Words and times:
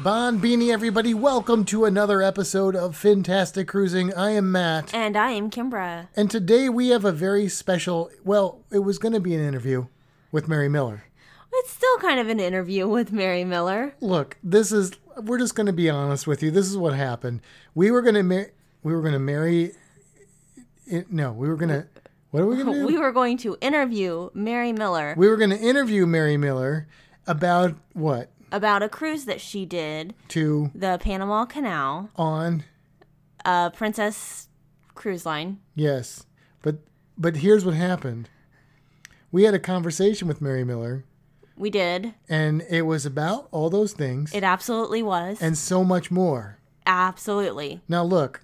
Bon 0.00 0.38
Beanie, 0.40 0.72
everybody, 0.72 1.12
welcome 1.12 1.64
to 1.64 1.84
another 1.84 2.22
episode 2.22 2.76
of 2.76 2.96
Fantastic 2.96 3.66
Cruising. 3.66 4.14
I 4.14 4.30
am 4.30 4.52
Matt, 4.52 4.94
And 4.94 5.16
I 5.16 5.32
am 5.32 5.50
Kimbra. 5.50 6.06
and 6.16 6.30
today 6.30 6.68
we 6.68 6.88
have 6.90 7.04
a 7.04 7.10
very 7.10 7.48
special. 7.48 8.08
Well, 8.24 8.60
it 8.70 8.80
was 8.80 8.98
going 8.98 9.14
to 9.14 9.20
be 9.20 9.34
an 9.34 9.40
interview 9.40 9.86
with 10.30 10.46
Mary 10.46 10.68
Miller. 10.68 11.04
It's 11.52 11.70
still 11.72 11.96
kind 11.98 12.20
of 12.20 12.28
an 12.28 12.38
interview 12.38 12.86
with 12.86 13.10
Mary 13.10 13.44
Miller. 13.44 13.94
Look, 14.00 14.36
this 14.42 14.70
is. 14.70 14.92
We're 15.16 15.38
just 15.38 15.56
going 15.56 15.66
to 15.66 15.72
be 15.72 15.90
honest 15.90 16.28
with 16.28 16.44
you. 16.44 16.52
This 16.52 16.66
is 16.68 16.76
what 16.76 16.94
happened. 16.94 17.40
We 17.74 17.90
were 17.90 18.02
going 18.02 18.14
to 18.14 18.22
mar- 18.22 18.52
We 18.84 18.92
were 18.94 19.00
going 19.00 19.14
to 19.14 19.18
marry. 19.18 19.72
It, 20.86 21.10
no, 21.10 21.32
we 21.32 21.48
were 21.48 21.56
going 21.56 21.70
to. 21.70 21.86
What 22.30 22.42
are 22.44 22.46
we 22.46 22.54
going 22.56 22.66
to 22.72 22.80
do? 22.80 22.86
We 22.86 22.98
were 22.98 23.10
going 23.10 23.36
to 23.38 23.58
interview 23.60 24.30
Mary 24.32 24.72
Miller 24.72 25.14
we 25.16 25.26
were 25.28 25.36
going 25.36 25.50
to 25.50 25.58
interview 25.58 26.06
Mary 26.06 26.36
Miller 26.36 26.86
about 27.26 27.74
what 27.94 28.30
about 28.52 28.82
a 28.82 28.88
cruise 28.88 29.24
that 29.26 29.40
she 29.40 29.64
did, 29.66 30.14
to 30.28 30.70
the 30.74 30.98
Panama 31.00 31.44
Canal, 31.44 32.10
on. 32.16 32.64
uh, 33.44 33.70
Princess 33.70 34.48
Cruise 34.94 35.24
Line. 35.26 35.58
Yes, 35.74 36.26
but 36.62 36.78
but 37.16 37.36
here's 37.38 37.64
what 37.64 37.74
happened. 37.74 38.28
We 39.30 39.42
had 39.44 39.54
a 39.54 39.58
conversation 39.58 40.26
with 40.28 40.40
Mary 40.40 40.64
Miller. 40.64 41.04
We 41.56 41.70
did. 41.70 42.14
and 42.28 42.62
it 42.70 42.82
was 42.82 43.04
about 43.04 43.48
all 43.50 43.68
those 43.68 43.92
things 43.92 44.32
It 44.32 44.44
absolutely 44.44 45.02
was. 45.02 45.42
and 45.42 45.58
so 45.58 45.82
much 45.84 46.10
more. 46.10 46.58
absolutely. 46.86 47.80
Now, 47.88 48.04
look, 48.04 48.42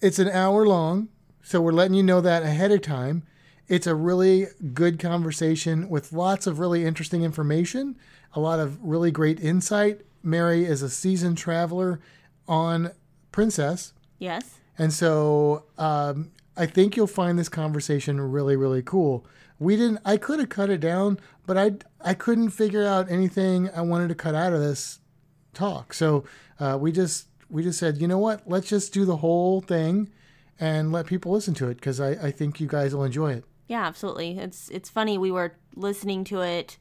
it's 0.00 0.18
an 0.20 0.28
hour 0.28 0.66
long, 0.66 1.08
so 1.42 1.60
we're 1.60 1.72
letting 1.72 1.94
you 1.94 2.02
know 2.04 2.20
that 2.20 2.42
ahead 2.44 2.70
of 2.70 2.80
time. 2.82 3.24
It's 3.68 3.86
a 3.88 3.94
really 3.94 4.46
good 4.72 4.98
conversation 4.98 5.88
with 5.88 6.12
lots 6.12 6.46
of 6.46 6.58
really 6.60 6.84
interesting 6.84 7.22
information, 7.22 7.96
a 8.34 8.40
lot 8.40 8.58
of 8.60 8.78
really 8.82 9.10
great 9.10 9.40
insight. 9.40 10.00
Mary 10.22 10.64
is 10.64 10.82
a 10.82 10.90
seasoned 10.90 11.38
traveler 11.38 12.00
on 12.46 12.90
Princess, 13.32 13.92
Yes. 14.18 14.58
and 14.78 14.92
so 14.92 15.64
um, 15.78 16.30
I 16.56 16.66
think 16.66 16.96
you'll 16.96 17.06
find 17.06 17.38
this 17.38 17.48
conversation 17.48 18.20
really, 18.20 18.56
really 18.56 18.82
cool. 18.82 19.24
We 19.58 19.76
didn't. 19.76 20.00
I 20.04 20.16
could 20.16 20.40
have 20.40 20.48
cut 20.48 20.68
it 20.70 20.80
down, 20.80 21.18
but 21.46 21.56
I 21.56 21.72
I 22.02 22.14
couldn't 22.14 22.50
figure 22.50 22.86
out 22.86 23.10
anything 23.10 23.70
I 23.70 23.82
wanted 23.82 24.08
to 24.08 24.14
cut 24.14 24.34
out 24.34 24.52
of 24.52 24.60
this 24.60 24.98
talk. 25.52 25.92
So 25.94 26.24
uh, 26.58 26.76
we 26.80 26.92
just 26.92 27.26
we 27.48 27.62
just 27.62 27.78
said, 27.78 27.98
you 28.00 28.08
know 28.08 28.18
what? 28.18 28.42
Let's 28.46 28.68
just 28.68 28.92
do 28.92 29.04
the 29.04 29.16
whole 29.18 29.60
thing 29.60 30.10
and 30.58 30.92
let 30.92 31.06
people 31.06 31.32
listen 31.32 31.54
to 31.54 31.68
it 31.68 31.74
because 31.74 32.00
I, 32.00 32.10
I 32.10 32.30
think 32.30 32.60
you 32.60 32.66
guys 32.66 32.94
will 32.94 33.04
enjoy 33.04 33.32
it. 33.32 33.44
Yeah, 33.68 33.84
absolutely. 33.86 34.38
It's 34.38 34.68
it's 34.70 34.88
funny. 34.90 35.18
We 35.18 35.30
were 35.30 35.54
listening 35.76 36.24
to 36.24 36.40
it 36.40 36.78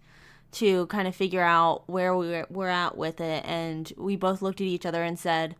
to 0.53 0.87
kind 0.87 1.07
of 1.07 1.15
figure 1.15 1.43
out 1.43 1.87
where 1.87 2.15
we 2.15 2.29
were, 2.29 2.47
we're 2.49 2.69
at 2.69 2.97
with 2.97 3.21
it, 3.21 3.43
and 3.45 3.91
we 3.97 4.15
both 4.15 4.41
looked 4.41 4.61
at 4.61 4.67
each 4.67 4.85
other 4.85 5.03
and 5.03 5.17
said, 5.17 5.55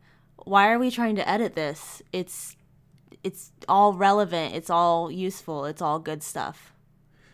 "Why 0.46 0.70
are 0.72 0.80
we 0.80 0.92
trying 0.92 1.16
to 1.16 1.30
edit 1.30 1.56
this? 1.56 2.02
It's 2.12 2.56
it's 3.24 3.52
all 3.68 3.94
relevant. 3.94 4.56
It's 4.56 4.70
all 4.70 5.12
useful. 5.12 5.66
It's 5.66 5.82
all 5.82 6.00
good 6.00 6.24
stuff." 6.24 6.74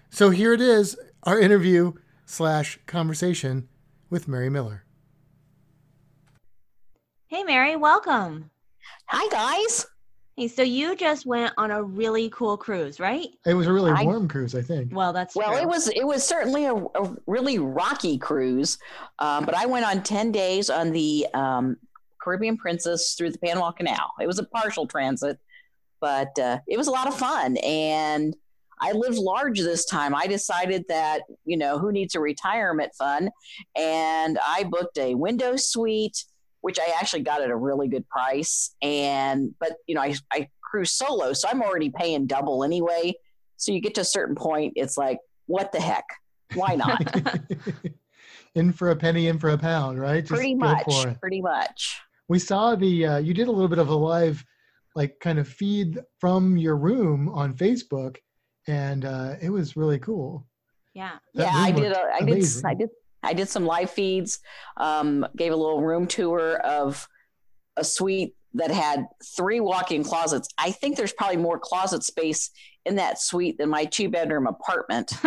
So 0.09 0.29
here 0.29 0.53
it 0.53 0.61
is, 0.61 0.97
our 1.23 1.39
interview 1.39 1.93
slash 2.25 2.79
conversation 2.85 3.67
with 4.09 4.27
Mary 4.27 4.49
Miller. 4.49 4.85
Hey, 7.27 7.43
Mary, 7.43 7.75
welcome. 7.75 8.51
Hi 9.07 9.27
guys. 9.29 9.87
Hey, 10.37 10.49
so 10.49 10.63
you 10.63 10.97
just 10.97 11.25
went 11.25 11.53
on 11.57 11.71
a 11.71 11.81
really 11.81 12.29
cool 12.29 12.57
cruise, 12.57 12.99
right? 12.99 13.27
It 13.45 13.53
was 13.53 13.67
a 13.67 13.73
really 13.73 13.91
I- 13.91 14.03
warm 14.03 14.27
cruise, 14.27 14.53
I 14.53 14.61
think. 14.61 14.93
Well, 14.93 15.13
that's 15.13 15.33
Well, 15.35 15.51
true. 15.53 15.61
it 15.61 15.67
was 15.67 15.87
it 15.87 16.03
was 16.05 16.25
certainly 16.27 16.65
a, 16.65 16.75
a 16.75 17.15
really 17.25 17.57
rocky 17.57 18.17
cruise, 18.17 18.77
um, 19.19 19.45
but 19.45 19.55
I 19.55 19.65
went 19.65 19.85
on 19.85 20.03
ten 20.03 20.31
days 20.33 20.69
on 20.69 20.91
the 20.91 21.25
um, 21.33 21.77
Caribbean 22.21 22.57
Princess 22.57 23.13
through 23.13 23.31
the 23.31 23.37
Panama 23.37 23.71
Canal. 23.71 24.11
It 24.19 24.27
was 24.27 24.39
a 24.39 24.43
partial 24.45 24.87
transit, 24.87 25.39
but 26.01 26.37
uh, 26.37 26.59
it 26.67 26.77
was 26.77 26.87
a 26.87 26.91
lot 26.91 27.07
of 27.07 27.15
fun. 27.15 27.55
And 27.57 28.35
I 28.81 28.91
lived 28.91 29.17
large 29.17 29.59
this 29.59 29.85
time. 29.85 30.13
I 30.13 30.27
decided 30.27 30.83
that 30.89 31.21
you 31.45 31.55
know 31.55 31.79
who 31.79 31.93
needs 31.93 32.13
a 32.13 32.19
retirement 32.19 32.91
fund, 32.93 33.29
and 33.77 34.37
I 34.45 34.65
booked 34.65 34.97
a 34.97 35.15
window 35.15 35.55
suite, 35.55 36.25
which 36.65 36.79
I 36.79 36.91
actually 36.99 37.21
got 37.21 37.43
at 37.43 37.51
a 37.51 37.55
really 37.55 37.87
good 37.87 38.09
price. 38.09 38.75
And 38.81 39.53
but 39.59 39.73
you 39.85 39.93
know 39.93 40.01
I 40.01 40.15
I 40.33 40.49
cruise 40.63 40.91
solo, 40.91 41.31
so 41.33 41.47
I'm 41.47 41.61
already 41.61 41.91
paying 41.91 42.25
double 42.25 42.63
anyway. 42.63 43.13
So 43.57 43.71
you 43.71 43.79
get 43.79 43.93
to 43.95 44.01
a 44.01 44.05
certain 44.05 44.33
point, 44.33 44.73
it's 44.75 44.97
like, 44.97 45.19
what 45.45 45.71
the 45.71 45.79
heck? 45.79 46.05
Why 46.55 46.75
not? 46.75 47.23
in 48.55 48.73
for 48.73 48.89
a 48.89 48.95
penny, 48.95 49.27
in 49.27 49.37
for 49.37 49.51
a 49.51 49.57
pound, 49.59 49.99
right? 50.01 50.21
Just 50.21 50.33
pretty 50.33 50.55
much. 50.55 50.91
Pretty 51.21 51.39
much. 51.39 51.99
We 52.29 52.39
saw 52.39 52.73
the 52.73 53.05
uh, 53.05 53.17
you 53.19 53.35
did 53.35 53.47
a 53.47 53.51
little 53.51 53.69
bit 53.69 53.77
of 53.77 53.89
a 53.89 53.95
live, 53.95 54.43
like 54.95 55.19
kind 55.19 55.37
of 55.37 55.47
feed 55.47 55.99
from 56.19 56.57
your 56.57 56.77
room 56.77 57.29
on 57.29 57.53
Facebook, 57.53 58.17
and 58.67 59.05
uh, 59.05 59.35
it 59.39 59.51
was 59.51 59.77
really 59.77 59.99
cool. 59.99 60.47
yeah. 60.95 61.19
That 61.35 61.53
yeah, 61.53 61.59
I 61.59 61.71
did. 61.71 61.89
looked 61.89 61.95
A, 61.95 62.15
I 62.15 62.25
did. 62.25 62.45
I 62.65 62.73
did. 62.73 62.89
I 63.25 63.33
did 63.33 63.49
some 63.49 63.65
live 63.65 63.89
feeds. 63.89 64.39
Um, 64.77 65.25
gave 65.35 65.51
a 65.51 65.55
little 65.55 65.81
room 65.81 66.07
tour 66.07 66.57
of 66.57 67.07
a 67.77 67.83
suite 67.83 68.35
that 68.55 68.71
had 68.71 69.07
three 69.35 69.59
walk-in 69.59 70.03
closets. 70.03 70.47
I 70.57 70.71
think 70.71 70.95
there's 70.95 71.13
probably 71.13 71.37
more 71.37 71.59
closet 71.59 72.03
space 72.03 72.51
in 72.85 72.95
that 72.95 73.19
suite 73.19 73.57
than 73.57 73.69
my 73.69 73.85
two-bedroom 73.85 74.47
apartment. 74.47 75.11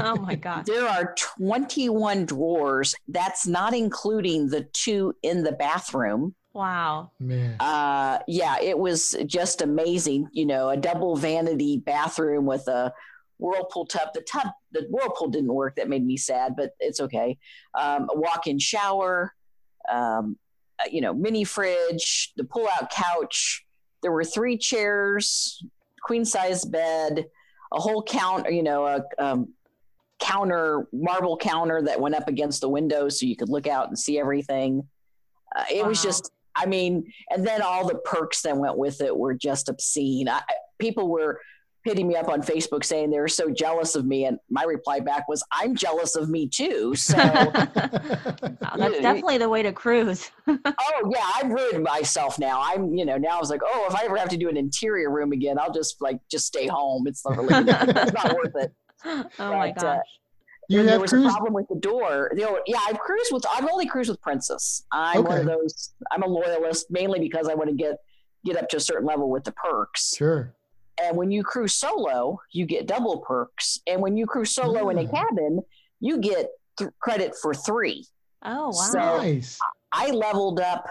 oh 0.00 0.16
my 0.16 0.34
god. 0.34 0.66
There 0.66 0.86
are 0.86 1.14
21 1.16 2.26
drawers. 2.26 2.94
That's 3.08 3.46
not 3.46 3.74
including 3.74 4.48
the 4.48 4.68
two 4.72 5.14
in 5.22 5.42
the 5.42 5.52
bathroom. 5.52 6.34
Wow. 6.52 7.12
Man, 7.20 7.56
uh 7.60 8.18
yeah 8.26 8.56
it 8.60 8.76
was 8.76 9.14
just 9.24 9.62
amazing 9.62 10.28
you 10.32 10.44
know 10.44 10.70
a 10.70 10.76
double 10.76 11.14
vanity 11.14 11.78
bathroom 11.78 12.44
with 12.44 12.66
a 12.66 12.92
whirlpool 13.40 13.86
tub 13.86 14.08
the 14.14 14.20
tub 14.22 14.48
the 14.72 14.86
whirlpool 14.90 15.28
didn't 15.28 15.52
work. 15.52 15.76
That 15.76 15.88
made 15.88 16.04
me 16.04 16.16
sad 16.16 16.54
but 16.56 16.70
it's 16.78 17.00
okay. 17.00 17.38
Um, 17.78 18.08
a 18.14 18.18
walk-in 18.18 18.58
shower 18.58 19.34
um, 19.90 20.36
uh, 20.78 20.88
you 20.90 21.00
know 21.00 21.14
mini 21.14 21.44
fridge 21.44 22.32
the 22.36 22.44
pull-out 22.44 22.90
couch. 22.90 23.64
There 24.02 24.12
were 24.12 24.24
three 24.24 24.56
chairs 24.56 25.62
queen 26.02 26.24
size 26.24 26.64
bed 26.64 27.26
a 27.72 27.80
whole 27.80 28.02
count 28.02 28.50
you 28.52 28.62
know 28.62 28.86
a 28.86 29.02
um, 29.18 29.52
counter 30.18 30.86
marble 30.92 31.36
counter 31.36 31.82
that 31.82 32.00
went 32.00 32.14
up 32.14 32.28
against 32.28 32.60
the 32.60 32.68
window 32.68 33.08
so 33.08 33.26
you 33.26 33.36
could 33.36 33.48
look 33.48 33.66
out 33.66 33.88
and 33.88 33.98
see 33.98 34.18
everything. 34.18 34.86
Uh, 35.56 35.64
it 35.72 35.84
was 35.84 36.02
just 36.02 36.30
I 36.56 36.66
mean, 36.66 37.10
and 37.30 37.46
then 37.46 37.62
all 37.62 37.86
the 37.86 37.96
perks 37.96 38.42
that 38.42 38.56
went 38.56 38.76
with 38.76 39.00
it 39.00 39.16
were 39.16 39.34
just 39.34 39.68
obscene. 39.68 40.28
I, 40.28 40.42
people 40.78 41.08
were 41.08 41.40
hitting 41.84 42.06
me 42.06 42.14
up 42.16 42.28
on 42.28 42.42
Facebook 42.42 42.84
saying 42.84 43.10
they 43.10 43.18
were 43.20 43.28
so 43.28 43.48
jealous 43.50 43.94
of 43.94 44.04
me, 44.04 44.26
and 44.26 44.38
my 44.50 44.64
reply 44.64 45.00
back 45.00 45.28
was, 45.28 45.42
"I'm 45.52 45.74
jealous 45.74 46.14
of 46.16 46.28
me 46.28 46.46
too." 46.48 46.94
So, 46.94 47.16
Wow, 47.42 48.76
that's 48.76 48.94
Yeah, 48.96 49.00
definitely 49.00 49.38
the 49.38 49.48
way 49.48 49.62
to 49.62 49.72
cruise. 49.72 50.30
oh 50.48 51.12
yeah, 51.14 51.30
I've 51.36 51.50
ruined 51.50 51.82
myself 51.84 52.38
now. 52.38 52.60
I'm, 52.62 52.94
you 52.94 53.04
know, 53.04 53.16
now 53.16 53.36
I 53.36 53.40
was 53.40 53.50
like, 53.50 53.60
oh, 53.64 53.86
if 53.88 53.94
I 53.94 54.04
ever 54.04 54.16
have 54.16 54.28
to 54.30 54.36
do 54.36 54.48
an 54.48 54.56
interior 54.56 55.10
room 55.10 55.32
again, 55.32 55.58
I'll 55.58 55.72
just 55.72 56.00
like 56.00 56.18
just 56.30 56.46
stay 56.46 56.66
home. 56.66 57.06
It's 57.06 57.24
not 57.26 57.36
really, 57.38 57.64
it's 57.68 58.12
not 58.12 58.34
worth 58.34 58.54
it. 58.56 58.72
oh 59.04 59.24
my 59.38 59.72
But, 59.74 59.84
uh, 59.84 59.94
gosh. 59.96 60.02
you 60.68 60.78
when 60.78 60.86
there 60.86 60.92
have 60.94 61.02
was 61.02 61.10
cruised. 61.10 61.26
a 61.28 61.30
problem 61.30 61.54
with 61.54 61.68
the 61.68 61.76
door. 61.76 62.30
You 62.36 62.42
know, 62.44 62.60
yeah, 62.66 62.78
I've 62.86 62.98
cruised 62.98 63.32
with. 63.32 63.44
I've 63.54 63.68
only 63.70 63.86
cruised 63.86 64.10
with 64.10 64.20
Princess. 64.20 64.84
I'm 64.92 65.24
one 65.24 65.38
of 65.40 65.46
those. 65.46 65.92
I'm 66.12 66.22
a 66.22 66.28
loyalist 66.28 66.86
mainly 66.90 67.18
because 67.20 67.48
I 67.48 67.54
want 67.54 67.70
to 67.70 67.74
get 67.76 67.96
get 68.44 68.56
up 68.56 68.68
to 68.70 68.76
a 68.76 68.80
certain 68.80 69.06
level 69.06 69.30
with 69.30 69.44
the 69.44 69.52
perks. 69.52 70.14
Sure. 70.16 70.54
And 71.02 71.16
when 71.16 71.30
you 71.30 71.42
cruise 71.42 71.74
solo, 71.74 72.40
you 72.52 72.66
get 72.66 72.86
double 72.86 73.18
perks. 73.20 73.78
And 73.86 74.00
when 74.02 74.16
you 74.16 74.26
cruise 74.26 74.52
solo 74.54 74.88
in 74.90 74.98
a 74.98 75.04
Ah. 75.04 75.10
cabin, 75.24 75.60
you 76.00 76.18
get 76.18 76.48
th- 76.78 76.90
credit 77.00 77.34
for 77.40 77.54
three. 77.54 78.06
Oh 78.44 78.66
wow. 78.66 78.70
so- 78.70 78.98
Nice. 79.18 79.58
I 79.92 80.10
leveled 80.10 80.60
up. 80.60 80.86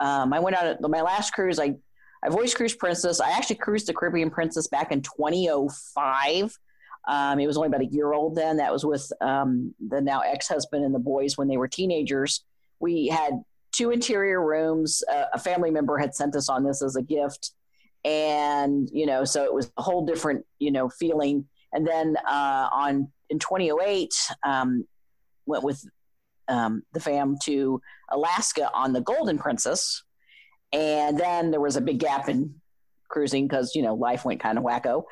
Um, 0.00 0.32
I 0.32 0.40
went 0.40 0.56
on 0.56 0.76
a- 0.82 0.88
my 0.88 1.02
last 1.02 1.32
cruise. 1.32 1.58
I 1.58 1.76
I 2.20 2.30
voice 2.30 2.52
cruised 2.52 2.80
Princess. 2.80 3.20
I 3.20 3.30
actually 3.30 3.56
cruised 3.56 3.86
the 3.86 3.94
Caribbean 3.94 4.28
Princess 4.28 4.66
back 4.66 4.90
in 4.90 5.02
2005. 5.02 6.52
Um, 7.06 7.38
he 7.38 7.46
was 7.46 7.56
only 7.56 7.68
about 7.68 7.80
a 7.80 7.86
year 7.86 8.12
old 8.12 8.34
then. 8.34 8.56
That 8.56 8.72
was 8.72 8.84
with 8.84 9.10
um, 9.20 9.72
the 9.88 10.00
now 10.00 10.20
ex 10.20 10.48
husband 10.48 10.84
and 10.84 10.92
the 10.94 10.98
boys 10.98 11.38
when 11.38 11.46
they 11.48 11.56
were 11.56 11.68
teenagers. 11.68 12.44
We 12.80 13.06
had 13.06 13.34
two 13.72 13.90
interior 13.92 14.44
rooms. 14.44 15.02
Uh, 15.10 15.26
a 15.32 15.38
family 15.38 15.70
member 15.70 15.96
had 15.96 16.14
sent 16.14 16.34
us 16.36 16.48
on 16.48 16.64
this 16.64 16.82
as 16.82 16.96
a 16.96 17.02
gift. 17.02 17.52
And, 18.04 18.88
you 18.92 19.06
know, 19.06 19.24
so 19.24 19.44
it 19.44 19.52
was 19.52 19.70
a 19.76 19.82
whole 19.82 20.06
different, 20.06 20.44
you 20.58 20.70
know, 20.70 20.88
feeling. 20.88 21.46
And 21.72 21.86
then 21.86 22.16
uh, 22.26 22.68
on 22.72 23.12
in 23.30 23.38
2008, 23.38 24.14
um, 24.44 24.86
went 25.46 25.64
with 25.64 25.84
um, 26.48 26.82
the 26.92 27.00
fam 27.00 27.36
to 27.44 27.80
Alaska 28.10 28.70
on 28.72 28.92
the 28.92 29.00
Golden 29.00 29.38
Princess. 29.38 30.02
And 30.72 31.18
then 31.18 31.50
there 31.50 31.60
was 31.60 31.76
a 31.76 31.80
big 31.80 31.98
gap 31.98 32.28
in 32.28 32.54
cruising 33.08 33.48
because, 33.48 33.74
you 33.74 33.82
know, 33.82 33.94
life 33.94 34.24
went 34.24 34.40
kind 34.40 34.58
of 34.58 34.64
wacko. 34.64 35.04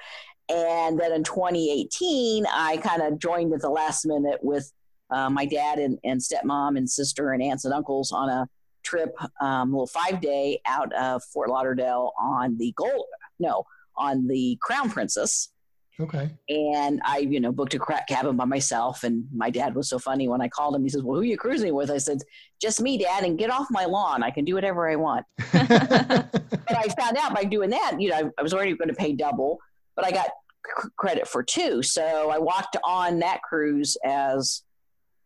And 0.49 0.99
then 0.99 1.13
in 1.13 1.25
2018, 1.25 2.47
I 2.47 2.77
kind 2.79 3.03
of 3.03 3.19
joined 3.19 3.53
at 3.53 3.61
the 3.61 3.71
last 3.71 4.07
minute 4.07 4.39
with 4.43 4.71
uh, 5.11 5.31
my 5.31 5.47
dad 5.47 5.79
and, 5.79 5.99
and 6.05 6.21
stepmom 6.21 6.77
and 6.77 6.89
sister 6.89 7.33
and 7.33 7.43
aunts 7.43 7.65
and 7.65 7.75
uncles 7.75 8.13
on 8.13 8.29
a 8.29 8.49
trip, 8.87 9.15
um, 9.41 9.73
little 9.73 9.87
five 9.87 10.21
day 10.21 10.61
out 10.65 10.93
of 10.95 11.23
Fort 11.25 11.51
Lauderdale 11.51 12.13
on 12.19 12.57
the 12.57 12.73
Gold, 12.77 13.07
no, 13.39 13.65
on 13.97 14.27
the 14.27 14.57
Crown 14.63 14.91
Princess. 14.91 15.51
Okay. 15.99 16.31
And 16.51 17.01
I, 17.05 17.19
you 17.19 17.41
know, 17.41 17.51
booked 17.51 17.73
a 17.73 17.79
crack 17.79 18.07
cabin 18.07 18.37
by 18.37 18.45
myself. 18.45 19.03
And 19.03 19.25
my 19.35 19.49
dad 19.49 19.75
was 19.75 19.89
so 19.89 19.99
funny 19.99 20.29
when 20.29 20.43
I 20.43 20.49
called 20.49 20.75
him. 20.75 20.83
He 20.83 20.91
says, 20.91 21.03
"Well, 21.03 21.17
who 21.17 21.23
are 21.23 21.25
you 21.25 21.39
cruising 21.39 21.75
with?" 21.75 21.91
I 21.91 21.97
said, 21.97 22.19
"Just 22.61 22.83
me, 22.83 22.99
Dad, 22.99 23.25
and 23.25 23.39
get 23.39 23.51
off 23.51 23.69
my 23.71 23.87
lawn. 23.87 24.23
I 24.23 24.31
can 24.31 24.45
do 24.45 24.55
whatever 24.55 24.91
I 24.91 24.97
want." 24.97 25.25
but 25.53 26.77
I 26.77 26.89
found 26.99 27.17
out 27.17 27.35
by 27.35 27.45
doing 27.45 27.71
that, 27.71 27.97
you 27.99 28.11
know, 28.11 28.31
I 28.37 28.43
was 28.43 28.53
already 28.53 28.77
going 28.77 28.91
to 28.91 28.95
pay 28.95 29.15
double, 29.15 29.59
but 29.95 30.05
I 30.05 30.11
got 30.11 30.27
c- 30.27 30.89
credit 30.99 31.27
for 31.27 31.43
two. 31.43 31.83
So 31.83 32.31
I 32.31 32.39
walked 32.39 32.77
on 32.85 33.19
that 33.21 33.41
cruise 33.43 33.97
as 34.05 34.63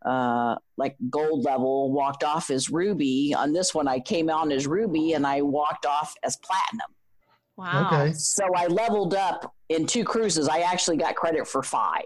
uh, 0.05 0.57
like 0.77 0.97
gold 1.11 1.45
level, 1.45 1.93
walked 1.93 2.25
off 2.25 2.51
as 2.51 2.71
ruby. 2.71 3.35
On 3.37 3.53
this 3.53 3.75
one, 3.75 3.87
I 3.89 4.01
came 4.01 4.31
on 4.31 4.51
as 4.53 4.67
ruby, 4.67 5.13
and 5.13 5.27
I 5.27 5.43
walked 5.43 5.87
off 5.87 6.15
as 6.23 6.37
platinum. 6.39 6.91
Wow. 7.57 7.87
Okay. 7.93 8.13
So 8.15 8.45
I 8.57 8.69
leveled 8.69 9.15
up 9.15 9.53
in 9.69 9.87
two 9.87 10.03
cruises. 10.03 10.49
I 10.49 10.61
actually 10.61 10.97
got 10.97 11.15
credit 11.15 11.47
for 11.47 11.63
five. 11.63 12.05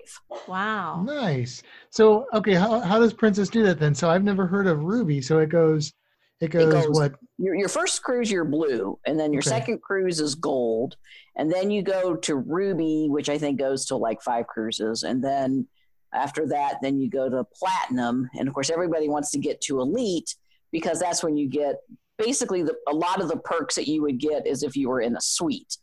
Wow. 0.48 1.02
Nice. 1.04 1.62
So, 1.90 2.26
okay, 2.34 2.54
how, 2.54 2.80
how 2.80 2.98
does 2.98 3.12
Princess 3.12 3.48
do 3.48 3.62
that 3.62 3.78
then? 3.78 3.94
So 3.94 4.10
I've 4.10 4.24
never 4.24 4.46
heard 4.48 4.66
of 4.66 4.80
Ruby. 4.82 5.20
So 5.22 5.38
it 5.38 5.50
goes, 5.50 5.92
it 6.40 6.48
goes, 6.48 6.72
goes- 6.72 6.88
what? 6.88 7.14
Your, 7.38 7.54
your 7.54 7.68
first 7.68 8.02
cruise, 8.02 8.30
you're 8.30 8.44
blue, 8.44 8.98
and 9.06 9.18
then 9.18 9.32
your 9.32 9.40
Okay. 9.42 9.50
second 9.50 9.80
cruise 9.82 10.20
is 10.20 10.34
gold, 10.34 10.96
and 11.36 11.52
then 11.52 11.70
you 11.70 11.82
go 11.82 12.16
to 12.16 12.36
ruby, 12.36 13.06
which 13.08 13.28
I 13.28 13.38
think 13.38 13.58
goes 13.58 13.86
to 13.86 13.96
like 13.96 14.22
five 14.22 14.46
cruises, 14.48 15.02
and 15.04 15.22
then 15.22 15.66
after 16.14 16.46
that, 16.48 16.76
then 16.82 16.98
you 16.98 17.08
go 17.10 17.28
to 17.28 17.44
platinum, 17.44 18.28
and 18.38 18.48
of 18.48 18.54
course, 18.54 18.70
everybody 18.70 19.08
wants 19.08 19.30
to 19.32 19.38
get 19.38 19.60
to 19.62 19.80
elite 19.80 20.34
because 20.72 20.98
that's 20.98 21.22
when 21.22 21.36
you 21.36 21.48
get 21.48 21.76
basically 22.18 22.62
the, 22.62 22.74
a 22.88 22.94
lot 22.94 23.20
of 23.20 23.28
the 23.28 23.36
perks 23.36 23.74
that 23.74 23.88
you 23.88 24.02
would 24.02 24.18
get 24.18 24.46
as 24.46 24.62
if 24.62 24.76
you 24.76 24.88
were 24.88 25.00
in 25.00 25.16
a 25.16 25.20
suite. 25.20 25.76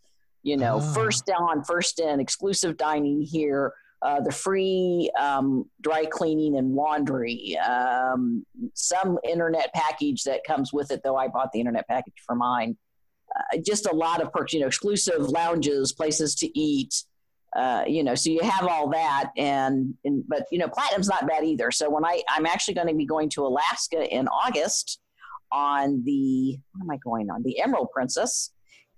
You 0.43 0.57
know, 0.57 0.79
Ah. 0.81 0.93
first 0.93 1.25
down, 1.25 1.63
first 1.63 1.99
in, 1.99 2.19
exclusive 2.19 2.75
dining 2.77 3.21
here, 3.21 3.73
uh, 4.01 4.19
the 4.21 4.31
free 4.31 5.11
um, 5.19 5.69
dry 5.81 6.05
cleaning 6.05 6.57
and 6.57 6.73
laundry, 6.73 7.55
um, 7.57 8.43
some 8.73 9.19
internet 9.23 9.71
package 9.75 10.23
that 10.23 10.43
comes 10.43 10.73
with 10.73 10.89
it, 10.89 11.01
though 11.03 11.15
I 11.15 11.27
bought 11.27 11.51
the 11.51 11.59
internet 11.59 11.87
package 11.87 12.15
for 12.25 12.35
mine. 12.35 12.75
Uh, 13.35 13.59
just 13.63 13.85
a 13.85 13.93
lot 13.95 14.21
of 14.21 14.31
perks, 14.33 14.53
you 14.53 14.59
know, 14.61 14.67
exclusive 14.67 15.29
lounges, 15.29 15.93
places 15.93 16.33
to 16.35 16.59
eat, 16.59 17.03
uh, 17.55 17.83
you 17.87 18.03
know, 18.03 18.15
so 18.15 18.29
you 18.29 18.41
have 18.41 18.67
all 18.67 18.89
that. 18.89 19.31
And, 19.37 19.93
and, 20.05 20.23
but, 20.27 20.45
you 20.51 20.59
know, 20.59 20.67
platinum's 20.67 21.09
not 21.09 21.27
bad 21.27 21.43
either. 21.43 21.71
So 21.71 21.89
when 21.89 22.05
I, 22.05 22.21
I'm 22.29 22.45
actually 22.45 22.75
going 22.75 22.87
to 22.87 22.93
be 22.93 23.05
going 23.05 23.29
to 23.29 23.45
Alaska 23.45 24.03
in 24.15 24.27
August 24.27 24.99
on 25.51 26.01
the, 26.05 26.57
what 26.73 26.83
am 26.83 26.91
I 26.91 26.97
going 26.97 27.29
on? 27.29 27.43
The 27.43 27.59
Emerald 27.59 27.89
Princess. 27.93 28.51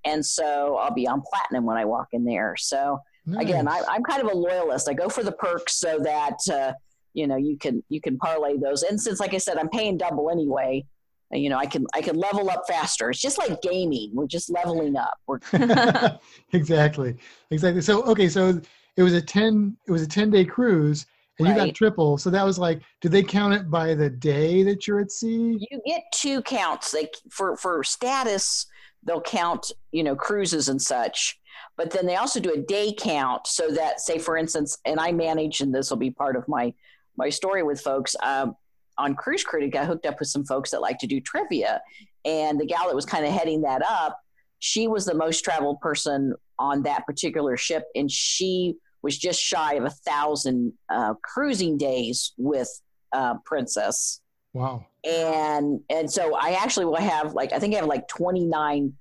And 0.05 0.23
so 0.25 0.77
I'll 0.77 0.94
be 0.94 1.07
on 1.07 1.21
platinum 1.21 1.65
when 1.65 1.77
I 1.77 1.85
walk 1.85 2.09
in 2.11 2.25
there. 2.25 2.55
So, 2.57 3.00
again 3.38 3.67
I, 3.67 3.81
I'm 3.89 4.03
kind 4.03 4.21
of 4.21 4.31
a 4.31 4.35
loyalist 4.35 4.89
i 4.89 4.94
go 4.94 5.09
for 5.09 5.23
the 5.23 5.31
perks 5.31 5.75
so 5.75 5.99
that 5.99 6.38
uh, 6.51 6.73
you 7.13 7.27
know 7.27 7.38
you 7.38 7.57
can 7.57 7.83
you 7.89 8.01
can 8.01 8.17
parlay 8.17 8.57
those 8.57 8.83
and 8.83 8.99
since 8.99 9.19
like 9.19 9.33
i 9.33 9.38
said 9.38 9.57
i'm 9.57 9.69
paying 9.69 9.97
double 9.97 10.29
anyway 10.29 10.85
you 11.33 11.50
know 11.50 11.57
i 11.57 11.65
can 11.65 11.85
i 11.94 12.01
can 12.01 12.15
level 12.15 12.50
up 12.50 12.63
faster 12.68 13.09
it's 13.09 13.21
just 13.21 13.38
like 13.38 13.62
gaming 13.62 14.09
we're 14.13 14.27
just 14.27 14.50
leveling 14.50 14.95
up 14.95 15.18
we're 15.27 15.39
exactly. 16.53 17.15
Exactly. 17.51 17.81
So, 17.81 18.03
okay, 18.03 18.30
so 18.30 18.59
it 18.97 19.03
was 19.03 19.13
a 19.13 19.21
10, 19.21 19.77
it 19.88 19.91
was 19.91 20.01
a 20.01 20.07
10 20.07 20.30
day 20.30 20.45
cruise 20.45 21.06
and 21.39 21.47
you 21.47 21.56
got 21.56 21.74
triple. 21.74 22.18
So 22.18 22.30
that 22.30 22.45
was 22.45 22.59
like, 22.59 22.81
did 23.01 23.12
they 23.12 23.24
count 23.24 23.56
it 23.56 23.69
by 23.69 23.95
the 23.95 24.09
day 24.09 24.63
that 24.63 24.88
you're 24.88 25.00
at 25.00 25.12
sea? 25.12 25.57
you 25.69 25.81
get 25.85 26.03
two 26.13 26.41
counts 26.44 26.94
Like 26.94 27.15
for 27.30 27.57
for 27.57 27.83
status 27.83 28.68
they'll 29.06 29.21
count 29.21 29.71
you 29.91 30.03
know 30.03 30.15
cruises 30.15 30.69
and 30.69 30.81
such 30.81 31.38
but 31.75 31.91
then 31.91 32.06
they 32.06 32.15
also 32.15 32.39
do 32.39 32.53
a 32.53 32.62
day 32.62 32.94
count 32.97 33.45
so 33.45 33.69
that 33.69 34.00
say 34.00 34.18
for 34.18 34.38
instance 34.38 34.77
and 34.85 34.97
i 34.97 35.12
manage 35.12 35.59
and 35.59 35.75
this 35.75 35.89
will 35.89 35.97
be 35.97 36.09
part 36.09 36.38
of 36.38 36.47
my 36.47 36.74
my 37.18 37.27
story 37.27 37.63
with 37.63 37.81
folks 37.81 38.15
um, 38.24 38.56
on 38.98 39.16
cruise 39.16 39.44
critic 39.44 39.75
i 39.75 39.86
hooked 39.86 40.06
up 40.06 40.19
with 40.19 40.28
some 40.28 40.45
folks 40.45 40.72
that 40.72 40.81
like 40.81 40.98
to 40.98 41.07
do 41.07 41.19
trivia 41.19 41.81
and 42.25 42.60
the 42.60 42.66
gal 42.66 42.88
that 42.88 42.95
was 42.95 43.06
kind 43.06 43.25
of 43.25 43.31
heading 43.31 43.62
that 43.62 43.81
up 43.88 44.19
she 44.60 44.88
was 44.88 45.06
the 45.06 45.13
most 45.16 45.42
traveled 45.42 45.80
person 45.81 46.34
on 46.60 46.84
that 46.84 47.06
particular 47.06 47.57
ship 47.57 47.84
and 47.95 48.10
she 48.10 48.75
was 49.01 49.18
just 49.18 49.42
shy 49.42 49.74
of 49.74 49.84
a 49.84 49.90
thousand 49.90 50.72
uh, 50.90 51.13
cruising 51.24 51.78
days 51.78 52.34
with 52.38 52.69
uh, 53.12 53.36
princess 53.45 54.22
Wow. 54.54 54.86
and 55.04 55.80
and 55.90 56.10
so 56.10 56.36
I 56.36 56.51
actually 56.51 56.86
will 56.86 56.98
have 56.98 57.34
like 57.34 57.51
I 57.54 57.60
think 57.60 57.74
I 57.74 57.78
have 57.78 57.88
like 57.88 58.07
29 58.07 58.94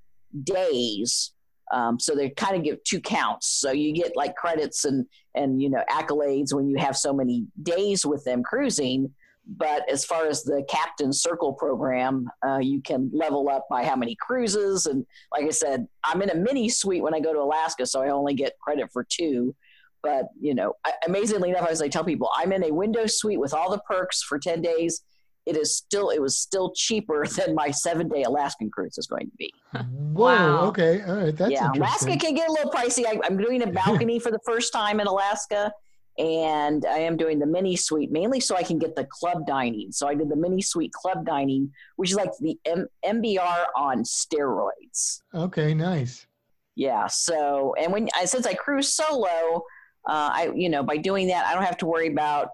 days. 0.45 1.33
Um, 1.73 1.99
so 2.01 2.15
they 2.15 2.31
kind 2.31 2.57
of 2.57 2.65
give 2.65 2.83
two 2.85 3.01
counts. 3.01 3.49
So 3.49 3.71
you 3.71 3.93
get 3.93 4.17
like 4.17 4.35
credits 4.35 4.85
and 4.87 5.07
and 5.35 5.61
you 5.61 5.69
know 5.71 5.83
accolades 5.91 6.55
when 6.55 6.69
you 6.69 6.79
have 6.79 6.97
so 6.97 7.13
many 7.13 7.47
days 7.63 8.05
with 8.07 8.25
them 8.25 8.43
cruising. 8.43 9.13
But 9.47 9.89
as 9.91 10.05
far 10.05 10.27
as 10.27 10.45
the 10.45 10.65
Captain 10.69 11.13
Circle 11.13 11.55
program, 11.55 12.29
uh, 12.47 12.59
you 12.59 12.81
can 12.81 13.11
level 13.13 13.49
up 13.49 13.67
by 13.69 13.85
how 13.85 13.97
many 13.97 14.15
cruises. 14.15 14.87
And 14.87 15.05
like 15.33 15.45
I 15.45 15.51
said, 15.51 15.87
I'm 16.05 16.23
in 16.23 16.31
a 16.31 16.35
mini 16.35 16.69
suite 16.69 17.03
when 17.03 17.15
I 17.15 17.21
go 17.21 17.33
to 17.33 17.41
Alaska, 17.41 17.87
so 17.87 18.03
I 18.03 18.11
only 18.11 18.35
get 18.35 18.59
credit 18.61 18.91
for 18.93 19.05
two. 19.05 19.55
But 20.03 20.27
you 20.41 20.55
know, 20.55 20.75
I- 20.85 20.95
amazingly 21.07 21.51
enough, 21.51 21.69
as 21.69 21.83
I 21.83 21.89
tell 21.89 22.05
people, 22.05 22.31
I'm 22.37 22.53
in 22.53 22.65
a 22.65 22.71
window 22.73 23.07
suite 23.07 23.41
with 23.41 23.53
all 23.53 23.71
the 23.71 23.81
perks 23.81 24.23
for 24.23 24.39
10 24.39 24.63
days 24.63 25.03
it 25.47 25.57
is 25.57 25.77
still 25.77 26.11
it 26.11 26.21
was 26.21 26.37
still 26.37 26.73
cheaper 26.75 27.27
than 27.37 27.55
my 27.55 27.71
seven 27.71 28.09
day 28.09 28.23
Alaskan 28.23 28.71
cruise 28.71 28.99
is 28.99 29.07
going 29.07 29.27
to 29.27 29.37
be. 29.37 29.53
Whoa. 29.73 30.25
Wow. 30.25 30.67
Okay. 30.67 31.03
All 31.03 31.17
right. 31.17 31.37
That's 31.37 31.51
yeah, 31.51 31.67
interesting. 31.67 32.09
Alaska 32.09 32.17
can 32.17 32.35
get 32.35 32.49
a 32.49 32.53
little 32.53 32.71
pricey. 32.71 33.07
I, 33.07 33.19
I'm 33.25 33.37
doing 33.37 33.63
a 33.63 33.67
balcony 33.73 34.19
for 34.19 34.31
the 34.31 34.41
first 34.45 34.73
time 34.73 35.01
in 35.01 35.07
Alaska, 35.07 35.73
and 36.19 36.85
I 36.85 36.99
am 36.99 37.17
doing 37.17 37.39
the 37.39 37.47
mini 37.47 37.77
suite 37.77 38.11
mainly 38.11 38.41
so 38.41 38.57
I 38.57 38.63
can 38.63 38.79
get 38.79 38.95
the 38.95 39.07
club 39.11 39.47
dining. 39.47 39.93
So 39.93 40.07
I 40.07 40.15
did 40.15 40.29
the 40.29 40.37
mini 40.37 40.61
suite 40.61 40.93
club 40.93 41.25
dining, 41.25 41.73
which 41.97 42.11
is 42.11 42.17
like 42.17 42.31
the 42.41 42.59
M- 42.67 42.89
MBR 43.05 43.65
on 43.77 44.03
steroids. 44.03 45.23
Okay. 45.35 45.73
Nice. 45.75 46.27
Yeah. 46.75 47.07
So, 47.07 47.75
and 47.79 47.93
when 47.93 48.09
I 48.17 48.25
since 48.25 48.47
I 48.47 48.55
cruise 48.55 48.93
solo, 48.93 49.63
uh, 50.09 50.31
I 50.33 50.53
you 50.55 50.69
know 50.69 50.83
by 50.83 50.97
doing 50.97 51.29
that 51.29 51.47
I 51.47 51.55
don't 51.55 51.65
have 51.65 51.79
to 51.79 51.87
worry 51.87 52.09
about 52.09 52.51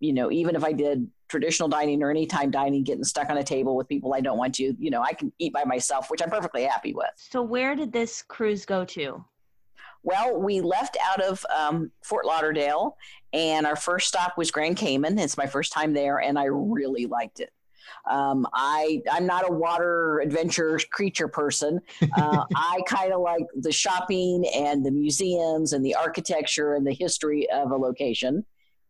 you 0.00 0.12
know 0.12 0.30
even 0.30 0.56
if 0.56 0.64
I 0.64 0.72
did 0.72 1.08
traditional 1.28 1.68
dining 1.68 2.02
or 2.02 2.10
anytime 2.10 2.50
dining 2.50 2.82
getting 2.82 3.04
stuck 3.04 3.28
on 3.28 3.36
a 3.36 3.44
table 3.44 3.76
with 3.76 3.86
people 3.86 4.14
I 4.14 4.20
don't 4.20 4.38
want 4.38 4.54
to. 4.56 4.74
You 4.78 4.90
know 4.90 5.02
I 5.02 5.12
can 5.12 5.32
eat 5.38 5.52
by 5.52 5.64
myself, 5.64 6.10
which 6.10 6.22
I'm 6.22 6.30
perfectly 6.30 6.64
happy 6.64 6.94
with. 6.94 7.10
So 7.16 7.42
where 7.42 7.76
did 7.76 7.92
this 7.92 8.22
cruise 8.22 8.64
go 8.64 8.84
to? 8.86 9.24
Well, 10.02 10.40
we 10.40 10.60
left 10.60 10.96
out 11.04 11.20
of 11.20 11.44
um, 11.54 11.90
Fort 12.02 12.24
Lauderdale, 12.24 12.96
and 13.32 13.66
our 13.66 13.76
first 13.76 14.08
stop 14.08 14.38
was 14.38 14.50
Grand 14.50 14.76
Cayman. 14.76 15.18
It's 15.18 15.36
my 15.36 15.46
first 15.46 15.72
time 15.72 15.92
there, 15.92 16.18
and 16.18 16.38
I 16.38 16.44
really 16.44 17.06
liked 17.06 17.40
it. 17.40 17.50
Um, 18.08 18.46
I 18.54 19.02
I'm 19.10 19.26
not 19.26 19.48
a 19.48 19.52
water 19.52 20.20
adventure 20.20 20.78
creature 20.90 21.28
person. 21.28 21.80
Uh, 22.16 22.44
I 22.54 22.80
kind 22.86 23.12
of 23.12 23.20
like 23.20 23.44
the 23.56 23.72
shopping 23.72 24.46
and 24.54 24.84
the 24.84 24.90
museums 24.90 25.72
and 25.72 25.84
the 25.84 25.94
architecture 25.94 26.74
and 26.74 26.86
the 26.86 26.94
history 26.94 27.48
of 27.50 27.70
a 27.70 27.76
location. 27.76 28.44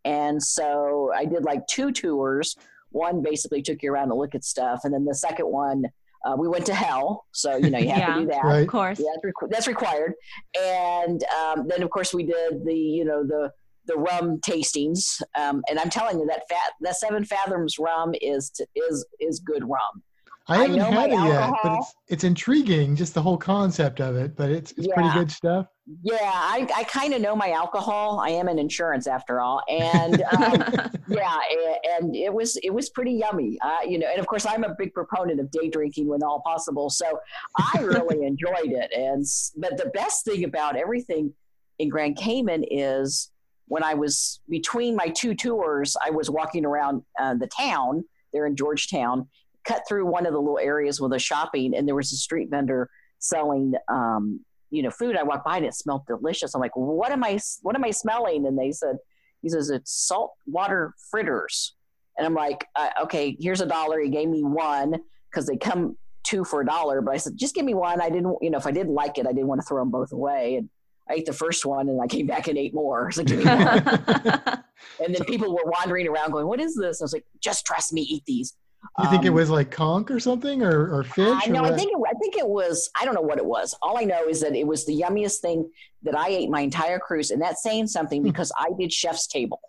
And 0.04 0.42
so 0.42 1.12
I 1.14 1.24
did 1.24 1.44
like 1.44 1.66
two 1.66 1.92
tours. 1.92 2.56
One 2.90 3.22
basically 3.22 3.62
took 3.62 3.82
you 3.82 3.92
around 3.92 4.08
to 4.08 4.14
look 4.14 4.34
at 4.34 4.44
stuff, 4.44 4.80
and 4.84 4.92
then 4.92 5.04
the 5.04 5.14
second 5.14 5.46
one 5.46 5.84
uh, 6.28 6.36
we 6.36 6.46
went 6.48 6.66
to 6.66 6.74
hell. 6.74 7.24
So 7.32 7.56
you 7.56 7.70
know 7.70 7.78
you 7.78 7.88
have 7.90 7.98
Yeah. 7.98 8.14
to 8.14 8.20
do 8.20 8.26
that. 8.26 8.44
Right. 8.44 8.60
Of 8.60 8.68
course. 8.68 8.98
Yeah, 9.00 9.06
that's, 9.14 9.24
requ- 9.24 9.50
that's 9.50 9.68
required. 9.68 10.12
And 10.60 11.22
um, 11.40 11.66
then, 11.68 11.82
of 11.82 11.90
course, 11.90 12.12
we 12.12 12.24
did 12.24 12.64
the 12.64 12.74
you 12.74 13.04
know 13.04 13.24
the 13.26 13.50
the 13.86 13.96
rum 13.96 14.38
tastings. 14.46 15.22
Um, 15.38 15.62
and 15.70 15.78
I'm 15.78 15.88
telling 15.90 16.18
you 16.20 16.26
that 16.26 16.42
fat 16.50 16.72
that 16.82 16.96
Seven 16.96 17.24
Fathoms 17.24 17.78
rum 17.78 18.12
is 18.20 18.50
t- 18.50 18.64
is 18.76 19.06
is 19.20 19.40
good 19.40 19.62
rum. 19.62 20.02
I 20.48 20.54
I 20.54 20.58
haven't 20.62 20.76
know 20.76 20.90
had 20.90 21.10
it 21.10 21.12
yet, 21.12 21.52
but 21.62 21.78
it's 21.78 21.94
it's 22.08 22.24
intriguing, 22.24 22.96
just 22.96 23.12
the 23.12 23.20
whole 23.20 23.36
concept 23.36 24.00
of 24.00 24.16
it. 24.16 24.34
But 24.34 24.50
it's 24.50 24.72
it's 24.72 24.88
pretty 24.88 25.10
good 25.12 25.30
stuff. 25.30 25.66
Yeah, 26.02 26.16
I, 26.22 26.66
I 26.74 26.84
kind 26.84 27.14
of 27.14 27.20
know 27.20 27.36
my 27.36 27.50
alcohol. 27.50 28.20
I 28.20 28.30
am 28.30 28.48
in 28.48 28.58
insurance 28.58 29.06
after 29.06 29.40
all, 29.40 29.62
and 29.68 30.22
um, 30.38 30.64
yeah, 31.08 31.38
and 31.98 32.16
it 32.16 32.32
was 32.32 32.56
it 32.62 32.70
was 32.70 32.88
pretty 32.90 33.12
yummy. 33.12 33.58
Uh, 33.60 33.78
you 33.86 33.98
know, 33.98 34.06
and 34.08 34.18
of 34.18 34.26
course, 34.26 34.46
I'm 34.46 34.64
a 34.64 34.74
big 34.78 34.94
proponent 34.94 35.38
of 35.38 35.50
day 35.50 35.68
drinking 35.68 36.08
when 36.08 36.22
all 36.22 36.40
possible. 36.40 36.88
So 36.88 37.20
I 37.58 37.80
really 37.80 38.26
enjoyed 38.26 38.72
it. 38.72 38.90
And 38.92 39.24
but 39.56 39.76
the 39.76 39.90
best 39.94 40.24
thing 40.24 40.44
about 40.44 40.76
everything 40.76 41.32
in 41.78 41.90
Grand 41.90 42.16
Cayman 42.16 42.64
is 42.70 43.30
when 43.66 43.82
I 43.82 43.94
was 43.94 44.40
between 44.48 44.96
my 44.96 45.08
two 45.08 45.34
tours, 45.34 45.94
I 46.02 46.10
was 46.10 46.30
walking 46.30 46.64
around 46.64 47.02
uh, 47.20 47.34
the 47.34 47.48
town 47.48 48.04
there 48.32 48.46
in 48.46 48.56
George 48.56 48.88
Town, 48.90 49.28
cut 49.68 49.82
through 49.86 50.06
one 50.06 50.26
of 50.26 50.32
the 50.32 50.38
little 50.38 50.58
areas 50.58 51.00
with 51.00 51.12
a 51.12 51.18
shopping, 51.18 51.74
and 51.76 51.86
there 51.86 51.94
was 51.94 52.12
a 52.12 52.16
street 52.16 52.48
vendor 52.50 52.88
selling. 53.18 53.74
Um, 53.88 54.40
you 54.70 54.82
know, 54.82 54.90
food. 54.90 55.16
I 55.16 55.22
walked 55.22 55.46
by 55.46 55.56
and 55.56 55.64
it 55.64 55.74
smelled 55.74 56.06
delicious. 56.06 56.54
I'm 56.54 56.60
like, 56.60 56.76
what 56.76 57.10
am 57.10 57.24
I, 57.24 57.38
what 57.62 57.74
am 57.74 57.84
I 57.84 57.90
smelling? 57.90 58.46
And 58.46 58.58
they 58.58 58.70
said, 58.70 58.98
he 59.40 59.48
says, 59.48 59.70
it's 59.70 59.92
salt 59.92 60.32
water 60.46 60.94
fritters. 61.10 61.74
And 62.16 62.26
I'm 62.26 62.34
like, 62.34 62.66
uh, 62.76 62.90
okay, 63.04 63.36
here's 63.40 63.60
a 63.60 63.66
dollar. 63.66 64.00
He 64.00 64.10
gave 64.10 64.28
me 64.28 64.42
one 64.42 65.00
because 65.30 65.46
they 65.46 65.56
come 65.56 65.96
two 66.24 66.44
for 66.44 66.60
a 66.60 66.66
dollar. 66.66 67.00
But 67.00 67.14
I 67.14 67.16
said, 67.16 67.36
just 67.36 67.54
give 67.54 67.64
me 67.64 67.74
one. 67.74 68.00
I 68.00 68.10
didn't, 68.10 68.36
you 68.42 68.50
know, 68.50 68.58
if 68.58 68.66
I 68.66 68.72
didn't 68.72 68.94
like 68.94 69.18
it, 69.18 69.26
I 69.26 69.32
didn't 69.32 69.46
want 69.46 69.60
to 69.60 69.66
throw 69.66 69.80
them 69.80 69.90
both 69.90 70.12
away. 70.12 70.56
And 70.56 70.68
I 71.08 71.14
ate 71.14 71.26
the 71.26 71.32
first 71.32 71.64
one 71.64 71.88
and 71.88 72.00
I 72.02 72.06
came 72.06 72.26
back 72.26 72.48
and 72.48 72.58
ate 72.58 72.74
more. 72.74 73.10
So 73.12 73.24
give 73.24 73.38
me 73.38 73.44
one. 73.46 73.58
and 75.02 75.14
then 75.14 75.24
people 75.26 75.54
were 75.54 75.70
wandering 75.70 76.08
around 76.08 76.32
going, 76.32 76.46
what 76.46 76.60
is 76.60 76.74
this? 76.74 77.00
I 77.00 77.04
was 77.04 77.12
like, 77.12 77.24
just 77.40 77.64
trust 77.64 77.92
me, 77.92 78.02
eat 78.02 78.24
these. 78.26 78.54
You 79.00 79.10
think 79.10 79.24
it 79.24 79.28
Um, 79.28 79.34
was 79.34 79.50
like 79.50 79.70
conch 79.70 80.10
or 80.10 80.20
something, 80.20 80.62
or 80.62 80.92
or 80.98 81.04
fish? 81.04 81.26
uh, 81.26 81.40
or 81.46 81.52
no, 81.52 81.60
I 81.64 81.70
what? 81.70 81.78
think 81.78 81.92
it, 81.92 81.98
I 82.08 82.14
think 82.18 82.36
it 82.36 82.46
was. 82.48 82.90
I 83.00 83.04
don't 83.04 83.14
know 83.14 83.20
what 83.20 83.38
it 83.38 83.44
was. 83.46 83.74
All 83.82 83.98
I 83.98 84.04
know 84.04 84.26
is 84.28 84.40
that 84.40 84.54
it 84.56 84.66
was 84.66 84.86
the 84.86 85.00
yummiest 85.00 85.38
thing 85.38 85.68
that 86.02 86.16
I 86.16 86.28
ate 86.28 86.50
my 86.50 86.60
entire 86.60 86.98
cruise, 86.98 87.30
and 87.30 87.40
that's 87.42 87.62
saying 87.62 87.88
something 87.88 88.22
Hmm. 88.22 88.28
because 88.28 88.50
I 88.58 88.68
did 88.78 88.92
chef's 88.92 89.26
table. 89.26 89.60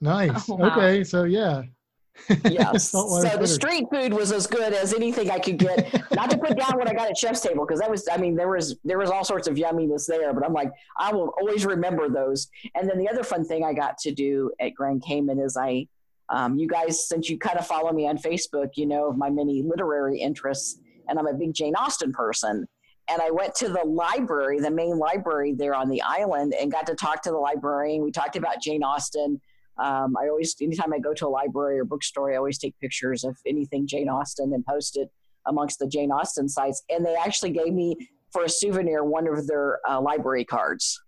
nice. 0.00 0.48
Oh, 0.50 0.56
wow. 0.56 0.76
Okay, 0.76 1.04
so 1.04 1.24
yeah. 1.24 1.62
Yes. 2.44 2.90
so 2.90 3.00
Saltwater 3.08 3.38
the 3.38 3.46
street 3.46 3.86
food 3.92 4.12
was 4.14 4.30
as 4.32 4.46
good 4.46 4.72
as 4.72 4.94
anything 4.94 5.30
I 5.32 5.38
could 5.40 5.58
get. 5.58 5.92
Not 6.14 6.30
to 6.30 6.38
put 6.38 6.56
down 6.56 6.78
what 6.78 6.88
I 6.88 6.94
got 6.94 7.08
at 7.10 7.18
chef's 7.18 7.40
table 7.40 7.66
because 7.66 7.80
that 7.80 7.90
was. 7.90 8.06
I 8.10 8.16
mean, 8.18 8.36
there 8.36 8.48
was 8.48 8.76
there 8.84 8.98
was 8.98 9.10
all 9.10 9.24
sorts 9.24 9.48
of 9.48 9.56
yumminess 9.56 10.06
there, 10.06 10.32
but 10.32 10.44
I'm 10.44 10.52
like, 10.52 10.70
I 10.98 11.12
will 11.12 11.32
always 11.40 11.66
remember 11.66 12.08
those. 12.08 12.48
And 12.74 12.88
then 12.88 12.98
the 12.98 13.08
other 13.08 13.24
fun 13.24 13.44
thing 13.44 13.64
I 13.64 13.72
got 13.72 13.98
to 13.98 14.12
do 14.12 14.52
at 14.60 14.74
Grand 14.74 15.02
Cayman 15.04 15.38
is 15.40 15.56
I. 15.56 15.88
Um, 16.30 16.56
you 16.56 16.66
guys, 16.66 17.06
since 17.08 17.28
you 17.28 17.38
kind 17.38 17.58
of 17.58 17.66
follow 17.66 17.92
me 17.92 18.08
on 18.08 18.16
Facebook, 18.18 18.70
you 18.76 18.86
know 18.86 19.08
of 19.08 19.16
my 19.16 19.30
many 19.30 19.62
literary 19.62 20.18
interests, 20.18 20.78
and 21.08 21.18
I'm 21.18 21.26
a 21.26 21.34
big 21.34 21.54
Jane 21.54 21.74
Austen 21.76 22.12
person. 22.12 22.66
And 23.10 23.20
I 23.20 23.30
went 23.30 23.54
to 23.56 23.68
the 23.68 23.84
library, 23.84 24.60
the 24.60 24.70
main 24.70 24.98
library 24.98 25.54
there 25.56 25.74
on 25.74 25.90
the 25.90 26.00
island, 26.00 26.54
and 26.58 26.72
got 26.72 26.86
to 26.86 26.94
talk 26.94 27.22
to 27.22 27.30
the 27.30 27.36
librarian. 27.36 28.02
We 28.02 28.10
talked 28.10 28.36
about 28.36 28.62
Jane 28.62 28.82
Austen. 28.82 29.40
Um, 29.76 30.14
I 30.16 30.28
always, 30.28 30.56
anytime 30.62 30.92
I 30.92 30.98
go 30.98 31.12
to 31.12 31.26
a 31.26 31.28
library 31.28 31.78
or 31.78 31.84
bookstore, 31.84 32.32
I 32.32 32.36
always 32.36 32.58
take 32.58 32.78
pictures 32.80 33.24
of 33.24 33.36
anything 33.46 33.86
Jane 33.86 34.08
Austen 34.08 34.54
and 34.54 34.64
post 34.64 34.96
it 34.96 35.10
amongst 35.46 35.78
the 35.80 35.86
Jane 35.86 36.10
Austen 36.10 36.48
sites. 36.48 36.82
And 36.88 37.04
they 37.04 37.14
actually 37.14 37.50
gave 37.50 37.74
me 37.74 37.96
for 38.32 38.44
a 38.44 38.48
souvenir 38.48 39.04
one 39.04 39.28
of 39.28 39.46
their 39.46 39.80
uh, 39.88 40.00
library 40.00 40.44
cards. 40.44 40.98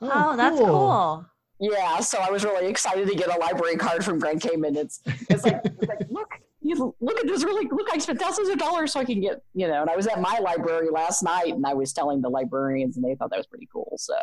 oh, 0.00 0.36
that's 0.36 0.58
cool. 0.58 1.26
Yeah, 1.64 2.00
so 2.00 2.18
I 2.18 2.28
was 2.28 2.42
really 2.44 2.66
excited 2.66 3.08
to 3.08 3.14
get 3.14 3.28
a 3.28 3.38
library 3.38 3.76
card 3.76 4.04
from 4.04 4.18
Grand 4.18 4.40
Cayman. 4.40 4.74
It's 4.76 5.00
it's 5.30 5.44
like, 5.44 5.60
it's 5.64 5.86
like 5.88 6.00
look, 6.10 6.28
you 6.60 6.92
look 7.00 7.18
at 7.20 7.26
this 7.28 7.44
really 7.44 7.68
look. 7.70 7.86
I 7.92 7.98
spent 7.98 8.18
thousands 8.20 8.48
of 8.48 8.58
dollars 8.58 8.92
so 8.92 8.98
I 9.00 9.04
can 9.04 9.20
get 9.20 9.40
you 9.54 9.68
know. 9.68 9.80
And 9.82 9.88
I 9.88 9.94
was 9.94 10.08
at 10.08 10.20
my 10.20 10.38
library 10.40 10.88
last 10.90 11.22
night, 11.22 11.54
and 11.54 11.64
I 11.64 11.72
was 11.74 11.92
telling 11.92 12.20
the 12.20 12.28
librarians, 12.28 12.96
and 12.96 13.04
they 13.04 13.14
thought 13.14 13.30
that 13.30 13.36
was 13.36 13.46
pretty 13.46 13.68
cool. 13.72 13.94
So 13.96 14.16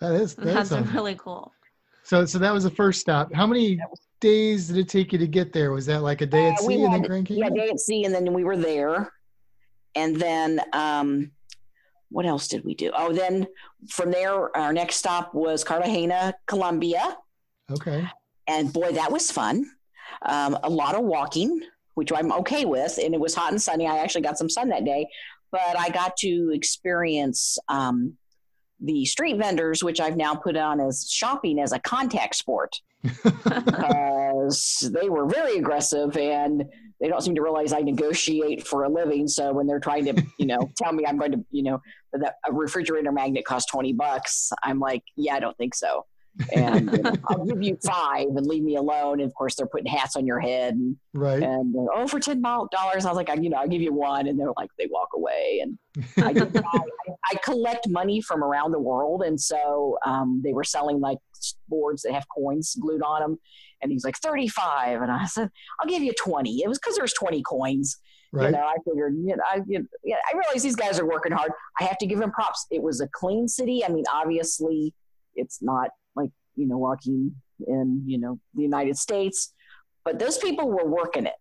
That 0.00 0.14
is 0.14 0.34
that's 0.34 0.70
That's 0.70 0.72
a, 0.72 0.92
really 0.92 1.14
cool. 1.14 1.52
so 2.02 2.24
so 2.24 2.38
that 2.40 2.52
was 2.52 2.64
the 2.64 2.70
first 2.70 3.00
stop. 3.00 3.32
How 3.32 3.46
many 3.46 3.78
days 4.20 4.66
did 4.66 4.78
it 4.78 4.88
take 4.88 5.12
you 5.12 5.18
to 5.20 5.28
get 5.28 5.52
there? 5.52 5.70
Was 5.70 5.86
that 5.86 6.02
like 6.02 6.20
a 6.20 6.26
day 6.26 6.48
at 6.48 6.58
Uh, 6.60 6.66
we 6.66 6.74
sea 6.78 6.82
and 6.82 6.92
then 6.94 7.00
had- 7.02 7.08
Grand 7.08 7.30
yeah, 7.30 7.48
day 7.50 7.68
at 7.70 7.78
sea, 7.78 8.04
and 8.06 8.12
then 8.12 8.32
we 8.32 8.42
were 8.42 8.56
there, 8.56 9.12
and 9.94 10.16
then 10.16 10.60
um, 10.72 11.30
what 12.10 12.26
else 12.26 12.48
did 12.48 12.64
we 12.64 12.74
do? 12.74 12.90
Oh, 12.96 13.12
then 13.12 13.46
from 13.88 14.10
there, 14.10 14.56
our 14.56 14.72
next 14.72 14.96
stop 14.96 15.34
was 15.34 15.64
Cartagena, 15.64 16.34
Colombia. 16.46 17.16
Okay. 17.70 18.08
and 18.46 18.72
boy, 18.72 18.92
that 18.92 19.12
was 19.12 19.30
fun. 19.30 19.70
Um, 20.22 20.58
a 20.62 20.70
lot 20.70 20.94
of 20.94 21.04
walking, 21.04 21.60
which 21.94 22.12
I'm 22.12 22.32
okay 22.32 22.64
with, 22.64 22.98
and 23.02 23.14
it 23.14 23.20
was 23.20 23.34
hot 23.34 23.52
and 23.52 23.60
sunny. 23.60 23.86
I 23.86 23.98
actually 23.98 24.22
got 24.22 24.38
some 24.38 24.48
sun 24.48 24.70
that 24.70 24.84
day, 24.84 25.06
but 25.52 25.78
I 25.78 25.90
got 25.90 26.16
to 26.18 26.50
experience 26.54 27.58
um, 27.68 28.16
the 28.80 29.04
street 29.04 29.36
vendors, 29.36 29.84
which 29.84 30.00
I've 30.00 30.16
now 30.16 30.34
put 30.34 30.56
on 30.56 30.80
as 30.80 31.10
shopping 31.10 31.60
as 31.60 31.72
a 31.72 31.78
contact 31.78 32.36
sport 32.36 32.80
because 33.24 34.90
they 34.92 35.08
were 35.08 35.26
very 35.26 35.58
aggressive 35.58 36.16
and 36.16 36.64
they 37.00 37.08
don't 37.08 37.22
seem 37.22 37.34
to 37.34 37.42
realize 37.42 37.72
I 37.72 37.80
negotiate 37.80 38.66
for 38.66 38.84
a 38.84 38.88
living. 38.88 39.28
So 39.28 39.52
when 39.52 39.66
they're 39.66 39.80
trying 39.80 40.04
to, 40.06 40.22
you 40.38 40.46
know, 40.46 40.70
tell 40.76 40.92
me 40.92 41.04
I'm 41.06 41.18
going 41.18 41.32
to, 41.32 41.44
you 41.50 41.62
know, 41.62 41.80
that 42.12 42.34
a 42.46 42.52
refrigerator 42.52 43.12
magnet 43.12 43.44
costs 43.44 43.70
20 43.70 43.92
bucks, 43.94 44.50
I'm 44.62 44.78
like, 44.78 45.02
yeah, 45.16 45.34
I 45.34 45.40
don't 45.40 45.56
think 45.56 45.74
so. 45.74 46.04
And 46.54 46.92
you 46.92 47.02
know, 47.02 47.14
I'll 47.28 47.44
give 47.44 47.60
you 47.60 47.76
five 47.84 48.28
and 48.28 48.46
leave 48.46 48.62
me 48.62 48.76
alone. 48.76 49.18
And 49.20 49.28
of 49.28 49.34
course, 49.34 49.56
they're 49.56 49.66
putting 49.66 49.86
hats 49.90 50.14
on 50.14 50.24
your 50.24 50.38
head 50.38 50.74
and, 50.74 50.96
Right. 51.12 51.42
and 51.42 51.74
oh, 51.92 52.06
for 52.06 52.20
ten 52.20 52.40
dollars, 52.40 52.70
I 53.04 53.08
was 53.08 53.16
like, 53.16 53.28
I, 53.28 53.34
you 53.34 53.50
know, 53.50 53.56
I'll 53.56 53.66
give 53.66 53.82
you 53.82 53.92
one, 53.92 54.28
and 54.28 54.38
they're 54.38 54.52
like, 54.56 54.70
they 54.78 54.86
walk 54.88 55.08
away, 55.16 55.60
and 55.62 55.76
I, 56.18 56.48
I, 56.64 56.80
I 57.32 57.34
collect 57.42 57.88
money 57.88 58.20
from 58.20 58.44
around 58.44 58.70
the 58.70 58.78
world, 58.78 59.22
and 59.22 59.40
so 59.40 59.98
um, 60.06 60.40
they 60.44 60.52
were 60.52 60.62
selling 60.62 61.00
like 61.00 61.18
boards 61.68 62.02
that 62.02 62.12
have 62.12 62.26
coins 62.32 62.76
glued 62.80 63.02
on 63.02 63.20
them, 63.20 63.38
and 63.82 63.90
he's 63.90 64.04
like 64.04 64.16
thirty-five, 64.18 65.02
and 65.02 65.10
I 65.10 65.24
said, 65.26 65.50
I'll 65.80 65.88
give 65.88 66.04
you 66.04 66.12
twenty. 66.12 66.62
It 66.62 66.68
was 66.68 66.78
because 66.78 66.94
there's 66.96 67.14
twenty 67.14 67.42
coins, 67.42 67.98
you 68.32 68.40
right. 68.40 68.52
know. 68.52 68.60
I 68.60 68.76
figured, 68.86 69.14
you 69.16 69.36
know, 69.36 69.42
I, 69.50 69.60
you 69.66 69.80
know, 69.80 69.86
yeah, 70.04 70.16
I 70.30 70.36
realize 70.36 70.62
these 70.62 70.76
guys 70.76 70.98
are 71.00 71.06
working 71.06 71.32
hard. 71.32 71.52
I 71.80 71.84
have 71.84 71.98
to 71.98 72.06
give 72.06 72.18
them 72.18 72.30
props. 72.30 72.66
It 72.70 72.82
was 72.82 73.00
a 73.00 73.08
clean 73.08 73.48
city. 73.48 73.84
I 73.84 73.88
mean, 73.88 74.04
obviously, 74.12 74.94
it's 75.34 75.62
not 75.62 75.90
like 76.16 76.30
you 76.56 76.66
know 76.66 76.78
walking 76.78 77.34
in 77.66 78.02
you 78.06 78.18
know 78.18 78.38
the 78.54 78.62
United 78.62 78.96
States 78.96 79.52
but 80.08 80.18
those 80.18 80.38
people 80.38 80.70
were 80.70 80.86
working 80.86 81.26
it. 81.26 81.34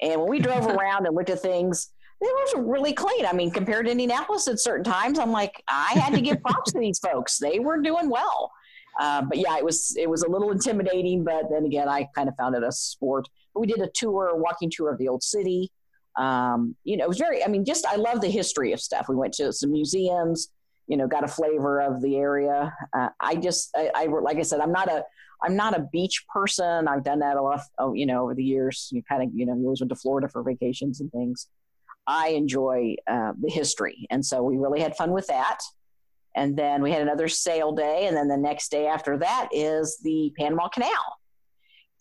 And 0.00 0.20
when 0.20 0.30
we 0.30 0.38
drove 0.38 0.66
around 0.68 1.06
and 1.06 1.16
looked 1.16 1.30
at 1.30 1.40
things, 1.40 1.90
it 2.20 2.26
was 2.26 2.64
really 2.64 2.92
clean. 2.92 3.26
I 3.26 3.32
mean, 3.32 3.50
compared 3.50 3.86
to 3.86 3.90
Indianapolis 3.90 4.46
at 4.46 4.60
certain 4.60 4.84
times, 4.84 5.18
I'm 5.18 5.32
like, 5.32 5.60
I 5.68 5.90
had 5.94 6.14
to 6.14 6.20
give 6.20 6.40
props 6.40 6.70
to 6.72 6.78
these 6.78 7.00
folks. 7.00 7.38
They 7.38 7.58
were 7.58 7.82
doing 7.82 8.08
well. 8.08 8.52
Uh, 9.00 9.22
but 9.22 9.38
yeah, 9.38 9.56
it 9.56 9.64
was 9.64 9.96
it 9.98 10.08
was 10.08 10.22
a 10.22 10.28
little 10.28 10.52
intimidating. 10.52 11.24
But 11.24 11.46
then 11.50 11.64
again, 11.64 11.88
I 11.88 12.06
kind 12.14 12.28
of 12.28 12.36
found 12.36 12.54
it 12.54 12.62
a 12.62 12.70
sport. 12.70 13.26
We 13.56 13.66
did 13.66 13.80
a 13.80 13.90
tour, 13.92 14.28
a 14.28 14.36
walking 14.36 14.70
tour 14.70 14.92
of 14.92 14.98
the 14.98 15.08
old 15.08 15.24
city. 15.24 15.72
Um, 16.16 16.76
you 16.84 16.96
know, 16.96 17.04
it 17.04 17.08
was 17.08 17.18
very. 17.18 17.44
I 17.44 17.48
mean, 17.48 17.64
just 17.64 17.86
I 17.86 17.96
love 17.96 18.20
the 18.20 18.30
history 18.30 18.72
of 18.72 18.80
stuff. 18.80 19.08
We 19.08 19.16
went 19.16 19.34
to 19.34 19.52
some 19.52 19.72
museums. 19.72 20.48
You 20.88 20.96
know, 20.96 21.06
got 21.06 21.24
a 21.24 21.28
flavor 21.28 21.80
of 21.80 22.02
the 22.02 22.16
area. 22.16 22.74
Uh, 22.92 23.08
I 23.20 23.36
just, 23.36 23.70
I, 23.76 23.90
I 23.94 24.06
like 24.06 24.36
I 24.36 24.42
said, 24.42 24.60
I'm 24.60 24.72
not 24.72 24.88
a 24.88 25.04
I'm 25.42 25.56
not 25.56 25.76
a 25.76 25.88
beach 25.92 26.24
person. 26.28 26.86
I've 26.86 27.04
done 27.04 27.20
that 27.20 27.36
a 27.36 27.42
lot, 27.42 27.60
oh, 27.78 27.94
you 27.94 28.06
know, 28.06 28.22
over 28.22 28.34
the 28.34 28.44
years. 28.44 28.88
You 28.92 29.02
kind 29.02 29.22
of, 29.22 29.30
you 29.34 29.46
know, 29.46 29.54
you 29.54 29.64
always 29.64 29.80
went 29.80 29.90
to 29.90 29.96
Florida 29.96 30.28
for 30.28 30.42
vacations 30.42 31.00
and 31.00 31.10
things. 31.10 31.48
I 32.06 32.28
enjoy 32.28 32.96
uh, 33.06 33.32
the 33.40 33.50
history, 33.50 34.06
and 34.10 34.24
so 34.24 34.42
we 34.42 34.56
really 34.56 34.80
had 34.80 34.96
fun 34.96 35.12
with 35.12 35.28
that. 35.28 35.60
And 36.34 36.56
then 36.56 36.82
we 36.82 36.90
had 36.90 37.02
another 37.02 37.28
sail 37.28 37.72
day, 37.72 38.06
and 38.06 38.16
then 38.16 38.28
the 38.28 38.36
next 38.36 38.70
day 38.70 38.86
after 38.86 39.18
that 39.18 39.48
is 39.52 39.98
the 40.02 40.32
Panama 40.38 40.68
Canal. 40.68 41.18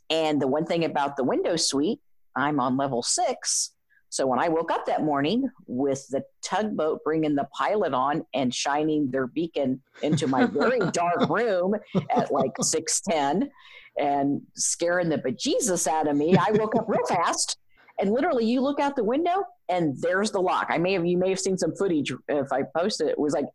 And 0.09 0.41
the 0.41 0.47
one 0.47 0.65
thing 0.65 0.85
about 0.85 1.17
the 1.17 1.23
window 1.23 1.55
suite, 1.55 1.99
I'm 2.35 2.59
on 2.59 2.77
level 2.77 3.03
six. 3.03 3.71
So 4.11 4.27
when 4.27 4.39
I 4.39 4.49
woke 4.49 4.71
up 4.71 4.85
that 4.87 5.03
morning 5.03 5.49
with 5.67 6.05
the 6.09 6.21
tugboat 6.43 6.99
bringing 7.05 7.33
the 7.33 7.47
pilot 7.57 7.93
on 7.93 8.25
and 8.33 8.53
shining 8.53 9.09
their 9.09 9.25
beacon 9.25 9.81
into 10.03 10.27
my 10.27 10.45
very 10.45 10.79
dark 10.91 11.29
room 11.29 11.75
at 12.13 12.29
like 12.29 12.51
6:10 12.59 13.49
and 13.97 14.41
scaring 14.53 15.07
the 15.07 15.17
bejesus 15.17 15.87
out 15.87 16.09
of 16.09 16.17
me, 16.17 16.35
I 16.35 16.51
woke 16.51 16.75
up 16.75 16.89
real 16.89 17.05
fast 17.07 17.57
and 18.01 18.11
literally 18.11 18.43
you 18.43 18.59
look 18.59 18.81
out 18.81 18.97
the 18.97 19.03
window 19.03 19.45
and 19.69 19.95
there's 20.01 20.31
the 20.31 20.41
lock. 20.41 20.67
I 20.69 20.77
may 20.77 20.91
have 20.91 21.05
you 21.05 21.17
may 21.17 21.29
have 21.29 21.39
seen 21.39 21.57
some 21.57 21.73
footage 21.73 22.11
if 22.27 22.51
I 22.51 22.63
posted 22.75 23.07
it. 23.07 23.11
It 23.11 23.19
was 23.19 23.31
like 23.31 23.47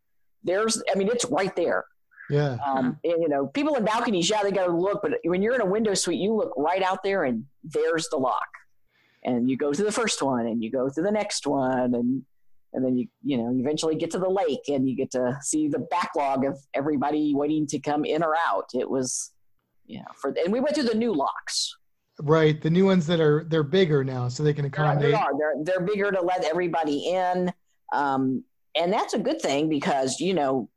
there's 0.43 0.83
I 0.91 0.97
mean 0.97 1.09
it's 1.09 1.27
right 1.27 1.55
there. 1.55 1.85
Yeah. 2.31 2.57
Um, 2.67 2.99
and, 3.05 3.23
you 3.23 3.29
know, 3.29 3.47
people 3.49 3.77
in 3.77 3.85
balconies, 3.85 4.29
yeah, 4.29 4.43
they 4.43 4.51
got 4.51 4.67
to 4.67 4.73
look, 4.77 5.01
but 5.01 5.13
when 5.23 5.43
you're 5.43 5.55
in 5.55 5.61
a 5.61 5.67
window 5.67 5.95
suite, 5.95 6.19
you 6.19 6.35
look 6.35 6.53
right 6.57 6.83
out 6.83 7.05
there 7.05 7.23
and 7.23 7.45
there's 7.63 8.09
the 8.09 8.17
lock 8.17 8.49
and 9.27 9.51
you 9.51 9.59
go 9.59 9.73
to 9.73 9.85
the 9.85 9.93
first 9.93 10.23
one 10.23 10.47
and 10.47 10.63
you 10.65 10.71
go 10.71 10.89
to 10.89 11.03
the 11.03 11.11
next 11.11 11.47
one 11.47 11.95
and 11.95 12.23
and 12.73 12.85
then 12.85 12.97
you 12.97 13.07
you 13.23 13.37
know 13.37 13.51
you 13.51 13.61
eventually 13.61 13.97
get 13.97 14.11
to 14.11 14.19
the 14.19 14.29
lake 14.29 14.69
and 14.69 14.89
you 14.89 14.97
get 14.97 15.11
to 15.11 15.37
see 15.43 15.69
the 15.69 15.81
backlog 15.91 16.45
of 16.45 16.59
everybody 16.73 17.35
waiting 17.35 17.67
to 17.67 17.79
come 17.79 18.05
in 18.05 18.23
or 18.23 18.35
out 18.49 18.71
it 18.73 18.89
was 18.89 19.33
you 19.85 19.99
know 19.99 20.07
for 20.15 20.35
and 20.43 20.53
we 20.53 20.61
went 20.61 20.75
through 20.75 20.85
the 20.85 20.95
new 20.95 21.13
locks 21.13 21.77
Right, 22.23 22.61
the 22.63 22.71
new 22.71 22.87
ones 22.87 23.07
that 23.09 23.21
are 23.21 23.45
they're 23.49 23.63
bigger 23.63 24.03
now, 24.03 24.29
so 24.29 24.43
they 24.43 24.55
can 24.55 24.65
accommodate. 24.65 25.11
they 25.11 25.15
are. 25.15 25.33
They're 25.39 25.55
they're 25.63 25.87
bigger 25.87 26.11
to 26.11 26.23
let 26.23 26.45
everybody 26.45 27.11
in, 27.11 27.53
um, 27.93 28.43
and 28.75 28.91
that's 28.91 29.13
a 29.13 29.19
good 29.19 29.39
thing 29.39 29.69
because 29.69 30.19
you 30.19 30.33
know 30.33 30.71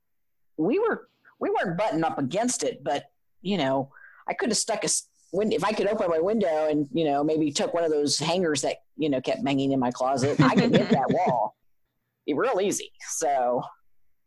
we 0.57 0.79
were 0.79 1.07
we 1.39 1.49
weren't 1.49 1.77
buttoned 1.77 2.03
up 2.03 2.19
against 2.19 2.63
it, 2.63 2.83
but 2.83 3.05
you 3.41 3.57
know 3.57 3.89
I 4.27 4.33
could 4.33 4.49
have 4.49 4.57
stuck 4.57 4.83
a 4.83 4.89
s- 5.29 5.33
win- 5.33 5.51
if 5.51 5.63
I 5.63 5.71
could 5.71 5.87
open 5.87 6.09
my 6.09 6.19
window 6.19 6.67
and 6.69 6.87
you 6.91 7.05
know 7.05 7.23
maybe 7.23 7.51
took 7.51 7.73
one 7.73 7.83
of 7.83 7.91
those 7.91 8.17
hangers 8.19 8.61
that 8.61 8.77
you 8.97 9.09
know 9.09 9.21
kept 9.21 9.43
banging 9.43 9.71
in 9.71 9.79
my 9.79 9.91
closet. 9.91 10.39
I 10.41 10.55
could 10.55 10.71
hit 10.75 10.89
that 10.89 11.09
wall, 11.09 11.55
It 12.27 12.35
real 12.35 12.59
easy. 12.61 12.91
So 13.09 13.61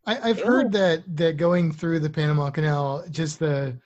I, 0.07 0.31
I've 0.31 0.39
Ew. 0.39 0.45
heard 0.45 0.73
that 0.73 1.03
that 1.17 1.37
going 1.37 1.73
through 1.73 2.01
the 2.01 2.11
Panama 2.11 2.51
Canal, 2.51 3.05
just 3.11 3.39
the, 3.39 3.79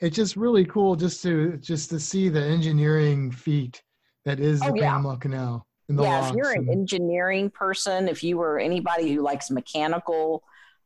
it's 0.00 0.16
just 0.16 0.36
really 0.36 0.64
cool 0.64 0.96
just 0.96 1.22
to 1.24 1.56
just 1.58 1.90
to 1.90 2.00
see 2.00 2.28
the 2.28 2.42
engineering 2.42 3.30
feat 3.30 3.82
that 4.24 4.40
is 4.40 4.60
the 4.60 4.70
Oh, 4.70 4.74
yeah. 4.74 4.90
Panama 4.92 5.16
Canal 5.16 5.66
and 5.88 5.98
the 5.98 6.02
yeah, 6.02 6.28
if 6.28 6.34
you're 6.34 6.52
an 6.52 6.68
engineering 6.70 7.50
person, 7.50 8.08
if 8.08 8.22
you 8.22 8.36
were 8.38 8.58
anybody 8.58 9.12
who 9.14 9.22
likes 9.22 9.50
mechanical, 9.50 10.42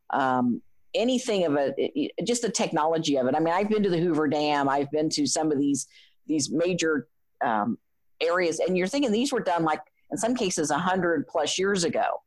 um, 0.09 0.61
anything 0.95 1.45
of 1.45 1.57
it, 1.57 2.11
just 2.25 2.41
the 2.41 2.49
technology 2.49 3.17
of 3.17 3.27
it. 3.27 3.35
I 3.35 3.39
mean, 3.39 3.53
I've 3.53 3.69
been 3.69 3.83
to 3.83 3.89
the 3.89 3.99
Hoover 3.99 4.27
Dam. 4.27 4.69
I've 4.69 4.91
been 4.91 5.09
to 5.09 5.25
some 5.25 5.51
of 5.51 5.59
these 5.59 5.87
these 6.27 6.51
major 6.51 7.07
um, 7.43 7.77
areas, 8.21 8.59
and 8.59 8.77
you're 8.77 8.87
thinking 8.87 9.11
these 9.11 9.33
were 9.33 9.41
done 9.41 9.63
like 9.63 9.81
in 10.11 10.17
some 10.17 10.35
cases 10.35 10.71
a 10.71 10.77
hundred 10.77 11.27
plus 11.27 11.57
years 11.57 11.83
ago. 11.83 12.21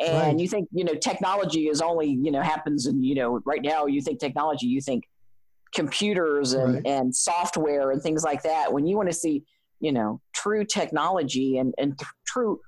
And 0.00 0.12
Right. 0.12 0.38
you 0.38 0.48
think 0.48 0.68
you 0.72 0.84
know 0.84 0.94
technology 0.94 1.68
is 1.68 1.80
only 1.80 2.08
you 2.08 2.30
know 2.30 2.40
happens 2.40 2.86
and 2.86 3.04
you 3.04 3.14
know 3.14 3.40
right 3.44 3.62
now 3.62 3.86
you 3.86 4.00
think 4.00 4.20
technology 4.20 4.66
you 4.66 4.80
think 4.80 5.04
computers 5.74 6.52
and, 6.54 6.74
Right. 6.74 6.86
and 6.86 7.14
software 7.14 7.90
and 7.90 8.02
things 8.02 8.22
like 8.24 8.42
that 8.42 8.72
when 8.72 8.86
you 8.86 8.96
want 8.96 9.08
to 9.08 9.14
see 9.14 9.42
you 9.80 9.92
know 9.92 10.20
true 10.32 10.64
technology 10.64 11.58
and, 11.58 11.74
and 11.78 11.98
th- 11.98 12.08
true 12.26 12.60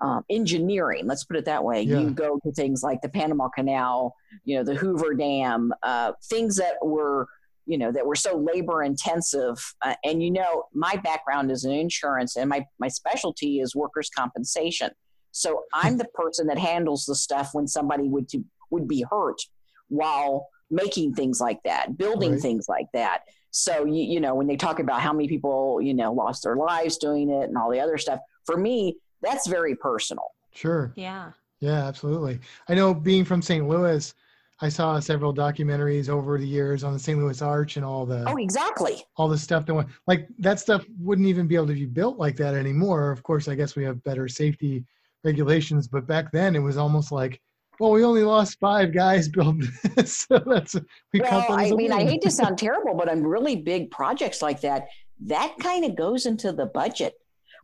um, 0.00 0.24
engineering 0.30 1.06
let's 1.06 1.24
put 1.24 1.36
it 1.36 1.44
that 1.46 1.64
way 1.64 1.82
Yeah. 1.82 2.00
you 2.00 2.10
go 2.10 2.38
to 2.44 2.52
things 2.52 2.82
like 2.82 3.00
the 3.02 3.08
panama 3.08 3.48
canal 3.48 4.14
you 4.44 4.56
know 4.56 4.62
the 4.64 4.74
hoover 4.74 5.14
dam 5.14 5.72
uh, 5.82 6.12
things 6.24 6.56
that 6.56 6.74
were 6.82 7.28
you 7.64 7.78
know 7.78 7.90
that 7.90 8.06
were 8.06 8.14
so 8.14 8.36
labor 8.36 8.82
intensive 8.82 9.56
uh, 9.82 9.94
and 10.04 10.22
you 10.22 10.30
know 10.30 10.64
my 10.74 10.96
background 10.96 11.50
is 11.50 11.64
in 11.64 11.72
insurance 11.72 12.36
and 12.36 12.48
my, 12.48 12.64
my 12.78 12.88
specialty 12.88 13.60
is 13.60 13.74
workers 13.74 14.10
compensation 14.16 14.90
so 15.32 15.62
i'm 15.72 15.96
the 15.96 16.04
person 16.14 16.46
that 16.46 16.58
handles 16.58 17.06
the 17.06 17.14
stuff 17.14 17.50
when 17.54 17.66
somebody 17.66 18.06
would 18.08 18.28
to, 18.28 18.44
would 18.70 18.86
be 18.86 19.04
hurt 19.10 19.40
while 19.88 20.48
making 20.70 21.14
things 21.14 21.40
like 21.40 21.60
that 21.64 21.96
building 21.96 22.32
Right. 22.32 22.40
things 22.42 22.66
like 22.68 22.86
that 22.92 23.22
so 23.50 23.84
you, 23.86 24.02
you 24.02 24.20
know 24.20 24.34
when 24.34 24.46
they 24.46 24.56
talk 24.56 24.78
about 24.80 25.00
how 25.00 25.12
many 25.12 25.28
people 25.28 25.80
you 25.80 25.94
know 25.94 26.12
lost 26.12 26.42
their 26.42 26.56
lives 26.56 26.98
doing 26.98 27.30
it 27.30 27.44
and 27.44 27.56
all 27.56 27.70
the 27.70 27.80
other 27.80 27.96
stuff 27.96 28.20
for 28.44 28.56
me 28.56 28.96
that's 29.22 29.46
very 29.46 29.74
personal 29.74 30.24
Sure. 30.56 30.92
Yeah. 30.96 31.32
Yeah, 31.60 31.86
absolutely. 31.86 32.40
I 32.68 32.74
know 32.74 32.94
being 32.94 33.24
from 33.24 33.42
St. 33.42 33.68
Louis, 33.68 34.12
I 34.60 34.68
saw 34.70 34.98
several 35.00 35.34
documentaries 35.34 36.08
over 36.08 36.38
the 36.38 36.46
years 36.46 36.82
on 36.82 36.94
the 36.94 36.98
St. 36.98 37.18
Louis 37.18 37.40
Arch 37.42 37.76
and 37.76 37.84
all 37.84 38.06
the 38.06 38.24
oh 38.26 38.38
exactly 38.38 39.04
all 39.16 39.28
the 39.28 39.36
stuff 39.36 39.66
that 39.66 39.74
went 39.74 39.88
like 40.06 40.28
that 40.38 40.58
stuff 40.58 40.86
wouldn't 40.98 41.28
even 41.28 41.46
be 41.46 41.54
able 41.54 41.66
to 41.66 41.74
be 41.74 41.84
built 41.84 42.18
like 42.18 42.36
that 42.36 42.54
anymore. 42.54 43.10
Of 43.10 43.22
course, 43.22 43.48
I 43.48 43.54
guess 43.54 43.76
we 43.76 43.84
have 43.84 44.02
better 44.02 44.28
safety 44.28 44.84
regulations, 45.24 45.88
but 45.88 46.06
back 46.06 46.32
then 46.32 46.56
it 46.56 46.60
was 46.60 46.78
almost 46.78 47.12
like, 47.12 47.40
well, 47.80 47.90
we 47.90 48.02
only 48.02 48.22
lost 48.22 48.58
five 48.58 48.94
guys 48.94 49.28
building 49.36 49.68
this, 49.94 50.26
so 50.28 50.38
that's 50.38 50.74
we 51.12 51.20
well 51.20 51.44
that 51.48 51.60
as 51.60 51.72
mean 51.72 51.92
i 51.92 52.02
hate 52.02 52.22
to 52.22 52.30
sound 52.30 52.56
terrible 52.66 52.94
but 52.94 53.10
on 53.10 53.22
really 53.22 53.56
big 53.56 53.90
projects 53.90 54.40
like 54.40 54.62
that 54.62 54.86
that 55.20 55.54
kind 55.60 55.84
of 55.84 55.94
goes 55.96 56.24
into 56.24 56.52
the 56.52 56.66
budget 56.66 57.14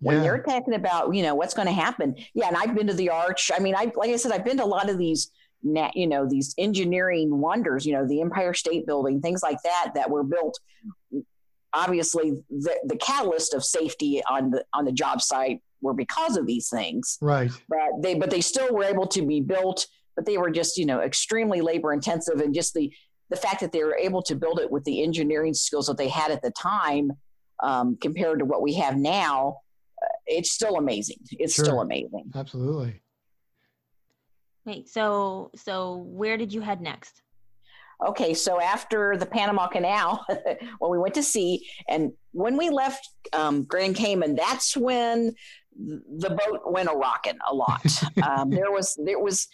when 0.02 0.16
Yeah. 0.16 0.22
they're 0.22 0.42
talking 0.42 0.74
about 0.74 1.14
you 1.14 1.22
know 1.22 1.34
what's 1.34 1.54
going 1.54 1.66
to 1.66 1.72
happen 1.72 2.14
yeah 2.34 2.48
and 2.48 2.56
i've 2.56 2.74
been 2.74 2.86
to 2.88 2.94
the 2.94 3.08
arch 3.08 3.50
i 3.54 3.58
mean 3.58 3.74
i 3.74 3.90
like 3.96 4.10
i 4.10 4.16
said 4.16 4.32
i've 4.32 4.44
been 4.44 4.58
to 4.58 4.64
a 4.64 4.66
lot 4.66 4.90
of 4.90 4.98
these 4.98 5.30
you 5.94 6.06
know 6.08 6.26
these 6.28 6.54
engineering 6.58 7.38
wonders 7.40 7.86
you 7.86 7.92
know 7.92 8.06
the 8.06 8.20
empire 8.20 8.52
state 8.52 8.84
building 8.86 9.20
things 9.20 9.42
like 9.42 9.58
that 9.62 9.92
that 9.94 10.10
were 10.10 10.24
built 10.24 10.58
obviously 11.74 12.32
the, 12.50 12.74
the 12.84 12.96
catalyst 12.96 13.54
of 13.54 13.64
safety 13.64 14.22
on 14.28 14.50
the 14.50 14.64
on 14.74 14.84
the 14.84 14.92
job 14.92 15.22
site 15.22 15.60
were 15.80 15.94
because 15.94 16.36
of 16.36 16.46
these 16.46 16.68
things 16.68 17.18
right. 17.20 17.50
but 17.68 17.78
they 18.00 18.14
but 18.14 18.30
they 18.30 18.40
still 18.40 18.74
were 18.74 18.84
able 18.84 19.06
to 19.06 19.24
be 19.24 19.40
built 19.40 19.86
but 20.16 20.26
they 20.26 20.36
were 20.36 20.50
just 20.50 20.76
you 20.76 20.84
know 20.84 21.00
extremely 21.00 21.60
labor 21.60 21.92
intensive 21.92 22.40
and 22.40 22.54
just 22.54 22.74
the 22.74 22.92
the 23.30 23.36
fact 23.36 23.60
that 23.60 23.72
they 23.72 23.82
were 23.82 23.96
able 23.96 24.20
to 24.22 24.34
build 24.34 24.60
it 24.60 24.70
with 24.70 24.84
the 24.84 25.02
engineering 25.02 25.54
skills 25.54 25.86
that 25.86 25.96
they 25.96 26.08
had 26.08 26.30
at 26.30 26.42
the 26.42 26.50
time 26.50 27.10
um, 27.62 27.96
compared 28.00 28.40
to 28.40 28.44
what 28.44 28.60
we 28.60 28.74
have 28.74 28.96
now 28.96 29.58
it's 30.26 30.50
still 30.52 30.76
amazing 30.76 31.16
it's 31.32 31.54
Sure. 31.54 31.64
still 31.64 31.80
amazing 31.80 32.30
Absolutely. 32.34 33.00
Wait. 34.64 34.88
So 34.88 35.50
so 35.56 35.96
where 36.06 36.36
did 36.36 36.52
you 36.52 36.60
head 36.60 36.80
next? 36.80 37.22
okay 38.04 38.34
so 38.34 38.60
after 38.60 39.16
the 39.16 39.26
panama 39.26 39.68
canal 39.68 40.24
when 40.80 40.90
we 40.90 40.98
went 40.98 41.14
to 41.14 41.22
sea 41.22 41.64
and 41.88 42.10
when 42.32 42.56
we 42.56 42.68
left 42.68 43.08
um, 43.32 43.62
grand 43.62 43.94
cayman 43.94 44.34
that's 44.34 44.76
when 44.76 45.32
the 45.76 46.30
boat 46.30 46.60
went 46.66 46.88
a 46.88 46.92
rocking 46.92 47.38
a 47.48 47.54
lot 47.54 47.80
um, 48.28 48.50
there 48.50 48.72
was 48.72 48.98
there 49.04 49.20
was 49.20 49.46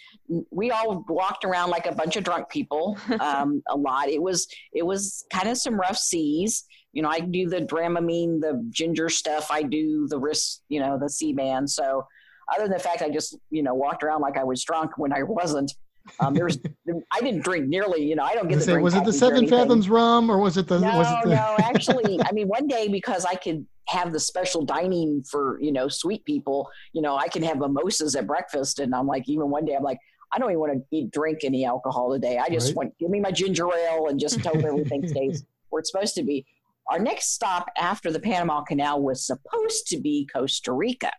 we 0.49 0.71
all 0.71 1.05
walked 1.09 1.45
around 1.45 1.69
like 1.69 1.85
a 1.85 1.93
bunch 1.93 2.15
of 2.17 2.23
drunk 2.23 2.49
people 2.49 2.97
um, 3.19 3.61
a 3.69 3.77
lot 3.77 4.09
it 4.09 4.21
was 4.21 4.47
it 4.73 4.85
was 4.85 5.23
kind 5.31 5.47
of 5.47 5.55
some 5.57 5.75
rough 5.79 5.97
seas 5.97 6.65
you 6.93 7.01
know 7.01 7.09
i 7.09 7.19
do 7.19 7.47
the 7.47 7.61
dramamine 7.61 8.39
the 8.39 8.65
ginger 8.69 9.09
stuff 9.09 9.49
i 9.51 9.61
do 9.61 10.07
the 10.09 10.17
wrist 10.17 10.63
you 10.69 10.79
know 10.79 10.97
the 10.99 11.33
band 11.33 11.69
so 11.69 12.05
other 12.53 12.63
than 12.63 12.71
the 12.71 12.79
fact 12.79 13.01
i 13.01 13.09
just 13.09 13.37
you 13.49 13.63
know 13.63 13.73
walked 13.73 14.03
around 14.03 14.21
like 14.21 14.37
i 14.37 14.43
was 14.43 14.63
drunk 14.63 14.97
when 14.97 15.13
i 15.13 15.21
wasn't 15.23 15.71
um, 16.19 16.35
there 16.35 16.45
was 16.45 16.59
i 17.13 17.19
didn't 17.21 17.43
drink 17.43 17.67
nearly 17.67 18.03
you 18.03 18.15
know 18.15 18.23
i 18.23 18.33
don't 18.33 18.47
get 18.47 18.55
to 18.55 18.61
say, 18.61 18.71
drink 18.73 18.83
was 18.83 18.95
it 18.95 19.03
the 19.05 19.13
Seven. 19.13 19.47
Fathoms 19.47 19.89
rum 19.89 20.29
or 20.29 20.39
was 20.39 20.57
it 20.57 20.67
the 20.67 20.79
No, 20.79 20.97
was 20.97 21.11
it 21.11 21.21
the 21.23 21.29
no, 21.35 21.57
actually, 21.61 22.19
I 22.25 22.31
mean, 22.31 22.47
one 22.47 22.67
day 22.67 22.87
because 22.87 23.25
I 23.25 23.35
could 23.35 23.65
have 23.87 24.13
the 24.13 24.19
special 24.19 24.63
dining 24.63 25.23
for, 25.29 25.59
you 25.61 25.71
know, 25.71 25.87
sweet 25.87 26.23
people, 26.25 26.69
you 26.93 27.01
know, 27.01 27.17
I 27.17 27.27
can 27.27 27.43
have 27.43 27.57
mimosas 27.57 28.15
at 28.15 28.27
breakfast. 28.27 28.79
And 28.79 28.93
I'm 28.95 29.07
like, 29.07 29.27
even 29.27 29.49
one 29.49 29.65
day, 29.65 29.75
I'm 29.75 29.83
like, 29.83 29.97
I 30.31 30.37
don't 30.37 30.49
even 30.51 30.59
want 30.59 30.73
to 30.73 30.81
eat, 30.95 31.11
drink 31.11 31.39
any 31.43 31.65
alcohol 31.65 32.11
today. 32.13 32.37
I 32.37 32.49
just 32.49 32.67
Right. 32.69 32.75
want, 32.75 32.97
give 32.99 33.09
me 33.09 33.19
my 33.19 33.31
ginger 33.31 33.65
ale 33.75 34.07
and 34.07 34.19
just 34.19 34.45
hope 34.45 34.63
everything 34.65 35.05
stays 35.07 35.43
where 35.69 35.79
it's 35.79 35.91
supposed 35.91 36.15
to 36.15 36.23
be. 36.23 36.45
Our 36.89 36.99
next 36.99 37.33
stop 37.33 37.67
after 37.77 38.11
the 38.11 38.19
Panama 38.19 38.61
Canal 38.63 39.01
was 39.01 39.25
supposed 39.25 39.87
to 39.87 39.99
be 39.99 40.27
Costa 40.33 40.71
Rica. 40.71 41.11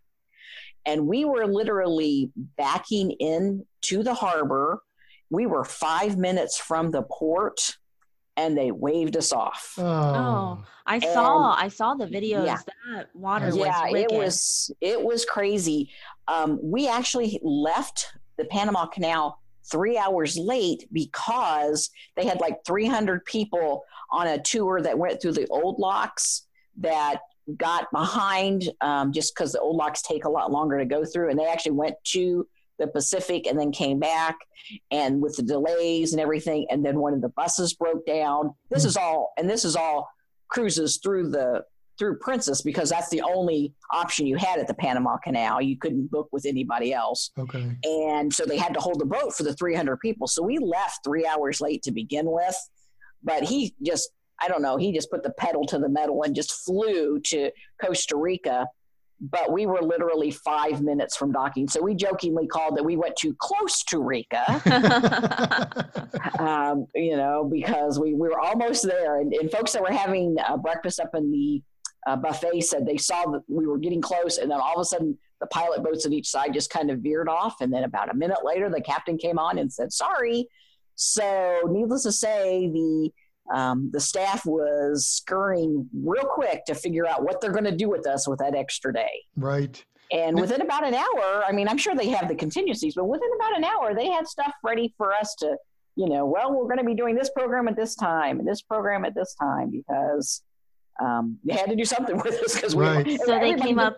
And 0.86 1.06
we 1.06 1.24
were 1.24 1.46
literally 1.46 2.30
backing 2.56 3.12
in 3.12 3.66
to 3.82 4.02
the 4.02 4.14
harbor. 4.14 4.82
We 5.30 5.46
were 5.46 5.64
five 5.64 6.16
minutes 6.16 6.58
from 6.58 6.90
the 6.90 7.02
port 7.02 7.76
and 8.36 8.56
they 8.56 8.70
waved 8.72 9.16
us 9.16 9.32
off. 9.32 9.74
oh, 9.78 10.64
I 10.86 10.98
saw 10.98 11.54
I 11.54 11.68
saw 11.68 11.94
the 11.94 12.06
videos. 12.06 12.46
yeah. 12.46 12.58
That 12.94 13.08
water 13.14 13.46
Yeah, 13.46 13.50
was 13.52 13.58
yeah 13.60 13.98
it 13.98 14.10
was 14.12 14.70
it 14.80 15.02
was 15.02 15.24
crazy 15.24 15.90
um, 16.26 16.58
we 16.62 16.88
actually 16.88 17.38
left 17.42 18.06
the 18.38 18.44
panama 18.46 18.86
canal 18.86 19.40
three 19.70 19.96
hours 19.96 20.36
late 20.36 20.86
because 20.92 21.90
they 22.16 22.24
had 22.24 22.40
like 22.40 22.58
300 22.66 23.24
people 23.24 23.82
on 24.10 24.26
a 24.26 24.38
tour 24.42 24.80
that 24.82 24.98
went 24.98 25.20
through 25.22 25.32
the 25.32 25.46
old 25.48 25.78
locks 25.78 26.46
that 26.78 27.20
got 27.56 27.90
behind 27.92 28.70
um, 28.80 29.12
just 29.12 29.34
because 29.34 29.52
the 29.52 29.60
old 29.60 29.76
locks 29.76 30.02
take 30.02 30.24
a 30.24 30.28
lot 30.28 30.52
longer 30.52 30.78
to 30.78 30.84
go 30.84 31.04
through 31.04 31.30
and 31.30 31.38
they 31.38 31.46
actually 31.46 31.72
went 31.72 31.96
to 32.04 32.46
the 32.78 32.86
pacific 32.86 33.46
and 33.46 33.58
then 33.58 33.72
came 33.72 33.98
back 33.98 34.36
and 34.90 35.20
with 35.20 35.36
the 35.36 35.42
delays 35.42 36.12
and 36.12 36.20
everything 36.20 36.66
and 36.70 36.84
then 36.84 36.98
one 36.98 37.12
of 37.12 37.20
the 37.20 37.28
buses 37.30 37.74
broke 37.74 38.06
down 38.06 38.54
this 38.70 38.84
Hmm. 38.84 38.88
is 38.88 38.96
all 38.96 39.32
and 39.36 39.48
this 39.50 39.64
is 39.64 39.76
all 39.76 40.08
cruises 40.48 40.98
through 41.02 41.30
the 41.30 41.62
through 42.00 42.16
Princess 42.16 42.62
because 42.62 42.88
that's 42.88 43.10
the 43.10 43.20
only 43.20 43.74
option 43.92 44.26
you 44.26 44.36
had 44.36 44.58
at 44.58 44.66
the 44.66 44.74
Panama 44.74 45.18
Canal. 45.18 45.60
You 45.60 45.76
couldn't 45.76 46.10
book 46.10 46.28
with 46.32 46.46
anybody 46.46 46.92
else. 46.94 47.30
okay. 47.38 47.76
And 47.84 48.32
so 48.32 48.44
they 48.44 48.56
had 48.56 48.74
to 48.74 48.80
hold 48.80 48.98
the 48.98 49.04
boat 49.04 49.34
for 49.34 49.42
the 49.42 49.54
300 49.54 49.98
people. 50.00 50.26
So 50.26 50.42
we 50.42 50.58
left 50.58 51.04
three 51.04 51.26
hours 51.26 51.60
late 51.60 51.82
to 51.82 51.92
begin 51.92 52.24
with. 52.26 52.56
But 53.22 53.44
he 53.44 53.74
just, 53.82 54.10
I 54.40 54.48
don't 54.48 54.62
know, 54.62 54.78
he 54.78 54.92
just 54.92 55.10
put 55.10 55.22
the 55.22 55.32
pedal 55.38 55.66
to 55.66 55.78
the 55.78 55.90
metal 55.90 56.22
and 56.22 56.34
just 56.34 56.64
flew 56.64 57.20
to 57.26 57.50
Costa 57.80 58.16
Rica. 58.16 58.66
But 59.20 59.52
we 59.52 59.66
were 59.66 59.82
literally 59.82 60.30
five 60.30 60.80
minutes 60.80 61.18
from 61.18 61.32
docking. 61.32 61.68
So 61.68 61.82
we 61.82 61.94
jokingly 61.94 62.46
called 62.46 62.78
that 62.78 62.82
we 62.82 62.96
went 62.96 63.16
to 63.16 63.36
close 63.38 63.84
to 63.84 63.98
Rica 63.98 64.42
um, 66.38 66.86
you 66.94 67.18
know, 67.18 67.46
because 67.52 68.00
we, 68.00 68.14
we 68.14 68.30
were 68.30 68.40
almost 68.40 68.86
there. 68.86 69.20
And, 69.20 69.34
and 69.34 69.50
folks 69.50 69.72
that 69.72 69.82
were 69.82 69.92
having 69.92 70.36
uh, 70.48 70.56
breakfast 70.56 71.00
up 71.00 71.10
in 71.14 71.30
the 71.30 71.62
uh, 72.06 72.16
buffet 72.16 72.62
said 72.62 72.86
they 72.86 72.96
saw 72.96 73.24
that 73.30 73.42
we 73.48 73.66
were 73.66 73.78
getting 73.78 74.00
close. 74.00 74.38
And 74.38 74.50
then 74.50 74.60
all 74.60 74.74
of 74.74 74.80
a 74.80 74.84
sudden, 74.84 75.18
the 75.40 75.46
pilot 75.46 75.82
boats 75.82 76.06
on 76.06 76.12
each 76.12 76.28
side 76.28 76.52
just 76.52 76.70
kind 76.70 76.90
of 76.90 77.00
veered 77.00 77.28
off. 77.28 77.60
And 77.60 77.72
then 77.72 77.84
about 77.84 78.10
a 78.10 78.14
minute 78.14 78.44
later, 78.44 78.70
the 78.70 78.80
captain 78.80 79.18
came 79.18 79.38
on 79.38 79.58
and 79.58 79.72
said, 79.72 79.92
sorry. 79.92 80.46
So, 80.94 81.62
needless 81.68 82.02
to 82.02 82.12
say, 82.12 82.68
the 82.68 83.10
um, 83.50 83.90
the 83.92 84.00
staff 84.00 84.46
was 84.46 85.06
scurrying 85.06 85.88
real 86.04 86.24
quick 86.24 86.64
to 86.66 86.74
figure 86.74 87.06
out 87.06 87.24
what 87.24 87.40
they're 87.40 87.50
going 87.50 87.64
to 87.64 87.76
do 87.76 87.88
with 87.88 88.06
us 88.06 88.28
with 88.28 88.38
that 88.38 88.54
extra 88.54 88.92
day. 88.92 89.24
Right. 89.36 89.82
And 90.12 90.40
within 90.40 90.60
about 90.60 90.86
an 90.86 90.94
hour, 90.94 91.44
I 91.46 91.52
mean, 91.52 91.68
I'm 91.68 91.78
sure 91.78 91.94
they 91.94 92.08
have 92.08 92.28
the 92.28 92.34
contingencies, 92.34 92.94
but 92.94 93.06
within 93.06 93.28
about 93.36 93.56
an 93.56 93.64
hour, 93.64 93.94
they 93.94 94.08
had 94.08 94.26
stuff 94.26 94.52
ready 94.62 94.92
for 94.96 95.12
us 95.12 95.34
to, 95.36 95.56
you 95.96 96.08
know, 96.08 96.26
well, 96.26 96.52
we're 96.52 96.64
going 96.64 96.78
to 96.78 96.84
be 96.84 96.94
doing 96.94 97.14
this 97.14 97.30
program 97.30 97.68
at 97.68 97.76
this 97.76 97.94
time 97.94 98.38
and 98.38 98.46
this 98.46 98.62
program 98.62 99.04
at 99.04 99.14
this 99.14 99.34
time 99.34 99.70
because 99.70 100.42
um, 101.00 101.38
they 101.44 101.54
had 101.54 101.70
to 101.70 101.76
do 101.76 101.84
something 101.84 102.16
with 102.24 102.34
us 102.42 102.54
because 102.54 102.74
Right. 102.74 103.06
we. 103.06 103.16
So 103.18 103.38
they 103.38 103.54
came 103.54 103.76
did- 103.76 103.78
up. 103.78 103.96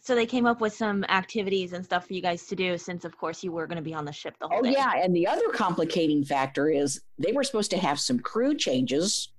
So 0.00 0.14
they 0.14 0.26
came 0.26 0.44
up 0.44 0.60
with 0.60 0.74
some 0.74 1.02
activities 1.04 1.72
and 1.72 1.82
stuff 1.82 2.06
for 2.06 2.12
you 2.12 2.20
guys 2.20 2.44
to 2.48 2.54
do, 2.56 2.76
since 2.76 3.06
of 3.06 3.16
course 3.16 3.42
you 3.42 3.50
were 3.52 3.66
going 3.66 3.76
to 3.76 3.82
be 3.82 3.94
on 3.94 4.04
the 4.04 4.12
ship 4.12 4.34
the 4.38 4.46
whole 4.46 4.58
Oh 4.58 4.62
day. 4.62 4.72
yeah, 4.72 4.92
and 5.02 5.16
the 5.16 5.26
other 5.26 5.48
complicating 5.54 6.22
factor 6.22 6.68
is 6.68 7.00
they 7.18 7.32
were 7.32 7.42
supposed 7.42 7.70
to 7.70 7.78
have 7.78 7.98
some 7.98 8.18
crew 8.18 8.54
changes, 8.54 9.30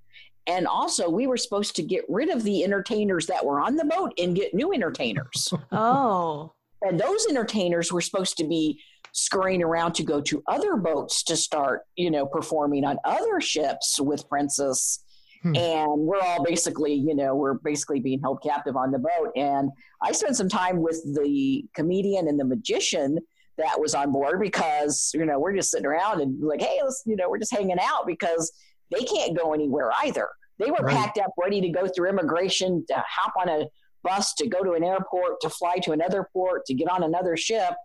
and 0.48 0.66
also 0.66 1.08
we 1.08 1.28
were 1.28 1.38
supposed 1.38 1.76
to 1.76 1.84
get 1.84 2.04
rid 2.10 2.30
of 2.30 2.42
the 2.44 2.64
entertainers 2.64 3.28
that 3.28 3.46
were 3.46 3.60
on 3.62 3.76
the 3.76 3.86
boat 3.86 4.12
and 4.18 4.36
get 4.36 4.56
new 4.56 4.74
entertainers. 4.74 5.54
Oh. 5.72 6.52
and 6.82 7.00
those 7.00 7.28
entertainers 7.28 7.94
were 7.94 8.02
supposed 8.02 8.36
to 8.38 8.44
be 8.44 8.80
scurrying 9.12 9.62
around 9.62 9.94
to 9.94 10.04
go 10.04 10.20
to 10.22 10.42
other 10.48 10.78
boats 10.78 11.22
to 11.26 11.38
start, 11.38 11.84
you 11.96 12.10
know, 12.10 12.26
performing 12.26 12.84
on 12.86 12.98
other 13.06 13.40
ships 13.40 14.00
with 14.00 14.28
Princess. 14.28 15.04
Hmm. 15.46 15.56
And 15.56 16.02
we're 16.02 16.20
all 16.20 16.44
basically, 16.44 16.94
you 16.96 17.14
know, 17.14 17.36
we're 17.36 17.54
basically 17.54 18.00
being 18.00 18.20
held 18.20 18.42
captive 18.42 18.76
on 18.76 18.90
the 18.90 18.98
boat. 18.98 19.32
And 19.36 19.70
I 20.02 20.12
spent 20.12 20.36
some 20.36 20.50
time 20.50 20.82
with 20.82 21.04
the 21.16 21.64
comedian 21.76 22.28
and 22.28 22.40
the 22.40 22.46
magician 22.46 23.20
that 23.60 23.80
was 23.80 23.94
on 23.94 24.12
board 24.12 24.40
because, 24.42 25.12
you 25.14 25.24
know, 25.24 25.38
we're 25.38 25.56
just 25.56 25.70
sitting 25.70 25.86
around 25.86 26.20
and 26.22 26.42
like, 26.42 26.62
hey, 26.62 26.80
let's, 26.84 27.04
you 27.06 27.16
know, 27.16 27.30
we're 27.30 27.38
just 27.38 27.54
hanging 27.54 27.78
out 27.80 28.08
because 28.08 28.52
they 28.92 29.04
can't 29.04 29.38
go 29.38 29.54
anywhere 29.54 29.92
either. 30.04 30.30
They 30.58 30.72
were 30.72 30.78
Right. 30.82 30.96
packed 30.96 31.20
up, 31.20 31.32
ready 31.38 31.62
to 31.62 31.70
go 31.70 31.88
through 31.88 32.10
immigration, 32.10 32.84
to 32.88 33.04
hop 33.08 33.34
on 33.40 33.48
a 33.48 33.68
bus, 34.04 34.34
to 34.36 34.48
go 34.48 34.64
to 34.64 34.72
an 34.72 34.84
airport, 34.84 35.42
to 35.42 35.50
fly 35.50 35.78
to 35.84 35.92
another 35.92 36.28
port, 36.34 36.66
to 36.66 36.74
get 36.74 36.90
on 36.90 37.04
another 37.04 37.38
ship. 37.38 37.76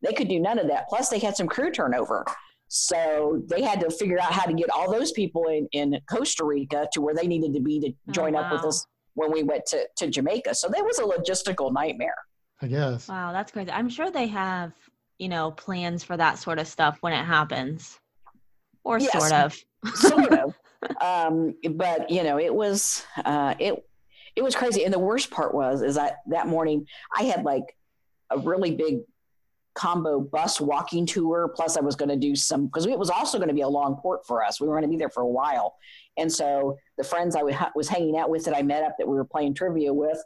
They 0.00 0.14
could 0.14 0.28
do 0.28 0.40
none 0.40 0.58
of 0.58 0.68
that. 0.68 0.88
Plus, 0.88 1.10
they 1.10 1.18
had 1.18 1.36
some 1.36 1.46
crew 1.46 1.70
turnover. 1.70 2.24
So 2.68 3.42
they 3.48 3.62
had 3.62 3.80
to 3.80 3.90
figure 3.90 4.18
out 4.18 4.32
how 4.32 4.44
to 4.44 4.52
get 4.52 4.70
all 4.70 4.90
those 4.90 5.12
people 5.12 5.44
in, 5.48 5.68
in 5.72 5.98
Costa 6.10 6.44
Rica 6.44 6.88
to 6.92 7.00
where 7.00 7.14
they 7.14 7.26
needed 7.26 7.54
to 7.54 7.60
be 7.60 7.80
to 7.80 7.88
Oh, 8.08 8.12
join 8.12 8.34
up 8.36 8.50
with 8.50 8.64
us 8.64 8.86
when 9.14 9.32
we 9.32 9.42
went 9.42 9.64
to, 9.66 9.86
to 9.98 10.08
Jamaica. 10.08 10.54
So 10.54 10.68
that 10.68 10.84
was 10.84 10.98
a 10.98 11.02
logistical 11.02 11.72
nightmare. 11.72 12.16
I 12.60 12.66
guess. 12.68 13.08
Wow, 13.08 13.32
that's 13.32 13.52
crazy. 13.52 13.70
I'm 13.70 13.88
sure 13.88 14.10
they 14.10 14.26
have, 14.28 14.72
you 15.18 15.28
know, 15.28 15.50
plans 15.52 16.02
for 16.02 16.16
that 16.16 16.38
sort 16.38 16.58
of 16.58 16.66
stuff 16.66 16.98
when 17.02 17.12
it 17.12 17.24
happens. 17.24 17.98
Or 18.82 18.98
Yes. 18.98 19.12
sort 19.12 19.32
of. 19.32 19.56
sort 19.94 20.32
of. 20.32 20.54
Um, 21.00 21.54
but 21.72 22.10
you 22.10 22.22
know, 22.22 22.38
it 22.38 22.54
was 22.54 23.04
uh, 23.24 23.54
it 23.58 23.74
it 24.36 24.42
was 24.42 24.54
crazy. 24.54 24.84
And 24.84 24.92
the 24.94 24.98
worst 24.98 25.30
part 25.30 25.52
was 25.54 25.82
is 25.82 25.96
that 25.96 26.18
that 26.28 26.46
morning 26.46 26.86
I 27.16 27.22
had 27.24 27.44
like 27.44 27.64
a 28.30 28.38
really 28.38 28.72
big 28.76 28.98
combo 29.76 30.20
bus 30.20 30.60
walking 30.60 31.06
tour. 31.06 31.52
Plus, 31.54 31.76
I 31.76 31.80
was 31.80 31.94
going 31.94 32.08
to 32.08 32.16
do 32.16 32.34
some 32.34 32.66
because 32.66 32.86
it 32.86 32.98
was 32.98 33.10
also 33.10 33.38
going 33.38 33.48
to 33.48 33.54
be 33.54 33.60
a 33.60 33.68
long 33.68 33.96
port 33.96 34.26
for 34.26 34.44
us. 34.44 34.60
We 34.60 34.66
were 34.66 34.74
going 34.74 34.84
to 34.84 34.88
be 34.88 34.96
there 34.96 35.10
for 35.10 35.22
a 35.22 35.28
while, 35.28 35.76
and 36.16 36.32
so 36.32 36.76
the 36.98 37.04
friends 37.04 37.36
I 37.36 37.42
was 37.74 37.88
hanging 37.88 38.16
out 38.16 38.30
with 38.30 38.44
that 38.44 38.56
I 38.56 38.62
met 38.62 38.82
up 38.82 38.96
that 38.98 39.06
we 39.06 39.14
were 39.14 39.24
playing 39.24 39.54
trivia 39.54 39.92
with. 39.92 40.18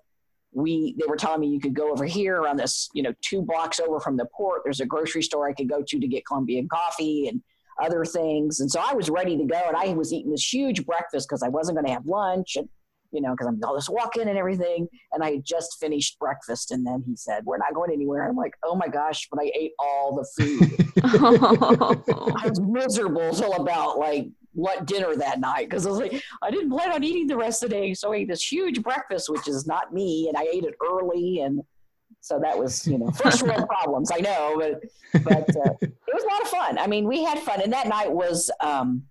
We 0.52 0.96
they 0.98 1.06
were 1.06 1.16
telling 1.16 1.40
me 1.40 1.48
you 1.48 1.60
could 1.60 1.74
go 1.74 1.92
over 1.92 2.04
here 2.04 2.40
around 2.40 2.56
this 2.56 2.88
you 2.94 3.02
know 3.02 3.12
two 3.20 3.42
blocks 3.42 3.78
over 3.78 4.00
from 4.00 4.16
the 4.16 4.26
port. 4.36 4.62
There's 4.64 4.80
a 4.80 4.86
grocery 4.86 5.22
store 5.22 5.48
I 5.48 5.52
could 5.52 5.68
go 5.68 5.82
to 5.86 6.00
to 6.00 6.08
get 6.08 6.26
Colombian 6.26 6.68
coffee 6.68 7.28
and 7.28 7.42
other 7.80 8.04
things. 8.04 8.60
And 8.60 8.70
so 8.70 8.80
I 8.80 8.94
was 8.94 9.08
ready 9.08 9.36
to 9.36 9.44
go 9.44 9.60
and 9.66 9.76
I 9.76 9.94
was 9.94 10.12
eating 10.12 10.30
this 10.30 10.52
huge 10.52 10.84
breakfast 10.84 11.28
because 11.28 11.42
I 11.42 11.48
wasn't 11.48 11.76
going 11.76 11.86
to 11.86 11.92
have 11.92 12.06
lunch 12.06 12.56
and, 12.56 12.68
you 13.12 13.20
know, 13.20 13.32
because 13.32 13.46
I'm 13.46 13.60
all 13.64 13.74
this 13.74 13.88
walking 13.88 14.28
and 14.28 14.38
everything. 14.38 14.88
And 15.12 15.22
I 15.22 15.32
had 15.32 15.44
just 15.44 15.78
finished 15.80 16.18
breakfast. 16.18 16.70
And 16.70 16.86
then 16.86 17.02
he 17.06 17.16
said, 17.16 17.44
We're 17.44 17.58
not 17.58 17.74
going 17.74 17.92
anywhere. 17.92 18.28
I'm 18.28 18.36
like, 18.36 18.54
Oh 18.64 18.74
my 18.74 18.88
gosh, 18.88 19.28
but 19.30 19.40
I 19.42 19.50
ate 19.54 19.72
all 19.78 20.14
the 20.16 20.24
food. 20.36 20.92
I 22.42 22.48
was 22.48 22.60
miserable 22.60 23.32
till 23.32 23.54
about 23.54 23.98
like 23.98 24.28
what 24.52 24.86
dinner 24.86 25.14
that 25.16 25.40
night 25.40 25.68
because 25.68 25.86
I 25.86 25.90
was 25.90 25.98
like, 25.98 26.22
I 26.42 26.50
didn't 26.50 26.70
plan 26.70 26.92
on 26.92 27.04
eating 27.04 27.26
the 27.26 27.36
rest 27.36 27.62
of 27.62 27.70
the 27.70 27.76
day. 27.76 27.94
So 27.94 28.12
I 28.12 28.16
ate 28.16 28.28
this 28.28 28.50
huge 28.50 28.82
breakfast, 28.82 29.30
which 29.30 29.48
is 29.48 29.66
not 29.66 29.92
me. 29.92 30.28
And 30.28 30.36
I 30.36 30.42
ate 30.52 30.64
it 30.64 30.74
early. 30.84 31.40
And 31.40 31.62
so 32.20 32.38
that 32.40 32.58
was, 32.58 32.86
you 32.86 32.98
know, 32.98 33.10
first 33.10 33.42
world 33.46 33.68
problems. 33.68 34.10
I 34.12 34.18
know, 34.18 34.56
but 34.58 35.24
but 35.24 35.56
uh, 35.56 35.74
it 35.80 35.92
was 36.12 36.22
a 36.22 36.26
lot 36.26 36.42
of 36.42 36.48
fun. 36.48 36.78
I 36.78 36.86
mean, 36.86 37.06
we 37.06 37.24
had 37.24 37.38
fun, 37.38 37.60
and 37.62 37.72
that 37.72 37.88
night 37.88 38.10
was 38.12 38.50
um, 38.60 39.02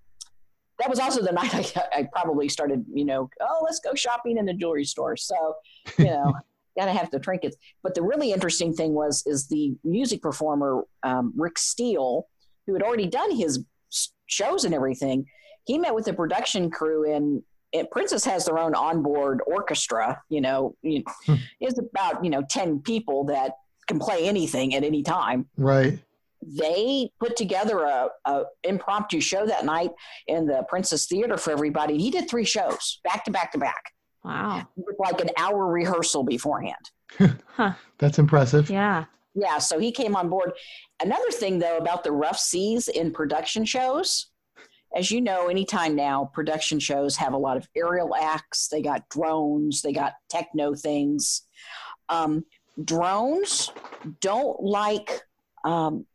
that 0.80 0.90
was 0.90 1.00
also 1.00 1.22
the 1.22 1.32
night 1.42 1.54
I, 1.78 2.00
I 2.00 2.08
probably 2.12 2.50
started, 2.50 2.86
you 2.94 3.06
know, 3.06 3.30
oh, 3.42 3.62
let's 3.64 3.80
go 3.80 3.94
shopping 3.96 4.38
in 4.38 4.46
the 4.46 4.54
jewelry 4.54 4.86
store. 4.86 5.16
So, 5.18 5.56
you 5.98 6.06
know, 6.06 6.34
gotta 6.78 6.92
have 6.92 7.12
the 7.12 7.20
trinkets. 7.20 7.58
But 7.84 7.96
the 7.96 8.02
really 8.02 8.32
interesting 8.32 8.74
thing 8.74 8.94
was 8.94 9.24
is 9.26 9.48
the 9.48 9.74
music 9.84 10.22
performer 10.22 10.84
um, 11.04 11.34
Rick 11.36 11.58
Steele, 11.58 12.28
who 12.66 12.74
had 12.74 12.84
already 12.84 13.08
done 13.08 13.36
his 13.36 13.64
shows 14.28 14.64
and 14.66 14.74
everything. 14.74 15.26
He 15.66 15.78
met 15.78 15.94
with 15.94 16.06
the 16.06 16.14
production 16.14 16.70
crew 16.72 17.14
and. 17.14 17.44
And 17.72 17.88
Princess 17.92 18.26
has 18.26 18.46
their 18.48 18.58
own 18.58 18.74
onboard 18.74 19.42
orchestra. 19.46 20.20
You 20.30 20.42
know, 20.42 20.76
Hmm. 20.84 21.36
it's 21.60 21.78
about 21.78 22.24
you 22.24 22.32
know 22.32 22.42
ten 22.50 22.80
people 22.80 23.26
that 23.26 23.58
can 23.88 24.00
play 24.00 24.28
anything 24.28 24.74
at 24.74 24.84
any 24.84 25.04
time 25.04 25.48
Right. 25.56 26.00
They 26.42 27.12
put 27.20 27.36
together 27.36 27.84
a, 27.84 28.10
a 28.26 28.44
impromptu 28.64 29.20
show 29.20 29.46
that 29.46 29.66
night 29.66 29.92
in 30.28 30.46
the 30.46 30.64
Princess 30.70 31.06
Theater 31.06 31.38
for 31.38 31.52
everybody. 31.52 31.94
And 31.94 32.02
he 32.02 32.12
did 32.12 32.30
three 32.30 32.46
shows 32.46 33.00
back 33.04 33.26
to 33.26 33.32
back 33.32 33.52
to 33.54 33.58
back 33.58 33.92
wow. 34.24 34.68
with 34.76 34.96
like 35.00 35.22
an 35.22 35.30
hour 35.38 35.68
rehearsal 35.68 36.24
beforehand. 36.24 36.92
Huh. 37.56 37.74
That's 37.98 38.20
impressive. 38.20 38.70
Yeah. 38.70 39.04
Yeah, 39.36 39.58
so 39.58 39.80
he 39.80 39.92
came 39.92 40.16
on 40.16 40.30
board. 40.30 40.54
Another 41.02 41.30
thing 41.30 41.60
though 41.60 41.78
about 41.78 42.06
the 42.06 42.12
rough 42.12 42.40
seas 42.40 42.88
in 42.88 43.12
production 43.12 43.66
shows, 43.66 44.28
as 44.96 45.12
you 45.12 45.20
know, 45.20 45.48
anytime 45.48 45.96
now, 45.96 46.32
production 46.34 46.80
shows 46.80 47.16
have 47.18 47.34
a 47.34 47.38
lot 47.38 47.58
of 47.58 47.68
aerial 47.76 48.16
acts. 48.16 48.70
They 48.70 48.82
got 48.82 49.08
drones. 49.10 49.82
They 49.82 49.92
got 49.92 50.14
techno 50.30 50.74
things. 50.74 51.44
Um, 52.08 52.46
drones 52.84 53.72
don't 54.22 54.62
like 54.62 55.22
um, 55.64 56.06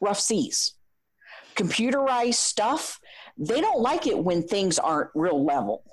rough 0.00 0.20
seas. 0.20 0.74
Computerized 1.56 2.34
stuff, 2.34 3.00
they 3.38 3.60
don't 3.60 3.80
like 3.80 4.06
it 4.06 4.18
when 4.18 4.42
things 4.42 4.78
aren't 4.78 5.10
real 5.14 5.44
level. 5.44 5.84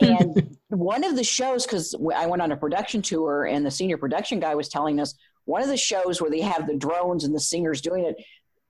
and 0.00 0.56
one 0.68 1.04
of 1.04 1.16
the 1.16 1.24
shows, 1.24 1.66
because 1.66 1.94
I 2.14 2.26
went 2.26 2.42
on 2.42 2.52
a 2.52 2.56
production 2.56 3.02
tour 3.02 3.44
and 3.44 3.64
the 3.64 3.70
senior 3.70 3.98
production 3.98 4.40
guy 4.40 4.54
was 4.54 4.68
telling 4.68 5.00
us 5.00 5.14
one 5.44 5.62
of 5.62 5.68
the 5.68 5.76
shows 5.76 6.20
where 6.20 6.30
they 6.30 6.40
have 6.40 6.66
the 6.66 6.76
drones 6.76 7.24
and 7.24 7.34
the 7.34 7.40
singers 7.40 7.80
doing 7.80 8.04
it. 8.04 8.16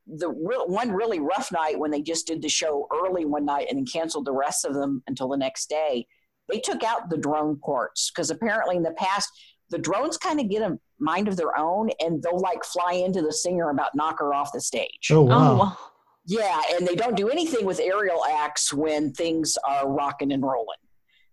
The 0.07 0.29
real, 0.29 0.67
one 0.67 0.93
really 0.93 1.21
rough 1.21 1.51
night 1.51 1.79
when 1.79 1.91
they 1.91 2.03
just 2.03 2.27
did 2.27 2.43
the 2.43 2.49
show 2.49 2.87
early 2.93 3.25
one 3.25 3.47
night 3.47 3.69
and 3.71 3.79
then 3.79 3.87
canceled 3.87 4.27
the 4.27 4.33
rest 4.33 4.65
of 4.65 4.75
them 4.75 5.03
until 5.07 5.29
the 5.29 5.37
next 5.37 5.71
day. 5.71 6.07
They 6.51 6.61
took 6.61 6.83
out 6.83 7.09
the 7.09 7.17
drone 7.17 7.59
parts 7.59 8.11
because 8.11 8.31
apparently 8.31 8.77
in 8.77 8.83
the 8.83 8.93
past 8.93 9.31
the 9.71 9.79
drones 9.79 10.19
kind 10.19 10.41
of 10.41 10.51
get 10.51 10.63
a 10.63 10.79
mind 11.01 11.29
of 11.29 11.37
their 11.37 11.57
own 11.59 11.91
and 12.01 12.23
they'll 12.23 12.39
like 12.41 12.65
fly 12.65 12.93
into 12.95 13.21
the 13.23 13.33
singer 13.33 13.71
about 13.71 13.95
knock 13.95 14.19
her 14.21 14.33
off 14.35 14.53
the 14.53 14.61
stage. 14.61 15.09
Oh 15.11 15.23
wow. 15.23 15.59
Oh. 15.63 15.91
Yeah, 16.27 16.59
and 16.73 16.87
they 16.87 16.95
don't 16.95 17.17
do 17.17 17.29
anything 17.29 17.67
with 17.67 17.81
aerial 17.81 18.25
acts 18.25 18.73
when 18.73 19.13
things 19.13 19.59
are 19.69 19.87
rocking 19.87 20.33
and 20.33 20.43
rolling. 20.43 20.79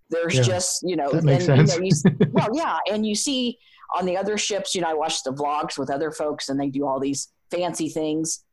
There's 0.10 0.36
Yeah, 0.36 0.41
just 0.41 0.84
you 0.84 0.97
know, 0.97 1.12
that 1.12 1.24
makes 1.24 1.47
and, 1.47 1.62
you 1.62 1.67
sense. 1.67 2.04
know, 2.04 2.12
you 2.12 2.17
s- 2.21 2.30
well, 2.32 2.50
yeah, 2.54 2.78
and 2.91 3.06
you 3.06 3.15
see 3.15 3.58
on 3.97 4.06
the 4.06 4.17
other 4.17 4.38
ships, 4.38 4.76
you 4.76 4.82
know, 4.82 4.89
I 4.89 4.93
watch 4.93 5.24
the 5.24 5.32
vlogs 5.32 5.78
with 5.78 5.89
other 5.89 6.12
folks, 6.12 6.50
and 6.50 6.60
they 6.60 6.67
do 6.67 6.86
all 6.86 7.00
these 7.00 7.30
fancy 7.52 7.88
things. 7.88 8.43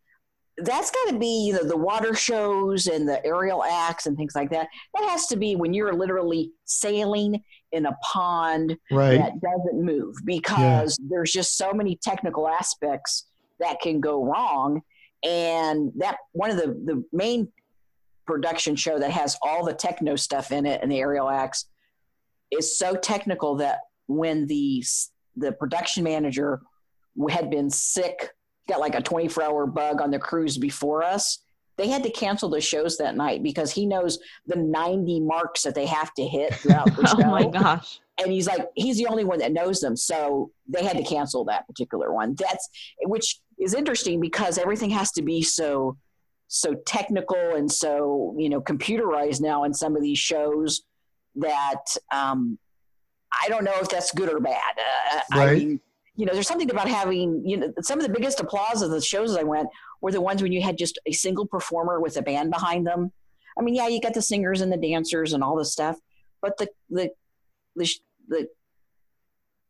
That's 0.59 0.91
got 0.93 1.13
to 1.13 1.19
be 1.19 1.53
the, 1.53 1.65
the 1.65 1.77
water 1.77 2.15
shows 2.15 2.87
and 2.89 3.09
the 3.09 3.25
aerial 3.27 3.65
acts 3.65 4.07
and 4.07 4.17
things 4.17 4.35
like 4.37 4.51
that. 4.51 4.69
That 4.95 5.09
has 5.09 5.27
to 5.29 5.37
be 5.37 5.55
when 5.57 5.73
you're 5.75 5.93
literally 5.93 6.53
sailing 6.65 7.43
in 7.73 7.87
a 7.87 7.97
pond 8.03 8.77
right. 8.91 9.19
that 9.19 9.41
doesn't 9.41 9.85
move 9.85 10.15
because 10.25 10.99
there's 11.09 11.33
just 11.33 11.57
so 11.57 11.73
many 11.73 11.97
technical 12.03 12.49
aspects 12.49 13.27
that 13.61 13.81
can 13.81 14.01
go 14.01 14.25
wrong 14.25 14.81
and 15.25 15.93
that 15.97 16.17
one 16.33 16.51
of 16.51 16.57
the 16.57 16.69
the 16.85 17.05
main 17.13 17.49
production 18.27 18.77
show 18.77 18.99
that 18.99 19.11
has 19.11 19.37
all 19.43 19.65
the 19.65 19.73
techno 19.73 20.17
stuff 20.17 20.53
in 20.53 20.67
it 20.67 20.81
and 20.83 20.93
the 20.93 20.99
aerial 20.99 21.29
acts 21.29 21.67
is 22.51 22.79
so 22.79 22.95
technical 22.95 23.57
that 23.57 23.81
when 24.07 24.47
the 24.47 24.83
the 25.37 25.53
production 25.53 26.05
manager 26.05 26.61
had 27.31 27.51
been 27.51 27.69
sick 27.69 28.31
got 28.69 28.81
like 28.81 28.95
a 28.95 29.03
24 29.03 29.43
hour 29.43 29.67
bug 29.67 30.01
on 30.01 30.11
the 30.11 30.19
cruise 30.19 30.59
before 30.59 31.03
us 31.03 31.39
they 31.79 31.89
had 31.89 32.03
to 32.03 32.11
cancel 32.11 32.51
the 32.51 32.61
shows 32.61 32.99
that 32.99 33.17
night 33.17 33.43
because 33.43 33.73
he 33.73 33.87
knows 33.87 34.19
the 34.47 34.57
90 34.57 35.21
marks 35.21 35.63
that 35.63 35.75
they 35.75 35.87
have 35.87 36.13
to 36.15 36.25
hit 36.27 36.55
throughout 36.55 36.95
the 36.95 37.07
show 37.07 37.17
Oh 37.25 37.31
my 37.31 37.47
gosh. 37.47 38.01
and 38.21 38.31
he's 38.31 38.47
like 38.47 38.67
he's 38.75 38.99
the 38.99 39.07
only 39.07 39.25
one 39.25 39.39
that 39.39 39.53
knows 39.53 39.81
them 39.81 39.97
so 39.97 40.51
they 40.69 40.85
had 40.85 40.97
to 40.99 41.05
cancel 41.05 41.45
that 41.47 41.67
particular 41.67 42.13
one 42.13 42.35
that's 42.39 42.69
which 43.05 43.41
is 43.59 43.73
interesting 43.75 44.21
because 44.21 44.59
everything 44.59 44.91
has 44.91 45.11
to 45.13 45.23
be 45.23 45.41
so 45.41 45.97
so 46.49 46.75
technical 46.87 47.55
and 47.57 47.71
so 47.71 48.35
you 48.39 48.49
know 48.49 48.61
computerized 48.61 49.41
now 49.41 49.65
in 49.65 49.73
some 49.73 49.97
of 49.97 50.03
these 50.03 50.19
shows 50.19 50.83
that 51.37 51.85
um, 52.13 52.59
I 53.45 53.49
don't 53.49 53.63
know 53.65 53.75
if 53.81 53.89
that's 53.91 54.11
good 54.13 54.33
or 54.33 54.41
bad. 54.41 54.75
Uh, 54.79 55.21
Right. 55.39 55.49
I 55.51 55.55
mean, 55.55 55.81
you 56.19 56.27
know, 56.27 56.35
there's 56.35 56.49
something 56.49 56.69
about 56.69 56.89
having 56.89 57.43
you 57.47 57.57
know 57.57 57.73
some 57.81 58.01
of 58.01 58.05
the 58.05 58.13
biggest 58.13 58.41
applause 58.41 58.83
of 58.83 58.91
the 58.91 59.01
shows 59.01 59.37
I 59.37 59.45
went 59.45 59.69
were 60.03 60.11
the 60.11 60.21
ones 60.21 60.43
when 60.43 60.51
you 60.51 60.61
had 60.61 60.77
just 60.77 60.99
a 61.07 61.13
single 61.13 61.47
performer 61.47 62.01
with 62.01 62.17
a 62.17 62.23
band 62.23 62.51
behind 62.51 62.87
them. 62.87 63.13
I 63.57 63.63
mean, 63.63 63.77
yeah, 63.77 63.87
you 63.87 64.01
got 64.01 64.15
the 64.15 64.23
singers 64.23 64.61
and 64.61 64.73
the 64.73 64.77
dancers 64.77 65.33
and 65.33 65.45
all 65.45 65.57
this 65.57 65.73
stuff, 65.73 65.97
but 66.43 66.59
the 66.59 66.69
the 66.91 67.11
the, 67.77 67.89
the 68.27 68.49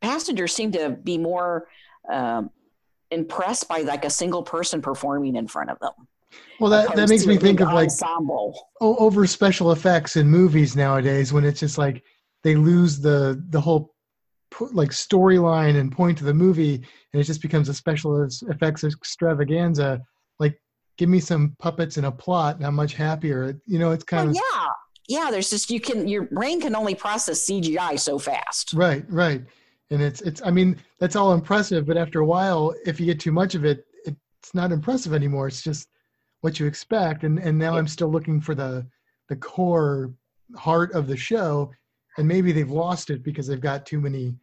passengers 0.01 0.55
seem 0.55 0.73
to 0.73 0.89
be 0.89 1.19
more 1.19 1.69
um, 2.11 2.49
impressed 3.11 3.69
by 3.69 3.83
like 3.83 4.07
a 4.07 4.11
single 4.11 4.43
person 4.43 4.81
performing 4.81 5.37
in 5.37 5.49
front 5.49 5.69
of 5.69 5.79
them. 5.81 5.93
Well, 6.61 6.71
that, 6.71 6.97
that 6.97 7.11
makes 7.11 7.27
me 7.27 7.37
think 7.37 7.61
of 7.61 7.69
like 7.75 7.91
ensemble. 7.91 8.59
over 8.81 9.27
special 9.27 9.73
effects 9.73 10.17
in 10.17 10.29
movies 10.29 10.77
nowadays 10.77 11.31
when 11.31 11.45
it's 11.45 11.61
just 11.61 11.77
like 11.77 12.03
they 12.43 12.55
lose 12.55 13.01
the 13.01 13.45
the 13.51 13.61
whole 13.61 13.95
like 14.73 14.91
storyline 14.91 15.79
and 15.79 15.93
point 15.93 16.19
to 16.19 16.25
the 16.25 16.35
movie 16.35 16.75
and 17.13 17.21
it 17.21 17.25
just 17.25 17.43
becomes 17.43 17.69
a 17.69 17.75
special 17.75 18.27
effects 18.49 18.83
extravaganza 18.85 20.01
like 20.39 20.61
give 20.97 21.09
me 21.09 21.21
some 21.21 21.55
puppets 21.59 21.97
and 21.97 22.07
a 22.07 22.11
plot 22.11 22.57
and 22.57 22.67
i'm 22.67 22.75
much 22.75 22.95
happier. 22.95 23.61
You 23.67 23.79
know 23.79 23.91
it's 23.93 24.05
kind 24.05 24.29
Well, 24.31 24.37
of 24.37 24.43
yeah, 25.09 25.25
yeah. 25.25 25.31
There's 25.31 25.51
just 25.51 25.71
you 25.71 25.81
can 25.81 26.09
your 26.09 26.25
brain 26.25 26.61
can 26.61 26.75
only 26.75 26.95
process 26.95 27.45
CGI 27.49 27.99
so 28.01 28.19
fast. 28.19 28.73
right 28.75 29.05
right. 29.09 29.43
And 29.91 30.03
it's 30.03 30.21
it's 30.23 30.43
i 30.45 30.51
mean 30.51 30.77
that's 30.99 31.17
all 31.17 31.33
impressive 31.35 31.87
but 31.87 31.97
after 31.97 32.21
a 32.21 32.27
while 32.27 32.75
if 32.85 32.99
you 33.01 33.07
get 33.07 33.21
too 33.21 33.33
much 33.33 33.55
of 33.55 33.65
it 33.65 33.85
it's 34.07 34.55
not 34.55 34.73
impressive 34.73 35.13
anymore. 35.15 35.49
It's 35.49 35.63
just 35.63 35.89
what 36.41 36.59
you 36.59 36.67
expect. 36.67 37.25
And 37.25 37.39
and 37.39 37.57
now 37.59 37.77
i'm 37.77 37.89
still 37.89 38.11
looking 38.11 38.41
for 38.41 38.55
the 38.55 38.87
the 39.29 39.37
core 39.37 40.13
heart 40.57 40.93
of 40.93 41.07
the 41.07 41.17
show 41.17 41.71
and 42.19 42.27
maybe 42.27 42.53
they've 42.53 42.71
lost 42.71 43.11
it 43.11 43.23
because 43.23 43.47
they've 43.47 43.61
got 43.61 43.87
too 43.87 44.01
many 44.01 44.35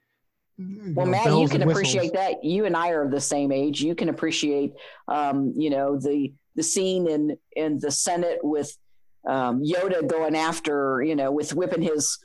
Well, 0.57 1.05
know, 1.05 1.11
Matt, 1.11 1.37
you 1.37 1.47
can 1.47 1.61
appreciate 1.61 2.13
that. 2.13 2.43
You 2.43 2.65
and 2.65 2.75
I 2.75 2.89
are 2.89 3.03
of 3.03 3.11
the 3.11 3.21
same 3.21 3.51
age. 3.51 3.81
You 3.81 3.93
can 3.93 4.09
appreciate, 4.09 4.73
um, 5.07 5.53
you 5.55 5.69
know, 5.69 5.99
the 5.99 6.33
the 6.55 6.63
scene 6.63 7.07
in 7.07 7.37
in 7.55 7.77
the 7.79 7.91
Senate 7.91 8.39
with 8.41 8.75
um, 9.27 9.61
Yoda 9.61 10.07
going 10.07 10.35
after, 10.35 11.03
you 11.03 11.15
know, 11.15 11.31
with 11.31 11.53
whipping 11.53 11.81
his, 11.81 12.17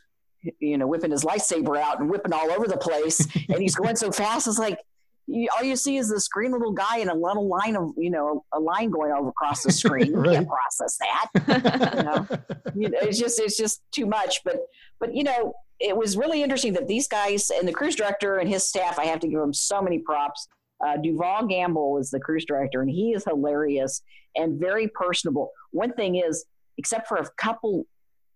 you 0.60 0.78
know, 0.78 0.86
whipping 0.86 1.10
his 1.10 1.24
lightsaber 1.24 1.76
out 1.76 1.98
and 2.00 2.08
whipping 2.08 2.32
all 2.32 2.50
over 2.52 2.68
the 2.68 2.76
place, 2.76 3.26
and 3.48 3.60
he's 3.60 3.74
going 3.74 3.96
so 3.96 4.12
fast. 4.12 4.46
It's 4.46 4.58
like 4.58 4.78
you, 5.26 5.48
all 5.56 5.64
you 5.64 5.76
see 5.76 5.96
is 5.96 6.10
this 6.10 6.28
green 6.28 6.52
little 6.52 6.72
guy 6.72 6.98
and 6.98 7.10
a 7.10 7.14
little 7.14 7.48
line 7.48 7.76
of, 7.76 7.92
you 7.96 8.10
know, 8.10 8.44
a 8.52 8.60
line 8.60 8.90
going 8.90 9.12
over 9.12 9.28
across 9.28 9.62
the 9.62 9.72
screen. 9.72 10.08
You 10.08 10.22
can't 10.22 10.48
process 10.48 10.98
that. 10.98 11.28
you 11.96 12.02
know, 12.02 12.74
you 12.74 12.90
know, 12.90 12.98
it's 13.02 13.18
just 13.18 13.40
it's 13.40 13.56
just 13.56 13.82
too 13.92 14.06
much. 14.06 14.42
But 14.44 14.60
but 14.98 15.14
you 15.14 15.24
know, 15.24 15.54
it 15.78 15.96
was 15.96 16.16
really 16.16 16.42
interesting 16.42 16.72
that 16.74 16.88
these 16.88 17.08
guys 17.08 17.50
and 17.50 17.66
the 17.66 17.72
cruise 17.72 17.96
director 17.96 18.38
and 18.38 18.48
his 18.48 18.64
staff. 18.64 18.98
I 18.98 19.06
have 19.06 19.20
to 19.20 19.28
give 19.28 19.40
them 19.40 19.54
so 19.54 19.80
many 19.80 19.98
props. 19.98 20.48
Uh, 20.84 20.96
Duval 20.96 21.46
Gamble 21.46 21.98
is 21.98 22.10
the 22.10 22.20
cruise 22.20 22.44
director, 22.44 22.80
and 22.80 22.90
he 22.90 23.12
is 23.12 23.24
hilarious 23.24 24.02
and 24.36 24.58
very 24.58 24.88
personable. 24.88 25.50
One 25.72 25.92
thing 25.92 26.16
is, 26.16 26.44
except 26.78 27.08
for 27.08 27.16
a 27.16 27.28
couple 27.36 27.86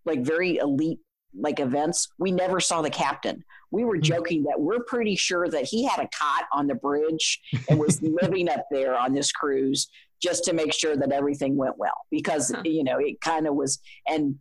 like 0.04 0.20
very 0.20 0.56
elite 0.56 1.00
like 1.36 1.60
events, 1.60 2.08
we 2.18 2.30
never 2.30 2.60
saw 2.60 2.82
the 2.82 2.90
captain. 2.90 3.44
We 3.74 3.84
were 3.84 3.96
Hmm. 3.96 4.02
joking 4.02 4.42
that 4.44 4.58
we're 4.60 4.84
pretty 4.84 5.16
sure 5.16 5.48
that 5.48 5.64
he 5.64 5.84
had 5.84 5.98
a 5.98 6.08
cot 6.16 6.44
on 6.52 6.66
the 6.68 6.76
bridge 6.76 7.40
and 7.68 7.78
was 7.78 8.00
living 8.20 8.48
up 8.48 8.64
there 8.70 8.96
on 8.96 9.12
this 9.12 9.32
cruise 9.32 9.88
just 10.22 10.44
to 10.44 10.52
make 10.54 10.72
sure 10.72 10.96
that 10.96 11.12
everything 11.12 11.56
went 11.56 11.76
well 11.76 11.98
because 12.10 12.50
Huh. 12.54 12.62
you 12.64 12.84
know 12.84 12.98
it 12.98 13.20
kind 13.20 13.46
of 13.46 13.54
was 13.54 13.80
and 14.08 14.38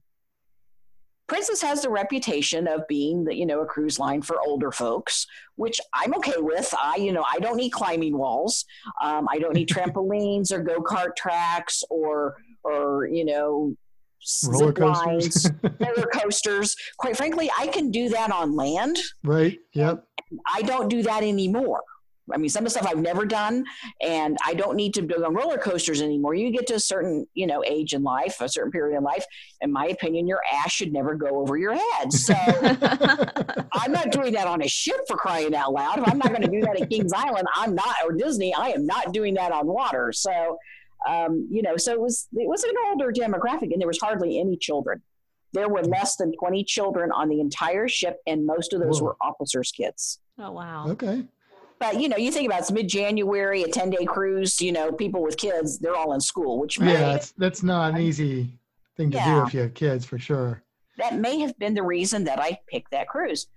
Princess 1.27 1.61
has 1.61 1.81
the 1.81 1.89
reputation 1.89 2.67
of 2.67 2.85
being 2.87 3.23
the, 3.23 3.33
you 3.33 3.45
know 3.45 3.61
a 3.61 3.65
cruise 3.65 3.97
line 3.97 4.21
for 4.21 4.37
older 4.45 4.71
folks, 4.71 5.25
which 5.55 5.79
I'm 5.93 6.13
okay 6.15 6.33
with. 6.37 6.71
I 6.77 6.97
you 6.97 7.13
know 7.13 7.23
I 7.27 7.39
don't 7.39 7.55
need 7.55 7.69
climbing 7.71 8.17
walls, 8.17 8.65
um, 9.01 9.27
I 9.31 9.39
don't 9.39 9.53
need 9.53 9.69
trampolines 9.75 10.51
or 10.51 10.61
go 10.61 10.81
kart 10.81 11.15
tracks 11.15 11.81
or 11.89 12.35
or 12.63 13.07
you 13.07 13.23
know 13.25 13.75
roller 14.47 14.67
zip 14.67 14.79
lines, 14.79 15.49
coasters 15.49 15.51
roller 15.79 16.07
coasters. 16.13 16.75
Quite 16.97 17.17
frankly, 17.17 17.49
I 17.57 17.67
can 17.67 17.91
do 17.91 18.09
that 18.09 18.31
on 18.31 18.55
land. 18.55 18.97
right 19.23 19.59
yep 19.73 20.05
I 20.53 20.61
don't 20.63 20.89
do 20.89 21.03
that 21.03 21.23
anymore. 21.23 21.81
I 22.33 22.37
mean, 22.37 22.49
some 22.49 22.65
of 22.65 22.71
the 22.71 22.79
stuff 22.79 22.87
I've 22.89 23.01
never 23.01 23.25
done, 23.25 23.65
and 24.01 24.37
I 24.45 24.53
don't 24.53 24.77
need 24.77 24.93
to 24.93 25.01
go 25.01 25.25
on 25.25 25.33
roller 25.33 25.57
coasters 25.57 26.01
anymore. 26.01 26.33
You 26.35 26.51
get 26.51 26.67
to 26.67 26.75
a 26.75 26.79
certain, 26.79 27.27
you 27.33 27.45
know, 27.45 27.63
age 27.65 27.93
in 27.93 28.01
life, 28.01 28.39
a 28.39 28.47
certain 28.47 28.71
period 28.71 28.97
in 28.97 29.03
life. 29.03 29.25
In 29.59 29.73
my 29.73 29.87
opinion, 29.87 30.25
your 30.25 30.41
ass 30.51 30.71
should 30.71 30.93
never 30.93 31.15
go 31.15 31.41
over 31.41 31.57
your 31.57 31.73
head. 31.73 32.13
So 32.13 32.33
I'm 33.73 33.91
not 33.91 34.11
doing 34.11 34.33
that 34.33 34.47
on 34.47 34.61
a 34.61 34.67
ship 34.67 35.01
for 35.07 35.17
crying 35.17 35.53
out 35.53 35.73
loud. 35.73 35.99
If 35.99 36.09
I'm 36.09 36.17
not 36.17 36.29
going 36.29 36.43
to 36.43 36.47
do 36.47 36.61
that 36.61 36.79
at 36.79 36.89
Kings 36.89 37.11
Island, 37.11 37.45
I'm 37.55 37.75
not, 37.75 37.95
or 38.05 38.13
Disney, 38.13 38.53
I 38.55 38.69
am 38.69 38.85
not 38.85 39.11
doing 39.11 39.33
that 39.33 39.51
on 39.51 39.67
water. 39.67 40.13
So, 40.13 40.57
um, 41.07 41.47
you 41.49 41.61
know, 41.61 41.77
so 41.77 41.91
it 41.91 41.99
was 41.99 42.27
it 42.33 42.47
was 42.47 42.63
an 42.63 42.73
older 42.89 43.11
demographic, 43.11 43.71
and 43.71 43.79
there 43.79 43.87
was 43.87 43.99
hardly 43.99 44.39
any 44.39 44.57
children. 44.57 45.01
There 45.53 45.69
were 45.69 45.83
less 45.83 46.15
than 46.15 46.33
20 46.33 46.63
children 46.63 47.11
on 47.11 47.29
the 47.29 47.39
entire 47.39 47.87
ship, 47.87 48.17
and 48.25 48.45
most 48.45 48.73
of 48.73 48.81
those 48.81 49.01
Whoa. 49.01 49.09
were 49.09 49.15
officers' 49.21 49.71
kids 49.71 50.19
oh 50.39 50.51
wow. 50.51 50.87
okay 50.89 51.23
but 51.79 51.99
you 51.99 52.07
know, 52.07 52.15
you 52.15 52.31
think 52.31 52.47
about 52.47 52.61
it's 52.61 52.71
mid-January, 52.71 53.63
a 53.63 53.67
ten-day 53.67 54.05
cruise. 54.05 54.61
You 54.61 54.71
know, 54.71 54.93
people 54.93 55.21
with 55.21 55.35
kids, 55.35 55.79
they're 55.79 55.95
all 55.95 56.13
in 56.13 56.21
school, 56.21 56.57
which 56.57 56.79
may, 56.79 56.93
yeah 56.93 56.99
that's 56.99 57.31
that's 57.31 57.61
not 57.61 57.95
an 57.95 57.99
easy 57.99 58.57
thing 58.95 59.11
to 59.11 59.17
do 59.17 59.43
if 59.43 59.53
you 59.53 59.59
have 59.59 59.73
kids 59.73 60.05
for 60.05 60.17
sure 60.17 60.63
that 60.97 61.15
may 61.15 61.39
have 61.39 61.57
been 61.57 61.73
the 61.73 61.83
reason 61.83 62.23
that 62.25 62.39
I 62.39 62.59
picked 62.67 62.91
that 62.91 63.07
cruise. 63.07 63.47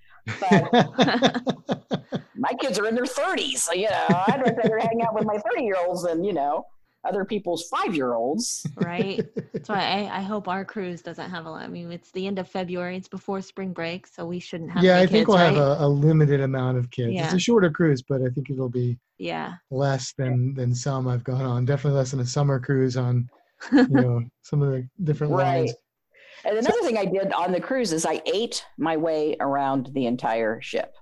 But 0.41 0.73
my 2.35 2.53
kids 2.61 2.79
are 2.79 2.87
in 2.87 2.95
their 2.95 3.07
thirties, 3.07 3.63
so 3.63 3.75
you 3.75 3.89
know, 3.89 4.07
I'd 4.09 4.43
rather 4.45 4.79
hang 4.79 5.03
out 5.03 5.15
with 5.15 5.25
my 5.25 5.39
thirty-year-olds 5.39 6.03
than 6.03 6.25
you 6.25 6.33
know 6.33 6.67
other 7.07 7.25
people's 7.25 7.69
five-year-olds. 7.69 8.67
right. 8.77 9.25
That's 9.53 9.69
why 9.69 9.79
I, 10.11 10.19
I 10.19 10.21
hope 10.23 10.49
our 10.49 10.65
cruise 10.65 11.03
doesn't 11.03 11.31
have 11.31 11.47
a 11.47 11.51
lot. 11.51 11.63
I 11.63 11.69
mean, 11.69 11.91
it's 11.93 12.11
the 12.13 12.27
end 12.27 12.39
of 12.39 12.49
February. 12.49 12.97
It's 12.97 13.09
before 13.09 13.41
spring 13.43 13.73
break, 13.73 14.07
so 14.07 14.27
we 14.27 14.39
shouldn't 14.39 14.71
have. 14.73 14.83
yeah 14.85 14.97
i 14.99 15.01
think 15.07 15.11
kids, 15.27 15.29
we'll 15.29 15.39
right? 15.39 15.55
have 15.55 15.81
a, 15.81 15.85
a 15.85 15.89
limited 15.89 16.41
amount 16.41 16.79
of 16.79 16.91
kids 16.91 17.15
it's 17.19 17.33
a 17.35 17.39
shorter 17.39 17.71
cruise 17.71 18.03
but 18.03 18.21
i 18.23 18.29
think 18.29 18.51
it'll 18.51 18.69
be 18.69 18.99
Yeah. 19.19 19.55
less 19.71 20.13
than 20.19 20.55
than 20.55 20.75
some 20.75 21.09
i've 21.09 21.25
gone 21.25 21.43
on 21.45 21.65
definitely 21.65 21.97
less 21.99 22.11
than 22.11 22.21
a 22.21 22.27
summer 22.27 22.59
cruise 22.61 22.97
on 22.97 23.29
you 23.73 23.87
know 23.91 24.23
some 24.43 24.63
of 24.63 24.71
the 24.73 24.89
different 25.05 25.33
Right. 25.33 25.59
lines 25.67 25.75
And 26.45 26.59
another 26.59 26.81
thing 26.83 26.99
I 26.99 27.07
did 27.07 27.33
on 27.33 27.51
the 27.53 27.61
cruise 27.61 27.93
is 27.93 28.05
I 28.05 28.21
ate 28.27 28.65
my 28.79 28.97
way 28.97 29.37
around 29.41 29.91
the 29.95 30.07
entire 30.07 30.61
ship. 30.61 30.93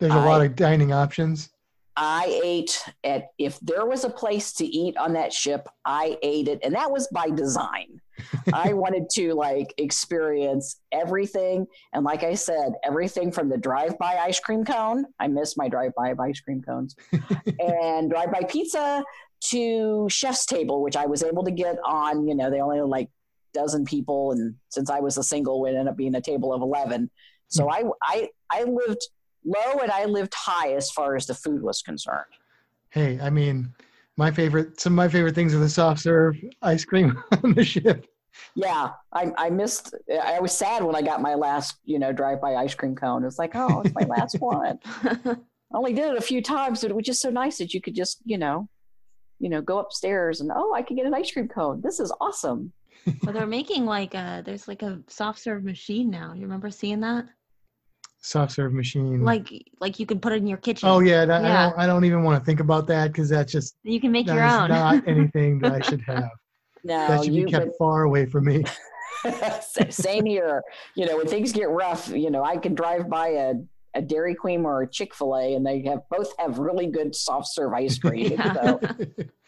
there's 0.00 0.14
a 0.14 0.18
lot 0.30 0.40
of 0.44 0.56
dining 0.56 0.92
options 0.92 1.50
I 2.00 2.40
ate 2.44 2.80
at 3.02 3.30
if 3.38 3.58
there 3.58 3.84
was 3.84 4.04
a 4.04 4.08
place 4.08 4.52
to 4.54 4.64
eat 4.64 4.96
on 4.96 5.14
that 5.14 5.32
ship, 5.32 5.68
I 5.84 6.16
ate 6.22 6.46
it, 6.46 6.60
and 6.62 6.72
that 6.76 6.92
was 6.92 7.08
by 7.08 7.28
design. 7.28 8.00
I 8.52 8.72
wanted 8.72 9.10
to 9.14 9.34
like 9.34 9.74
experience 9.78 10.80
everything, 10.92 11.66
and 11.92 12.04
like 12.04 12.22
I 12.22 12.34
said, 12.34 12.74
everything 12.84 13.32
from 13.32 13.48
the 13.48 13.58
drive-by 13.58 14.16
ice 14.16 14.38
cream 14.38 14.64
cone. 14.64 15.06
I 15.18 15.26
miss 15.26 15.56
my 15.56 15.68
drive-by 15.68 16.14
ice 16.20 16.38
cream 16.38 16.62
cones, 16.62 16.94
and 17.58 18.08
drive-by 18.08 18.42
pizza 18.48 19.02
to 19.50 20.08
chef's 20.08 20.46
table, 20.46 20.84
which 20.84 20.96
I 20.96 21.06
was 21.06 21.24
able 21.24 21.42
to 21.42 21.50
get 21.50 21.78
on. 21.84 22.28
You 22.28 22.36
know, 22.36 22.48
they 22.48 22.60
only 22.60 22.78
had 22.78 22.86
like 22.86 23.10
dozen 23.52 23.84
people, 23.84 24.30
and 24.30 24.54
since 24.68 24.88
I 24.88 25.00
was 25.00 25.18
a 25.18 25.24
single, 25.24 25.66
it 25.66 25.70
ended 25.70 25.88
up 25.88 25.96
being 25.96 26.14
a 26.14 26.20
table 26.20 26.52
of 26.52 26.62
eleven. 26.62 27.10
So 27.48 27.64
hmm. 27.64 27.70
I 27.72 27.84
I 28.04 28.28
I 28.52 28.62
lived 28.62 29.04
low 29.44 29.78
and 29.82 29.90
I 29.90 30.04
lived 30.04 30.34
high 30.34 30.72
as 30.74 30.90
far 30.90 31.16
as 31.16 31.26
the 31.26 31.34
food 31.34 31.62
was 31.62 31.82
concerned. 31.82 32.32
hey 32.90 33.18
i 33.22 33.30
mean 33.30 33.72
my 34.16 34.30
favorite 34.30 34.80
some 34.80 34.92
of 34.94 34.96
my 34.96 35.08
favorite 35.08 35.34
things 35.34 35.54
are 35.54 35.58
the 35.58 35.68
soft 35.68 36.00
serve 36.00 36.36
ice 36.62 36.84
cream 36.84 37.22
on 37.44 37.54
the 37.54 37.64
ship 37.64 38.06
Yeah, 38.54 38.90
I, 39.12 39.32
I 39.36 39.50
missed. 39.50 39.94
I 40.22 40.38
was 40.38 40.52
sad 40.52 40.84
when 40.84 40.94
I 40.94 41.02
got 41.02 41.20
my 41.20 41.34
last, 41.34 41.78
you 41.84 41.98
know, 41.98 42.12
drive-by 42.12 42.54
ice 42.54 42.72
cream 42.72 42.94
cone. 42.94 43.24
It's 43.24 43.38
like, 43.38 43.56
oh, 43.56 43.80
it's 43.80 43.94
my 43.94 44.06
last 44.16 44.36
one. 44.40 44.78
I 45.04 45.36
only 45.74 45.92
did 45.92 46.12
it 46.12 46.16
a 46.18 46.20
few 46.20 46.40
times, 46.40 46.82
but 46.82 46.90
it 46.90 46.94
was 46.94 47.04
just 47.04 47.20
so 47.20 47.30
nice 47.30 47.58
that 47.58 47.74
you 47.74 47.80
could 47.80 47.96
just, 47.96 48.18
you 48.24 48.38
know, 48.38 48.68
you 49.40 49.48
know, 49.48 49.60
go 49.60 49.78
upstairs 49.78 50.40
and 50.40 50.52
oh, 50.54 50.72
I 50.72 50.82
could 50.82 50.96
get 50.96 51.06
an 51.06 51.14
ice 51.14 51.32
cream 51.32 51.48
cone. 51.48 51.80
This 51.80 51.98
is 51.98 52.12
awesome. 52.20 52.72
well, 53.24 53.32
they're 53.32 53.46
making 53.46 53.86
like 53.86 54.14
a 54.14 54.42
there's 54.44 54.68
like 54.68 54.82
a 54.82 55.00
soft 55.08 55.40
serve 55.40 55.64
machine 55.64 56.08
now. 56.08 56.32
You 56.32 56.42
remember 56.42 56.70
seeing 56.70 57.00
that? 57.00 57.26
Soft 58.20 58.52
serve 58.52 58.72
machine 58.72 59.22
Like 59.22 59.50
like 59.80 59.98
you 60.00 60.06
can 60.06 60.18
put 60.20 60.32
it 60.32 60.36
in 60.36 60.46
your 60.46 60.58
kitchen. 60.58 60.88
oh 60.88 60.98
yeah, 61.00 61.24
that, 61.24 61.44
I 61.44 61.48
Yeah. 61.48 61.70
don't 61.70 61.78
i 61.78 61.86
don't 61.86 62.04
even 62.04 62.22
want 62.24 62.40
to 62.40 62.44
think 62.44 62.60
about 62.60 62.86
that 62.88 63.08
because 63.12 63.28
that's 63.28 63.50
just 63.52 63.76
You 63.84 64.00
can 64.00 64.12
make 64.12 64.26
your 64.26 64.42
own. 64.44 64.68
not 64.68 65.02
anything 65.06 65.60
that 65.60 65.72
i 65.72 65.80
should 65.80 66.02
have 66.02 66.28
No, 66.84 67.06
that 67.08 67.24
should 67.24 67.34
you 67.34 67.44
be 67.46 67.50
kept 67.50 67.76
far 67.78 68.02
away 68.02 68.26
from 68.26 68.44
me 68.46 68.64
same 69.90 70.26
here. 70.26 70.62
You 70.94 71.06
know, 71.06 71.16
when 71.16 71.26
things 71.26 71.52
get 71.52 71.68
rough, 71.68 72.08
you 72.08 72.30
know, 72.30 72.44
I 72.44 72.56
can 72.56 72.74
drive 72.76 73.08
by 73.08 73.28
a 73.30 73.54
a 73.98 74.02
Dairy 74.02 74.34
Queen 74.34 74.64
or 74.64 74.82
a 74.82 74.88
Chick 74.88 75.14
Fil 75.14 75.36
A, 75.36 75.54
and 75.54 75.66
they 75.66 75.82
have 75.82 76.00
both 76.10 76.32
have 76.38 76.58
really 76.58 76.86
good 76.86 77.14
soft 77.14 77.48
serve 77.48 77.72
ice 77.72 77.98
cream. 78.02 78.32
Yeah. 78.32 78.52
So 78.54 78.80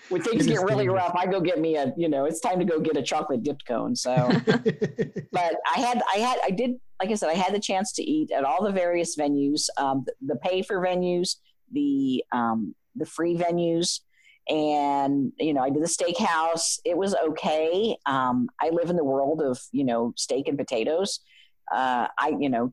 when 0.09 0.23
things 0.23 0.47
get 0.47 0.61
really 0.61 0.85
dangerous. 0.85 1.03
rough, 1.03 1.15
I 1.17 1.27
go 1.27 1.41
get 1.41 1.61
me 1.61 1.77
a 1.77 1.93
you 1.97 2.09
know 2.09 2.25
it's 2.25 2.41
time 2.41 2.59
to 2.59 2.65
go 2.65 2.81
get 2.81 2.97
a 2.97 3.03
chocolate 3.03 3.43
dipped 3.43 3.67
cone. 3.67 3.95
So 3.97 4.31
but 5.33 5.55
I 5.75 5.81
had, 5.81 6.03
I 6.13 6.19
had, 6.19 6.39
I 6.45 6.51
did, 6.51 6.73
like 7.01 7.11
I 7.11 7.15
said, 7.15 7.31
I 7.31 7.35
had 7.35 7.55
the 7.55 7.61
chance 7.61 7.93
to 7.95 8.03
eat 8.03 8.31
at 8.31 8.45
all 8.45 8.65
the 8.65 8.73
various 8.73 9.17
venues, 9.17 9.69
um, 9.77 10.05
the, 10.07 10.35
the 10.35 10.37
pay 10.37 10.63
for 10.63 10.79
venues, 10.79 11.37
the, 11.73 12.25
um, 12.33 12.75
the 12.97 13.07
free 13.07 13.37
venues. 13.37 14.01
And, 14.49 15.33
you 15.39 15.55
know, 15.55 15.63
I 15.63 15.71
did 15.71 15.83
the 15.83 15.87
steakhouse. 15.87 16.81
It 16.85 16.97
was 16.97 17.15
okay. 17.15 17.97
Um, 18.07 18.49
I 18.61 18.71
live 18.71 18.91
in 18.91 18.97
the 18.97 19.05
world 19.05 19.43
of, 19.43 19.61
you 19.71 19.85
know, 19.85 20.13
steak 20.17 20.49
and 20.49 20.59
potatoes. 20.59 21.21
Uh, 21.73 22.09
I, 22.19 22.35
you 22.39 22.49
know, 22.49 22.73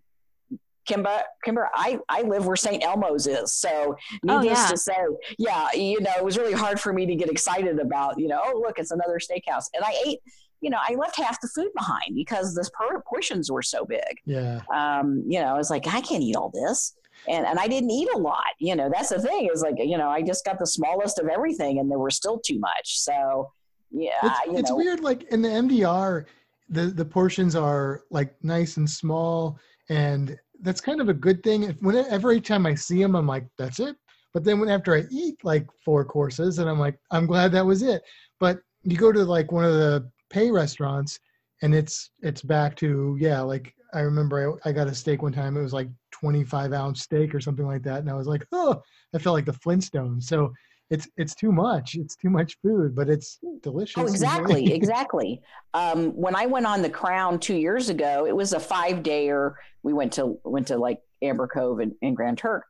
Kimba, 0.88 1.22
Kimber, 1.44 1.70
I, 1.74 2.00
I 2.10 2.22
live 2.22 2.46
where 2.48 2.56
St. 2.56 2.84
Elmo's 2.84 3.28
is. 3.28 3.54
So 3.54 3.96
Oh, 4.28 4.40
needless 4.40 4.60
yeah. 4.60 4.68
to 4.68 4.78
say, 4.78 4.98
yeah, 5.38 5.68
you 5.74 6.00
know, 6.02 6.12
it 6.18 6.24
was 6.24 6.38
really 6.38 6.54
hard 6.54 6.80
for 6.80 6.94
me 6.94 7.06
to 7.06 7.16
get 7.16 7.30
excited 7.30 7.80
about, 7.80 8.20
you 8.20 8.28
know, 8.28 8.42
oh, 8.44 8.60
look, 8.60 8.80
it's 8.80 8.92
another 8.92 9.20
steakhouse. 9.20 9.66
And 9.74 9.84
I 9.84 9.94
ate, 10.06 10.20
you 10.62 10.70
know, 10.70 10.78
I 10.88 10.96
left 10.96 11.18
half 11.18 11.40
the 11.42 11.48
food 11.50 11.70
behind 11.78 12.16
because 12.16 12.54
the 12.54 12.68
portions 13.06 13.52
were 13.52 13.62
so 13.62 13.86
big. 13.86 14.02
yeah. 14.26 14.62
Um, 14.74 15.24
you 15.28 15.40
know, 15.40 15.48
I 15.48 15.58
was 15.58 15.70
like, 15.70 15.88
I 15.88 16.02
can't 16.02 16.24
eat 16.24 16.36
all 16.36 16.50
this. 16.54 16.96
And, 17.28 17.46
and 17.46 17.60
I 17.60 17.68
didn't 17.68 17.92
eat 17.92 18.08
a 18.14 18.18
lot. 18.18 18.44
You 18.60 18.76
know, 18.76 18.90
that's 18.94 19.10
the 19.10 19.20
thing 19.22 19.50
is 19.54 19.62
like, 19.62 19.76
you 19.80 19.98
know, 19.98 20.10
I 20.10 20.22
just 20.22 20.46
got 20.46 20.60
the 20.60 20.68
smallest 20.68 21.20
of 21.20 21.28
everything 21.28 21.80
and 21.80 21.90
there 21.92 22.00
were 22.00 22.10
still 22.12 22.40
too 22.40 22.60
much. 22.60 23.00
So, 23.00 23.52
yeah, 23.92 24.12
It's, 24.24 24.40
you 24.48 24.58
it's 24.58 24.70
know, 24.70 24.76
weird. 24.78 25.00
Like 25.02 25.24
in 25.32 25.42
the 25.42 25.50
MDR, 25.50 26.26
the 26.70 26.88
the 26.88 27.06
portions 27.06 27.56
are 27.56 28.02
like 28.12 28.36
nice 28.44 28.76
and 28.78 28.90
small, 28.90 29.58
and 29.90 30.38
that's 30.62 30.82
kind 30.82 31.02
of 31.02 31.10
a 31.10 31.14
good 31.14 31.44
thing. 31.44 31.64
If 31.64 31.84
every 32.10 32.42
time 32.42 32.66
I 32.66 32.76
see 32.76 33.02
them, 33.02 33.16
I'm 33.16 33.28
like, 33.28 33.48
that's 33.58 33.80
it. 33.80 33.96
But 34.34 34.44
then 34.44 34.60
when 34.60 34.70
after 34.70 34.96
I 34.96 35.06
eat 35.10 35.44
like 35.44 35.68
four 35.84 36.06
courses, 36.06 36.60
and 36.60 36.70
I'm 36.70 36.80
like, 36.80 37.00
I'm 37.12 37.26
glad 37.26 37.52
that 37.52 37.66
was 37.66 37.82
it. 37.82 38.02
But 38.40 38.60
you 38.84 38.98
go 38.98 39.12
to 39.12 39.24
like 39.24 39.52
one 39.52 39.66
of 39.66 39.74
the 39.74 40.10
pay 40.30 40.52
restaurants, 40.52 41.20
and 41.62 41.74
it's 41.74 42.12
it's 42.22 42.42
back 42.42 42.76
to 42.78 43.18
yeah, 43.20 43.42
like 43.42 43.74
I 43.94 44.02
remember 44.02 44.60
I, 44.64 44.70
I 44.70 44.72
got 44.74 44.88
a 44.88 44.96
steak 44.96 45.22
one 45.22 45.34
time. 45.34 45.58
It 45.58 45.62
was 45.62 45.74
like 45.74 45.90
25 46.12 46.74
ounce 46.74 47.02
steak 47.02 47.34
or 47.34 47.40
something 47.40 47.66
like 47.66 47.84
that, 47.84 48.00
and 48.00 48.10
I 48.10 48.14
was 48.14 48.28
like, 48.28 48.46
oh, 48.52 48.82
I 49.16 49.20
felt 49.20 49.34
like 49.34 49.46
the 49.46 49.54
Flintstones. 49.54 50.24
So 50.24 50.54
it's 50.90 51.08
it's 51.18 51.36
too 51.36 51.52
much. 51.52 51.96
It's 51.96 52.16
too 52.16 52.30
much 52.30 52.58
food, 52.62 52.96
but 52.96 53.10
it's 53.10 53.40
delicious. 53.62 53.98
Oh, 53.98 54.06
exactly, 54.06 54.74
exactly. 54.74 55.42
Um, 55.74 56.12
when 56.12 56.36
I 56.36 56.46
went 56.46 56.66
on 56.66 56.82
the 56.82 56.90
Crown 56.90 57.40
two 57.40 57.56
years 57.56 57.90
ago, 57.90 58.26
it 58.26 58.36
was 58.36 58.54
a 58.54 58.60
five 58.60 58.98
dayer. 58.98 59.54
We 59.84 59.94
went 59.94 60.14
to 60.14 60.40
went 60.44 60.68
to 60.68 60.78
like 60.78 61.00
Amber 61.22 61.48
Cove 61.48 61.80
and, 61.80 61.94
and 62.02 62.16
Grand 62.16 62.38
Turk. 62.38 62.66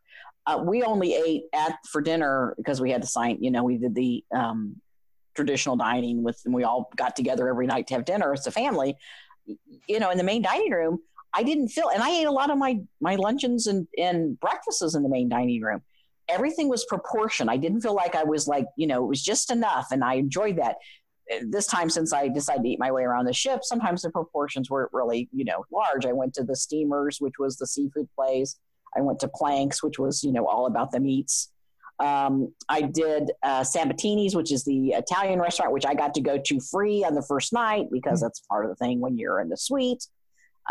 Uh, 0.48 0.64
we 0.66 0.82
only 0.82 1.14
ate 1.14 1.44
at 1.54 1.78
for 1.92 2.02
dinner 2.02 2.56
because 2.58 2.82
we 2.82 2.92
had 2.92 3.02
to 3.02 3.08
sign. 3.08 3.38
You 3.42 3.52
know, 3.52 3.64
we 3.64 3.78
did 3.78 3.94
the 3.94 4.24
um, 4.34 4.78
traditional 5.36 5.76
dining 5.76 6.24
with, 6.24 6.42
and 6.46 6.54
we 6.54 6.64
all 6.64 6.90
got 6.96 7.16
together 7.16 7.48
every 7.48 7.68
night 7.68 7.88
to 7.88 7.96
have 7.96 8.06
dinner 8.06 8.34
as 8.34 8.48
a 8.48 8.52
family. 8.52 8.96
You 9.88 10.00
know, 10.00 10.10
in 10.10 10.18
the 10.18 10.24
main 10.24 10.42
dining 10.42 10.72
room, 10.72 11.00
I 11.34 11.44
didn't 11.44 11.68
feel, 11.68 11.90
and 11.90 12.02
I 12.02 12.10
ate 12.10 12.26
a 12.26 12.32
lot 12.32 12.50
of 12.50 12.58
my 12.58 12.80
my 13.00 13.16
luncheons 13.16 13.68
and 13.68 13.88
and 13.96 14.40
breakfasts 14.40 14.96
in 14.96 15.04
the 15.04 15.10
main 15.10 15.30
dining 15.30 15.62
room. 15.62 15.84
Everything 16.30 16.70
was 16.70 16.86
proportion. 16.86 17.50
I 17.50 17.58
didn't 17.58 17.82
feel 17.82 17.96
like 17.96 18.16
I 18.16 18.24
was 18.24 18.48
like, 18.48 18.66
you 18.76 18.88
know, 18.88 19.04
it 19.04 19.08
was 19.08 19.24
just 19.24 19.52
enough, 19.52 19.88
and 19.92 20.04
I 20.04 20.16
enjoyed 20.16 20.58
that 20.58 20.78
this 21.46 21.68
time 21.68 21.90
since 21.90 22.14
I 22.14 22.28
decided 22.28 22.64
to 22.64 22.70
eat 22.70 22.80
my 22.80 22.92
way 22.92 23.04
around 23.04 23.26
the 23.26 23.34
ship, 23.34 23.64
sometimes 23.64 24.02
the 24.02 24.10
proportions 24.10 24.70
weren't 24.70 24.92
really, 24.94 25.30
you 25.34 25.46
know, 25.46 25.66
large. 25.72 26.06
I 26.06 26.14
went 26.14 26.34
to 26.36 26.44
the 26.44 26.56
steamers, 26.56 27.20
which 27.20 27.34
was 27.40 27.58
the 27.58 27.68
seafood 27.68 28.08
place. 28.16 28.58
I 28.96 29.02
went 29.02 29.20
to 29.20 29.28
Planks, 29.28 29.84
which 29.84 30.00
was, 30.00 30.24
you 30.24 30.32
know, 30.32 30.48
all 30.48 30.66
about 30.66 30.92
the 30.92 31.00
meats. 31.00 31.52
Um, 32.00 32.54
I 32.70 32.82
did 32.82 33.32
uh, 33.44 33.64
Sabatini's, 33.64 34.36
which 34.36 34.52
is 34.52 34.64
the 34.64 34.90
Italian 34.90 35.40
restaurant, 35.40 35.74
which 35.74 35.86
I 35.86 35.96
got 35.96 36.14
to 36.14 36.22
go 36.22 36.38
to 36.38 36.60
free 36.60 37.04
on 37.04 37.16
the 37.16 37.24
first 37.24 37.54
night 37.54 37.88
because 37.92 38.22
that's 38.22 38.40
part 38.42 38.66
of 38.66 38.70
the 38.70 38.76
thing 38.76 39.00
when 39.02 39.18
you're 39.18 39.42
in 39.42 39.50
the 39.50 39.58
suite. 39.58 40.06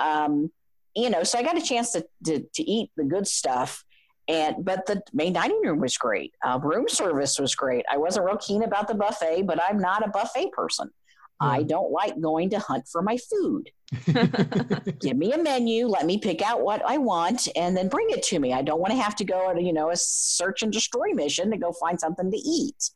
Um, 0.00 0.50
you 0.94 1.10
know, 1.10 1.24
so 1.24 1.38
I 1.38 1.42
got 1.42 1.58
a 1.58 1.62
chance 1.62 1.92
to, 1.92 2.06
to, 2.24 2.44
to 2.54 2.62
eat 2.62 2.90
the 2.96 3.04
good 3.04 3.26
stuff. 3.26 3.84
And 4.28 4.64
but 4.64 4.86
the 4.86 5.02
main 5.12 5.32
dining 5.32 5.60
room 5.62 5.80
was 5.80 5.96
great. 5.96 6.34
Uh, 6.44 6.58
room 6.62 6.88
service 6.88 7.38
was 7.38 7.54
great. 7.54 7.84
I 7.90 7.96
wasn't 7.96 8.26
real 8.26 8.36
keen 8.38 8.64
about 8.64 8.88
the 8.88 8.94
buffet, 8.94 9.42
but 9.42 9.60
I'm 9.62 9.78
not 9.78 10.04
a 10.04 10.10
buffet 10.10 10.50
person. 10.52 10.90
I 11.38 11.64
don't 11.64 11.92
like 11.92 12.18
going 12.18 12.48
to 12.50 12.58
hunt 12.58 12.88
for 12.90 13.02
my 13.02 13.18
food. 13.18 13.70
Give 15.00 15.16
me 15.18 15.32
a 15.32 15.38
menu, 15.38 15.86
let 15.86 16.06
me 16.06 16.16
pick 16.16 16.40
out 16.40 16.62
what 16.62 16.82
I 16.86 16.96
want, 16.96 17.46
and 17.54 17.76
then 17.76 17.88
bring 17.88 18.06
it 18.08 18.22
to 18.24 18.38
me. 18.38 18.54
I 18.54 18.62
don't 18.62 18.80
want 18.80 18.92
to 18.92 19.00
have 19.00 19.14
to 19.16 19.24
go 19.24 19.50
on, 19.50 19.62
you 19.62 19.74
know, 19.74 19.90
a 19.90 19.96
search 19.96 20.62
and 20.62 20.72
destroy 20.72 21.12
mission 21.12 21.50
to 21.50 21.58
go 21.58 21.72
find 21.72 22.00
something 22.00 22.30
to 22.30 22.38
eat. 22.38 22.90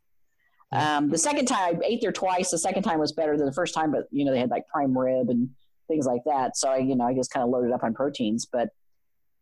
Um, 0.73 1.11
the 1.11 1.19
second 1.19 1.47
time 1.47 1.81
I 1.83 1.87
ate 1.87 2.01
there 2.01 2.13
twice. 2.13 2.51
The 2.51 2.59
second 2.59 2.85
time 2.85 2.99
was 2.99 3.13
better 3.13 3.37
than 3.37 3.45
the 3.45 3.53
first 3.53 3.75
time, 3.75 3.91
but 3.93 4.05
you 4.11 4.25
know 4.25 4.33
they 4.33 4.39
had 4.39 4.51
like 4.51 4.67
prime 4.69 4.97
rib 4.97 5.29
and 5.29 5.51
things 5.91 6.07
like 6.07 6.23
that. 6.25 6.57
So 6.57 6.71
I, 6.71 6.79
you 6.79 6.97
know, 6.97 7.05
I 7.05 7.15
just 7.15 7.31
kind 7.31 7.45
of 7.45 7.51
loaded 7.51 7.73
up 7.73 7.83
on 7.83 7.93
proteins. 7.93 8.47
But, 8.47 8.71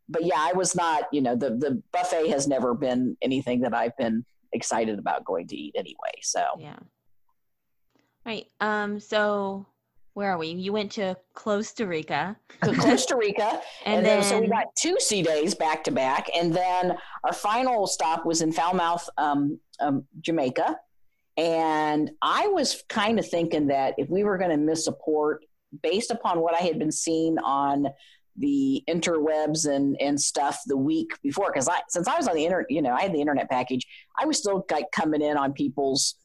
but 0.09 0.25
yeah, 0.25 0.39
I 0.39 0.53
was 0.53 0.75
not. 0.75 1.05
You 1.13 1.23
know, 1.23 1.37
the 1.37 1.51
the 1.51 1.83
buffet 1.93 2.29
has 2.29 2.49
never 2.49 2.75
been 2.75 3.17
anything 3.23 3.61
that 3.61 3.75
I've 3.75 3.97
been 3.97 4.25
excited 4.53 4.99
about 4.99 5.25
going 5.25 5.47
to 5.49 5.57
eat 5.57 5.75
anyway. 5.77 6.15
So 6.23 6.45
Yeah. 6.59 6.77
Right. 8.25 8.47
Um. 8.61 9.01
So 9.01 9.67
where 10.15 10.33
are 10.33 10.39
we? 10.39 10.49
You 10.49 10.73
went 10.73 10.91
to 10.93 11.17
Costa 11.35 11.87
Rica, 11.87 12.37
to 12.65 12.75
Costa 12.75 13.15
Rica, 13.17 13.61
and, 13.87 13.99
and, 13.99 14.07
then, 14.07 14.21
then, 14.21 14.23
so 14.25 14.41
we 14.41 14.49
got 14.49 14.75
two 14.75 14.97
sea 14.99 15.23
days 15.23 15.55
back 15.55 15.85
to 15.85 15.93
back, 15.93 16.29
and 16.37 16.53
then 16.53 16.97
our 17.23 17.33
final 17.33 17.87
stop 17.87 18.27
was 18.27 18.43
in 18.43 18.53
Falmouth, 18.53 19.09
um, 19.17 19.61
um, 19.79 20.05
Jamaica. 20.21 20.77
And 21.37 22.11
I 22.21 22.49
was 22.49 22.83
kind 22.89 23.21
of 23.21 23.29
thinking 23.29 23.69
that 23.69 23.95
if 23.97 24.11
we 24.11 24.25
were 24.25 24.39
going 24.39 24.51
to 24.51 24.57
miss 24.57 24.89
a 24.89 24.93
port, 24.93 25.45
based 25.83 26.11
upon 26.11 26.41
what 26.41 26.55
I 26.55 26.65
had 26.65 26.81
been 26.81 26.91
seeing 26.91 27.39
on 27.39 27.87
the 28.39 28.83
interwebs 28.89 29.69
and 29.69 29.97
and 30.01 30.21
stuff 30.21 30.61
the 30.67 30.77
week 30.77 31.11
before, 31.23 31.51
because 31.53 31.69
I 31.69 31.81
since 31.89 32.09
I 32.09 32.17
was 32.17 32.29
on 32.29 32.37
the 32.37 32.45
internet, 32.45 32.71
you 32.71 32.83
know, 32.83 32.93
I 32.93 33.03
had 33.03 33.13
the 33.13 33.21
internet 33.21 33.51
package, 33.51 33.87
I 34.19 34.27
was 34.27 34.39
still 34.39 34.65
like 34.71 34.87
coming 34.93 35.23
in 35.23 35.37
on 35.37 35.53
people's 35.53 36.17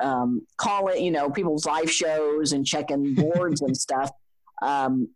um, 0.00 0.46
call 0.56 0.88
it, 0.88 1.00
you 1.00 1.10
know, 1.10 1.30
people's 1.30 1.66
live 1.66 1.90
shows 1.90 2.52
and 2.52 2.66
checking 2.66 3.14
boards 3.34 3.60
and 3.60 3.76
stuff. 3.76 4.10
Um, 4.62 5.08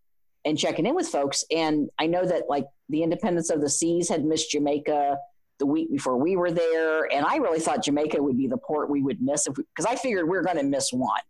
and 0.45 0.57
checking 0.57 0.87
in 0.87 0.95
with 0.95 1.09
folks. 1.09 1.45
And 1.51 1.91
I 1.99 2.07
know 2.07 2.25
that 2.25 2.45
like 2.49 2.67
the 2.89 3.03
Independence 3.03 3.51
of 3.51 3.61
the 3.61 3.69
Seas 3.69 4.09
had 4.09 4.25
missed 4.25 4.51
Jamaica 4.53 5.19
the 5.59 5.67
week 5.67 5.91
before 5.91 6.17
we 6.17 6.37
were 6.37 6.53
there, 6.53 7.13
and 7.13 7.27
I 7.27 7.37
really 7.37 7.59
thought 7.59 7.83
Jamaica 7.83 8.23
would 8.23 8.37
be 8.37 8.47
the 8.47 8.59
port 8.59 8.91
we 8.91 9.03
would 9.03 9.21
miss 9.21 9.47
if 9.47 9.55
because 9.55 9.87
I 9.87 9.97
figured 9.97 10.29
we 10.29 10.37
are 10.37 10.43
going 10.43 10.59
to 10.59 10.63
miss 10.63 10.93
one. 10.93 11.21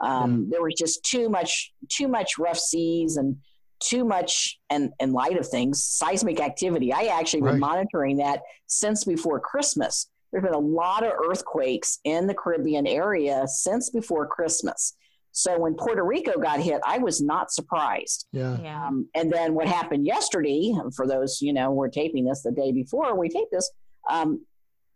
Um, 0.00 0.48
There 0.50 0.62
was 0.62 0.74
just 0.76 1.04
too 1.04 1.28
much, 1.28 1.72
too 1.88 2.08
much 2.08 2.38
rough 2.38 2.58
seas 2.58 3.16
and 3.16 3.36
too 3.80 4.04
much, 4.04 4.58
and 4.70 4.92
in 5.00 5.12
light 5.12 5.38
of 5.38 5.48
things, 5.48 5.84
seismic 5.84 6.40
activity. 6.40 6.92
I 6.92 7.04
actually 7.18 7.42
been 7.42 7.58
monitoring 7.58 8.18
that 8.18 8.42
since 8.66 9.04
before 9.04 9.40
Christmas. 9.40 10.08
There's 10.32 10.44
been 10.44 10.54
a 10.54 10.58
lot 10.58 11.04
of 11.04 11.12
earthquakes 11.12 11.98
in 12.04 12.26
the 12.26 12.34
Caribbean 12.34 12.86
area 12.86 13.46
since 13.46 13.90
before 13.90 14.26
Christmas. 14.26 14.94
So 15.32 15.58
when 15.58 15.74
Puerto 15.74 16.02
Rico 16.02 16.40
got 16.40 16.60
hit, 16.60 16.80
I 16.86 16.98
was 16.98 17.20
not 17.20 17.52
surprised. 17.52 18.26
yeah. 18.32 18.58
yeah. 18.62 18.86
Um, 18.86 19.08
and 19.14 19.30
then 19.30 19.54
what 19.54 19.68
happened 19.68 20.06
yesterday, 20.06 20.72
for 20.94 21.06
those, 21.06 21.42
you 21.42 21.52
know, 21.52 21.70
we're 21.70 21.90
taping 21.90 22.24
this 22.24 22.42
the 22.42 22.52
day 22.52 22.72
before 22.72 23.18
we 23.18 23.28
taped 23.28 23.52
this, 23.52 23.70
um, 24.08 24.44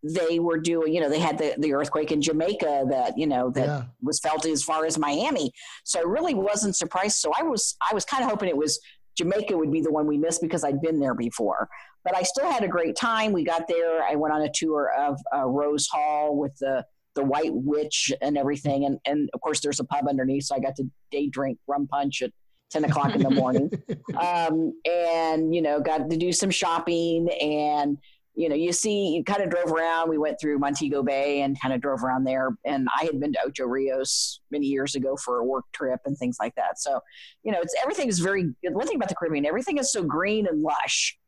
they 0.03 0.39
were 0.39 0.59
doing, 0.59 0.95
you 0.95 1.01
know, 1.01 1.11
they 1.11 1.19
had 1.19 1.39
the, 1.39 1.55
the 1.59 1.75
earthquake 1.75 2.11
in 2.11 2.23
Jamaica 2.23 2.87
that, 2.89 3.19
you 3.19 3.27
know, 3.27 3.51
that 3.51 3.67
yeah. 3.67 3.83
was 4.03 4.19
felt 4.19 4.47
as 4.47 4.63
far 4.63 4.87
as 4.87 4.99
Miami. 4.99 5.53
So 5.85 6.01
I 6.01 6.05
really 6.05 6.35
wasn't 6.35 6.77
surprised. 6.77 7.17
So 7.17 7.33
I 7.39 7.43
was, 7.43 7.77
I 7.81 7.95
was 7.95 8.05
kind 8.05 8.25
of 8.25 8.31
hoping 8.31 8.49
it 8.49 8.57
was 8.57 8.81
Jamaica 9.17 9.57
would 9.57 9.71
be 9.71 9.83
the 9.83 9.93
one 9.93 10.07
we 10.07 10.17
missed 10.17 10.41
because 10.41 10.65
I'd 10.65 10.81
been 10.81 10.99
there 10.99 11.15
before. 11.15 11.69
But 12.05 12.17
I 12.17 12.23
still 12.23 12.51
had 12.51 12.65
a 12.65 12.69
great 12.69 12.97
time. 12.97 13.33
We 13.33 13.45
got 13.45 13.69
there. 13.69 14.03
I 14.03 14.15
went 14.15 14.33
on 14.33 14.43
a 14.43 14.51
tour 14.51 14.91
of 14.99 15.19
uh, 15.35 15.45
Rose 15.45 15.87
Hall 15.89 16.37
with 16.37 16.57
the 16.59 16.85
the 17.17 17.25
White 17.25 17.53
Witch 17.53 18.13
and 18.23 18.39
everything, 18.39 18.85
and 18.87 18.99
and 19.05 19.29
of 19.35 19.41
course 19.41 19.61
there's 19.61 19.81
a 19.81 19.85
pub 19.85 20.09
underneath, 20.09 20.45
so 20.45 20.55
I 20.55 20.61
got 20.61 20.77
to 20.77 20.85
day 21.11 21.27
drink 21.27 21.59
rum 21.67 21.87
punch 21.87 22.23
at 22.23 22.31
ten 22.71 22.85
o'clock 22.85 23.15
in 23.15 23.23
the 23.23 23.31
morning, 23.31 23.71
um, 24.19 24.73
and 24.89 25.55
you 25.55 25.61
know 25.61 25.81
got 25.81 26.09
to 26.09 26.17
do 26.17 26.33
some 26.33 26.51
shopping 26.51 27.29
and 27.41 27.99
you 28.35 28.49
know, 28.49 28.55
you 28.55 28.73
see, 28.73 29.09
you 29.09 29.25
kind 29.25 29.43
of 29.43 29.51
drove 29.51 29.73
around. 29.73 30.09
We 30.09 30.19
went 30.19 30.41
through 30.41 30.59
Montego 30.59 31.03
Bay 31.03 31.43
and 31.43 31.61
kind 31.61 31.75
of 31.75 31.81
drove 31.81 32.03
around 32.03 32.25
there. 32.25 32.51
And 32.65 32.89
I 32.97 33.05
had 33.05 33.21
been 33.21 33.33
to 33.33 33.39
Ocho 33.45 33.65
Rios 33.67 34.41
many 34.51 34.67
years 34.67 34.95
ago 34.95 35.17
for 35.17 35.39
a 35.39 35.45
work 35.45 35.65
trip 35.73 36.01
and 36.05 36.17
things 36.17 36.37
like 36.41 36.55
that. 36.55 36.81
So, 36.81 37.01
you 37.43 37.53
know, 37.53 37.61
it's 37.61 37.75
everything 37.83 38.09
is 38.09 38.21
very. 38.21 38.45
good. 38.63 38.75
One 38.75 38.87
thing 38.87 38.97
about 38.97 39.09
the 39.09 39.15
Caribbean, 39.15 39.47
everything 39.47 39.79
is 39.79 39.93
so 39.93 40.03
green 40.03 40.47
and 40.47 40.63
lush. 40.63 41.19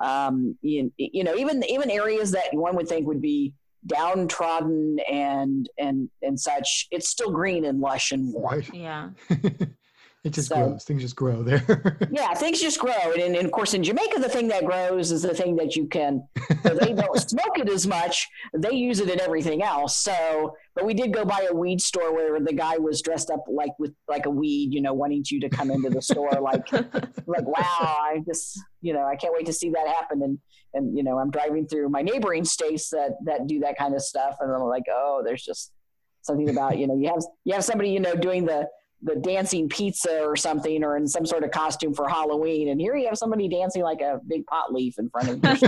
Um, 0.00 0.56
you, 0.62 0.92
you 0.96 1.24
know, 1.24 1.34
even 1.34 1.62
even 1.64 1.90
areas 1.90 2.30
that 2.32 2.48
one 2.52 2.76
would 2.76 2.88
think 2.88 3.06
would 3.06 3.20
be 3.20 3.54
downtrodden 3.86 4.98
and 5.10 5.68
and 5.78 6.08
and 6.22 6.38
such, 6.38 6.86
it's 6.90 7.08
still 7.08 7.30
green 7.30 7.64
and 7.64 7.80
lush 7.80 8.12
and 8.12 8.32
warm. 8.32 8.60
Right. 8.60 8.74
Yeah. 8.74 9.10
It 10.24 10.30
just 10.30 10.48
So- 10.48 10.54
grows. 10.68 10.84
Things 10.84 11.02
just 11.02 11.16
grow 11.16 11.42
there. 11.42 11.98
Yeah, 12.12 12.32
things 12.34 12.60
just 12.60 12.78
grow, 12.78 12.92
and, 13.12 13.34
and 13.34 13.44
of 13.46 13.50
course 13.52 13.74
in 13.74 13.82
Jamaica, 13.82 14.20
the 14.20 14.28
thing 14.28 14.46
that 14.48 14.64
grows 14.64 15.10
is 15.10 15.22
the 15.22 15.34
thing 15.34 15.56
that 15.56 15.74
you 15.76 15.86
can. 15.86 16.22
So 16.62 16.74
they 16.74 16.92
don't 17.02 17.18
smoke 17.18 17.58
it 17.58 17.68
as 17.68 17.86
much; 17.86 18.28
they 18.54 18.72
use 18.72 19.00
it 19.00 19.08
in 19.08 19.18
everything 19.20 19.62
else. 19.62 19.96
So, 19.96 20.54
but 20.76 20.84
we 20.84 20.94
did 20.94 21.12
go 21.12 21.24
by 21.24 21.48
a 21.50 21.54
weed 21.54 21.80
store 21.80 22.14
where 22.14 22.38
the 22.38 22.52
guy 22.52 22.76
was 22.78 23.00
dressed 23.02 23.30
up 23.30 23.44
like 23.48 23.72
with 23.78 23.94
like 24.08 24.26
a 24.26 24.30
weed, 24.30 24.72
you 24.72 24.80
know, 24.82 24.92
wanting 24.92 25.24
you 25.30 25.40
to 25.40 25.48
come 25.48 25.70
into 25.70 25.88
the 25.90 26.02
store, 26.02 26.30
like 26.40 26.70
like 27.26 27.46
wow, 27.46 27.96
I 28.10 28.20
just 28.26 28.60
you 28.82 28.92
know 28.92 29.04
I 29.04 29.16
can't 29.16 29.34
wait 29.34 29.46
to 29.46 29.52
see 29.52 29.70
that 29.70 29.88
happen. 29.88 30.22
And 30.22 30.38
and 30.74 30.96
you 30.96 31.02
know 31.02 31.18
I'm 31.18 31.30
driving 31.30 31.66
through 31.66 31.88
my 31.88 32.02
neighboring 32.02 32.44
states 32.44 32.90
that 32.90 33.16
that 33.24 33.46
do 33.48 33.60
that 33.60 33.76
kind 33.78 33.94
of 33.94 34.02
stuff, 34.02 34.36
and 34.40 34.52
I'm 34.52 34.60
like, 34.62 34.84
oh, 34.92 35.22
there's 35.24 35.42
just 35.42 35.72
something 36.20 36.50
about 36.50 36.78
you 36.78 36.86
know 36.86 36.96
you 36.96 37.08
have 37.08 37.22
you 37.44 37.54
have 37.54 37.64
somebody 37.64 37.90
you 37.90 38.00
know 38.00 38.14
doing 38.14 38.44
the 38.44 38.68
the 39.02 39.16
dancing 39.16 39.68
pizza 39.68 40.22
or 40.22 40.36
something 40.36 40.84
or 40.84 40.96
in 40.96 41.08
some 41.08 41.26
sort 41.26 41.42
of 41.42 41.50
costume 41.50 41.92
for 41.92 42.08
Halloween 42.08 42.68
and 42.68 42.80
here 42.80 42.94
you 42.94 43.06
have 43.06 43.18
somebody 43.18 43.48
dancing 43.48 43.82
like 43.82 44.00
a 44.00 44.20
big 44.26 44.46
pot 44.46 44.72
leaf 44.72 44.98
in 44.98 45.10
front 45.10 45.28
of 45.28 45.34
you. 45.36 45.40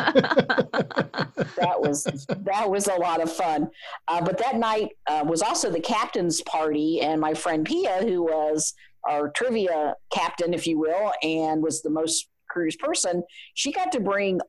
that 1.56 1.76
was 1.76 2.04
that 2.28 2.70
was 2.70 2.86
a 2.86 2.94
lot 2.94 3.20
of 3.20 3.32
fun. 3.32 3.68
Uh, 4.08 4.20
but 4.20 4.38
that 4.38 4.56
night 4.56 4.90
uh, 5.06 5.24
was 5.26 5.42
also 5.42 5.70
the 5.70 5.80
captain's 5.80 6.40
party 6.42 7.00
and 7.00 7.20
my 7.20 7.34
friend 7.34 7.64
Pia 7.66 8.02
who 8.02 8.22
was 8.22 8.74
our 9.08 9.30
trivia 9.30 9.94
captain 10.12 10.54
if 10.54 10.66
you 10.66 10.78
will 10.78 11.12
and 11.22 11.62
was 11.62 11.82
the 11.82 11.90
most 11.90 12.28
cruise 12.48 12.76
person, 12.76 13.22
she 13.54 13.72
got 13.72 13.90
to 13.92 14.00
bring 14.00 14.40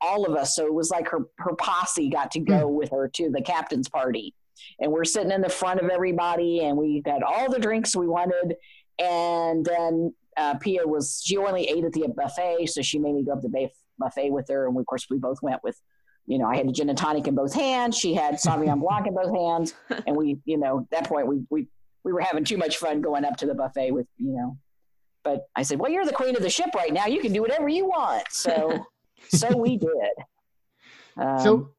all 0.00 0.26
of 0.26 0.36
us 0.36 0.56
so 0.56 0.66
it 0.66 0.74
was 0.74 0.90
like 0.90 1.08
her 1.08 1.20
her 1.38 1.54
posse 1.56 2.10
got 2.10 2.30
to 2.30 2.40
go 2.40 2.68
with 2.68 2.90
her 2.90 3.08
to 3.08 3.30
the 3.30 3.40
captain's 3.40 3.88
party 3.88 4.34
and 4.80 4.90
we're 4.92 5.04
sitting 5.04 5.30
in 5.30 5.40
the 5.40 5.48
front 5.48 5.80
of 5.80 5.88
everybody 5.90 6.60
and 6.64 6.76
we 6.76 7.00
got 7.00 7.22
all 7.22 7.50
the 7.50 7.58
drinks 7.58 7.94
we 7.96 8.06
wanted. 8.08 8.56
And 8.98 9.64
then 9.64 10.14
uh, 10.36 10.54
pia 10.54 10.86
was 10.86 11.20
she 11.24 11.36
only 11.36 11.68
ate 11.68 11.84
at 11.84 11.92
the 11.92 12.06
buffet 12.16 12.66
so 12.66 12.82
she 12.82 12.98
made 12.98 13.14
me 13.14 13.24
go 13.24 13.32
up 13.32 13.40
to 13.42 13.48
the 13.48 13.68
buffet 13.98 14.30
with 14.30 14.48
her. 14.48 14.66
And 14.66 14.74
we, 14.74 14.80
of 14.80 14.86
course 14.86 15.06
we 15.10 15.18
both 15.18 15.38
went 15.42 15.62
with 15.62 15.80
you 16.26 16.38
know 16.38 16.46
i 16.46 16.56
had 16.56 16.66
the 16.66 16.72
gin 16.72 16.88
and 16.88 16.96
tonic 16.96 17.26
in 17.26 17.34
both 17.34 17.52
hands. 17.52 17.98
She 17.98 18.14
had 18.14 18.36
sauvignon 18.36 18.80
blanc 18.80 19.06
in 19.06 19.14
both 19.14 19.34
hands. 19.34 19.74
And 20.06 20.16
we 20.16 20.38
you 20.44 20.58
know 20.58 20.80
at 20.80 20.90
that 20.90 21.08
point 21.08 21.26
we, 21.26 21.42
we 21.50 21.68
we 22.02 22.12
were 22.12 22.20
having 22.20 22.44
too 22.44 22.56
much 22.56 22.78
fun 22.78 23.00
going 23.00 23.24
up 23.24 23.36
to 23.38 23.46
the 23.46 23.54
buffet 23.54 23.90
with 23.92 24.06
you 24.18 24.32
know. 24.34 24.56
But 25.22 25.46
i 25.54 25.62
said 25.62 25.78
well 25.78 25.90
you're 25.90 26.04
the 26.06 26.12
queen 26.12 26.34
of 26.36 26.42
the 26.42 26.50
ship 26.50 26.70
right 26.74 26.92
now. 26.92 27.06
You 27.06 27.20
can 27.20 27.32
do 27.32 27.42
whatever 27.42 27.68
you 27.68 27.86
want. 27.86 28.24
So 28.30 28.86
so 29.28 29.56
we 29.56 29.76
did. 29.76 30.14
Um, 31.16 31.38
So- 31.40 31.70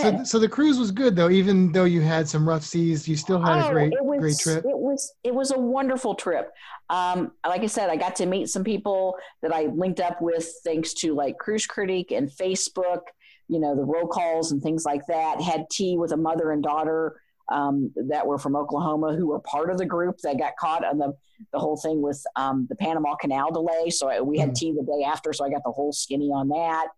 so, 0.00 0.24
so 0.24 0.38
the 0.38 0.48
cruise 0.48 0.78
was 0.78 0.90
good 0.90 1.16
though, 1.16 1.30
even 1.30 1.72
though 1.72 1.84
you 1.84 2.00
had 2.00 2.28
some 2.28 2.48
rough 2.48 2.64
seas, 2.64 3.06
you 3.08 3.16
still 3.16 3.40
had 3.40 3.58
a 3.58 3.66
Oh, 3.66 3.72
great, 3.72 3.92
was, 4.02 4.20
great 4.20 4.38
trip. 4.38 4.64
It 4.64 4.78
was 4.78 5.12
it 5.24 5.34
was 5.34 5.50
a 5.50 5.58
wonderful 5.58 6.14
trip. 6.14 6.52
Um, 6.88 7.32
like 7.46 7.62
I 7.62 7.66
said, 7.66 7.90
I 7.90 7.96
got 7.96 8.16
to 8.16 8.26
meet 8.26 8.48
some 8.48 8.64
people 8.64 9.16
that 9.42 9.52
I 9.52 9.66
linked 9.66 10.00
up 10.00 10.22
with 10.22 10.48
thanks 10.64 10.94
to 10.94 11.14
like 11.14 11.38
Cruise 11.38 11.66
Critic 11.66 12.12
and 12.12 12.28
Facebook. 12.30 13.00
You 13.48 13.60
know 13.60 13.76
the 13.76 13.84
roll 13.84 14.06
calls 14.08 14.52
and 14.52 14.62
things 14.62 14.84
like 14.84 15.06
that. 15.08 15.40
Had 15.40 15.68
tea 15.70 15.96
with 15.96 16.12
a 16.12 16.16
mother 16.16 16.50
and 16.52 16.62
daughter 16.62 17.20
um, 17.50 17.92
that 18.08 18.26
were 18.26 18.38
from 18.38 18.56
Oklahoma 18.56 19.14
who 19.14 19.28
were 19.28 19.38
part 19.40 19.70
of 19.70 19.78
the 19.78 19.86
group 19.86 20.18
that 20.24 20.38
got 20.38 20.56
caught 20.58 20.84
on 20.84 20.98
the 20.98 21.12
the 21.52 21.58
whole 21.58 21.76
thing 21.76 22.02
with 22.02 22.20
um, 22.34 22.66
the 22.68 22.74
Panama 22.76 23.14
Canal 23.14 23.52
delay. 23.52 23.90
So 23.90 24.08
I, 24.08 24.20
we 24.20 24.38
had 24.38 24.50
Mm. 24.50 24.54
tea 24.56 24.72
the 24.72 24.82
day 24.82 25.04
after, 25.04 25.32
so 25.32 25.44
I 25.44 25.50
got 25.50 25.62
the 25.64 25.70
whole 25.70 25.92
skinny 25.92 26.30
on 26.32 26.48
that. 26.48 26.88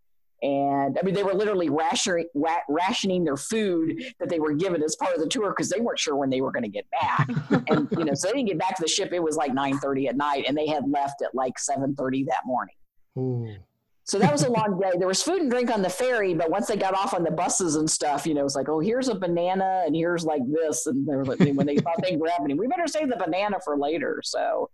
And 0.42 0.96
I 0.98 1.02
mean, 1.04 1.14
they 1.14 1.24
were 1.24 1.34
literally 1.34 1.68
rationing, 1.68 2.26
ra- 2.34 2.60
rationing 2.68 3.24
their 3.24 3.36
food 3.36 4.02
that 4.20 4.28
they 4.28 4.38
were 4.38 4.52
given 4.52 4.82
as 4.82 4.94
part 4.94 5.14
of 5.14 5.20
the 5.20 5.28
tour 5.28 5.50
because 5.50 5.68
they 5.68 5.80
weren't 5.80 5.98
sure 5.98 6.14
when 6.14 6.30
they 6.30 6.40
were 6.40 6.52
going 6.52 6.62
to 6.62 6.68
get 6.68 6.86
back. 6.90 7.28
and 7.68 7.88
you 7.98 8.04
know, 8.04 8.14
so 8.14 8.28
they 8.28 8.34
didn't 8.34 8.48
get 8.48 8.58
back 8.58 8.76
to 8.76 8.82
the 8.82 8.88
ship. 8.88 9.12
It 9.12 9.22
was 9.22 9.36
like 9.36 9.52
nine 9.52 9.78
thirty 9.78 10.06
at 10.06 10.16
night, 10.16 10.44
and 10.46 10.56
they 10.56 10.68
had 10.68 10.88
left 10.88 11.22
at 11.22 11.34
like 11.34 11.58
seven 11.58 11.94
thirty 11.94 12.24
that 12.24 12.42
morning. 12.46 12.74
Ooh. 13.18 13.48
So 14.08 14.18
that 14.18 14.32
was 14.32 14.42
a 14.42 14.50
long 14.50 14.80
day. 14.80 14.92
There 14.96 15.06
was 15.06 15.22
food 15.22 15.42
and 15.42 15.50
drink 15.50 15.70
on 15.70 15.82
the 15.82 15.90
ferry, 15.90 16.32
but 16.32 16.50
once 16.50 16.66
they 16.66 16.78
got 16.78 16.94
off 16.94 17.12
on 17.12 17.24
the 17.24 17.30
buses 17.30 17.76
and 17.76 17.90
stuff, 17.90 18.26
you 18.26 18.32
know, 18.32 18.42
it's 18.46 18.54
like, 18.54 18.70
oh, 18.70 18.80
here's 18.80 19.08
a 19.08 19.14
banana 19.14 19.82
and 19.84 19.94
here's 19.94 20.24
like 20.24 20.40
this, 20.50 20.86
and 20.86 21.06
they 21.06 21.14
were 21.14 21.26
like, 21.26 21.40
when 21.40 21.66
they 21.66 21.76
thought 21.76 22.02
things 22.02 22.18
were 22.18 22.30
happening, 22.30 22.56
we 22.56 22.66
better 22.68 22.86
save 22.86 23.10
the 23.10 23.16
banana 23.16 23.58
for 23.62 23.76
later. 23.76 24.22
So, 24.24 24.70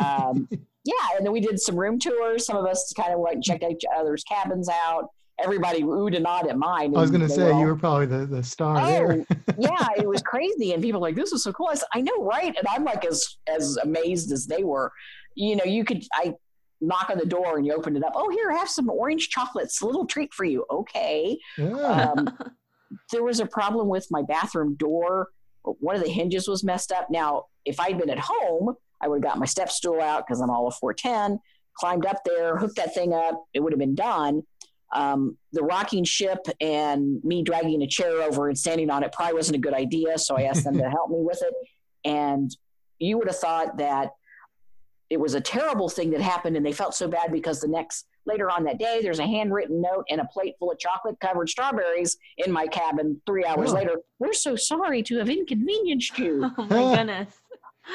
um, 0.00 0.48
yeah, 0.88 1.16
and 1.16 1.24
then 1.26 1.32
we 1.32 1.40
did 1.40 1.60
some 1.60 1.76
room 1.76 1.98
tours. 1.98 2.46
Some 2.46 2.56
of 2.56 2.64
us 2.66 2.92
kind 2.96 3.12
of 3.12 3.20
went 3.20 3.34
and 3.36 3.44
checked 3.44 3.64
each 3.64 3.84
other's 3.96 4.24
cabins 4.24 4.68
out. 4.68 5.08
Everybody 5.40 5.82
oohed 5.82 6.16
and 6.16 6.26
awed 6.26 6.48
at 6.48 6.58
mine. 6.58 6.96
I 6.96 7.00
was 7.00 7.10
going 7.10 7.20
to 7.20 7.28
say 7.28 7.50
all- 7.50 7.60
you 7.60 7.66
were 7.66 7.76
probably 7.76 8.06
the, 8.06 8.26
the 8.26 8.42
star 8.42 8.84
there. 8.84 9.24
Oh, 9.30 9.34
yeah, 9.58 9.86
it 9.96 10.08
was 10.08 10.22
crazy, 10.22 10.72
and 10.72 10.82
people 10.82 11.00
were 11.00 11.06
like, 11.08 11.14
"This 11.14 11.32
is 11.32 11.44
so 11.44 11.52
cool." 11.52 11.68
I 11.70 11.74
said, 11.74 11.88
"I 11.94 12.00
know, 12.00 12.24
right?" 12.24 12.54
And 12.56 12.66
I'm 12.68 12.84
like 12.84 13.04
as 13.04 13.36
as 13.46 13.76
amazed 13.78 14.32
as 14.32 14.46
they 14.46 14.64
were. 14.64 14.90
You 15.36 15.54
know, 15.56 15.64
you 15.64 15.84
could 15.84 16.02
I 16.14 16.34
knock 16.80 17.10
on 17.10 17.18
the 17.18 17.26
door 17.26 17.56
and 17.58 17.66
you 17.66 17.72
open 17.74 17.96
it 17.96 18.04
up. 18.04 18.12
Oh, 18.16 18.30
here, 18.30 18.50
have 18.50 18.68
some 18.68 18.88
orange 18.90 19.28
chocolates. 19.28 19.80
A 19.80 19.86
little 19.86 20.06
treat 20.06 20.32
for 20.34 20.44
you. 20.44 20.64
Okay. 20.70 21.38
Yeah. 21.56 22.12
Um, 22.16 22.36
there 23.12 23.22
was 23.22 23.38
a 23.40 23.46
problem 23.46 23.88
with 23.88 24.06
my 24.10 24.22
bathroom 24.22 24.74
door. 24.76 25.28
One 25.62 25.94
of 25.96 26.02
the 26.02 26.08
hinges 26.10 26.48
was 26.48 26.64
messed 26.64 26.90
up. 26.92 27.08
Now, 27.10 27.44
if 27.64 27.78
I'd 27.78 27.98
been 27.98 28.10
at 28.10 28.18
home, 28.20 28.74
I 29.00 29.08
would 29.08 29.16
have 29.24 29.32
got 29.32 29.38
my 29.38 29.46
step 29.46 29.70
stool 29.70 30.00
out 30.00 30.26
because 30.26 30.40
I'm 30.40 30.50
all 30.50 30.66
of 30.66 30.74
410, 30.76 31.38
climbed 31.74 32.06
up 32.06 32.22
there, 32.24 32.56
hooked 32.56 32.76
that 32.76 32.94
thing 32.94 33.12
up. 33.14 33.44
It 33.54 33.60
would 33.60 33.72
have 33.72 33.78
been 33.78 33.94
done. 33.94 34.42
Um, 34.94 35.36
the 35.52 35.62
rocking 35.62 36.04
ship 36.04 36.38
and 36.60 37.22
me 37.22 37.42
dragging 37.42 37.82
a 37.82 37.86
chair 37.86 38.22
over 38.22 38.48
and 38.48 38.58
standing 38.58 38.88
on 38.90 39.02
it 39.02 39.12
probably 39.12 39.34
wasn't 39.34 39.56
a 39.56 39.60
good 39.60 39.74
idea. 39.74 40.18
So 40.18 40.36
I 40.36 40.42
asked 40.44 40.64
them 40.64 40.78
to 40.78 40.88
help 40.90 41.10
me 41.10 41.18
with 41.20 41.42
it. 41.42 41.54
And 42.04 42.50
you 42.98 43.18
would 43.18 43.26
have 43.28 43.36
thought 43.38 43.76
that 43.78 44.10
it 45.10 45.18
was 45.20 45.34
a 45.34 45.40
terrible 45.40 45.88
thing 45.88 46.10
that 46.10 46.20
happened 46.20 46.56
and 46.56 46.64
they 46.64 46.72
felt 46.72 46.94
so 46.94 47.06
bad 47.08 47.32
because 47.32 47.60
the 47.60 47.68
next 47.68 48.06
later 48.26 48.50
on 48.50 48.64
that 48.64 48.78
day 48.78 49.00
there's 49.02 49.20
a 49.20 49.26
handwritten 49.26 49.80
note 49.80 50.04
and 50.10 50.20
a 50.20 50.24
plate 50.26 50.54
full 50.58 50.70
of 50.70 50.78
chocolate 50.78 51.18
covered 51.20 51.48
strawberries 51.48 52.18
in 52.36 52.52
my 52.52 52.66
cabin 52.66 53.18
three 53.24 53.42
hours 53.44 53.70
Oh. 53.70 53.74
later 53.76 53.92
we're 54.18 54.34
so 54.34 54.54
sorry 54.54 55.02
to 55.04 55.16
have 55.18 55.30
inconvenienced 55.30 56.18
you 56.18 56.50
Oh 56.58 56.64
my 56.66 56.96
goodness. 56.96 57.40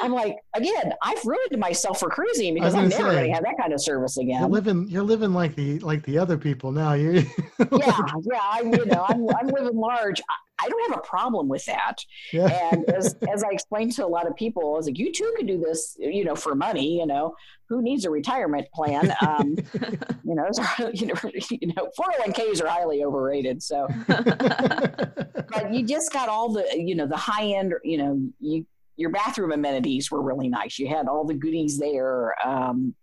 I'm 0.02 0.12
like 0.12 0.36
again 0.54 0.92
i've 1.02 1.24
ruined 1.24 1.58
myself 1.58 2.00
for 2.00 2.08
cruising 2.08 2.54
because 2.54 2.74
I 2.74 2.80
i'm 2.80 2.88
never 2.88 3.12
going 3.12 3.26
to 3.28 3.32
have 3.32 3.44
that 3.44 3.56
kind 3.58 3.72
of 3.72 3.80
service 3.80 4.16
You're 4.16 4.36
again 4.36 4.50
living 4.50 4.88
you're 4.88 5.02
living 5.02 5.32
like 5.32 5.54
the 5.54 5.78
like 5.80 6.02
the 6.04 6.18
other 6.18 6.36
people 6.36 6.72
now. 6.72 6.94
You 6.94 7.10
yeah 7.58 8.00
yeah 8.22 8.40
i 8.40 8.62
you 8.62 8.86
know 8.86 9.04
i'm, 9.08 9.26
I'm 9.28 9.46
living 9.48 9.76
large 9.76 10.20
I, 10.28 10.34
I 10.64 10.68
don't 10.68 10.90
have 10.90 10.98
a 10.98 11.02
problem 11.02 11.48
with 11.48 11.64
that 11.66 11.96
yeah. 12.32 12.70
and 12.72 12.88
as, 12.90 13.16
as 13.32 13.42
I 13.42 13.50
explained 13.50 13.92
to 13.94 14.04
a 14.04 14.08
lot 14.08 14.26
of 14.26 14.36
people, 14.36 14.62
I 14.62 14.76
was 14.76 14.86
like, 14.86 14.98
you 14.98 15.12
too 15.12 15.32
could 15.36 15.46
do 15.46 15.58
this, 15.58 15.96
you 15.98 16.24
know, 16.24 16.34
for 16.34 16.54
money, 16.54 16.98
you 16.98 17.06
know, 17.06 17.34
who 17.68 17.82
needs 17.82 18.04
a 18.04 18.10
retirement 18.10 18.66
plan? 18.72 19.14
Um, 19.26 19.56
you 20.24 20.34
know, 20.34 20.48
you 20.92 21.06
know, 21.06 21.14
you 21.50 21.72
know, 21.76 21.90
401ks 21.98 22.62
are 22.62 22.68
highly 22.68 23.04
overrated. 23.04 23.62
So, 23.62 23.88
but 24.06 25.72
you 25.72 25.84
just 25.84 26.12
got 26.12 26.28
all 26.28 26.52
the, 26.52 26.66
you 26.74 26.94
know, 26.94 27.06
the 27.06 27.16
high 27.16 27.46
end, 27.46 27.74
you 27.82 27.98
know, 27.98 28.20
you, 28.40 28.66
your 28.96 29.10
bathroom 29.10 29.52
amenities 29.52 30.10
were 30.10 30.22
really 30.22 30.48
nice. 30.48 30.78
You 30.78 30.88
had 30.88 31.08
all 31.08 31.24
the 31.24 31.34
goodies 31.34 31.78
there. 31.78 32.34
Um, 32.46 32.94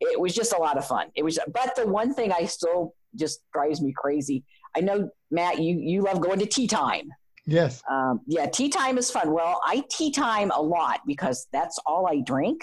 it 0.00 0.20
was 0.20 0.34
just 0.34 0.52
a 0.52 0.58
lot 0.58 0.76
of 0.76 0.86
fun. 0.86 1.08
It 1.14 1.22
was, 1.22 1.38
but 1.52 1.74
the 1.76 1.86
one 1.86 2.12
thing 2.12 2.32
I 2.32 2.46
still 2.46 2.94
just 3.14 3.40
drives 3.52 3.80
me 3.80 3.94
crazy. 3.96 4.44
I 4.76 4.80
know 4.80 5.08
Matt, 5.30 5.60
you, 5.60 5.78
you 5.78 6.02
love 6.02 6.20
going 6.20 6.38
to 6.40 6.46
tea 6.46 6.66
time. 6.66 7.08
yes. 7.46 7.82
Um, 7.90 8.20
yeah, 8.26 8.46
tea 8.46 8.68
time 8.68 8.98
is 8.98 9.10
fun. 9.10 9.32
Well, 9.32 9.60
I 9.64 9.84
tea 9.90 10.10
time 10.10 10.50
a 10.50 10.60
lot 10.60 11.00
because 11.06 11.46
that's 11.52 11.78
all 11.86 12.06
I 12.06 12.20
drink. 12.20 12.62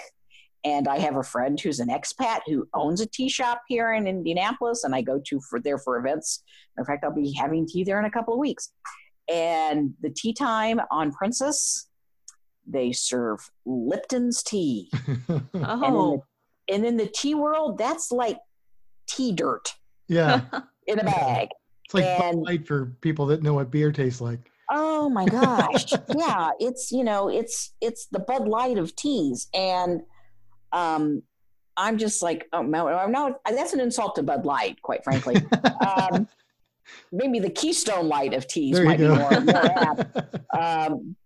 And 0.66 0.88
I 0.88 0.98
have 0.98 1.16
a 1.16 1.22
friend 1.22 1.60
who's 1.60 1.80
an 1.80 1.88
expat 1.88 2.40
who 2.46 2.66
owns 2.72 3.02
a 3.02 3.06
tea 3.06 3.28
shop 3.28 3.60
here 3.68 3.92
in 3.92 4.06
Indianapolis, 4.06 4.84
and 4.84 4.94
I 4.94 5.02
go 5.02 5.20
to 5.26 5.40
for 5.50 5.60
there 5.60 5.76
for 5.76 5.98
events. 5.98 6.42
In 6.78 6.86
fact, 6.86 7.04
I'll 7.04 7.14
be 7.14 7.34
having 7.38 7.66
tea 7.66 7.84
there 7.84 7.98
in 7.98 8.06
a 8.06 8.10
couple 8.10 8.32
of 8.32 8.40
weeks. 8.40 8.70
And 9.28 9.92
the 10.00 10.08
tea 10.08 10.32
time 10.32 10.80
on 10.90 11.12
Princess, 11.12 11.86
they 12.66 12.92
serve 12.92 13.50
Lipton's 13.66 14.42
tea. 14.42 14.90
And 15.28 15.42
in, 15.52 15.64
Oh. 15.64 16.22
the, 16.68 16.74
and 16.74 16.86
in 16.86 16.96
the 16.96 17.06
tea 17.06 17.34
world, 17.34 17.78
that's 17.78 18.10
like 18.10 18.38
tea 19.06 19.32
dirt 19.32 19.74
yeah. 20.08 20.42
in 20.86 20.98
a 20.98 21.04
bag. 21.04 21.48
It's 21.84 21.94
like 21.94 22.04
Bud 22.18 22.24
And- 22.34 22.42
Light 22.42 22.66
for 22.66 22.86
people 23.00 23.26
that 23.26 23.42
know 23.42 23.54
what 23.54 23.70
beer 23.70 23.92
tastes 23.92 24.20
like. 24.20 24.50
Oh 24.70 25.10
my 25.10 25.26
gosh. 25.26 25.92
yeah, 26.16 26.50
it's 26.58 26.90
you 26.90 27.04
know, 27.04 27.28
it's 27.28 27.72
it's 27.82 28.06
the 28.06 28.18
Bud 28.18 28.48
Light 28.48 28.78
of 28.78 28.96
teas 28.96 29.48
and 29.52 30.00
um 30.72 31.22
I'm 31.76 31.98
just 31.98 32.22
like 32.22 32.46
oh 32.54 32.62
no, 32.62 32.88
I'm 32.88 33.12
not 33.12 33.40
that's 33.44 33.74
an 33.74 33.80
insult 33.80 34.14
to 34.16 34.22
Bud 34.22 34.46
Light, 34.46 34.80
quite 34.80 35.04
frankly. 35.04 35.36
um 35.86 36.26
maybe 37.12 37.40
the 37.40 37.50
Keystone 37.50 38.08
Light 38.08 38.32
of 38.32 38.46
teas 38.48 38.76
there 38.76 38.86
might 38.86 38.98
be 38.98 39.06
more, 39.06 39.40
more 39.40 39.66
apt. 39.66 40.00
Um 40.58 41.16
but, 41.16 41.23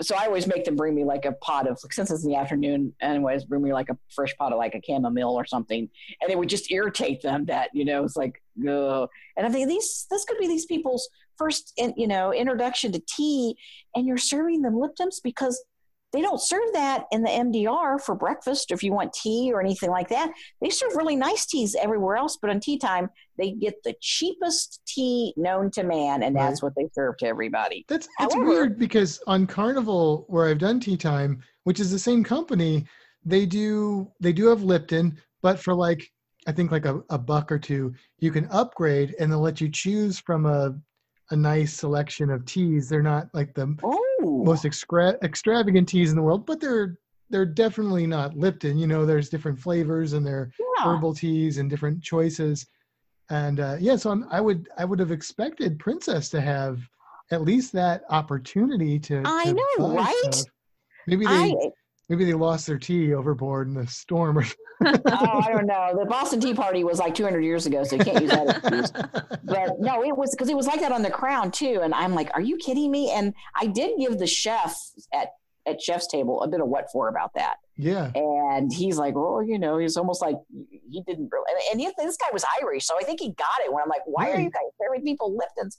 so 0.00 0.14
I 0.16 0.26
always 0.26 0.46
make 0.46 0.64
them 0.64 0.76
bring 0.76 0.94
me 0.94 1.04
like 1.04 1.24
a 1.24 1.32
pot 1.32 1.66
of 1.66 1.78
like, 1.82 1.92
since 1.92 2.10
it's 2.10 2.24
in 2.24 2.30
the 2.30 2.36
afternoon 2.36 2.92
anyways, 3.00 3.44
bring 3.44 3.62
me 3.62 3.72
like 3.72 3.88
a 3.88 3.98
fresh 4.14 4.36
pot 4.36 4.52
of 4.52 4.58
like 4.58 4.74
a 4.74 4.80
chamomile 4.84 5.34
or 5.34 5.44
something. 5.44 5.88
And 6.20 6.30
it 6.30 6.38
would 6.38 6.48
just 6.48 6.70
irritate 6.70 7.22
them 7.22 7.46
that, 7.46 7.70
you 7.72 7.84
know, 7.84 8.04
it's 8.04 8.16
like 8.16 8.42
ugh. 8.68 9.08
and 9.36 9.46
I 9.46 9.50
think 9.50 9.68
these 9.68 10.06
this 10.10 10.24
could 10.24 10.38
be 10.38 10.48
these 10.48 10.66
people's 10.66 11.08
first 11.36 11.72
in, 11.78 11.94
you 11.96 12.06
know 12.06 12.34
introduction 12.34 12.92
to 12.92 13.00
tea 13.08 13.56
and 13.94 14.06
you're 14.06 14.18
serving 14.18 14.60
them 14.60 14.78
Lipton's 14.78 15.20
because 15.20 15.64
they 16.12 16.20
don't 16.20 16.40
serve 16.40 16.72
that 16.72 17.04
in 17.12 17.22
the 17.22 17.28
MDR 17.28 18.00
for 18.00 18.14
breakfast 18.14 18.70
or 18.70 18.74
if 18.74 18.82
you 18.82 18.92
want 18.92 19.12
tea 19.12 19.52
or 19.52 19.60
anything 19.60 19.90
like 19.90 20.08
that. 20.08 20.32
They 20.60 20.70
serve 20.70 20.96
really 20.96 21.16
nice 21.16 21.46
teas 21.46 21.76
everywhere 21.80 22.16
else, 22.16 22.38
but 22.40 22.50
on 22.50 22.60
tea 22.60 22.78
time, 22.78 23.10
they 23.38 23.52
get 23.52 23.82
the 23.84 23.94
cheapest 24.00 24.80
tea 24.86 25.32
known 25.36 25.70
to 25.72 25.82
man, 25.82 26.22
and 26.22 26.34
that's 26.36 26.62
what 26.62 26.74
they 26.76 26.88
serve 26.92 27.16
to 27.18 27.26
everybody. 27.26 27.84
That's 27.88 28.08
it's 28.20 28.34
weird 28.34 28.78
because 28.78 29.22
on 29.26 29.46
Carnival, 29.46 30.24
where 30.28 30.48
I've 30.48 30.58
done 30.58 30.80
tea 30.80 30.96
time, 30.96 31.42
which 31.64 31.80
is 31.80 31.90
the 31.90 31.98
same 31.98 32.24
company, 32.24 32.84
they 33.24 33.46
do 33.46 34.10
they 34.20 34.32
do 34.32 34.48
have 34.48 34.62
Lipton, 34.62 35.18
but 35.42 35.58
for 35.58 35.74
like 35.74 36.10
I 36.46 36.52
think 36.52 36.72
like 36.72 36.86
a, 36.86 37.02
a 37.10 37.18
buck 37.18 37.52
or 37.52 37.58
two, 37.58 37.94
you 38.18 38.30
can 38.30 38.46
upgrade 38.46 39.14
and 39.18 39.30
they'll 39.30 39.40
let 39.40 39.60
you 39.60 39.68
choose 39.68 40.18
from 40.18 40.46
a 40.46 40.74
a 41.30 41.36
nice 41.36 41.72
selection 41.72 42.30
of 42.30 42.44
teas. 42.44 42.88
They're 42.88 43.02
not 43.02 43.28
like 43.32 43.54
the 43.54 43.76
Ooh. 43.84 44.44
most 44.44 44.64
extra- 44.64 45.18
extravagant 45.22 45.88
teas 45.88 46.10
in 46.10 46.16
the 46.16 46.22
world, 46.22 46.46
but 46.46 46.60
they're 46.60 46.98
they're 47.30 47.46
definitely 47.46 48.06
not 48.06 48.36
Lipton. 48.36 48.76
You 48.76 48.88
know, 48.88 49.06
there's 49.06 49.28
different 49.28 49.58
flavors 49.58 50.14
and 50.14 50.26
they're 50.26 50.50
yeah. 50.58 50.84
herbal 50.84 51.14
teas 51.14 51.58
and 51.58 51.70
different 51.70 52.02
choices. 52.02 52.66
And 53.30 53.60
uh, 53.60 53.76
yeah, 53.78 53.94
so 53.94 54.10
I'm, 54.10 54.26
i 54.30 54.40
would 54.40 54.68
I 54.76 54.84
would 54.84 54.98
have 54.98 55.12
expected 55.12 55.78
Princess 55.78 56.28
to 56.30 56.40
have 56.40 56.80
at 57.30 57.42
least 57.42 57.72
that 57.72 58.02
opportunity 58.10 58.98
to. 58.98 59.22
I 59.24 59.44
to 59.44 59.52
know, 59.52 59.94
right? 59.94 60.34
Stuff. 60.34 60.46
Maybe 61.06 61.24
they 61.24 61.32
I, 61.32 61.70
maybe 62.10 62.24
they 62.24 62.34
lost 62.34 62.66
their 62.66 62.76
tea 62.76 63.14
overboard 63.14 63.68
in 63.68 63.74
the 63.74 63.86
storm 63.86 64.36
or 64.36 64.44
oh, 64.84 64.98
I 65.06 65.48
don't 65.52 65.66
know. 65.66 65.94
The 65.98 66.06
Boston 66.06 66.40
Tea 66.40 66.54
Party 66.54 66.84
was 66.84 66.98
like 66.98 67.14
200 67.14 67.40
years 67.40 67.66
ago, 67.66 67.84
so 67.84 67.96
you 67.96 68.04
can't 68.04 68.22
use 68.22 68.30
that 68.30 68.56
excuse. 68.56 68.92
But 69.44 69.80
no, 69.80 70.02
it 70.04 70.16
was 70.16 70.30
because 70.30 70.48
it 70.48 70.56
was 70.56 70.66
like 70.66 70.80
that 70.80 70.92
on 70.92 71.02
the 71.02 71.10
Crown 71.10 71.50
too. 71.50 71.80
And 71.82 71.94
I'm 71.94 72.14
like, 72.14 72.30
are 72.34 72.40
you 72.40 72.56
kidding 72.56 72.90
me? 72.90 73.10
And 73.10 73.34
I 73.54 73.66
did 73.66 73.98
give 73.98 74.18
the 74.18 74.26
chef 74.26 74.76
at 75.12 75.28
at 75.66 75.80
chef's 75.80 76.06
table 76.06 76.42
a 76.42 76.48
bit 76.48 76.60
of 76.60 76.68
what 76.68 76.86
for 76.92 77.08
about 77.08 77.32
that. 77.34 77.56
Yeah. 77.76 78.10
And 78.14 78.72
he's 78.72 78.96
like, 78.96 79.14
well, 79.14 79.42
you 79.42 79.58
know, 79.58 79.76
he's 79.76 79.96
almost 79.96 80.22
like 80.22 80.36
he 80.88 81.02
didn't 81.06 81.28
really. 81.30 81.52
And, 81.72 81.80
and 81.80 82.08
this 82.08 82.16
guy 82.16 82.28
was 82.32 82.44
Irish, 82.62 82.86
so 82.86 82.94
I 82.98 83.02
think 83.02 83.20
he 83.20 83.32
got 83.32 83.48
it. 83.64 83.72
When 83.72 83.82
I'm 83.82 83.88
like, 83.88 84.02
why 84.06 84.24
right. 84.24 84.38
are 84.38 84.40
you 84.40 84.50
guys 84.50 84.62
serving 84.80 85.04
people 85.04 85.36
Lipton's? 85.36 85.78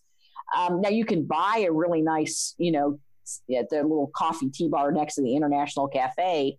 Um, 0.56 0.82
now 0.82 0.90
you 0.90 1.06
can 1.06 1.26
buy 1.26 1.66
a 1.68 1.72
really 1.72 2.02
nice, 2.02 2.56
you 2.58 2.72
know, 2.72 3.00
at 3.58 3.70
the 3.70 3.78
little 3.78 4.12
coffee 4.16 4.50
tea 4.50 4.68
bar 4.68 4.92
next 4.92 5.16
to 5.16 5.22
the 5.22 5.36
International 5.36 5.88
Cafe. 5.88 6.58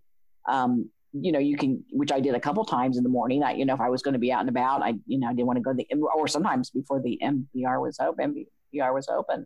Um, 0.49 0.89
you 1.13 1.31
know, 1.31 1.39
you 1.39 1.57
can, 1.57 1.83
which 1.91 2.11
I 2.11 2.19
did 2.19 2.33
a 2.33 2.39
couple 2.39 2.65
times 2.65 2.97
in 2.97 3.03
the 3.03 3.09
morning. 3.09 3.43
I, 3.43 3.53
you 3.53 3.65
know, 3.65 3.75
if 3.75 3.81
I 3.81 3.89
was 3.89 4.01
going 4.01 4.13
to 4.13 4.19
be 4.19 4.31
out 4.31 4.41
and 4.41 4.49
about, 4.49 4.81
I, 4.81 4.95
you 5.05 5.19
know, 5.19 5.27
I 5.27 5.33
didn't 5.33 5.45
want 5.45 5.57
to 5.57 5.61
go 5.61 5.71
to 5.71 5.77
the, 5.77 5.87
or 6.15 6.27
sometimes 6.27 6.71
before 6.71 7.01
the 7.01 7.19
MDR 7.23 7.81
was 7.81 7.99
open, 7.99 8.45
MDR 8.73 8.93
was 8.93 9.07
open, 9.09 9.45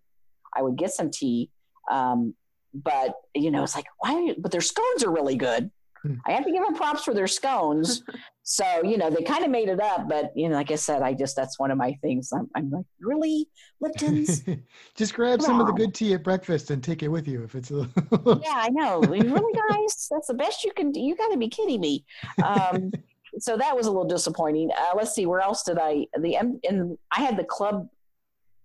I 0.56 0.62
would 0.62 0.78
get 0.78 0.92
some 0.92 1.12
tea. 1.12 1.50
Um, 1.92 2.34
but 2.74 3.16
you 3.34 3.52
know, 3.52 3.64
it's 3.64 3.76
like, 3.76 3.88
why? 4.00 4.36
But 4.38 4.52
their 4.52 4.62
scones 4.62 5.04
are 5.04 5.12
really 5.12 5.36
good. 5.36 5.72
Hmm. 6.04 6.16
I 6.26 6.32
have 6.32 6.46
to 6.46 6.52
give 6.52 6.64
them 6.64 6.76
props 6.76 7.04
for 7.04 7.14
their 7.14 7.28
scones. 7.28 8.04
so, 8.44 8.84
you 8.84 8.98
know, 8.98 9.10
they 9.10 9.24
kind 9.24 9.44
of 9.44 9.52
made 9.52 9.70
it 9.70 9.80
up, 9.80 10.08
but 10.08 10.32
you 10.36 10.50
know, 10.50 10.56
like 10.56 10.72
I 10.72 10.76
said, 10.76 11.02
I 11.02 11.14
just, 11.14 11.36
that's 11.36 11.60
one 11.60 11.72
of 11.72 11.78
my 11.78 11.94
things. 12.02 12.32
I'm, 12.32 12.50
I'm 12.56 12.70
like, 12.70 12.86
really 13.02 13.48
Lipton's? 13.80 14.44
just 14.96 15.14
grab 15.14 15.42
some 15.42 15.60
of 15.60 15.68
the 15.68 15.74
good 15.74 15.94
tea 15.94 16.14
at 16.14 16.24
breakfast 16.24 16.72
and 16.72 16.84
take 16.84 17.04
it 17.04 17.10
with 17.10 17.28
you 17.28 17.44
if 17.44 17.56
it's 17.56 17.72
a 17.72 17.90
Yeah, 18.44 18.54
I 18.56 18.70
know. 18.72 19.00
really 19.02 19.54
guys, 19.70 20.08
that's 20.12 20.28
the 20.28 20.34
best 20.34 20.64
you 20.64 20.72
can 20.72 20.92
do. 20.92 21.00
You 21.00 21.16
gotta 21.16 21.38
be 21.38 21.50
kidding 21.50 21.82
me. 21.82 22.06
Um, 22.44 22.92
so 23.40 23.58
that 23.58 23.76
was 23.76 23.86
a 23.86 23.92
little 23.92 24.08
disappointing. 24.08 24.72
Uh, 24.72 24.96
let's 24.96 25.14
see, 25.14 25.26
where 25.26 25.42
else 25.42 25.64
did 25.64 25.78
I, 25.80 26.08
the, 26.20 26.36
in, 26.64 26.98
I 27.12 27.22
had 27.22 27.38
the 27.38 27.44
club, 27.44 27.88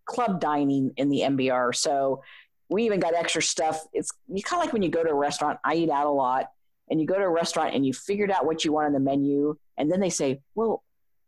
club 0.07 0.41
dining 0.41 0.93
in 0.97 1.09
the 1.09 1.21
MDR. 1.21 1.75
So 1.75 2.23
we 2.71 2.85
even 2.85 3.01
got 3.01 3.15
extra 3.15 3.43
stuff. 3.43 3.85
It's 3.93 4.11
you 4.33 4.43
kind 4.43 4.61
of 4.61 4.67
like 4.67 4.73
when 4.73 4.83
you 4.83 4.89
go 4.89 5.05
to 5.05 5.11
a 5.11 5.15
restaurant, 5.15 5.59
I 5.65 5.75
eat 5.75 5.91
out 5.91 6.07
a 6.07 6.11
lot 6.11 6.47
and 6.91 7.01
you 7.01 7.07
go 7.07 7.17
to 7.17 7.25
a 7.25 7.31
restaurant 7.31 7.75
and 7.75 7.87
you 7.87 7.93
figured 7.93 8.31
out 8.31 8.47
what 8.47 8.65
you 8.65 8.73
want 8.73 8.87
on 8.87 8.93
the 8.93 9.01
menu 9.01 9.57
and 9.79 9.91
then 9.91 10.01
they 10.01 10.11
say 10.11 10.41
well 10.55 10.83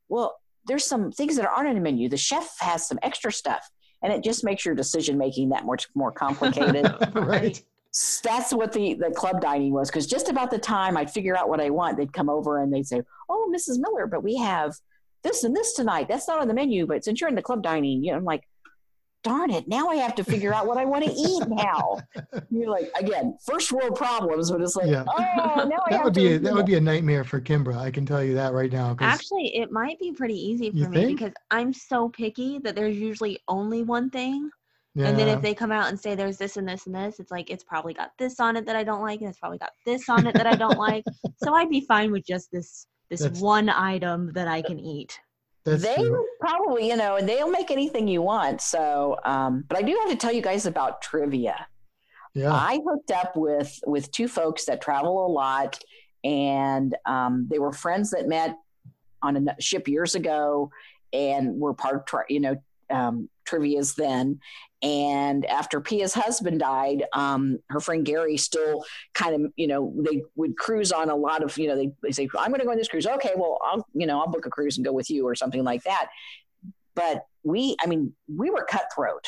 well 0.08 0.36
there's 0.66 0.86
some 0.86 1.12
things 1.12 1.36
that 1.36 1.46
aren't 1.48 1.68
on 1.68 1.74
the 1.74 1.80
menu. 1.80 2.08
The 2.08 2.16
chef 2.16 2.56
has 2.60 2.86
some 2.86 2.98
extra 3.02 3.32
stuff. 3.32 3.68
And 4.02 4.12
it 4.12 4.22
just 4.22 4.44
makes 4.44 4.64
your 4.64 4.74
decision 4.74 5.16
making 5.16 5.50
that 5.50 5.64
much 5.64 5.88
more 5.94 6.12
complicated. 6.12 6.94
Right. 7.14 7.62
That's 8.22 8.52
what 8.52 8.72
the, 8.72 8.94
the 8.94 9.10
club 9.12 9.40
dining 9.40 9.72
was 9.72 9.88
because 9.88 10.08
just 10.08 10.28
about 10.28 10.50
the 10.50 10.58
time 10.58 10.96
i'd 10.96 11.12
figure 11.12 11.36
out 11.36 11.48
what 11.48 11.60
i 11.60 11.70
want 11.70 11.96
they'd 11.96 12.12
come 12.12 12.28
over 12.28 12.60
and 12.60 12.74
they'd 12.74 12.88
say 12.88 13.02
oh 13.28 13.52
mrs 13.54 13.78
miller 13.78 14.08
but 14.08 14.24
we 14.24 14.36
have 14.36 14.74
this 15.22 15.44
and 15.44 15.54
this 15.54 15.74
tonight. 15.74 16.08
That's 16.08 16.26
not 16.26 16.40
on 16.40 16.48
the 16.48 16.54
menu 16.54 16.88
but 16.88 17.04
since 17.04 17.20
you're 17.20 17.30
in 17.30 17.36
the 17.36 17.42
club 17.42 17.62
dining 17.62 18.02
you 18.02 18.10
know 18.10 18.18
i'm 18.18 18.24
like 18.24 18.48
darn 19.24 19.50
it, 19.50 19.66
now 19.66 19.88
I 19.88 19.96
have 19.96 20.14
to 20.16 20.24
figure 20.24 20.54
out 20.54 20.66
what 20.66 20.78
I 20.78 20.84
want 20.84 21.04
to 21.04 21.10
eat 21.10 21.48
now. 21.48 21.98
You're 22.50 22.70
like, 22.70 22.92
again, 22.96 23.36
first 23.44 23.72
world 23.72 23.96
problems, 23.96 24.50
but 24.50 24.60
it's 24.60 24.76
like, 24.76 24.88
yeah. 24.88 25.04
oh, 25.08 25.66
now 25.66 25.82
I 25.86 25.90
that 25.90 26.04
would 26.04 26.14
be 26.14 26.34
a, 26.34 26.38
that 26.38 26.54
would 26.54 26.66
be 26.66 26.74
a 26.74 26.80
nightmare 26.80 27.24
for 27.24 27.40
Kimber. 27.40 27.72
I 27.72 27.90
can 27.90 28.06
tell 28.06 28.22
you 28.22 28.34
that 28.34 28.52
right 28.52 28.70
now. 28.70 28.96
Actually, 29.00 29.56
it 29.56 29.72
might 29.72 29.98
be 29.98 30.12
pretty 30.12 30.38
easy 30.38 30.70
for 30.70 30.88
me 30.88 31.06
think? 31.06 31.18
because 31.18 31.34
I'm 31.50 31.72
so 31.72 32.10
picky 32.10 32.58
that 32.60 32.76
there's 32.76 32.96
usually 32.96 33.40
only 33.48 33.82
one 33.82 34.10
thing. 34.10 34.50
Yeah. 34.94 35.08
And 35.08 35.18
then 35.18 35.26
if 35.26 35.42
they 35.42 35.54
come 35.54 35.72
out 35.72 35.88
and 35.88 35.98
say 35.98 36.14
there's 36.14 36.38
this 36.38 36.56
and 36.56 36.68
this 36.68 36.86
and 36.86 36.94
this, 36.94 37.18
it's 37.18 37.32
like 37.32 37.50
it's 37.50 37.64
probably 37.64 37.94
got 37.94 38.12
this 38.16 38.38
on 38.38 38.56
it 38.56 38.64
that 38.66 38.76
I 38.76 38.84
don't 38.84 39.02
like, 39.02 39.20
and 39.20 39.28
it's 39.28 39.38
probably 39.40 39.58
got 39.58 39.72
this 39.84 40.08
on 40.08 40.26
it 40.28 40.34
that 40.34 40.46
I 40.46 40.54
don't 40.54 40.78
like. 40.78 41.04
So 41.42 41.52
I'd 41.52 41.68
be 41.68 41.80
fine 41.80 42.10
with 42.10 42.24
just 42.24 42.50
this 42.52 42.86
this 43.10 43.20
That's, 43.20 43.40
one 43.40 43.68
item 43.68 44.32
that 44.32 44.48
I 44.48 44.62
can 44.62 44.78
eat. 44.78 45.18
That's 45.64 45.82
they 45.82 45.96
true. 45.96 46.26
probably, 46.40 46.88
you 46.88 46.96
know, 46.96 47.16
and 47.16 47.28
they'll 47.28 47.50
make 47.50 47.70
anything 47.70 48.06
you 48.06 48.20
want. 48.22 48.60
So, 48.60 49.18
um, 49.24 49.64
but 49.68 49.78
I 49.78 49.82
do 49.82 49.98
have 50.00 50.10
to 50.10 50.16
tell 50.16 50.32
you 50.32 50.42
guys 50.42 50.66
about 50.66 51.00
trivia. 51.00 51.66
Yeah. 52.34 52.52
I 52.52 52.80
hooked 52.86 53.10
up 53.10 53.36
with 53.36 53.78
with 53.86 54.10
two 54.10 54.28
folks 54.28 54.64
that 54.66 54.80
travel 54.80 55.26
a 55.26 55.28
lot, 55.28 55.78
and 56.24 56.94
um, 57.06 57.46
they 57.50 57.58
were 57.58 57.72
friends 57.72 58.10
that 58.10 58.28
met 58.28 58.56
on 59.22 59.48
a 59.48 59.60
ship 59.60 59.88
years 59.88 60.14
ago, 60.14 60.70
and 61.12 61.58
were 61.58 61.74
part 61.74 61.96
of, 62.12 62.24
you 62.28 62.40
know, 62.40 62.56
um, 62.90 63.30
trivia's 63.44 63.94
then. 63.94 64.40
And 64.82 65.46
after 65.46 65.80
Pia's 65.80 66.12
husband 66.12 66.60
died, 66.60 67.04
um, 67.14 67.58
her 67.70 67.80
friend 67.80 68.04
Gary 68.04 68.36
still 68.36 68.84
kind 69.14 69.34
of, 69.34 69.52
you 69.56 69.66
know, 69.66 69.94
they 69.96 70.22
would 70.36 70.58
cruise 70.58 70.92
on 70.92 71.08
a 71.08 71.16
lot 71.16 71.42
of, 71.42 71.56
you 71.56 71.68
know, 71.68 71.76
they, 71.76 71.90
they 72.02 72.12
say, 72.12 72.28
I'm 72.38 72.50
going 72.50 72.60
to 72.60 72.66
go 72.66 72.72
on 72.72 72.76
this 72.76 72.88
cruise. 72.88 73.06
Okay, 73.06 73.32
well, 73.34 73.58
I'll, 73.64 73.86
you 73.94 74.06
know, 74.06 74.20
I'll 74.20 74.28
book 74.28 74.44
a 74.44 74.50
cruise 74.50 74.76
and 74.76 74.84
go 74.84 74.92
with 74.92 75.08
you 75.08 75.26
or 75.26 75.34
something 75.34 75.64
like 75.64 75.84
that. 75.84 76.08
But 76.94 77.24
we, 77.44 77.76
I 77.82 77.86
mean, 77.86 78.14
we 78.28 78.50
were 78.50 78.64
cutthroat. 78.64 79.26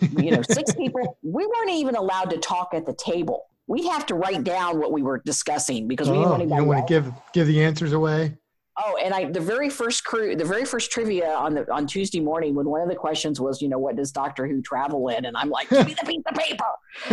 You 0.00 0.30
know, 0.30 0.42
six 0.42 0.74
people, 0.76 1.18
we 1.22 1.46
weren't 1.46 1.70
even 1.70 1.94
allowed 1.94 2.30
to 2.30 2.38
talk 2.38 2.70
at 2.72 2.86
the 2.86 2.94
table. 2.94 3.44
We'd 3.66 3.86
have 3.90 4.06
to 4.06 4.14
write 4.14 4.44
down 4.44 4.78
what 4.78 4.92
we 4.92 5.02
were 5.02 5.20
discussing 5.24 5.86
because 5.86 6.08
we 6.08 6.16
didn't 6.16 6.30
want 6.30 6.42
to. 6.42 6.48
You 6.48 6.56
don't 6.56 6.66
want 6.66 6.88
to 6.88 6.90
give 6.90 7.12
give 7.34 7.46
the 7.46 7.62
answers 7.62 7.92
away. 7.92 8.34
Oh, 8.80 8.96
and 9.02 9.12
I 9.12 9.24
the 9.24 9.40
very 9.40 9.68
first 9.68 10.04
crew, 10.04 10.36
the 10.36 10.44
very 10.44 10.64
first 10.64 10.92
trivia 10.92 11.30
on 11.30 11.54
the 11.54 11.72
on 11.72 11.86
Tuesday 11.86 12.20
morning 12.20 12.54
when 12.54 12.68
one 12.68 12.80
of 12.80 12.88
the 12.88 12.94
questions 12.94 13.40
was, 13.40 13.60
you 13.60 13.68
know, 13.68 13.78
what 13.78 13.96
does 13.96 14.12
Doctor 14.12 14.46
Who 14.46 14.62
travel 14.62 15.08
in? 15.08 15.24
And 15.24 15.36
I'm 15.36 15.50
like, 15.50 15.68
give 15.68 15.84
me 15.84 15.94
the 15.94 16.06
piece 16.06 16.22
of 16.26 16.34
paper, 16.36 16.64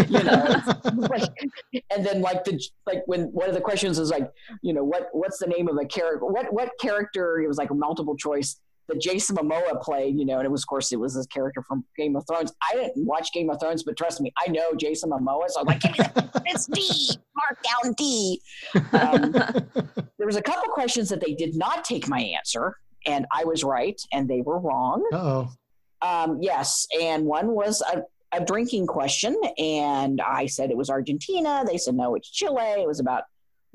you 0.08 0.24
know. 0.24 1.22
and 1.90 2.06
then 2.06 2.22
like 2.22 2.44
the 2.44 2.62
like 2.86 3.02
when 3.08 3.24
one 3.34 3.50
of 3.50 3.56
the 3.56 3.62
questions 3.62 3.98
is 3.98 4.12
like, 4.12 4.30
you 4.62 4.74
know, 4.74 4.84
what 4.84 5.10
what's 5.14 5.40
the 5.40 5.48
name 5.48 5.68
of 5.68 5.78
a 5.78 5.86
character? 5.86 6.26
What 6.26 6.54
what 6.54 6.70
character? 6.80 7.42
It 7.42 7.48
was 7.48 7.58
like 7.58 7.72
a 7.72 7.76
multiple 7.76 8.16
choice 8.16 8.60
that 8.88 9.02
Jason 9.02 9.36
Momoa 9.36 9.82
played, 9.82 10.18
you 10.18 10.26
know, 10.26 10.38
and 10.38 10.46
it 10.46 10.52
was, 10.52 10.64
of 10.64 10.68
course, 10.68 10.92
it 10.92 11.00
was 11.00 11.16
this 11.16 11.26
character 11.28 11.62
from 11.62 11.86
Game 11.98 12.16
of 12.16 12.26
Thrones. 12.28 12.54
I 12.62 12.76
didn't 12.76 13.06
watch 13.06 13.32
Game 13.34 13.50
of 13.50 13.60
Thrones, 13.60 13.84
but 13.84 13.98
trust 13.98 14.22
me, 14.22 14.32
I 14.38 14.50
know 14.50 14.74
Jason 14.76 15.10
Momoa. 15.12 15.50
So 15.50 15.62
I'm 15.62 15.66
like, 15.66 15.82
it's 16.46 16.66
D, 16.74 17.10
mark 17.36 17.60
down 17.64 17.94
D. 17.94 18.42
Um, 18.94 19.32
there 20.18 20.28
was 20.28 20.36
a 20.36 20.42
couple 20.42 20.72
questions 20.72 21.10
that 21.10 21.22
they 21.26 21.34
did 21.34 21.56
not 21.56 21.84
take 21.84 22.08
my 22.08 22.20
answer, 22.20 22.78
and 23.06 23.26
I 23.32 23.44
was 23.44 23.64
right, 23.64 24.00
and 24.14 24.28
they 24.28 24.42
were 24.42 24.60
wrong. 24.60 25.04
oh. 25.14 25.52
Um, 26.02 26.38
yes, 26.40 26.88
and 27.02 27.26
one 27.26 27.48
was 27.56 27.82
a, 27.92 28.04
a 28.32 28.44
drinking 28.44 28.86
question, 28.86 29.36
and 29.58 30.22
I 30.22 30.46
said 30.46 30.70
it 30.70 30.78
was 30.78 30.90
Argentina. 30.90 31.64
They 31.66 31.78
said 31.78 31.96
no, 31.96 32.14
it's 32.14 32.30
Chile. 32.30 32.82
It 32.82 32.88
was 32.88 33.00
about 33.00 33.24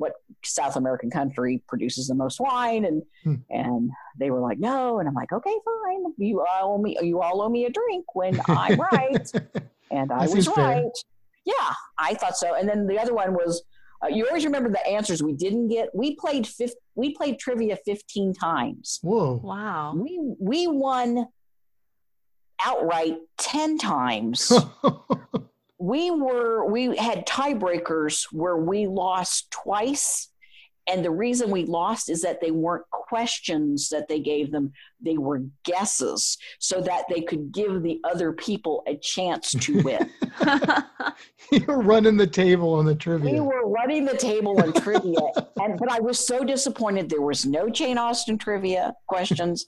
what 0.01 0.15
South 0.43 0.77
American 0.77 1.11
country 1.11 1.63
produces 1.69 2.09
the 2.09 2.15
most 2.15 2.41
wine, 2.41 2.87
and 2.87 3.03
hmm. 3.23 3.35
and 3.51 3.91
they 4.19 4.31
were 4.31 4.41
like, 4.41 4.59
no, 4.59 4.99
and 4.99 5.07
I'm 5.07 5.15
like, 5.15 5.31
okay, 5.31 5.55
fine, 5.65 6.05
you 6.17 6.41
all 6.41 6.75
owe 6.75 6.79
me, 6.79 6.97
you 7.03 7.21
all 7.21 7.43
owe 7.43 7.51
me 7.51 7.67
a 7.67 7.71
drink 7.71 8.07
when 8.15 8.41
I'm 8.49 8.81
right, 8.81 9.31
and 9.91 10.11
I 10.11 10.27
was 10.27 10.49
right. 10.57 10.91
Yeah, 11.45 11.75
I 11.99 12.15
thought 12.15 12.37
so. 12.37 12.55
And 12.55 12.67
then 12.67 12.87
the 12.87 12.99
other 12.99 13.15
one 13.15 13.35
was, 13.35 13.63
uh, 14.03 14.09
you 14.09 14.27
always 14.27 14.45
remember 14.47 14.71
the 14.71 14.87
answers 14.87 15.23
we 15.23 15.35
didn't 15.35 15.69
get. 15.69 15.95
We 15.95 16.17
played 16.17 16.47
fifth, 16.47 16.77
we 16.95 17.15
played 17.15 17.39
trivia 17.39 17.77
15 17.85 18.33
times. 18.33 19.01
Whoa! 19.03 19.39
Wow. 19.45 19.95
We 19.95 20.19
we 20.39 20.67
won 20.67 21.27
outright 22.65 23.19
10 23.37 23.77
times. 23.77 24.51
we 25.81 26.11
were 26.11 26.67
we 26.67 26.95
had 26.97 27.27
tiebreakers 27.27 28.27
where 28.33 28.59
we 28.59 28.87
lost 28.87 29.51
twice 29.51 30.29
And 30.87 31.05
the 31.05 31.11
reason 31.11 31.51
we 31.51 31.65
lost 31.67 32.11
is 32.11 32.23
that 32.23 32.41
they 32.41 32.51
weren't 32.51 32.89
questions 32.91 33.89
that 33.91 34.09
they 34.09 34.21
gave 34.21 34.51
them, 34.51 34.73
they 35.01 35.17
were 35.19 35.43
guesses 35.65 36.37
so 36.59 36.81
that 36.81 37.05
they 37.09 37.21
could 37.21 37.53
give 37.53 37.83
the 37.83 38.01
other 38.05 38.33
people 38.33 38.83
a 38.87 38.97
chance 38.97 39.53
to 39.53 39.83
win. 39.87 40.11
you 41.53 41.65
were 41.67 41.83
running 41.83 42.17
the 42.17 42.27
table 42.27 42.75
on 42.75 42.85
the 42.87 42.95
trivia. 42.95 43.33
we 43.33 43.41
were 43.41 43.69
running 43.69 44.05
the 44.05 44.17
table 44.17 44.61
on 44.61 44.73
trivia. 44.73 45.21
and 45.63 45.79
but 45.79 45.91
I 45.91 46.01
was 46.01 46.19
so 46.19 46.45
disappointed 46.45 47.09
there 47.09 47.23
was 47.23 47.47
no 47.47 47.69
Jane 47.69 47.99
Austen 47.99 48.37
trivia 48.39 48.95
questions 49.07 49.67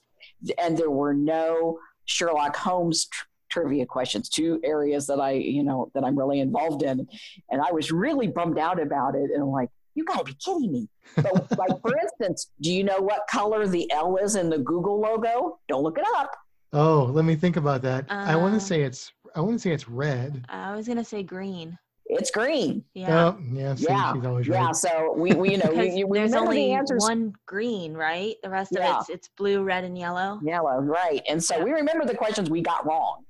and 0.58 0.76
there 0.76 0.90
were 0.90 1.14
no 1.14 1.78
Sherlock 2.04 2.56
Holmes 2.56 3.06
tr- 3.06 3.26
trivia 3.52 3.84
questions, 3.86 4.28
two 4.28 4.58
areas 4.64 5.06
that 5.06 5.20
I, 5.20 5.32
you 5.32 5.62
know, 5.62 5.90
that 5.94 6.04
I'm 6.04 6.18
really 6.18 6.40
involved 6.40 6.82
in. 6.82 7.06
And 7.50 7.60
I 7.60 7.70
was 7.72 7.92
really 7.92 8.28
bummed 8.28 8.58
out 8.58 8.80
about 8.80 9.14
it. 9.14 9.30
And 9.32 9.42
I'm 9.42 9.50
like, 9.50 9.68
you 9.94 10.04
gotta 10.04 10.24
be 10.24 10.34
kidding 10.44 10.72
me. 10.72 10.88
But 11.16 11.34
like 11.58 11.80
for 11.82 11.92
instance, 12.04 12.50
do 12.62 12.72
you 12.72 12.82
know 12.82 12.98
what 13.00 13.20
color 13.30 13.66
the 13.66 13.90
L 13.92 14.16
is 14.16 14.36
in 14.36 14.48
the 14.48 14.58
Google 14.58 14.98
logo? 15.00 15.58
Don't 15.68 15.82
look 15.82 15.98
it 15.98 16.06
up. 16.16 16.30
oh, 16.72 17.10
let 17.12 17.24
me 17.26 17.34
think 17.36 17.56
about 17.56 17.82
that. 17.82 18.06
I 18.08 18.34
want 18.36 18.54
Uh. 18.54 18.58
to 18.58 18.64
say 18.64 18.82
it's. 18.82 19.12
I 19.34 19.40
want 19.40 19.54
to 19.54 19.58
say 19.58 19.70
it's 19.72 19.88
red. 19.88 20.44
I 20.48 20.74
was 20.76 20.86
gonna 20.88 21.04
say 21.04 21.22
green. 21.22 21.78
It's 22.18 22.30
green. 22.30 22.84
Yeah. 22.94 23.34
Oh, 23.36 23.38
yeah. 23.52 23.74
See, 23.74 23.84
Yeah. 23.88 24.14
she's 24.14 24.24
always 24.24 24.46
Yeah. 24.46 24.64
right. 24.66 24.76
So 24.76 25.14
we, 25.16 25.32
we 25.32 25.50
you 25.52 25.58
know, 25.58 25.70
we, 25.72 25.90
you, 25.90 26.06
we 26.06 26.18
there's 26.18 26.34
only 26.34 26.56
the 26.68 26.72
answers. 26.72 27.02
one 27.02 27.32
green, 27.46 27.94
right? 27.94 28.34
The 28.42 28.50
rest 28.50 28.72
Yeah. 28.72 28.94
of 28.96 29.00
it's 29.02 29.08
it's 29.10 29.28
blue, 29.36 29.62
red, 29.62 29.84
and 29.84 29.96
yellow. 29.98 30.38
Yellow, 30.42 30.78
right. 30.80 31.22
And 31.28 31.42
so 31.42 31.62
we 31.62 31.72
remember 31.72 32.04
the 32.04 32.14
questions 32.16 32.50
we 32.50 32.60
got 32.62 32.86
wrong. 32.86 33.24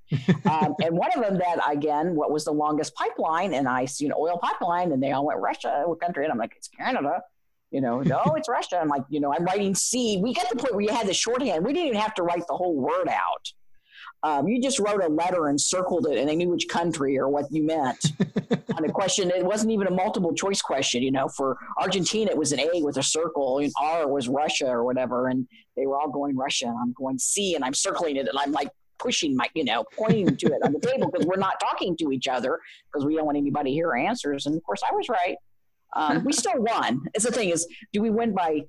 um, 0.51 0.75
and 0.83 0.97
one 0.97 1.11
of 1.17 1.23
them 1.25 1.39
that, 1.39 1.59
again, 1.71 2.15
what 2.15 2.31
was 2.31 2.45
the 2.45 2.53
longest 2.53 2.95
pipeline? 2.95 3.55
And 3.55 3.69
I 3.69 3.85
see 3.87 4.07
an 4.07 4.13
oil 4.19 4.39
pipeline, 4.39 4.93
and 4.93 5.03
they 5.03 5.13
all 5.13 5.25
went 5.27 5.41
Russia, 5.41 5.83
what 5.87 6.01
country? 6.01 6.25
And 6.25 6.33
I'm 6.33 6.39
like, 6.39 6.55
it's 6.57 6.69
Canada. 6.69 7.23
You 7.71 7.81
know, 7.81 8.01
no, 8.03 8.21
it's 8.37 8.49
Russia. 8.49 8.79
I'm 8.79 8.89
like, 8.89 9.05
you 9.09 9.21
know, 9.21 9.33
I'm 9.33 9.45
writing 9.45 9.75
C. 9.75 10.19
We 10.23 10.35
get 10.35 10.49
to 10.51 10.55
the 10.57 10.63
point 10.63 10.75
where 10.75 10.83
you 10.85 10.91
had 10.91 11.07
the 11.07 11.15
shorthand. 11.15 11.65
We 11.65 11.73
didn't 11.73 11.89
even 11.89 12.01
have 12.01 12.15
to 12.15 12.23
write 12.23 12.47
the 12.47 12.55
whole 12.55 12.77
word 12.77 13.09
out. 13.09 13.53
Um, 14.25 14.47
you 14.47 14.61
just 14.61 14.79
wrote 14.79 15.03
a 15.03 15.09
letter 15.09 15.49
and 15.49 15.61
circled 15.61 16.07
it, 16.07 16.17
and 16.17 16.29
they 16.29 16.37
knew 16.37 16.49
which 16.49 16.69
country 16.69 17.19
or 17.19 17.29
what 17.29 17.47
you 17.51 17.65
meant 17.65 18.13
on 18.77 18.85
a 18.85 18.93
question. 18.93 19.31
It 19.31 19.45
wasn't 19.45 19.73
even 19.73 19.89
a 19.89 19.91
multiple 19.91 20.33
choice 20.33 20.63
question. 20.63 21.03
You 21.03 21.11
know, 21.11 21.29
for 21.29 21.59
Argentina, 21.81 22.31
it 22.31 22.37
was 22.37 22.53
an 22.53 22.61
A 22.61 22.83
with 22.83 22.99
a 22.99 23.03
circle, 23.03 23.59
and 23.59 23.73
R 23.81 24.07
was 24.07 24.29
Russia 24.29 24.69
or 24.69 24.85
whatever, 24.85 25.29
and 25.29 25.47
they 25.77 25.87
were 25.87 25.99
all 25.99 26.09
going 26.09 26.37
Russia, 26.37 26.67
and 26.67 26.79
I'm 26.79 26.93
going 26.93 27.19
C, 27.19 27.57
and 27.57 27.65
I'm 27.65 27.75
circling 27.75 28.17
it, 28.17 28.29
and 28.29 28.39
I'm 28.39 28.53
like 28.53 28.69
pushing 29.03 29.37
my, 29.37 29.49
you 29.55 29.65
know, 29.65 29.85
pointing 29.97 30.37
to 30.37 30.47
it 30.47 30.63
on 30.65 30.73
the 30.73 30.79
table 30.79 31.11
because 31.11 31.27
we're 31.27 31.37
not 31.37 31.59
talking 31.59 31.97
to 31.97 32.13
each 32.13 32.29
other 32.29 32.61
because 32.87 33.05
we 33.05 33.17
don't 33.17 33.27
want 33.27 33.37
anybody 33.37 33.71
to 33.71 33.75
hear 33.75 33.89
our 33.89 33.97
answers. 33.97 34.47
And 34.47 34.57
of 34.57 34.63
course, 34.63 34.83
I 34.89 34.95
was 34.95 35.09
right. 35.09 35.37
Um, 35.95 36.25
we 36.25 36.33
still 36.33 36.55
won. 36.57 37.03
It's 37.13 37.25
the 37.25 37.33
thing 37.33 37.51
is, 37.51 37.67
do 37.93 38.01
we 38.01 38.11
win 38.11 38.33
by 38.33 38.61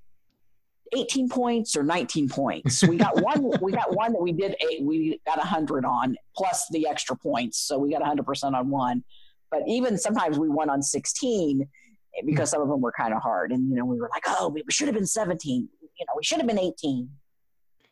18 0.95 1.29
points 1.29 1.75
or 1.75 1.83
19 1.83 2.29
points? 2.29 2.83
We 2.83 2.97
got 2.97 3.21
one. 3.21 3.51
we 3.61 3.71
got 3.71 3.95
one 3.95 4.13
that 4.13 4.21
we 4.21 4.31
did. 4.31 4.55
Eight, 4.69 4.83
we 4.83 5.19
got 5.25 5.37
100 5.37 5.85
on 5.85 6.15
plus 6.35 6.65
the 6.71 6.87
extra 6.87 7.15
points, 7.15 7.59
so 7.59 7.77
we 7.77 7.91
got 7.91 8.01
100 8.01 8.25
percent 8.25 8.55
on 8.55 8.69
one. 8.69 9.03
But 9.51 9.61
even 9.67 9.97
sometimes 9.97 10.39
we 10.39 10.49
won 10.49 10.69
on 10.69 10.81
16 10.81 11.61
eh, 11.61 12.21
because 12.25 12.49
some 12.49 12.61
of 12.61 12.67
them 12.69 12.81
were 12.81 12.91
kind 12.91 13.13
of 13.13 13.21
hard, 13.21 13.51
and 13.51 13.69
you 13.69 13.75
know 13.75 13.85
we 13.85 13.99
were 13.99 14.09
like, 14.13 14.23
oh, 14.27 14.49
we 14.49 14.63
should 14.69 14.87
have 14.87 14.95
been 14.95 15.05
17. 15.05 15.67
You 15.99 16.05
know, 16.07 16.13
we 16.17 16.23
should 16.23 16.39
have 16.39 16.47
been 16.47 16.57
18 16.59 17.07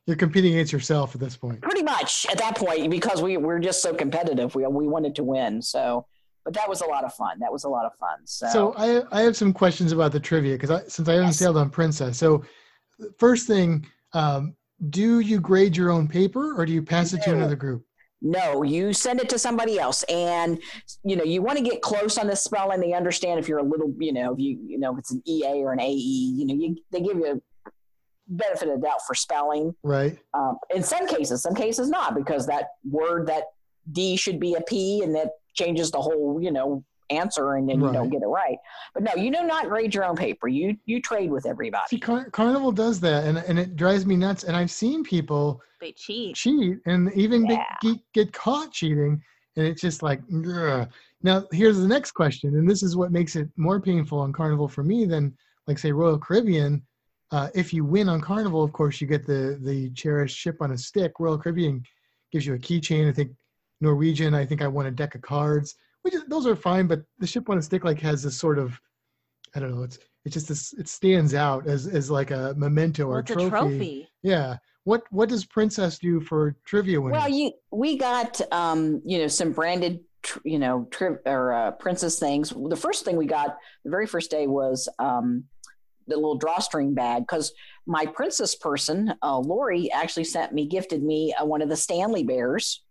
You're 0.07 0.15
competing 0.17 0.53
against 0.53 0.73
yourself 0.73 1.13
at 1.13 1.21
this 1.21 1.37
point. 1.37 1.61
pretty 1.61 1.83
much 1.83 2.25
at 2.31 2.37
that 2.39 2.55
point 2.55 2.89
because 2.89 3.21
we 3.21 3.37
we're 3.37 3.59
just 3.59 3.81
so 3.83 3.93
competitive. 3.93 4.55
We 4.55 4.65
we 4.67 4.87
wanted 4.87 5.13
to 5.15 5.23
win. 5.23 5.61
So, 5.61 6.07
but 6.43 6.55
that 6.55 6.67
was 6.67 6.81
a 6.81 6.87
lot 6.87 7.03
of 7.03 7.13
fun. 7.13 7.37
That 7.39 7.51
was 7.51 7.63
a 7.65 7.69
lot 7.69 7.85
of 7.85 7.91
fun. 7.99 8.17
So, 8.25 8.47
So 8.49 8.73
I 8.75 9.03
I 9.11 9.21
have 9.21 9.37
some 9.37 9.53
questions 9.53 9.91
about 9.91 10.11
the 10.11 10.19
trivia 10.19 10.53
because 10.55 10.71
I, 10.71 10.81
since 10.87 11.07
I 11.07 11.13
haven't 11.13 11.27
Yes. 11.27 11.37
sailed 11.37 11.57
on 11.57 11.69
Princess. 11.69 12.17
So 12.17 12.43
first 13.17 13.47
thing, 13.47 13.85
um, 14.13 14.55
do 14.89 15.19
you 15.19 15.39
grade 15.39 15.77
your 15.77 15.91
own 15.91 16.07
paper 16.07 16.55
or 16.55 16.65
do 16.65 16.73
you 16.73 16.81
pass 16.81 17.13
it 17.13 17.21
to 17.23 17.33
another 17.33 17.55
group? 17.55 17.85
no, 18.21 18.61
you 18.61 18.93
send 18.93 19.19
it 19.19 19.29
to 19.29 19.39
somebody 19.39 19.79
else, 19.79 20.03
and 20.03 20.61
you 21.03 21.15
know 21.15 21.23
you 21.23 21.41
want 21.41 21.57
to 21.57 21.63
get 21.63 21.81
close 21.81 22.17
on 22.17 22.27
the 22.27 22.35
spelling. 22.35 22.79
They 22.79 22.93
understand 22.93 23.39
if 23.39 23.47
you're 23.47 23.59
a 23.59 23.63
little, 23.63 23.93
you 23.97 24.13
know, 24.13 24.33
if 24.33 24.39
you 24.39 24.59
you 24.67 24.77
know 24.77 24.93
if 24.93 24.99
it's 24.99 25.11
an 25.11 25.23
EA 25.25 25.63
or 25.63 25.73
an 25.73 25.79
AE. 25.79 25.95
You 25.95 26.45
know, 26.45 26.53
you 26.53 26.77
they 26.91 27.01
give 27.01 27.17
you 27.17 27.41
a 27.65 27.71
benefit 28.27 28.69
of 28.69 28.79
the 28.79 28.87
doubt 28.87 29.01
for 29.07 29.15
spelling. 29.15 29.73
Right. 29.83 30.19
Um, 30.35 30.57
in 30.73 30.83
some 30.83 31.07
cases, 31.07 31.41
some 31.41 31.55
cases 31.55 31.89
not 31.89 32.15
because 32.15 32.45
that 32.45 32.67
word 32.87 33.27
that 33.27 33.45
D 33.91 34.15
should 34.15 34.39
be 34.39 34.53
a 34.53 34.61
P, 34.61 35.01
and 35.03 35.15
that 35.15 35.31
changes 35.55 35.89
the 35.89 36.01
whole 36.01 36.39
you 36.41 36.51
know 36.51 36.83
answer, 37.11 37.55
and 37.55 37.67
then 37.69 37.81
you 37.81 37.91
don't 37.91 38.09
get 38.09 38.21
it 38.21 38.27
right. 38.27 38.57
But 38.93 39.03
no, 39.03 39.13
you 39.15 39.31
do 39.31 39.43
not 39.43 39.67
grade 39.69 39.93
your 39.93 40.05
own 40.05 40.15
paper. 40.15 40.47
You 40.47 40.77
you 40.85 41.01
trade 41.01 41.29
with 41.31 41.43
See, 41.43 41.49
everybody. 41.49 41.99
Car- 41.99 42.29
Carnival 42.31 42.71
does 42.71 42.99
that, 43.01 43.25
and 43.25 43.37
and 43.37 43.59
it 43.59 43.75
drives 43.75 44.05
me 44.05 44.15
nuts. 44.15 44.43
And 44.43 44.55
I've 44.55 44.71
seen 44.71 45.03
people 45.03 45.61
They 45.79 45.91
cheat. 45.91 46.35
cheat 46.35 46.79
and 46.85 47.11
even 47.13 47.45
Yeah. 47.45 47.65
get, 47.81 47.97
get 48.13 48.33
caught 48.33 48.71
cheating, 48.71 49.21
and 49.55 49.67
it's 49.67 49.81
just 49.81 50.01
like. 50.01 50.21
ugh. 50.55 50.87
Now 51.23 51.45
here's 51.51 51.77
the 51.79 51.87
next 51.87 52.11
question, 52.13 52.55
and 52.55 52.67
this 52.67 52.81
is 52.81 52.95
what 52.95 53.11
makes 53.11 53.35
it 53.35 53.47
more 53.55 53.79
painful 53.79 54.17
on 54.19 54.33
Carnival 54.33 54.67
for 54.67 54.83
me 54.83 55.05
than 55.05 55.35
like 55.67 55.77
say 55.77 55.91
Royal 55.91 56.17
Caribbean. 56.17 56.81
Uh, 57.31 57.47
if 57.55 57.71
you 57.73 57.85
win 57.85 58.09
on 58.09 58.19
Carnival, 58.19 58.63
of 58.63 58.73
course, 58.73 58.99
you 58.99 59.05
get 59.07 59.25
the 59.27 59.59
the 59.61 59.89
cherished 59.91 60.35
ship 60.37 60.57
on 60.61 60.71
a 60.71 60.77
stick. 60.77 61.11
Royal 61.19 61.37
Caribbean 61.37 61.83
gives 62.31 62.45
you 62.45 62.55
a 62.55 62.57
keychain. 62.57 63.07
I 63.07 63.13
think 63.13 63.31
Norwegian. 63.81 64.33
I 64.33 64.45
think 64.45 64.61
I 64.61 64.67
won 64.67 64.87
a 64.87 64.91
deck 64.91 65.13
of 65.15 65.21
cards, 65.21 65.75
which 66.03 66.13
is, 66.13 66.23
those 66.27 66.47
are 66.47 66.55
fine. 66.55 66.87
But 66.87 67.03
the 67.19 67.27
ship 67.27 67.49
on 67.49 67.57
a 67.57 67.61
stick 67.61 67.83
like 67.83 67.99
has 68.01 68.23
this 68.23 68.37
sort 68.37 68.59
of, 68.59 68.79
I 69.55 69.59
don't 69.59 69.75
know. 69.75 69.83
It's 69.83 69.99
it's 70.23 70.33
just 70.35 70.47
this. 70.47 70.73
It 70.73 70.87
stands 70.87 71.33
out 71.33 71.67
as 71.67 71.87
as 71.87 72.11
like 72.11 72.31
a 72.31 72.53
memento 72.57 73.07
Well, 73.07 73.17
or 73.17 73.19
it's 73.21 73.31
a 73.31 73.49
trophy. 73.49 74.07
Yeah. 74.21 74.57
What 74.83 75.03
what 75.11 75.29
does 75.29 75.45
Princess 75.45 75.99
do 75.99 76.19
for 76.19 76.55
trivia 76.65 76.99
winners? 76.99 77.19
Well, 77.19 77.29
you 77.29 77.51
we 77.71 77.97
got 77.97 78.39
um, 78.51 79.01
you 79.05 79.19
know 79.19 79.27
some 79.27 79.51
branded 79.51 80.01
tr- 80.21 80.39
you 80.43 80.59
know 80.59 80.87
tri- 80.91 81.17
or 81.25 81.53
uh, 81.53 81.71
princess 81.71 82.19
things. 82.19 82.49
The 82.51 82.75
first 82.75 83.05
thing 83.05 83.17
we 83.17 83.25
got 83.25 83.57
the 83.83 83.91
very 83.91 84.07
first 84.07 84.31
day 84.31 84.47
was 84.47 84.87
um, 84.99 85.45
the 86.07 86.15
little 86.15 86.37
drawstring 86.37 86.93
bag 86.93 87.23
because 87.23 87.53
my 87.85 88.05
princess 88.05 88.55
person 88.55 89.13
uh, 89.23 89.37
Lori 89.37 89.91
actually 89.91 90.23
sent 90.23 90.53
me 90.53 90.67
gifted 90.67 91.03
me 91.03 91.33
uh, 91.33 91.45
one 91.45 91.61
of 91.61 91.69
the 91.69 91.75
Stanley 91.75 92.23
bears. 92.23 92.83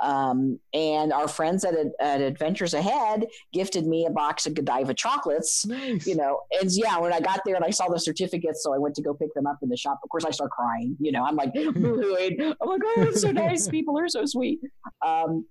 Um, 0.00 0.58
and 0.72 1.12
our 1.12 1.28
friends 1.28 1.64
at, 1.64 1.74
at 2.00 2.20
Adventures 2.20 2.74
Ahead 2.74 3.26
gifted 3.52 3.86
me 3.86 4.06
a 4.06 4.10
box 4.10 4.46
of 4.46 4.54
Godiva 4.54 4.94
chocolates 4.94 5.66
nice. 5.66 6.06
you 6.06 6.14
know, 6.14 6.40
and 6.60 6.70
yeah, 6.72 6.98
when 6.98 7.12
I 7.12 7.20
got 7.20 7.40
there 7.44 7.56
and 7.56 7.64
I 7.64 7.70
saw 7.70 7.88
the 7.88 7.98
certificates, 7.98 8.62
so 8.62 8.74
I 8.74 8.78
went 8.78 8.94
to 8.96 9.02
go 9.02 9.14
pick 9.14 9.34
them 9.34 9.46
up 9.46 9.58
in 9.62 9.68
the 9.68 9.76
shop. 9.76 10.00
Of 10.02 10.10
course, 10.10 10.24
I 10.24 10.30
start 10.30 10.50
crying. 10.50 10.96
You 11.00 11.12
know, 11.12 11.24
I'm 11.24 11.36
like, 11.36 11.52
boo-hooing. 11.52 12.40
I'm 12.40 12.68
like, 12.68 12.82
oh, 12.84 13.02
it's 13.02 13.22
so 13.22 13.32
nice. 13.32 13.68
People 13.68 13.98
are 13.98 14.08
so 14.08 14.24
sweet. 14.24 14.60
Um, 15.04 15.44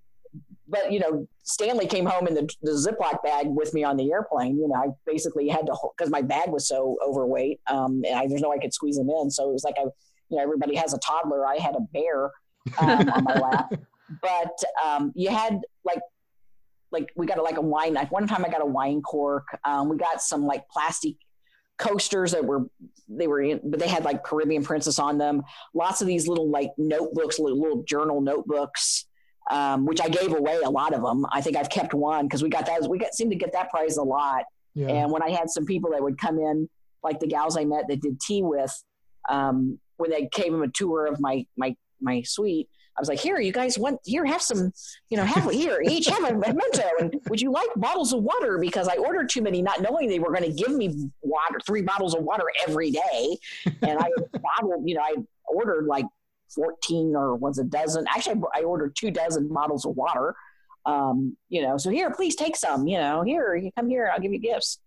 but 0.68 0.92
you 0.92 1.00
know, 1.00 1.26
Stanley 1.44 1.86
came 1.86 2.04
home 2.04 2.26
in 2.26 2.34
the, 2.34 2.48
the 2.62 2.72
Ziploc 2.72 3.22
bag 3.22 3.46
with 3.48 3.72
me 3.74 3.84
on 3.84 3.96
the 3.96 4.12
airplane. 4.12 4.58
You 4.58 4.68
know, 4.68 4.74
I 4.74 4.88
basically 5.06 5.48
had 5.48 5.66
to 5.66 5.76
because 5.96 6.10
my 6.10 6.22
bag 6.22 6.50
was 6.50 6.68
so 6.68 6.96
overweight, 7.06 7.60
um, 7.66 8.02
and 8.06 8.18
I, 8.18 8.26
there's 8.26 8.42
no 8.42 8.50
way 8.50 8.56
I 8.56 8.62
could 8.62 8.74
squeeze 8.74 8.96
them 8.96 9.08
in. 9.10 9.30
So 9.30 9.48
it 9.48 9.52
was 9.52 9.64
like 9.64 9.76
I, 9.78 9.84
you 10.28 10.36
know, 10.36 10.42
everybody 10.42 10.76
has 10.76 10.92
a 10.92 10.98
toddler. 10.98 11.46
I 11.46 11.56
had 11.56 11.74
a 11.74 11.80
bear 11.92 12.30
um, 12.78 13.08
on 13.10 13.24
my 13.24 13.34
lap. 13.34 13.72
But 14.22 14.58
um, 14.84 15.12
you 15.14 15.30
had 15.30 15.60
like 15.84 16.00
like 16.90 17.12
we 17.16 17.26
got 17.26 17.38
a, 17.38 17.42
like 17.42 17.58
a 17.58 17.62
wine 17.62 17.92
like 17.92 18.10
one 18.10 18.26
time 18.26 18.42
i 18.44 18.48
got 18.48 18.62
a 18.62 18.66
wine 18.66 19.02
cork. 19.02 19.46
Um, 19.64 19.88
we 19.88 19.96
got 19.96 20.22
some 20.22 20.46
like 20.46 20.68
plastic 20.68 21.16
coasters 21.78 22.32
that 22.32 22.44
were 22.44 22.66
they 23.08 23.26
were 23.26 23.40
in, 23.40 23.60
but 23.64 23.78
they 23.78 23.88
had 23.88 24.04
like 24.04 24.24
caribbean 24.24 24.64
princess 24.64 24.98
on 24.98 25.18
them. 25.18 25.42
Lots 25.74 26.00
of 26.00 26.06
these 26.06 26.26
little 26.26 26.50
like 26.50 26.70
notebooks 26.78 27.38
little, 27.38 27.60
little 27.60 27.82
journal 27.84 28.20
notebooks 28.20 29.06
um, 29.50 29.86
which 29.86 30.00
i 30.00 30.08
gave 30.08 30.32
away 30.34 30.58
a 30.64 30.70
lot 30.70 30.94
of 30.94 31.02
them. 31.02 31.26
I 31.32 31.40
think 31.40 31.56
i've 31.56 31.70
kept 31.70 31.94
one 31.94 32.26
because 32.26 32.42
we 32.42 32.48
got 32.48 32.66
that 32.66 32.88
we 32.88 32.98
got 32.98 33.14
seemed 33.14 33.32
to 33.32 33.36
get 33.38 33.52
that 33.52 33.70
prize 33.70 33.96
a 33.96 34.02
lot. 34.02 34.44
Yeah. 34.74 34.88
and 34.88 35.10
when 35.10 35.22
I 35.22 35.30
had 35.30 35.50
some 35.50 35.66
people 35.66 35.90
that 35.90 36.02
would 36.02 36.18
come 36.18 36.38
in, 36.38 36.68
like 37.02 37.18
the 37.18 37.26
gals 37.26 37.56
I 37.56 37.64
met 37.64 37.88
that 37.88 38.00
did 38.00 38.20
tea 38.20 38.42
with, 38.42 38.72
um, 39.28 39.80
when 39.96 40.10
they 40.10 40.28
gave 40.32 40.52
them 40.52 40.62
a 40.62 40.68
tour 40.68 41.06
of 41.06 41.20
my 41.20 41.46
my 41.56 41.74
my 42.00 42.22
suite, 42.22 42.68
I 42.98 43.00
was 43.00 43.08
like, 43.08 43.20
"Here, 43.20 43.38
you 43.40 43.52
guys 43.52 43.78
want 43.78 44.00
here? 44.04 44.24
Have 44.24 44.42
some, 44.42 44.72
you 45.08 45.16
know, 45.16 45.24
have 45.24 45.50
here 45.50 45.80
each 45.82 46.06
have 46.08 46.24
a 46.24 46.34
memento, 46.34 46.88
and 47.00 47.14
would 47.28 47.40
you 47.40 47.52
like 47.52 47.68
bottles 47.76 48.12
of 48.12 48.22
water? 48.22 48.58
Because 48.58 48.88
I 48.88 48.96
ordered 48.96 49.30
too 49.30 49.42
many, 49.42 49.62
not 49.62 49.80
knowing 49.80 50.08
they 50.08 50.18
were 50.18 50.32
going 50.32 50.50
to 50.50 50.52
give 50.52 50.74
me 50.74 51.10
water, 51.22 51.60
three 51.64 51.82
bottles 51.82 52.14
of 52.14 52.22
water 52.24 52.44
every 52.66 52.90
day, 52.90 53.38
and 53.82 53.98
I 53.98 54.08
bottled, 54.42 54.88
you 54.88 54.96
know, 54.96 55.02
I 55.02 55.14
ordered 55.46 55.86
like 55.86 56.06
fourteen 56.54 57.14
or 57.14 57.36
was 57.36 57.58
a 57.58 57.64
dozen. 57.64 58.04
Actually, 58.08 58.42
I 58.54 58.62
ordered 58.62 58.96
two 58.96 59.10
dozen 59.10 59.48
bottles 59.48 59.86
of 59.86 59.96
water." 59.96 60.34
um, 60.88 61.36
you 61.50 61.62
know, 61.62 61.76
so 61.76 61.90
here, 61.90 62.10
please 62.10 62.34
take 62.34 62.56
some, 62.56 62.86
you 62.86 62.98
know, 62.98 63.22
here, 63.22 63.54
you 63.54 63.70
come 63.76 63.90
here, 63.90 64.10
I'll 64.12 64.20
give 64.20 64.32
you 64.32 64.38
gifts. 64.38 64.78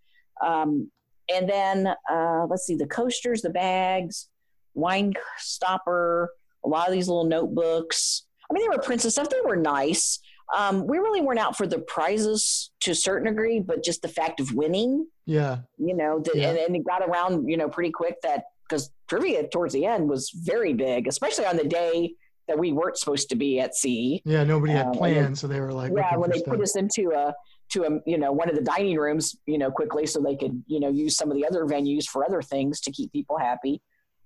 Um, 0.43 0.89
and 1.33 1.47
then 1.47 1.93
uh, 2.11 2.47
let's 2.49 2.65
see, 2.65 2.75
the 2.75 2.87
coasters, 2.87 3.43
the 3.43 3.51
bags, 3.51 4.27
wine 4.73 5.13
stopper, 5.37 6.31
a 6.63 6.67
lot 6.67 6.87
of 6.87 6.93
these 6.93 7.07
little 7.07 7.25
notebooks. 7.25 8.23
I 8.49 8.53
mean, 8.53 8.63
they 8.63 8.75
were 8.75 8.81
princess 8.81 9.13
stuff. 9.13 9.29
They 9.29 9.37
were 9.45 9.55
nice. 9.55 10.19
um, 10.55 10.85
we 10.85 10.97
really 10.97 11.21
weren't 11.21 11.39
out 11.39 11.55
for 11.55 11.65
the 11.65 11.79
prizes 11.79 12.71
to 12.81 12.91
a 12.91 12.95
certain 12.95 13.27
degree, 13.27 13.59
but 13.61 13.83
just 13.83 14.01
the 14.01 14.07
fact 14.09 14.39
of 14.41 14.53
winning. 14.53 15.07
Yeah. 15.25 15.59
You 15.77 15.95
know, 15.95 16.19
that, 16.19 16.35
Yeah. 16.35 16.49
and, 16.49 16.57
and 16.57 16.75
it 16.75 16.85
got 16.85 17.01
around, 17.07 17.47
you 17.49 17.55
know, 17.55 17.69
pretty 17.69 17.91
quick 17.91 18.15
that 18.23 18.43
because 18.67 18.91
trivia 19.07 19.47
towards 19.47 19.73
the 19.73 19.85
end 19.85 20.09
was 20.09 20.29
very 20.35 20.73
big, 20.73 21.07
especially 21.07 21.45
on 21.45 21.55
the 21.57 21.63
day 21.63 22.13
that 22.49 22.59
we 22.59 22.73
weren't 22.73 22.97
supposed 22.97 23.29
to 23.29 23.35
be 23.35 23.59
at 23.61 23.75
sea. 23.75 24.21
Yeah. 24.25 24.43
Nobody 24.43 24.73
Um, 24.73 24.77
had 24.77 24.85
and 24.87 24.95
plans, 24.97 25.39
so 25.39 25.47
they 25.47 25.61
were 25.61 25.71
like, 25.71 25.93
yeah, 25.95 26.17
when 26.17 26.29
they 26.31 26.39
stuff. 26.39 26.55
put 26.55 26.61
us 26.61 26.75
into 26.75 27.11
a 27.15 27.33
to 27.73 27.83
a 27.85 27.89
you 28.05 28.17
know 28.17 28.33
one 28.33 28.49
of 28.49 28.55
the 28.55 28.61
dining 28.61 28.97
rooms, 28.97 29.33
you 29.45 29.57
know, 29.57 29.71
quickly 29.71 30.05
so 30.05 30.19
they 30.19 30.35
could 30.35 30.61
you 30.67 30.81
know 30.81 30.89
use 30.89 31.15
some 31.15 31.31
of 31.31 31.37
the 31.37 31.45
other 31.47 31.63
venues 31.65 32.03
for 32.05 32.25
other 32.25 32.41
things 32.41 32.81
to 32.81 32.91
keep 32.91 33.09
people 33.13 33.37
happy. 33.37 33.81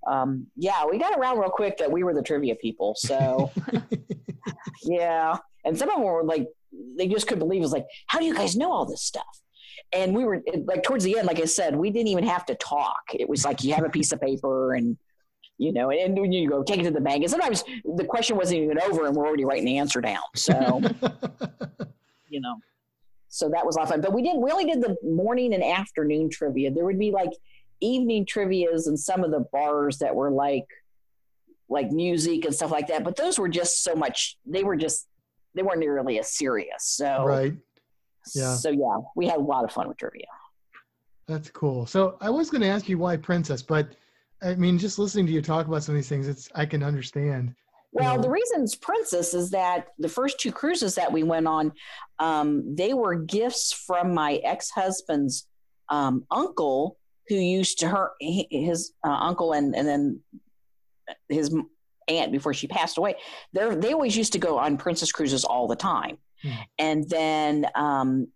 Um, 0.06 0.48
yeah, 0.56 0.86
we 0.90 0.98
got 0.98 1.18
around 1.18 1.40
real 1.40 1.50
quick 1.50 1.78
that 1.78 1.92
we 1.92 2.04
were 2.04 2.14
the 2.14 2.22
trivia 2.22 2.56
people. 2.56 2.96
So 2.96 3.52
yeah, 4.84 5.38
and 5.64 5.78
some 5.78 5.90
of 5.90 5.96
them 5.96 6.04
were 6.04 6.24
like 6.24 6.48
they 6.98 7.08
just 7.08 7.28
couldn't 7.28 7.40
believe 7.40 7.60
it 7.60 7.64
was 7.64 7.72
like, 7.72 7.88
how 8.08 8.20
do 8.20 8.26
you 8.26 8.36
guys 8.36 8.56
know 8.56 8.72
all 8.72 8.86
this 8.86 9.02
stuff? 9.02 9.42
And 9.94 10.16
we 10.16 10.26
were 10.26 10.42
like 10.66 10.84
towards 10.84 11.04
the 11.04 11.18
end, 11.18 11.28
like 11.28 11.40
I 11.40 11.46
said, 11.46 11.76
we 11.76 11.90
didn't 11.90 12.10
even 12.10 12.26
have 12.26 12.46
to 12.48 12.56
talk. 12.56 13.02
It 13.14 13.30
was 13.30 13.46
like 13.46 13.64
you 13.64 13.74
have 13.74 13.86
a 13.86 13.90
piece 13.90 14.12
of 14.12 14.22
paper 14.22 14.74
and 14.74 14.98
you 15.58 15.72
know, 15.72 15.90
and 15.90 16.34
you 16.34 16.50
go 16.50 16.64
take 16.64 16.82
it 16.82 16.84
to 16.84 16.92
the 16.92 17.00
bank. 17.00 17.24
And 17.24 17.32
sometimes 17.32 17.64
the 17.96 18.04
question 18.04 18.36
wasn't 18.36 18.62
even 18.64 18.80
over, 18.82 19.06
and 19.06 19.16
we're 19.16 19.26
already 19.26 19.46
writing 19.46 19.66
the 19.66 19.78
answer 19.78 20.02
down. 20.02 20.24
So 20.36 20.82
you 22.30 22.42
know. 22.42 22.56
So 23.30 23.50
that 23.50 23.66
was 23.66 23.76
a 23.76 23.80
lot 23.80 23.84
of 23.84 23.90
fun. 23.90 24.02
But 24.02 24.14
we 24.14 24.22
did 24.22 24.38
we 24.38 24.50
only 24.50 24.66
did 24.66 24.82
the 24.82 24.96
morning 25.04 25.54
and 25.54 25.64
afternoon 25.64 26.30
trivia. 26.30 26.72
There 26.72 26.86
would 26.86 27.00
be 27.00 27.12
like 27.12 27.32
evening 27.82 28.26
trivias 28.26 28.88
and 28.88 29.00
some 29.00 29.24
of 29.24 29.32
the 29.32 29.46
bars 29.52 30.00
that 30.00 30.16
were 30.16 30.32
like 30.32 30.68
like 31.68 31.92
music 31.92 32.46
and 32.46 32.54
stuff 32.54 32.72
like 32.72 32.88
that. 32.88 33.04
But 33.04 33.16
those 33.16 33.40
were 33.40 33.50
just 33.50 33.84
so 33.84 33.96
much 33.96 34.38
they 34.46 34.64
were 34.64 34.76
just 34.76 35.08
they 35.56 35.64
weren't 35.64 35.80
nearly 35.80 36.20
as 36.20 36.34
serious. 36.34 36.84
So 36.84 37.26
right. 37.26 37.56
yeah. 38.34 38.56
So 38.56 38.70
yeah, 38.70 38.98
we 39.16 39.28
had 39.28 39.38
a 39.38 39.44
lot 39.44 39.64
of 39.64 39.72
fun 39.72 39.88
with 39.88 39.98
trivia. 39.98 40.26
That's 41.28 41.50
cool. 41.50 41.86
So 41.86 42.18
I 42.22 42.30
was 42.30 42.52
going 42.52 42.62
to 42.62 42.68
ask 42.68 42.88
you 42.88 43.00
why 43.00 43.18
princess, 43.18 43.64
but 43.64 43.96
I 44.44 44.54
mean, 44.56 44.78
just 44.78 45.00
listening 45.00 45.26
to 45.28 45.32
you 45.32 45.42
talk 45.42 45.66
about 45.68 45.84
some 45.84 45.96
of 45.96 45.98
these 45.98 46.10
things, 46.10 46.28
it's 46.28 46.50
I 46.54 46.66
can 46.66 46.84
understand. 46.84 47.56
Well, 47.96 48.20
the 48.20 48.30
reasons 48.30 48.76
Princess 48.76 49.34
is 49.34 49.52
that 49.52 49.88
the 49.98 50.10
first 50.10 50.38
two 50.38 50.52
cruises 50.52 50.96
that 50.96 51.14
we 51.14 51.24
went 51.24 51.48
on, 51.48 51.72
um, 52.20 52.76
they 52.76 52.94
were 52.94 53.16
gifts 53.16 53.72
from 53.72 54.14
my 54.14 54.36
ex 54.44 54.70
husband's 54.70 55.48
um, 55.88 56.26
uncle, 56.30 56.98
who 57.28 57.36
used 57.36 57.80
to 57.80 57.88
her 57.88 58.12
his 58.20 58.94
uh, 59.06 59.10
uncle 59.12 59.54
and 59.54 59.76
and 59.76 59.88
then 59.88 60.20
his 61.30 61.56
aunt 62.08 62.32
before 62.32 62.54
she 62.54 62.68
passed 62.68 62.98
away. 62.98 63.16
They 63.54 63.74
they 63.76 63.94
always 63.94 64.16
used 64.16 64.34
to 64.34 64.40
go 64.40 64.58
on 64.58 64.78
Princess 64.78 65.12
cruises 65.12 65.44
all 65.44 65.68
the 65.68 65.76
time, 65.76 66.18
Hmm. 66.42 66.50
and 66.80 67.10
then. 67.10 67.68
Um, 67.76 68.28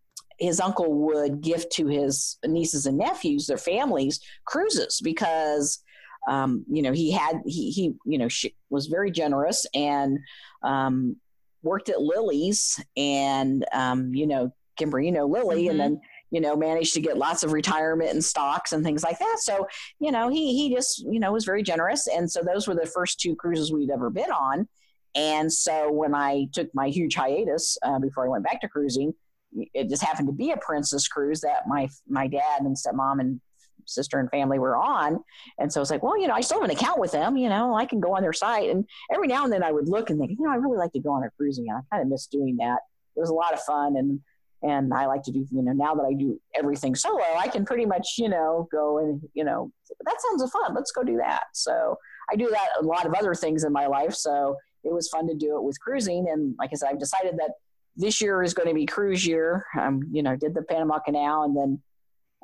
his 0.42 0.62
uncle 0.62 0.94
would 0.94 1.42
gift 1.42 1.70
to 1.74 1.86
his 1.88 2.38
nieces 2.46 2.86
and 2.86 2.98
nephews, 2.98 3.46
their 3.46 3.58
families, 3.58 4.22
cruises 4.46 5.02
because 5.04 5.84
um, 6.30 6.64
you 6.72 6.82
know 6.82 6.94
he 6.94 7.12
had 7.12 7.42
he 7.46 7.72
he 7.72 7.94
you 8.06 8.18
know 8.18 8.30
she 8.30 8.56
was 8.70 8.88
very 8.88 9.12
generous 9.12 9.66
and 9.74 10.18
um, 10.64 11.18
worked 11.62 11.90
at 11.90 12.00
Lilly's 12.02 12.82
and 12.96 13.66
um, 13.74 14.16
you 14.16 14.28
know 14.28 14.54
Kimber 14.78 15.02
you 15.02 15.12
know 15.12 15.26
Lily 15.26 15.66
Mhm. 15.66 15.72
and 15.72 15.80
then 15.82 16.02
you 16.32 16.42
know 16.42 16.56
managed 16.56 16.94
to 16.94 17.02
get 17.02 17.18
lots 17.18 17.44
of 17.44 17.52
retirement 17.52 18.12
and 18.12 18.24
stocks 18.24 18.72
and 18.72 18.84
things 18.84 19.04
like 19.04 19.20
that 19.20 19.38
so 19.40 19.68
you 20.00 20.12
know 20.12 20.30
he 20.30 20.56
he 20.56 20.74
just 20.74 21.00
you 21.00 21.20
know 21.20 21.32
was 21.32 21.46
very 21.46 21.64
generous 21.64 22.08
and 22.08 22.30
so 22.30 22.42
those 22.42 22.68
were 22.68 22.76
the 22.76 22.86
first 22.86 23.20
two 23.20 23.36
cruises 23.36 23.72
we'd 23.72 23.92
ever 23.92 24.10
been 24.10 24.32
on 24.32 24.68
and 25.16 25.52
so 25.52 25.92
when 25.92 26.14
I 26.14 26.46
took 26.54 26.70
my 26.76 26.88
huge 26.88 27.16
hiatus 27.16 27.78
uh, 27.82 27.98
before 27.98 28.26
I 28.26 28.30
went 28.30 28.44
back 28.44 28.62
to 28.62 28.70
cruising 28.70 29.14
it 29.74 29.90
just 29.90 30.04
happened 30.04 30.28
to 30.28 30.34
be 30.34 30.52
a 30.52 30.58
princess 30.58 31.08
cruise 31.08 31.42
that 31.42 31.68
my 31.68 31.90
my 32.08 32.28
dad 32.28 32.62
and 32.62 32.76
stepmom 32.76 33.20
and 33.20 33.42
sister 33.86 34.20
and 34.20 34.30
family 34.30 34.60
were 34.60 34.78
on 34.78 35.24
and 35.58 35.72
so 35.72 35.80
I 35.80 35.82
was 35.82 35.92
like, 35.92 36.04
well, 36.04 36.20
you 36.20 36.28
know, 36.28 36.34
I 36.34 36.42
still 36.42 36.62
have 36.62 36.70
an 36.70 36.76
account 36.76 37.00
with 37.00 37.12
them. 37.12 37.38
You 37.38 37.50
know, 37.50 37.76
I 37.76 37.86
can 37.86 38.00
go 38.00 38.16
on 38.16 38.22
their 38.22 38.34
site. 38.34 38.70
And 38.70 38.86
every 39.12 39.28
now 39.28 39.44
and 39.44 39.52
then 39.52 39.64
I 39.64 39.72
would 39.72 39.90
look 39.90 40.10
and 40.10 40.20
think, 40.20 40.32
you 40.32 40.46
know, 40.46 40.52
I 40.52 40.56
really 40.56 40.78
like 40.78 40.94
to 40.94 41.00
go 41.00 41.12
on 41.12 41.24
a 41.24 41.30
cruising. 41.32 41.66
And 41.70 41.78
I 41.78 41.96
kind 41.96 42.04
of 42.04 42.10
miss 42.10 42.28
doing 42.28 42.58
that. 42.58 42.80
It 43.16 43.20
was 43.20 43.30
a 43.30 43.34
lot 43.34 43.54
of 43.54 43.60
fun. 43.62 43.98
And, 43.98 44.22
and 44.62 44.94
I 44.94 45.06
like 45.06 45.24
to 45.24 45.32
do, 45.32 45.46
you 45.52 45.62
know, 45.62 45.72
now 45.72 45.96
that 45.96 46.04
I 46.04 46.14
do 46.14 46.40
everything 46.56 46.96
solo, 46.96 47.24
I 47.38 47.48
can 47.48 47.66
pretty 47.66 47.86
much, 47.86 48.16
you 48.18 48.30
know, 48.30 48.68
go 48.72 48.98
and, 49.00 49.22
you 49.34 49.44
know, 49.44 49.72
that 50.06 50.16
sounds 50.22 50.52
fun. 50.52 50.74
Let's 50.74 50.92
go 50.92 51.04
do 51.04 51.18
that. 51.18 51.44
So 51.54 51.98
I 52.32 52.36
do 52.36 52.50
that 52.50 52.68
a 52.80 52.84
lot 52.84 53.06
of 53.06 53.14
other 53.14 53.34
things 53.34 53.64
in 53.64 53.72
my 53.72 53.88
life. 53.88 54.14
So 54.14 54.58
it 54.84 54.94
was 54.94 55.08
fun 55.10 55.28
to 55.28 55.36
do 55.36 55.56
it 55.58 55.64
with 55.64 55.80
cruising. 55.80 56.28
And 56.30 56.56
like 56.60 56.72
I 56.74 56.76
said, 56.76 56.90
I've 56.90 57.00
decided 57.00 57.38
that 57.38 57.52
this 57.96 58.22
year 58.22 58.44
is 58.44 58.54
going 58.54 58.68
to 58.68 58.76
be 58.76 58.86
cruise 58.86 59.26
year. 59.26 59.66
Um, 59.80 60.02
you 60.12 60.24
know, 60.24 60.36
did 60.36 60.54
the 60.54 60.64
Panama 60.64 61.00
Canal 61.00 61.44
and 61.44 61.56
then 61.56 61.82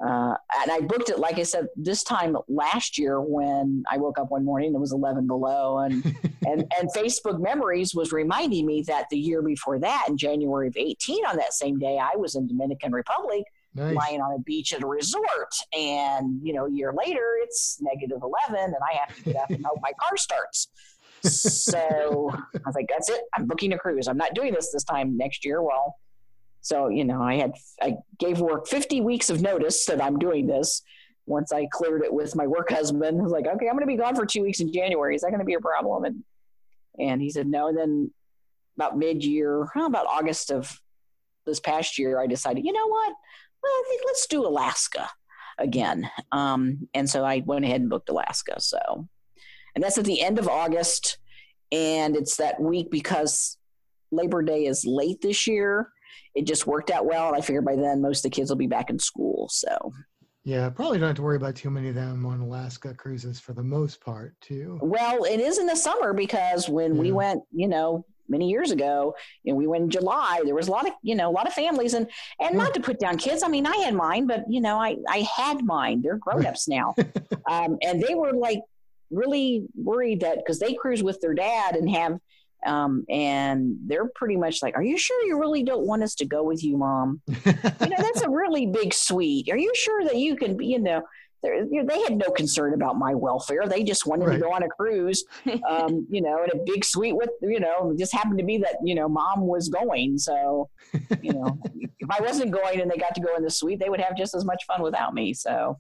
uh, 0.04 0.36
and 0.62 0.72
I 0.72 0.82
booked 0.82 1.10
it, 1.10 1.20
like 1.20 1.40
I 1.40 1.44
said, 1.44 1.68
this 1.76 2.04
time 2.04 2.36
last 2.50 2.98
year 2.98 3.22
when 3.22 3.84
I 3.90 3.98
woke 3.98 4.20
up 4.20 4.30
one 4.30 4.44
morning, 4.44 4.76
it 4.76 4.80
was 4.80 4.92
11 4.92 5.26
below. 5.26 5.80
And, 5.80 6.04
and, 6.46 6.66
and 6.78 6.90
Facebook 6.94 7.40
Memories 7.40 7.96
was 7.96 8.12
reminding 8.12 8.66
me 8.66 8.84
that 8.88 9.06
the 9.10 9.18
year 9.18 9.42
before 9.42 9.80
that, 9.80 10.06
in 10.10 10.18
January 10.18 10.68
of 10.68 10.76
18, 10.76 11.26
on 11.26 11.38
that 11.38 11.54
same 11.54 11.80
day, 11.80 11.98
I 11.98 12.18
was 12.18 12.36
in 12.36 12.48
Dominican 12.48 12.92
Republic 12.92 13.44
Nice. 13.74 13.96
lying 13.96 14.22
on 14.22 14.34
a 14.34 14.40
beach 14.40 14.74
at 14.74 14.84
a 14.84 14.88
resort. 14.88 15.54
And, 15.78 16.40
you 16.44 16.54
know, 16.54 16.66
a 16.66 16.72
year 16.72 16.94
later, 16.94 17.36
it's 17.44 17.78
negative 17.82 18.20
11, 18.22 18.56
and 18.56 18.76
I 18.82 18.96
have 18.96 19.16
to 19.16 19.24
get 19.24 19.36
up 19.38 19.50
and 19.50 19.66
hope 19.66 19.80
my 19.82 19.92
car 20.00 20.18
starts. 20.18 20.70
So 21.24 22.32
I 22.32 22.60
was 22.66 22.76
like, 22.76 22.88
that's 22.90 23.10
it. 23.10 23.22
I'm 23.36 23.48
booking 23.48 23.74
a 23.74 23.78
cruise. 23.78 24.08
I'm 24.08 24.18
not 24.18 24.34
doing 24.34 24.54
this 24.54 24.72
this 24.72 24.84
time 24.84 25.18
next 25.18 25.44
year. 25.44 25.62
Well, 25.62 25.96
so, 26.66 26.90
you 26.90 27.06
know, 27.06 27.22
I 27.22 27.36
had, 27.36 27.54
I 27.80 27.98
gave 28.18 28.40
work 28.40 28.68
50 28.68 29.02
weeks 29.02 29.30
of 29.30 29.40
notice 29.40 29.86
that 29.86 30.02
I'm 30.02 30.18
doing 30.18 30.48
this. 30.48 30.82
Once 31.28 31.54
I 31.54 31.68
cleared 31.72 32.02
it 32.02 32.12
with 32.12 32.36
my 32.36 32.48
work 32.48 32.72
husband, 32.72 33.20
I 33.20 33.24
was 33.24 33.32
like, 33.32 33.46
okay, 33.46 33.68
I'm 33.68 33.76
going 33.76 33.82
to 33.82 33.86
be 33.86 33.98
gone 33.98 34.16
for 34.16 34.26
two 34.26 34.42
weeks 34.42 34.62
in 34.62 34.74
January. 34.74 35.14
Is 35.14 35.22
that 35.22 35.30
going 35.30 35.42
to 35.42 35.46
be 35.46 35.54
a 35.54 35.60
problem? 35.60 36.06
And, 36.06 36.24
and 36.98 37.22
he 37.22 37.30
said, 37.30 37.46
no. 37.46 37.68
And 37.68 37.78
then 37.78 38.12
about 38.78 38.98
mid 38.98 39.24
year, 39.24 39.68
about 39.76 40.08
August 40.08 40.50
of 40.50 40.82
this 41.46 41.60
past 41.60 42.00
year, 42.00 42.20
I 42.20 42.26
decided, 42.26 42.66
you 42.66 42.74
know 42.74 42.88
what? 42.88 43.14
Well, 43.62 43.72
I 43.72 43.84
think 43.88 44.02
let's 44.08 44.26
do 44.26 44.48
Alaska 44.48 45.08
again. 45.60 46.10
Um, 46.32 46.90
and 46.96 47.08
so 47.08 47.24
I 47.24 47.44
went 47.46 47.66
ahead 47.66 47.82
and 47.82 47.92
booked 47.92 48.10
Alaska. 48.10 48.60
So, 48.60 49.08
and 49.76 49.84
that's 49.84 50.00
at 50.00 50.06
the 50.06 50.20
end 50.20 50.40
of 50.40 50.48
August. 50.48 51.20
And 51.72 52.16
it's 52.16 52.38
that 52.38 52.60
week 52.60 52.90
because 52.90 53.60
Labor 54.12 54.42
Day 54.42 54.66
is 54.66 54.84
late 54.84 55.22
this 55.22 55.46
year. 55.46 55.92
It 56.36 56.46
just 56.46 56.68
worked 56.68 56.92
out 56.92 57.06
well. 57.06 57.28
And 57.30 57.36
I 57.38 57.42
figured 57.42 57.66
by 57.66 57.76
then 57.76 58.02
most 58.02 58.20
of 58.26 58.32
the 58.32 58.36
kids 58.36 58.50
will 58.50 58.58
be 58.58 58.68
back 58.68 58.90
in 58.90 59.00
school. 59.00 59.48
So, 59.50 59.94
Yeah, 60.44 60.70
probably 60.70 61.00
don't 61.00 61.08
have 61.08 61.16
to 61.16 61.22
worry 61.24 61.38
about 61.38 61.56
too 61.56 61.70
many 61.70 61.90
of 61.90 61.96
them 61.96 62.26
on 62.26 62.40
Alaska 62.42 62.94
cruises 62.94 63.40
for 63.40 63.54
the 63.54 63.64
most 63.64 64.02
part, 64.02 64.36
too. 64.42 64.78
well, 64.82 65.24
it 65.24 65.40
is 65.40 65.58
in 65.58 65.66
the 65.66 65.76
summer 65.76 66.14
because 66.14 66.70
when 66.70 66.98
we 66.98 67.12
went, 67.12 67.42
you 67.52 67.68
know, 67.68 68.06
many 68.28 68.50
years 68.50 68.72
ago, 68.72 69.16
you 69.44 69.54
know, 69.54 69.58
we 69.58 69.68
went 69.68 69.84
in 69.84 69.90
July, 69.90 70.42
there 70.44 70.56
was 70.56 70.68
a 70.68 70.72
lot 70.72 70.88
of, 70.88 70.94
you 71.04 71.16
know, 71.16 71.30
a 71.30 71.32
lot 71.32 71.48
of 71.48 71.54
families 71.54 71.94
and, 71.94 72.10
and 72.40 72.58
not 72.58 72.74
to 72.74 72.80
put 72.80 73.00
down 73.00 73.18
kids. 73.18 73.44
I 73.44 73.48
mean, 73.48 73.68
I 73.68 73.76
had 73.78 73.94
mine, 73.94 74.26
but 74.26 74.46
you 74.50 74.62
know, 74.62 74.78
I, 74.82 74.98
I 75.08 75.20
had 75.38 75.64
mine. 75.64 76.02
They're 76.02 76.18
grown-ups 76.18 76.68
now. 76.78 76.96
um, 77.48 77.78
and 77.84 78.02
they 78.02 78.16
were 78.16 78.34
like 78.34 78.62
really 79.12 79.68
worried 79.76 80.22
that 80.22 80.38
because 80.38 80.60
they 80.60 80.74
cruise 80.74 81.04
with 81.04 81.22
their 81.22 81.36
dad 81.36 81.76
and 81.76 81.88
have, 81.90 82.18
um, 82.66 83.06
and 83.10 83.76
they're 83.86 84.10
pretty 84.16 84.36
much 84.38 84.62
like, 84.64 84.76
are 84.76 84.84
you 84.84 84.98
sure 84.98 85.24
you 85.26 85.40
really 85.40 85.64
don't 85.64 85.86
want 85.86 86.04
us 86.04 86.16
to 86.16 86.26
go 86.26 86.44
with 86.44 86.64
you, 86.64 86.78
mom? 86.78 87.22
you 87.28 87.34
know, 87.54 87.96
that's 87.98 88.22
a 88.22 88.30
really 88.30 88.66
big 88.66 88.94
suite. 88.94 89.50
Are 89.52 89.58
you 89.58 89.72
sure 89.76 90.04
that 90.04 90.16
you 90.18 90.36
can 90.36 90.58
be, 90.58 90.68
you 90.68 90.80
know, 90.80 91.02
they're- 91.44 91.68
you 91.70 91.84
know, 91.84 91.86
they 91.94 92.02
had 92.02 92.18
no 92.18 92.30
concern 92.32 92.74
about 92.74 92.98
my 92.98 93.14
welfare. 93.14 93.68
They 93.68 93.84
just 93.84 94.08
wanted 94.08 94.26
Right. 94.26 94.38
to 94.38 94.42
go 94.42 94.52
on 94.52 94.64
a 94.64 94.68
cruise, 94.68 95.24
um, 95.70 96.08
you 96.10 96.22
know, 96.22 96.44
in 96.44 96.60
a 96.60 96.64
big 96.66 96.84
suite 96.84 97.16
with, 97.16 97.30
you 97.42 97.60
know, 97.60 97.92
it 97.92 98.00
just 98.00 98.14
happened 98.14 98.40
to 98.40 98.46
be 98.46 98.58
that, 98.58 98.78
you 98.84 98.96
know, 98.96 99.08
mom 99.08 99.42
was 99.46 99.70
going. 99.70 100.18
So, 100.18 100.70
you 101.22 101.34
know, 101.34 101.58
if 102.00 102.10
I 102.10 102.22
wasn't 102.24 102.52
going 102.52 102.82
and 102.82 102.90
they 102.90 102.98
got 102.98 103.14
to 103.16 103.22
go 103.22 103.36
in 103.36 103.44
the 103.44 103.52
suite, 103.52 103.80
they 103.80 103.90
would 103.90 104.02
have 104.02 104.18
just 104.18 104.34
as 104.36 104.44
much 104.44 104.64
fun 104.66 104.82
without 104.82 105.14
me. 105.14 105.34
So, 105.34 105.78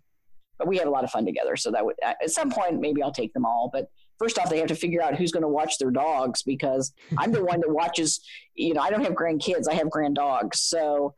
but 0.59 0.67
we 0.67 0.77
had 0.77 0.87
a 0.87 0.91
lot 0.91 1.03
of 1.03 1.09
fun 1.11 1.25
together. 1.25 1.55
So 1.55 1.71
that 1.71 1.83
would, 1.83 1.95
at 2.03 2.29
some 2.29 2.49
point, 2.51 2.79
maybe 2.79 3.01
I'll 3.01 3.11
take 3.11 3.33
them 3.33 3.45
all. 3.45 3.69
But 3.73 3.89
first 4.19 4.37
off, 4.39 4.49
they 4.49 4.59
have 4.59 4.67
to 4.67 4.75
figure 4.75 5.01
out 5.01 5.15
who's 5.15 5.31
going 5.31 5.43
to 5.43 5.49
watch 5.49 5.77
their 5.77 5.91
dogs 5.91 6.43
because 6.43 6.93
I'm 7.17 7.31
the 7.31 7.43
one 7.43 7.59
that 7.61 7.69
watches, 7.73 8.21
you 8.53 8.73
know, 8.73 8.81
I 8.81 8.89
don't 8.89 9.03
have 9.03 9.13
grandkids, 9.13 9.67
I 9.69 9.73
have 9.75 9.89
grand 9.89 10.15
dogs. 10.15 10.61
So, 10.61 11.13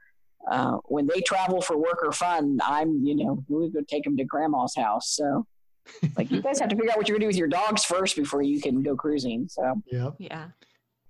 uh, 0.50 0.78
when 0.86 1.08
they 1.08 1.20
travel 1.22 1.62
for 1.62 1.78
work 1.78 2.00
or 2.02 2.12
fun, 2.14 2.60
I'm, 2.64 3.06
you 3.06 3.16
know, 3.16 3.44
we're 3.50 3.68
going 3.68 3.74
to 3.74 3.84
take 3.84 4.04
them 4.06 4.16
to 4.18 4.24
grandma's 4.24 4.76
house. 4.76 5.10
So, 5.10 5.46
like, 6.16 6.32
you 6.32 6.42
guys 6.42 6.60
have 6.60 6.70
to 6.70 6.76
figure 6.76 6.92
out 6.92 6.98
what 6.98 7.10
you're 7.10 7.18
going 7.18 7.22
to 7.22 7.26
do 7.26 7.28
with 7.28 7.38
your 7.38 7.50
dogs 7.50 7.84
first 7.84 8.16
before 8.16 8.42
you 8.42 8.62
can 8.62 8.82
go 8.82 8.96
cruising. 8.96 9.48
So, 9.50 9.82
Yep. 9.92 10.16
Yeah. 10.20 10.48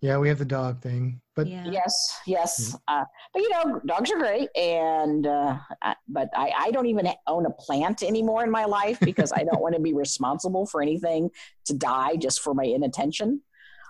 Yeah, 0.01 0.17
we 0.19 0.27
have 0.29 0.37
the 0.37 0.45
dog 0.45 0.81
thing. 0.81 1.21
But 1.35 1.47
Yeah. 1.47 1.65
yes, 1.69 2.19
yes. 2.27 2.75
Uh, 2.87 3.03
but, 3.33 3.41
you 3.41 3.49
know, 3.49 3.79
dogs 3.85 4.11
are 4.11 4.17
great. 4.17 4.49
And, 4.55 5.25
uh, 5.25 5.57
I, 5.81 5.95
but 6.07 6.29
I, 6.35 6.51
I 6.57 6.71
don't 6.71 6.85
even 6.85 7.09
own 7.27 7.45
a 7.45 7.51
plant 7.51 8.03
anymore 8.03 8.43
in 8.43 8.51
my 8.51 8.65
life 8.65 8.99
because 9.01 9.31
I 9.31 9.43
don't 9.43 9.61
want 9.65 9.75
to 9.75 9.81
be 9.81 9.93
responsible 9.93 10.65
for 10.67 10.81
anything 10.81 11.29
to 11.65 11.73
die 11.73 12.15
just 12.15 12.41
for 12.41 12.53
my 12.53 12.63
inattention. 12.63 13.41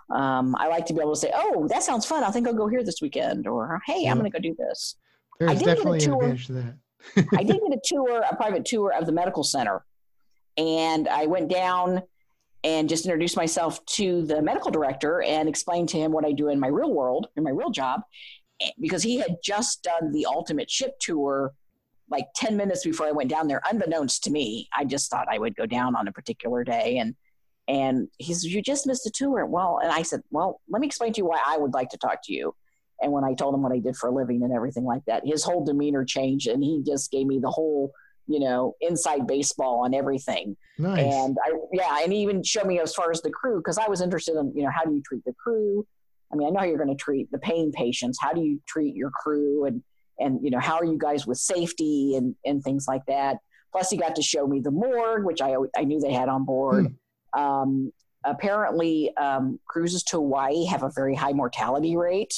Um, 0.10 0.56
I 0.58 0.68
like 0.70 0.86
to 0.86 0.94
be 0.94 1.02
able 1.02 1.14
to 1.16 1.20
say, 1.20 1.32
"Oh, 1.36 1.68
that 1.68 1.84
sounds 1.84 2.06
fun. 2.06 2.24
I 2.24 2.32
think 2.32 2.48
I'll 2.48 2.54
go 2.54 2.70
here 2.70 2.82
this 2.82 3.02
weekend," 3.02 3.46
or 3.46 3.82
"Hey, 3.86 4.04
Yeah. 4.04 4.12
I'm 4.12 4.18
going 4.18 4.32
to 4.32 4.38
go 4.38 4.42
do 4.42 4.56
this." 4.58 4.96
There's 5.38 5.52
did 5.60 5.66
get 5.66 5.74
a 5.74 5.76
definitely 5.76 6.00
an 6.00 6.06
tour. 6.06 6.16
advantage 6.24 6.48
to 6.48 6.54
that. 6.54 6.76
I 7.38 7.44
did 7.44 7.60
get 7.62 7.74
a 7.78 7.82
tour, 7.84 8.22
a 8.32 8.34
private 8.38 8.64
tour 8.64 8.94
of 8.94 9.06
the 9.06 9.12
medical 9.12 9.44
center. 9.44 9.84
And 10.56 11.10
I 11.10 11.26
went 11.26 11.50
down 11.50 12.04
and 12.64 12.90
just 12.90 13.06
introduced 13.06 13.38
myself 13.38 13.86
to 13.86 14.24
the 14.24 14.42
medical 14.42 14.72
director 14.72 15.22
and 15.22 15.48
explained 15.48 15.90
to 15.90 15.98
him 15.98 16.12
what 16.12 16.26
I 16.26 16.32
do 16.32 16.50
in 16.50 16.60
my 16.60 16.68
real 16.68 16.94
world, 16.94 17.28
in 17.36 17.44
my 17.44 17.52
real 17.52 17.70
job, 17.70 18.02
eh, 18.62 18.72
because 18.80 19.04
he 19.04 19.18
had 19.18 19.38
just 19.44 19.84
done 19.84 20.12
the 20.12 20.26
ultimate 20.26 20.70
ship 20.70 20.98
tour 21.00 21.54
like 22.10 22.28
10 22.36 22.56
minutes 22.56 22.86
before 22.86 23.06
I 23.06 23.12
went 23.12 23.30
down 23.30 23.48
there, 23.48 23.62
unbeknownst 23.70 24.24
to 24.24 24.32
me. 24.32 24.70
I 24.76 24.86
just 24.86 25.12
thought 25.12 25.28
I 25.30 25.40
would 25.40 25.56
go 25.56 25.66
down 25.66 25.96
on 25.96 26.08
a 26.08 26.12
particular 26.12 26.64
day. 26.64 26.98
And 26.98 27.16
and 27.68 28.08
he 28.18 28.34
says, 28.34 28.46
You 28.46 28.62
just 28.62 28.88
missed 28.88 29.06
a 29.06 29.12
tour. 29.12 29.46
Well, 29.46 29.80
and 29.84 29.92
I 29.92 30.02
said, 30.02 30.22
Well, 30.32 30.62
let 30.70 30.80
me 30.80 30.88
explain 30.88 31.14
to 31.14 31.18
you 31.18 31.26
why 31.26 31.42
I 31.46 31.58
would 31.58 31.74
like 31.74 31.90
to 31.90 31.98
talk 31.98 32.20
to 32.26 32.34
you. 32.34 32.56
And 33.02 33.12
when 33.12 33.24
I 33.24 33.34
told 33.34 33.54
him 33.54 33.62
what 33.62 33.74
I 33.74 33.80
did 33.80 33.96
for 33.96 34.10
a 34.10 34.14
living 34.14 34.42
and 34.44 34.54
everything 34.54 34.86
like 34.86 35.06
that, 35.06 35.26
his 35.26 35.44
whole 35.44 35.64
demeanor 35.64 36.04
changed 36.04 36.48
and 36.48 36.64
he 36.64 36.82
just 36.86 37.12
gave 37.12 37.28
me 37.28 37.40
the 37.40 37.52
whole, 37.52 37.92
you 38.28 38.40
know, 38.40 38.74
inside 38.82 39.26
baseball 39.26 39.84
on 39.86 39.94
everything. 39.94 40.56
Nice. 40.78 41.00
And 41.00 41.38
I, 41.46 41.54
yeah, 41.72 42.00
and 42.04 42.12
he 42.12 42.20
even 42.20 42.44
showed 42.44 42.68
me 42.68 42.80
as 42.80 42.94
far 42.94 43.10
as 43.10 43.22
the 43.22 43.32
crew, 43.32 43.58
because 43.58 43.78
I 43.78 43.88
was 43.88 44.02
interested 44.02 44.36
in, 44.36 44.52
you 44.56 44.64
know, 44.64 44.70
how 44.70 44.84
do 44.84 44.94
you 44.94 45.02
treat 45.02 45.24
the 45.26 45.34
crew? 45.34 45.86
I 46.32 46.36
mean, 46.36 46.48
I 46.48 46.52
know 46.52 46.60
how 46.60 46.66
you're 46.66 46.78
going 46.78 46.90
to 46.90 46.96
treat 46.96 47.32
the 47.32 47.40
pain 47.40 47.72
patients. 47.72 48.18
How 48.22 48.34
do 48.34 48.42
you 48.42 48.60
treat 48.68 48.96
your 48.96 49.12
crew? 49.12 49.66
And, 49.66 49.82
and, 50.20 50.40
you 50.44 50.52
know, 50.52 50.60
how 50.60 50.76
are 50.76 50.84
you 50.84 50.98
guys 50.98 51.26
with 51.26 51.38
safety 51.38 52.16
and, 52.18 52.36
and 52.44 52.62
things 52.62 52.86
like 52.86 53.06
that? 53.08 53.38
Plus, 53.72 53.90
he 53.90 53.98
got 53.98 54.16
to 54.16 54.22
show 54.22 54.46
me 54.46 54.60
the 54.60 54.72
morgue, 54.72 55.24
which 55.24 55.42
I, 55.42 55.56
I 55.78 55.86
knew 55.86 56.00
they 56.00 56.14
had 56.14 56.28
on 56.28 56.44
board. 56.44 56.94
Um, 57.38 57.92
apparently, 58.26 59.16
um, 59.16 59.60
cruises 59.68 60.04
to 60.04 60.18
Hawaii 60.18 60.66
have 60.66 60.84
a 60.84 60.92
very 60.94 61.16
high 61.16 61.34
mortality 61.34 61.96
rate. 61.96 62.34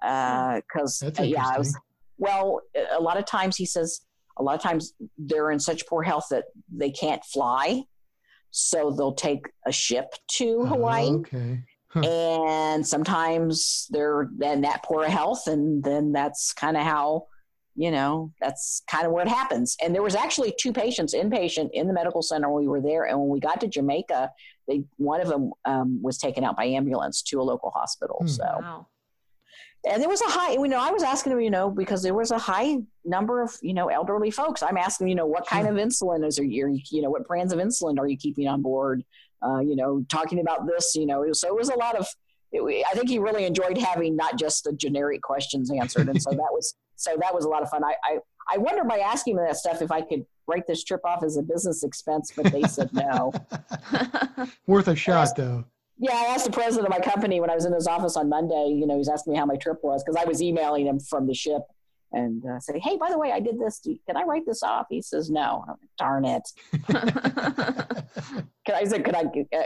Because, 0.00 1.02
uh, 1.02 1.22
yeah, 1.22 1.46
I 1.46 1.58
was, 1.58 1.76
well, 2.18 2.62
a 2.96 3.00
lot 3.00 3.16
of 3.16 3.26
times 3.26 3.56
he 3.56 3.66
says, 3.66 4.00
a 4.38 4.42
lot 4.42 4.54
of 4.54 4.62
times 4.62 4.94
they're 5.16 5.50
in 5.50 5.60
such 5.60 5.86
poor 5.86 6.02
health 6.02 6.26
that 6.30 6.44
they 6.70 6.90
can't 6.90 7.24
fly. 7.24 7.82
So 8.50 8.90
they'll 8.90 9.14
take 9.14 9.46
a 9.66 9.72
ship 9.72 10.14
to 10.32 10.64
Hawaii. 10.64 11.08
Oh, 11.08 11.14
okay. 11.16 11.62
And 11.94 12.86
sometimes 12.86 13.88
they're 13.90 14.28
in 14.42 14.62
that 14.62 14.82
poor 14.84 15.06
health. 15.06 15.46
And 15.46 15.82
then 15.82 16.12
that's 16.12 16.52
kind 16.52 16.76
of 16.76 16.82
how, 16.82 17.26
you 17.76 17.90
know, 17.90 18.32
that's 18.40 18.82
kind 18.90 19.06
of 19.06 19.12
what 19.12 19.28
happens. 19.28 19.76
And 19.82 19.94
there 19.94 20.02
was 20.02 20.14
actually 20.14 20.54
two 20.58 20.72
patients, 20.72 21.14
inpatient, 21.14 21.70
in 21.72 21.86
the 21.86 21.92
medical 21.92 22.22
center 22.22 22.50
when 22.50 22.62
we 22.62 22.68
were 22.68 22.80
there. 22.80 23.04
And 23.04 23.18
when 23.18 23.28
we 23.28 23.40
got 23.40 23.60
to 23.60 23.68
Jamaica, 23.68 24.30
they 24.66 24.84
one 24.96 25.20
of 25.20 25.28
them 25.28 25.52
um, 25.64 26.00
was 26.02 26.18
taken 26.18 26.44
out 26.44 26.56
by 26.56 26.66
ambulance 26.66 27.22
to 27.22 27.40
a 27.40 27.42
local 27.42 27.70
hospital. 27.70 28.18
Hmm. 28.20 28.28
So 28.28 28.44
Wow. 28.60 28.86
And 29.88 30.02
there 30.02 30.08
was 30.08 30.20
a 30.22 30.28
high 30.28 30.52
you 30.52 30.68
know 30.68 30.80
i 30.80 30.90
was 30.90 31.02
asking 31.02 31.32
him 31.32 31.40
you 31.40 31.50
know 31.50 31.70
because 31.70 32.02
there 32.02 32.14
was 32.14 32.30
a 32.30 32.38
high 32.38 32.78
number 33.08 33.42
of 33.42 33.56
you 33.62 33.74
know 33.74 33.88
elderly 33.88 34.30
folks. 34.30 34.62
I'm 34.62 34.76
asking 34.76 35.08
you 35.08 35.14
know 35.14 35.26
what 35.26 35.46
kind 35.46 35.66
of 35.66 35.74
insulin 35.74 36.26
is 36.26 36.38
are 36.38 36.44
you 36.44 36.78
you 36.90 37.02
know 37.02 37.10
what 37.10 37.26
brands 37.26 37.52
of 37.52 37.58
insulin 37.58 37.98
are 37.98 38.06
you 38.06 38.16
keeping 38.16 38.46
on 38.46 38.62
board? 38.62 39.04
Uh, 39.42 39.60
you 39.60 39.76
know 39.76 40.04
talking 40.08 40.40
about 40.40 40.66
this 40.66 40.96
you 40.96 41.06
know 41.06 41.32
so 41.32 41.48
it 41.48 41.54
was 41.54 41.68
a 41.68 41.76
lot 41.76 41.96
of 41.96 42.06
it, 42.50 42.84
i 42.90 42.94
think 42.94 43.08
he 43.08 43.18
really 43.18 43.44
enjoyed 43.44 43.78
having 43.78 44.16
not 44.16 44.36
just 44.36 44.64
the 44.64 44.72
generic 44.72 45.22
questions 45.22 45.70
answered. 45.70 46.08
And 46.08 46.20
so 46.20 46.30
that 46.30 46.48
was 46.50 46.74
so 46.96 47.16
that 47.20 47.34
was 47.34 47.44
a 47.44 47.48
lot 47.48 47.62
of 47.62 47.70
fun. 47.70 47.82
I 47.82 47.94
i, 48.04 48.18
I 48.50 48.58
wonder 48.58 48.84
by 48.84 48.98
asking 48.98 49.36
him 49.36 49.44
that 49.44 49.56
stuff 49.56 49.82
if 49.82 49.90
i 49.90 50.00
could 50.00 50.24
write 50.46 50.66
this 50.66 50.82
trip 50.82 51.02
off 51.04 51.22
as 51.22 51.36
a 51.36 51.42
business 51.42 51.82
expense 51.82 52.32
but 52.36 52.52
they 52.52 52.62
said 52.62 52.90
no. 52.92 53.32
Worth 54.66 54.88
a 54.88 54.96
shot, 54.96 55.36
though. 55.36 55.64
Yeah, 55.98 56.12
I 56.14 56.26
asked 56.34 56.44
the 56.46 56.52
president 56.52 56.86
of 56.86 56.90
my 56.90 57.00
company 57.04 57.40
when 57.40 57.50
I 57.50 57.54
was 57.54 57.64
in 57.64 57.72
his 57.72 57.86
office 57.86 58.16
on 58.16 58.28
Monday. 58.28 58.68
You 58.78 58.86
know, 58.86 58.96
he's 58.96 59.08
asking 59.08 59.32
me 59.32 59.38
how 59.38 59.46
my 59.46 59.56
trip 59.56 59.78
was 59.82 60.04
because 60.04 60.16
I 60.16 60.24
was 60.28 60.40
emailing 60.40 60.86
him 60.86 61.00
from 61.00 61.26
the 61.26 61.34
ship 61.34 61.62
and 62.12 62.42
uh, 62.46 62.60
say, 62.60 62.78
"Hey, 62.78 62.96
by 62.96 63.10
the 63.10 63.18
way, 63.18 63.32
I 63.32 63.40
did 63.40 63.58
this. 63.58 63.80
Can 64.06 64.16
I 64.16 64.22
write 64.22 64.46
this 64.46 64.62
off?" 64.62 64.86
He 64.90 65.02
says, 65.02 65.28
"No." 65.30 65.64
I'm 65.66 65.74
like, 65.80 65.90
Darn 65.98 66.24
it! 66.24 66.48
Can 68.64 68.74
I 68.74 68.84
said, 68.84 69.04
"Could 69.04 69.14
I?" 69.14 69.24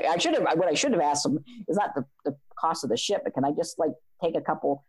I 0.09 0.17
should 0.19 0.35
have. 0.35 0.43
What 0.57 0.69
I 0.69 0.75
should 0.75 0.93
have 0.93 1.01
asked 1.01 1.27
him 1.27 1.39
is 1.69 1.77
not 1.77 1.95
the, 1.95 2.05
the 2.25 2.37
cost 2.59 2.85
of 2.85 2.91
the 2.91 2.97
ship, 2.97 3.23
but 3.25 3.35
can 3.35 3.45
I 3.45 3.51
just 3.53 3.79
like 3.79 3.91
take 4.23 4.35
a 4.37 4.41
couple, 4.41 4.85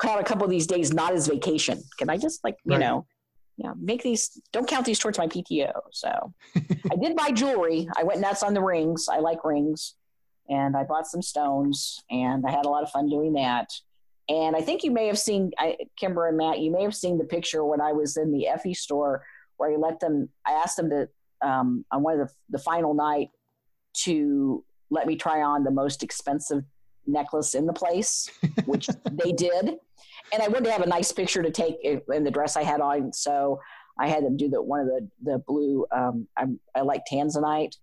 count 0.00 0.20
a 0.20 0.24
couple 0.24 0.44
of 0.44 0.50
these 0.50 0.66
days 0.66 0.92
not 0.92 1.12
as 1.14 1.26
vacation? 1.28 1.82
Can 1.98 2.10
I 2.10 2.16
just 2.18 2.42
like 2.44 2.56
you 2.64 2.72
Right. 2.72 2.80
know, 2.80 3.06
yeah, 3.56 3.72
make 3.80 4.02
these. 4.02 4.38
Don't 4.52 4.68
count 4.68 4.84
these 4.86 4.98
towards 4.98 5.18
my 5.18 5.26
PTO. 5.26 5.72
So 5.92 6.32
I 6.56 6.96
did 7.00 7.16
buy 7.16 7.30
jewelry. 7.30 7.88
I 7.96 8.02
went 8.02 8.20
nuts 8.20 8.42
on 8.42 8.52
the 8.54 8.60
rings. 8.62 9.08
I 9.10 9.18
like 9.20 9.44
rings 9.44 9.94
and 10.52 10.76
I 10.76 10.84
bought 10.84 11.06
some 11.06 11.22
stones, 11.22 12.02
and 12.10 12.44
I 12.46 12.50
had 12.50 12.66
a 12.66 12.68
lot 12.68 12.82
of 12.82 12.90
fun 12.90 13.08
doing 13.08 13.32
that. 13.34 13.72
And 14.28 14.54
I 14.54 14.60
think 14.60 14.84
you 14.84 14.90
may 14.90 15.06
have 15.06 15.18
seen, 15.18 15.50
I, 15.58 15.76
Kimber 15.98 16.28
and 16.28 16.36
Matt, 16.36 16.60
you 16.60 16.70
may 16.70 16.82
have 16.82 16.94
seen 16.94 17.18
the 17.18 17.24
picture 17.24 17.64
when 17.64 17.80
I 17.80 17.92
was 17.92 18.16
in 18.16 18.32
the 18.32 18.46
Effy 18.50 18.76
store 18.76 19.24
where 19.56 19.72
I 19.72 19.76
let 19.76 19.98
them, 20.00 20.28
I 20.46 20.52
asked 20.52 20.76
them 20.76 20.90
to, 20.90 21.08
um, 21.42 21.84
on 21.90 22.02
one 22.02 22.20
of 22.20 22.28
the, 22.28 22.34
the 22.50 22.58
final 22.58 22.94
night 22.94 23.30
to 24.04 24.64
let 24.90 25.06
me 25.06 25.16
try 25.16 25.42
on 25.42 25.64
the 25.64 25.70
most 25.70 26.02
expensive 26.02 26.64
necklace 27.06 27.54
in 27.54 27.66
the 27.66 27.72
place, 27.72 28.30
which 28.66 28.88
they 29.10 29.32
did. 29.32 29.76
And 30.32 30.42
I 30.42 30.48
wanted 30.48 30.64
to 30.64 30.72
have 30.72 30.82
a 30.82 30.88
nice 30.88 31.12
picture 31.12 31.42
to 31.42 31.50
take 31.50 31.76
in 31.82 32.24
the 32.24 32.30
dress 32.30 32.56
I 32.56 32.62
had 32.62 32.80
on. 32.80 33.12
So 33.12 33.58
I 33.98 34.08
had 34.08 34.24
them 34.24 34.36
do 34.36 34.48
the 34.48 34.62
one 34.62 34.80
of 34.80 34.86
the, 34.86 35.08
the 35.22 35.38
blue, 35.46 35.86
um, 35.92 36.28
I, 36.36 36.46
I 36.74 36.82
like 36.82 37.02
Tanzanite 37.10 37.76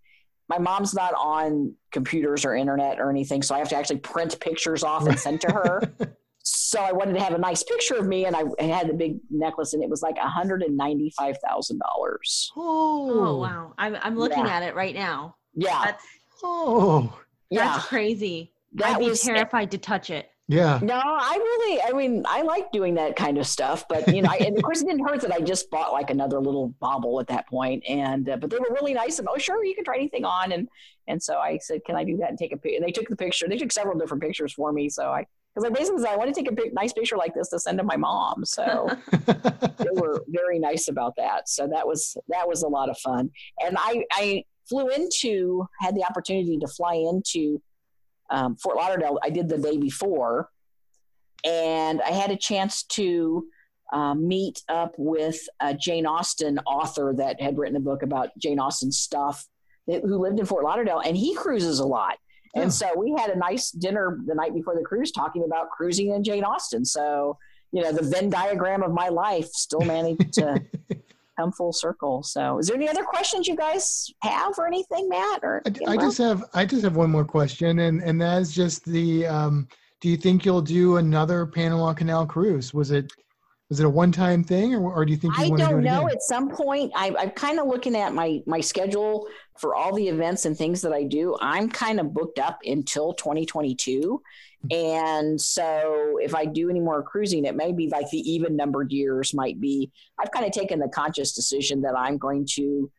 my 0.49 0.57
mom's 0.57 0.93
not 0.93 1.13
on 1.13 1.73
computers 1.91 2.43
or 2.45 2.55
internet 2.55 2.99
or 2.99 3.09
anything, 3.09 3.41
so 3.41 3.55
I 3.55 3.59
have 3.59 3.69
to 3.69 3.75
actually 3.77 3.99
print 3.99 4.39
pictures 4.39 4.83
off 4.83 5.05
and 5.07 5.17
send 5.19 5.41
to 5.41 5.51
her. 5.51 5.81
so 6.43 6.79
I 6.81 6.91
wanted 6.91 7.13
to 7.13 7.19
have 7.21 7.33
a 7.33 7.37
nice 7.37 7.61
picture 7.63 7.95
of 7.95 8.07
me, 8.07 8.25
and 8.25 8.35
I, 8.35 8.43
I 8.59 8.63
had 8.63 8.87
the 8.89 8.93
big 8.93 9.19
necklace, 9.29 9.73
and 9.73 9.83
it 9.83 9.89
was 9.89 10.01
like 10.01 10.17
hundred 10.17 10.63
and 10.63 10.75
ninety 10.75 11.11
five 11.17 11.37
thousand 11.47 11.79
dollars. 11.79 12.51
Oh, 12.57 13.27
oh 13.27 13.37
wow. 13.37 13.73
I'm 13.77 13.95
I'm 14.01 14.17
looking 14.17 14.45
Yeah. 14.45 14.55
at 14.57 14.63
it 14.63 14.75
right 14.75 14.95
now. 14.95 15.35
Yeah, 15.53 15.81
That's 15.85 16.03
Oh, 16.43 17.17
yeah. 17.49 17.65
that's 17.73 17.85
crazy. 17.87 18.53
That 18.73 18.95
I'd 18.95 18.99
be 18.99 19.09
was- 19.09 19.21
terrified 19.21 19.71
to 19.71 19.77
touch 19.77 20.09
it. 20.09 20.29
Yeah. 20.49 20.79
No, 20.81 20.99
I 20.99 21.35
really, 21.37 21.81
I 21.83 21.91
mean, 21.91 22.23
I 22.27 22.41
like 22.41 22.71
doing 22.71 22.95
that 22.95 23.15
kind 23.15 23.37
of 23.37 23.45
stuff, 23.45 23.85
but 23.87 24.07
you 24.13 24.23
know, 24.23 24.29
I, 24.31 24.37
and 24.37 24.57
of 24.57 24.63
course, 24.63 24.81
it 24.81 24.87
didn't 24.87 25.07
hurt 25.07 25.21
that 25.21 25.31
I 25.31 25.41
just 25.41 25.69
bought 25.69 25.93
like 25.93 26.09
another 26.09 26.39
little 26.39 26.69
bobble 26.79 27.19
at 27.19 27.27
that 27.27 27.47
point, 27.47 27.83
and 27.87 28.27
uh, 28.27 28.37
but 28.37 28.49
they 28.49 28.57
were 28.57 28.71
really 28.71 28.95
nice. 28.95 29.19
And 29.19 29.27
oh, 29.31 29.37
sure, 29.37 29.63
you 29.63 29.75
can 29.75 29.83
try 29.85 29.95
anything 29.95 30.25
on, 30.25 30.51
and 30.51 30.67
and 31.07 31.21
so 31.21 31.37
I 31.37 31.59
said, 31.59 31.85
can 31.85 31.95
I 31.95 32.03
do 32.03 32.17
that 32.17 32.29
and 32.29 32.37
take 32.37 32.51
a 32.51 32.57
picture? 32.57 32.77
And 32.77 32.83
they 32.83 32.91
took 32.91 33.07
the 33.07 33.15
picture. 33.15 33.47
They 33.47 33.57
took 33.57 33.71
several 33.71 33.99
different 33.99 34.23
pictures 34.23 34.51
for 34.51 34.73
me, 34.73 34.89
so 34.89 35.11
I 35.11 35.27
because 35.53 35.69
I 35.69 35.71
basically 35.71 36.01
said 36.01 36.13
I 36.13 36.17
want 36.17 36.33
to 36.33 36.41
take 36.41 36.51
a 36.51 36.55
pic- 36.55 36.73
nice 36.73 36.93
picture 36.93 37.15
like 37.15 37.35
this 37.35 37.49
to 37.49 37.59
send 37.59 37.77
to 37.77 37.83
my 37.83 37.97
mom. 37.97 38.43
So 38.43 38.89
they 39.11 39.91
were 39.93 40.23
very 40.29 40.57
nice 40.57 40.87
about 40.87 41.15
that. 41.17 41.47
So 41.47 41.67
that 41.67 41.85
was 41.85 42.17
that 42.29 42.47
was 42.47 42.63
a 42.63 42.67
lot 42.67 42.89
of 42.89 42.97
fun, 42.97 43.29
and 43.63 43.77
I 43.77 44.03
I 44.11 44.45
flew 44.67 44.89
into 44.89 45.67
had 45.79 45.93
the 45.95 46.03
opportunity 46.03 46.57
to 46.57 46.67
fly 46.67 46.95
into 46.95 47.61
um, 48.29 48.55
Fort 48.55 48.77
Lauderdale. 48.77 49.19
I 49.23 49.29
did 49.29 49.49
the 49.49 49.57
day 49.57 49.77
before, 49.77 50.49
and 51.43 52.01
I 52.01 52.11
had 52.11 52.31
a 52.31 52.35
chance 52.35 52.83
to 52.83 53.47
um, 53.91 54.27
meet 54.27 54.61
up 54.69 54.93
with 54.97 55.39
a 55.59 55.73
Jane 55.73 56.05
Austen 56.05 56.59
author 56.59 57.13
that 57.17 57.41
had 57.41 57.57
written 57.57 57.75
a 57.75 57.79
book 57.81 58.03
about 58.03 58.29
Jane 58.37 58.59
Austen 58.59 58.91
stuff, 58.91 59.47
that, 59.87 60.01
who 60.01 60.17
lived 60.17 60.39
in 60.39 60.45
Fort 60.45 60.63
Lauderdale, 60.63 61.01
and 61.03 61.17
he 61.17 61.33
cruises 61.33 61.79
a 61.79 61.85
lot. 61.85 62.17
And 62.55 62.73
so 62.73 62.89
we 62.97 63.13
had 63.15 63.29
a 63.29 63.37
nice 63.37 63.69
dinner 63.69 64.19
the 64.25 64.33
night 64.33 64.55
before 64.55 64.75
the 64.75 64.83
cruise, 64.83 65.11
talking 65.11 65.43
about 65.43 65.69
cruising 65.69 66.13
in 66.13 66.23
Jane 66.23 66.43
Austen. 66.43 66.83
So 66.83 67.37
you 67.71 67.83
know, 67.83 67.91
the 67.91 68.03
Venn 68.03 68.29
diagram 68.29 68.83
of 68.83 68.91
my 68.91 69.09
life 69.09 69.47
still 69.47 69.81
managed 69.81 70.33
to 70.33 70.61
come 71.39 71.51
full 71.51 71.73
circle. 71.73 72.23
So, 72.23 72.59
is 72.59 72.67
there 72.67 72.75
any 72.75 72.89
other 72.89 73.03
questions 73.03 73.47
you 73.47 73.55
guys 73.55 74.11
have 74.21 74.57
or 74.57 74.67
anything, 74.67 75.07
Matt? 75.09 75.39
Or 75.43 75.61
I, 75.65 75.93
I 75.93 75.97
just 75.97 76.17
have 76.17 76.43
I 76.53 76.65
just 76.65 76.83
have 76.83 76.95
one 76.95 77.09
more 77.09 77.25
question, 77.25 77.79
and 77.79 78.01
and 78.01 78.21
that's 78.21 78.53
just 78.53 78.85
the 78.85 79.27
um, 79.27 79.67
do 80.01 80.09
you 80.09 80.17
think 80.17 80.45
you'll 80.45 80.61
do 80.61 80.97
another 80.97 81.45
Panama 81.45 81.93
Canal 81.93 82.25
cruise? 82.25 82.73
Was 82.73 82.91
it 82.91 83.11
was 83.69 83.79
it 83.79 83.85
a 83.85 83.89
one 83.89 84.11
time 84.11 84.43
thing, 84.43 84.73
or, 84.73 84.91
or 84.91 85.05
do 85.05 85.11
you 85.11 85.17
think 85.17 85.37
you 85.37 85.45
I 85.45 85.47
want 85.49 85.59
to 85.59 85.65
do 85.65 85.71
don't 85.71 85.79
it 85.81 85.83
know. 85.83 86.05
again? 86.05 86.15
At 86.15 86.21
some 86.23 86.49
point, 86.49 86.91
I, 86.95 87.13
I'm 87.17 87.29
kind 87.31 87.59
of 87.59 87.67
looking 87.67 87.95
at 87.95 88.13
my 88.13 88.41
my 88.47 88.61
schedule 88.61 89.27
for 89.59 89.75
all 89.75 89.93
the 89.93 90.07
events 90.07 90.45
and 90.45 90.57
things 90.57 90.81
that 90.81 90.91
I 90.91 91.03
do. 91.03 91.37
I'm 91.39 91.69
kind 91.69 91.99
of 91.99 92.13
booked 92.13 92.39
up 92.39 92.59
until 92.65 93.13
2022, 93.13 94.21
and 94.71 95.39
so 95.39 96.17
if 96.21 96.33
I 96.33 96.45
do 96.45 96.69
any 96.69 96.79
more 96.79 97.03
cruising, 97.03 97.45
it 97.45 97.55
may 97.55 97.71
be 97.71 97.89
like 97.89 98.09
the 98.09 98.19
even 98.19 98.55
numbered 98.55 98.91
years. 98.91 99.33
Might 99.35 99.61
be. 99.61 99.91
I've 100.19 100.31
kind 100.31 100.45
of 100.45 100.51
taken 100.51 100.79
the 100.79 100.89
conscious 100.89 101.33
decision 101.33 101.81
that 101.83 101.95
I'm 101.95 102.17
going 102.17 102.47
to 102.53 102.91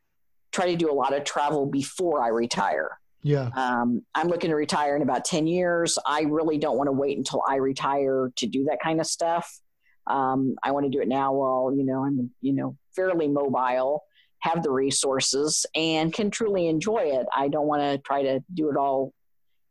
try 0.52 0.66
to 0.66 0.76
do 0.76 0.90
a 0.90 0.94
lot 0.94 1.14
of 1.14 1.24
travel 1.24 1.66
before 1.66 2.22
I 2.22 2.28
retire. 2.28 2.98
Yeah, 3.22 3.50
Um, 3.54 4.02
I'm 4.14 4.28
looking 4.28 4.48
to 4.48 4.56
retire 4.56 4.96
in 4.96 5.02
about 5.02 5.26
10 5.26 5.46
years. 5.46 5.98
I 6.06 6.22
really 6.22 6.56
don't 6.56 6.78
want 6.78 6.88
to 6.88 6.92
wait 6.92 7.18
until 7.18 7.42
I 7.46 7.56
retire 7.56 8.32
to 8.36 8.46
do 8.46 8.64
that 8.64 8.78
kind 8.82 8.98
of 8.98 9.06
stuff. 9.06 9.60
Um, 10.11 10.56
I 10.62 10.72
want 10.72 10.86
to 10.86 10.90
do 10.90 11.00
it 11.00 11.08
now 11.08 11.32
while, 11.32 11.72
you 11.74 11.84
know, 11.84 12.04
I'm, 12.04 12.30
you 12.40 12.52
know, 12.52 12.76
fairly 12.96 13.28
mobile, 13.28 14.02
have 14.40 14.62
the 14.62 14.70
resources 14.70 15.64
and 15.74 16.12
can 16.12 16.30
truly 16.30 16.66
enjoy 16.66 17.02
it. 17.18 17.26
I 17.34 17.48
don't 17.48 17.66
want 17.66 17.82
to 17.82 17.98
try 17.98 18.22
to 18.22 18.40
do 18.54 18.70
it 18.70 18.76
all 18.76 19.12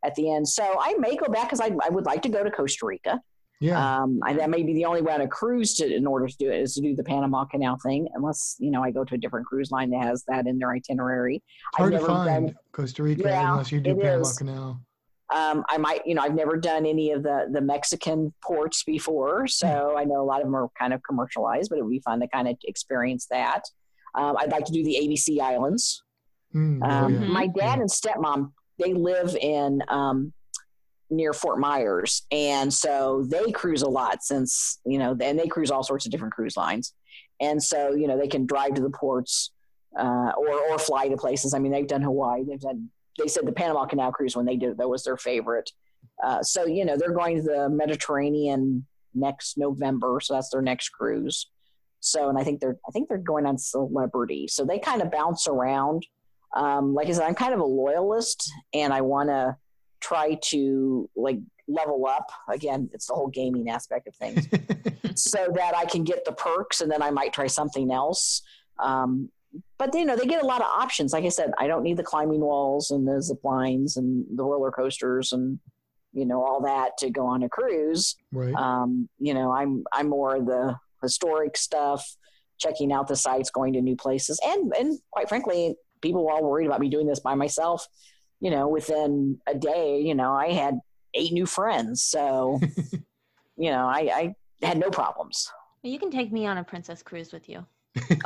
at 0.04 0.14
the 0.14 0.32
end. 0.32 0.48
So 0.48 0.62
I 0.80 0.94
may 0.98 1.16
go 1.16 1.26
back 1.30 1.44
because 1.50 1.60
I, 1.60 1.70
I 1.84 1.90
would 1.90 2.06
like 2.06 2.22
to 2.22 2.28
go 2.28 2.42
to 2.42 2.50
Costa 2.50 2.86
Rica. 2.86 3.20
Yeah. 3.60 3.76
Um, 4.02 4.20
I, 4.24 4.32
that 4.34 4.48
may 4.48 4.62
be 4.62 4.72
the 4.72 4.86
only 4.86 5.02
way 5.02 5.12
on 5.12 5.20
a 5.20 5.28
cruise 5.28 5.74
to, 5.74 5.94
in 5.94 6.06
order 6.06 6.26
to 6.26 6.36
do 6.38 6.50
it 6.50 6.62
is 6.62 6.72
to 6.76 6.80
do 6.80 6.96
the 6.96 7.04
Panama 7.04 7.44
Canal 7.44 7.76
thing, 7.82 8.08
unless 8.14 8.56
you 8.58 8.70
know 8.70 8.82
I 8.82 8.90
go 8.90 9.04
to 9.04 9.14
a 9.16 9.18
different 9.18 9.44
cruise 9.46 9.70
line 9.70 9.90
that 9.90 10.02
has 10.02 10.24
that 10.28 10.46
in 10.46 10.58
their 10.58 10.70
itinerary. 10.70 11.36
It's 11.36 11.76
hard 11.76 11.92
I've 11.92 12.00
to 12.00 12.06
never 12.06 12.24
find 12.24 12.46
done- 12.46 12.56
Costa 12.72 13.02
Rica 13.02 13.22
Yeah, 13.24 13.50
unless 13.50 13.70
you 13.70 13.80
do 13.80 13.94
Panama 13.96 14.20
is. 14.22 14.38
Canal. 14.38 14.80
Um, 15.34 15.64
I 15.68 15.78
might, 15.78 16.06
you 16.06 16.14
know, 16.14 16.22
I've 16.22 16.34
never 16.34 16.56
done 16.56 16.84
any 16.86 17.12
of 17.12 17.22
the 17.22 17.48
the 17.52 17.60
Mexican 17.60 18.34
ports 18.42 18.82
before, 18.82 19.46
so 19.46 19.94
I 19.96 20.04
know 20.04 20.20
a 20.20 20.24
lot 20.24 20.40
of 20.40 20.46
them 20.46 20.56
are 20.56 20.68
kind 20.78 20.92
of 20.92 21.00
commercialized, 21.02 21.70
but 21.70 21.78
it 21.78 21.82
would 21.82 21.90
be 21.90 22.00
fun 22.00 22.20
to 22.20 22.28
kind 22.28 22.48
of 22.48 22.56
experience 22.64 23.26
that. 23.30 23.62
Um, 24.14 24.36
I'd 24.38 24.50
like 24.50 24.64
to 24.64 24.72
do 24.72 24.82
the 24.82 24.96
ABC 25.00 25.40
Islands. 25.40 26.02
Mm, 26.54 26.80
oh, 26.82 26.88
Um, 26.88 27.12
yeah. 27.14 27.28
My 27.28 27.46
dad 27.46 27.78
and 27.78 27.88
stepmom 27.88 28.52
they 28.78 28.94
live 28.94 29.36
in 29.36 29.82
um, 29.88 30.32
near 31.10 31.32
Fort 31.32 31.58
Myers, 31.60 32.22
and 32.32 32.72
so 32.72 33.24
they 33.28 33.52
cruise 33.52 33.82
a 33.82 33.88
lot. 33.88 34.22
Since 34.24 34.80
you 34.84 34.98
know, 34.98 35.16
and 35.20 35.38
they 35.38 35.46
cruise 35.46 35.70
all 35.70 35.84
sorts 35.84 36.06
of 36.06 36.10
different 36.12 36.34
cruise 36.34 36.56
lines, 36.56 36.92
and 37.40 37.62
so 37.62 37.92
you 37.92 38.08
know 38.08 38.18
they 38.18 38.26
can 38.28 38.46
drive 38.46 38.74
to 38.74 38.82
the 38.82 38.90
ports 38.90 39.52
uh, 39.96 40.32
or 40.36 40.48
or 40.70 40.78
fly 40.78 41.08
to 41.08 41.16
places. 41.16 41.54
I 41.54 41.58
mean, 41.60 41.70
they've 41.72 41.86
done 41.86 42.02
Hawaii, 42.02 42.42
they've 42.44 42.60
done. 42.60 42.90
They 43.18 43.28
said 43.28 43.46
the 43.46 43.52
Panama 43.52 43.86
Canal 43.86 44.12
cruise 44.12 44.36
when 44.36 44.46
they 44.46 44.56
did 44.56 44.70
it, 44.70 44.78
that 44.78 44.88
was 44.88 45.04
their 45.04 45.16
favorite. 45.16 45.70
Uh, 46.22 46.42
so 46.42 46.66
you 46.66 46.84
know 46.84 46.96
they're 46.96 47.12
going 47.12 47.36
to 47.36 47.42
the 47.42 47.68
Mediterranean 47.68 48.86
next 49.14 49.58
November, 49.58 50.20
so 50.22 50.34
that's 50.34 50.50
their 50.50 50.62
next 50.62 50.90
cruise. 50.90 51.48
So, 52.00 52.28
and 52.28 52.38
I 52.38 52.44
think 52.44 52.60
they're 52.60 52.78
I 52.88 52.90
think 52.92 53.08
they're 53.08 53.18
going 53.18 53.46
on 53.46 53.58
Celebrity, 53.58 54.48
so 54.48 54.64
they 54.64 54.78
kind 54.78 55.02
of 55.02 55.10
bounce 55.10 55.46
around 55.46 56.06
um, 56.54 56.94
like 56.94 57.08
I 57.08 57.12
said, 57.12 57.24
I'm 57.24 57.34
kind 57.34 57.54
of 57.54 57.60
a 57.60 57.64
loyalist 57.64 58.50
and 58.74 58.92
I 58.92 59.00
want 59.02 59.28
to 59.28 59.56
try 60.00 60.38
to 60.46 61.08
like 61.14 61.38
level 61.68 62.06
up. 62.06 62.30
Again, 62.48 62.90
it's 62.92 63.06
the 63.06 63.14
whole 63.14 63.28
gaming 63.28 63.70
aspect 63.70 64.08
of 64.08 64.14
things 64.16 64.48
so 65.14 65.48
that 65.54 65.76
I 65.76 65.84
can 65.84 66.04
get 66.04 66.24
the 66.24 66.32
perks 66.32 66.80
and 66.80 66.90
then 66.90 67.02
I 67.02 67.10
might 67.10 67.32
try 67.32 67.46
something 67.46 67.92
else. 67.92 68.42
Um, 68.78 69.30
but 69.78 69.94
you 69.94 70.04
know, 70.04 70.16
they 70.16 70.26
get 70.26 70.42
a 70.42 70.46
lot 70.46 70.60
of 70.60 70.66
options. 70.66 71.12
Like 71.12 71.24
I 71.24 71.28
said, 71.28 71.52
I 71.58 71.66
don't 71.66 71.82
need 71.82 71.96
the 71.96 72.02
climbing 72.02 72.40
walls 72.40 72.90
and 72.90 73.06
the 73.06 73.22
zip 73.22 73.42
lines 73.44 73.96
and 73.96 74.24
the 74.36 74.44
roller 74.44 74.70
coasters 74.70 75.32
and 75.32 75.58
you 76.12 76.26
know 76.26 76.42
all 76.42 76.60
that 76.62 76.98
to 76.98 77.10
go 77.10 77.26
on 77.26 77.42
a 77.42 77.48
cruise. 77.48 78.16
right. 78.32 78.54
Um, 78.54 79.08
you 79.18 79.34
know, 79.34 79.52
I'm 79.52 79.84
I'm 79.92 80.08
more 80.08 80.40
the 80.40 80.76
historic 81.02 81.56
stuff, 81.56 82.16
checking 82.58 82.92
out 82.92 83.08
the 83.08 83.16
sites, 83.16 83.50
going 83.50 83.72
to 83.74 83.80
new 83.80 83.96
places, 83.96 84.38
and 84.44 84.72
and 84.78 84.98
quite 85.10 85.28
frankly, 85.28 85.76
people 86.00 86.24
were 86.24 86.32
all 86.32 86.44
worried 86.44 86.66
about 86.66 86.80
me 86.80 86.88
doing 86.88 87.06
this 87.06 87.20
by 87.20 87.34
myself. 87.34 87.86
You 88.40 88.50
know, 88.50 88.68
within 88.68 89.38
a 89.46 89.54
day, 89.54 90.00
you 90.00 90.14
know, 90.14 90.32
I 90.32 90.52
had 90.52 90.78
eight 91.14 91.32
new 91.32 91.46
friends, 91.46 92.02
so 92.02 92.60
you 93.56 93.70
know, 93.70 93.86
I, 93.86 94.34
I 94.62 94.66
had 94.66 94.78
no 94.78 94.90
problems. 94.90 95.50
You 95.82 95.98
can 95.98 96.10
take 96.10 96.32
me 96.32 96.46
on 96.46 96.58
a 96.58 96.64
princess 96.64 97.02
cruise 97.02 97.32
with 97.32 97.48
you. 97.48 97.64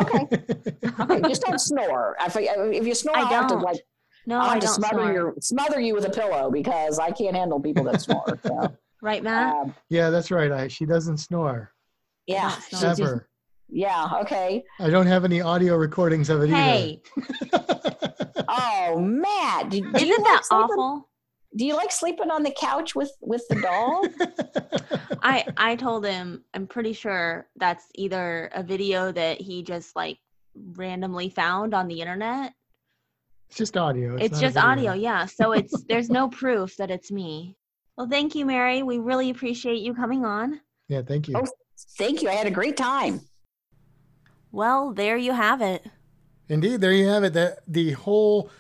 Okay, 0.01 0.27
okay, 1.01 1.21
just 1.29 1.43
don't 1.43 1.59
snore. 1.61 2.17
If, 2.21 2.37
if 2.37 2.87
you 2.87 2.95
snore, 2.95 3.17
I 3.17 3.21
I'll 3.23 3.27
have 3.27 3.47
to 3.49 3.55
like 3.55 3.81
No, 4.27 4.39
I'll 4.41 4.51
I 4.51 4.55
to 4.59 4.67
don't 4.67 4.75
smother 4.75 4.99
snore. 4.99 5.13
your 5.13 5.35
smother 5.41 5.81
you 5.81 5.95
with 5.95 6.05
a 6.07 6.11
pillow 6.11 6.51
because 6.51 6.99
I 6.99 7.11
can't 7.11 7.35
handle 7.35 7.61
people 7.61 7.85
that 7.85 8.01
snore. 8.03 8.39
So, 8.45 8.77
Right, 9.03 9.23
Matt? 9.23 9.55
um, 9.55 9.75
yeah, 9.91 10.09
that's 10.11 10.31
right. 10.31 10.51
I, 10.51 10.69
she 10.69 10.87
doesn't 10.87 11.19
snore 11.19 11.73
yeah, 12.27 12.55
don't 12.71 12.97
snore. 12.97 13.09
ever. 13.09 13.29
yeah, 13.69 14.09
okay. 14.23 14.65
I 14.81 14.89
don't 14.89 15.07
have 15.07 15.25
any 15.25 15.41
audio 15.43 15.77
recordings 15.77 16.31
of 16.31 16.43
it 16.43 16.49
hey, 16.51 17.03
either. 17.53 17.81
Oh, 18.49 18.99
Matt, 19.01 19.71
do, 19.71 19.81
do 19.81 19.87
isn't 19.97 20.09
like 20.11 20.25
that 20.25 20.43
sleeping, 20.45 20.65
awful? 20.71 21.09
Do 21.57 21.65
you 21.65 21.77
like 21.77 21.93
sleeping 21.93 22.31
on 22.31 22.43
the 22.43 22.51
couch 22.51 22.95
with 22.95 23.13
with 23.21 23.47
the 23.49 23.61
doll 23.61 24.05
I 25.23 25.47
I 25.57 25.77
told 25.77 26.05
him 26.05 26.45
I'm 26.53 26.67
pretty 26.67 26.93
sure 26.93 27.49
that's 27.57 27.87
either 27.95 28.51
a 28.53 28.63
video 28.63 29.13
that 29.13 29.41
he 29.41 29.63
just 29.63 29.97
like 29.97 30.19
randomly 30.55 31.31
found 31.31 31.75
on 31.75 31.89
the 31.89 32.01
internet. 32.01 32.53
it's 33.49 33.59
just 33.59 33.77
audio. 33.77 34.17
It's, 34.17 34.33
not 34.33 34.39
a 34.39 34.47
just 34.47 34.57
audio, 34.57 34.93
yeah. 35.09 35.27
So 35.27 35.53
it's 35.53 35.85
there's 35.85 36.11
no 36.11 36.29
proof 36.29 36.77
that 36.77 36.91
it's 36.91 37.11
me. 37.11 37.57
Well, 37.97 38.09
thank 38.09 38.35
you, 38.35 38.45
Mary. 38.45 38.83
We 38.83 38.99
really 38.99 39.31
appreciate 39.31 39.81
you 39.81 39.95
coming 39.95 40.25
on. 40.25 40.61
Yeah, 40.89 41.03
thank 41.03 41.29
you. 41.29 41.37
Oh. 41.37 41.47
Thank 41.99 42.23
you. 42.23 42.29
I 42.29 42.35
had 42.35 42.47
a 42.47 42.53
great 42.53 42.77
time. 42.77 43.21
Well, 44.53 44.93
there 44.93 45.17
you 45.17 45.33
have 45.33 45.61
it. 45.61 45.85
Indeed, 46.49 46.81
there 46.81 46.93
you 46.93 47.09
have 47.09 47.25
it. 47.25 47.33
That 47.33 47.61
the 47.67 47.93
whole 47.93 48.51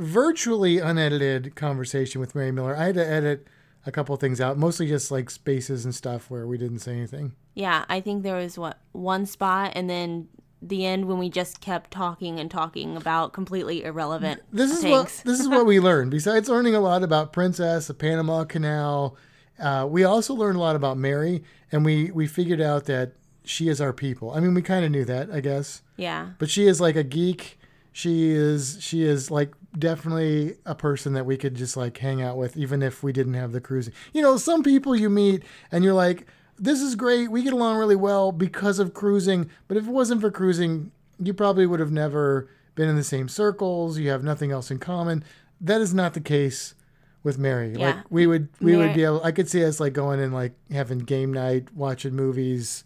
virtually 0.00 0.78
unedited 0.78 1.54
conversation 1.54 2.20
with 2.20 2.34
Mary 2.34 2.50
Miller. 2.50 2.76
I 2.76 2.86
had 2.86 2.94
to 2.94 3.06
edit 3.06 3.46
a 3.86 3.92
couple 3.92 4.14
of 4.14 4.20
things 4.20 4.40
out, 4.40 4.58
mostly 4.58 4.86
just 4.86 5.10
like 5.10 5.30
spaces 5.30 5.84
and 5.84 5.94
stuff 5.94 6.30
where 6.30 6.46
we 6.46 6.58
didn't 6.58 6.80
say 6.80 6.92
anything. 6.92 7.32
Yeah, 7.54 7.84
I 7.88 8.00
think 8.00 8.22
there 8.22 8.36
was 8.36 8.58
what 8.58 8.78
one 8.92 9.26
spot, 9.26 9.72
and 9.74 9.88
then 9.88 10.28
the 10.62 10.84
end 10.84 11.06
when 11.06 11.18
we 11.18 11.30
just 11.30 11.60
kept 11.60 11.90
talking 11.90 12.38
and 12.38 12.50
talking 12.50 12.94
about 12.94 13.32
completely 13.32 13.82
irrelevant 13.82 14.42
This 14.52 14.70
is 14.70 14.82
things. 14.82 14.90
what 14.92 15.22
this 15.24 15.40
is 15.40 15.48
what 15.48 15.64
we 15.64 15.80
learned. 15.88 16.10
Besides 16.10 16.48
learning 16.48 16.74
a 16.74 16.80
lot 16.80 17.02
about 17.02 17.32
Princess, 17.32 17.86
the 17.86 17.94
Panama 17.94 18.44
Canal, 18.44 19.16
uh, 19.58 19.86
we 19.88 20.04
also 20.04 20.34
learned 20.34 20.56
a 20.56 20.60
lot 20.60 20.76
about 20.76 20.96
Mary, 20.98 21.42
and 21.72 21.84
we 21.84 22.10
we 22.10 22.26
figured 22.26 22.60
out 22.60 22.84
that 22.86 23.12
she 23.44 23.68
is 23.68 23.80
our 23.80 23.92
people. 23.92 24.32
I 24.32 24.40
mean, 24.40 24.54
we 24.54 24.62
kind 24.62 24.84
of 24.84 24.90
knew 24.90 25.04
that, 25.06 25.30
I 25.30 25.40
guess, 25.40 25.82
yeah, 25.96 26.30
but 26.38 26.50
she 26.50 26.66
is 26.66 26.80
like 26.80 26.96
a 26.96 27.02
geek. 27.04 27.58
She 27.92 28.30
is 28.30 28.76
she 28.80 29.02
is 29.02 29.30
like 29.30 29.52
definitely 29.78 30.56
a 30.66 30.74
person 30.74 31.12
that 31.14 31.26
we 31.26 31.36
could 31.36 31.54
just 31.54 31.76
like 31.76 31.96
hang 31.98 32.22
out 32.22 32.36
with, 32.36 32.56
even 32.56 32.82
if 32.82 33.02
we 33.02 33.12
didn't 33.12 33.34
have 33.34 33.52
the 33.52 33.60
cruising. 33.60 33.94
You 34.12 34.22
know, 34.22 34.36
some 34.36 34.62
people 34.62 34.96
you 34.96 35.10
meet 35.10 35.42
and 35.70 35.84
you're 35.84 35.94
like, 35.94 36.26
this 36.58 36.80
is 36.80 36.94
great. 36.94 37.30
We 37.30 37.42
get 37.42 37.52
along 37.52 37.78
really 37.78 37.96
well 37.96 38.32
because 38.32 38.78
of 38.78 38.94
cruising. 38.94 39.50
But 39.68 39.76
if 39.76 39.86
it 39.86 39.90
wasn't 39.90 40.20
for 40.20 40.30
cruising, 40.30 40.92
you 41.18 41.32
probably 41.32 41.66
would 41.66 41.80
have 41.80 41.92
never 41.92 42.48
been 42.74 42.88
in 42.88 42.96
the 42.96 43.04
same 43.04 43.28
circles. 43.28 43.98
You 43.98 44.10
have 44.10 44.24
nothing 44.24 44.50
else 44.50 44.70
in 44.70 44.78
common. 44.78 45.24
That 45.60 45.80
is 45.80 45.94
not 45.94 46.14
the 46.14 46.20
case 46.20 46.74
with 47.22 47.38
Mary. 47.38 47.74
Yeah. 47.76 47.86
Like 47.86 47.96
we 48.10 48.26
would 48.26 48.48
we 48.60 48.76
would 48.76 48.94
be 48.94 49.04
able 49.04 49.22
I 49.22 49.32
could 49.32 49.48
see 49.48 49.64
us 49.64 49.80
like 49.80 49.92
going 49.92 50.20
and 50.20 50.32
like 50.32 50.52
having 50.70 50.98
game 50.98 51.32
night, 51.32 51.68
watching 51.74 52.14
movies. 52.14 52.84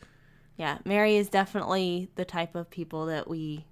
yeah. 0.56 0.78
Mary 0.84 1.16
is 1.16 1.28
definitely 1.28 2.10
the 2.16 2.24
type 2.24 2.54
of 2.54 2.70
people 2.70 3.06
that 3.06 3.28
we 3.28 3.64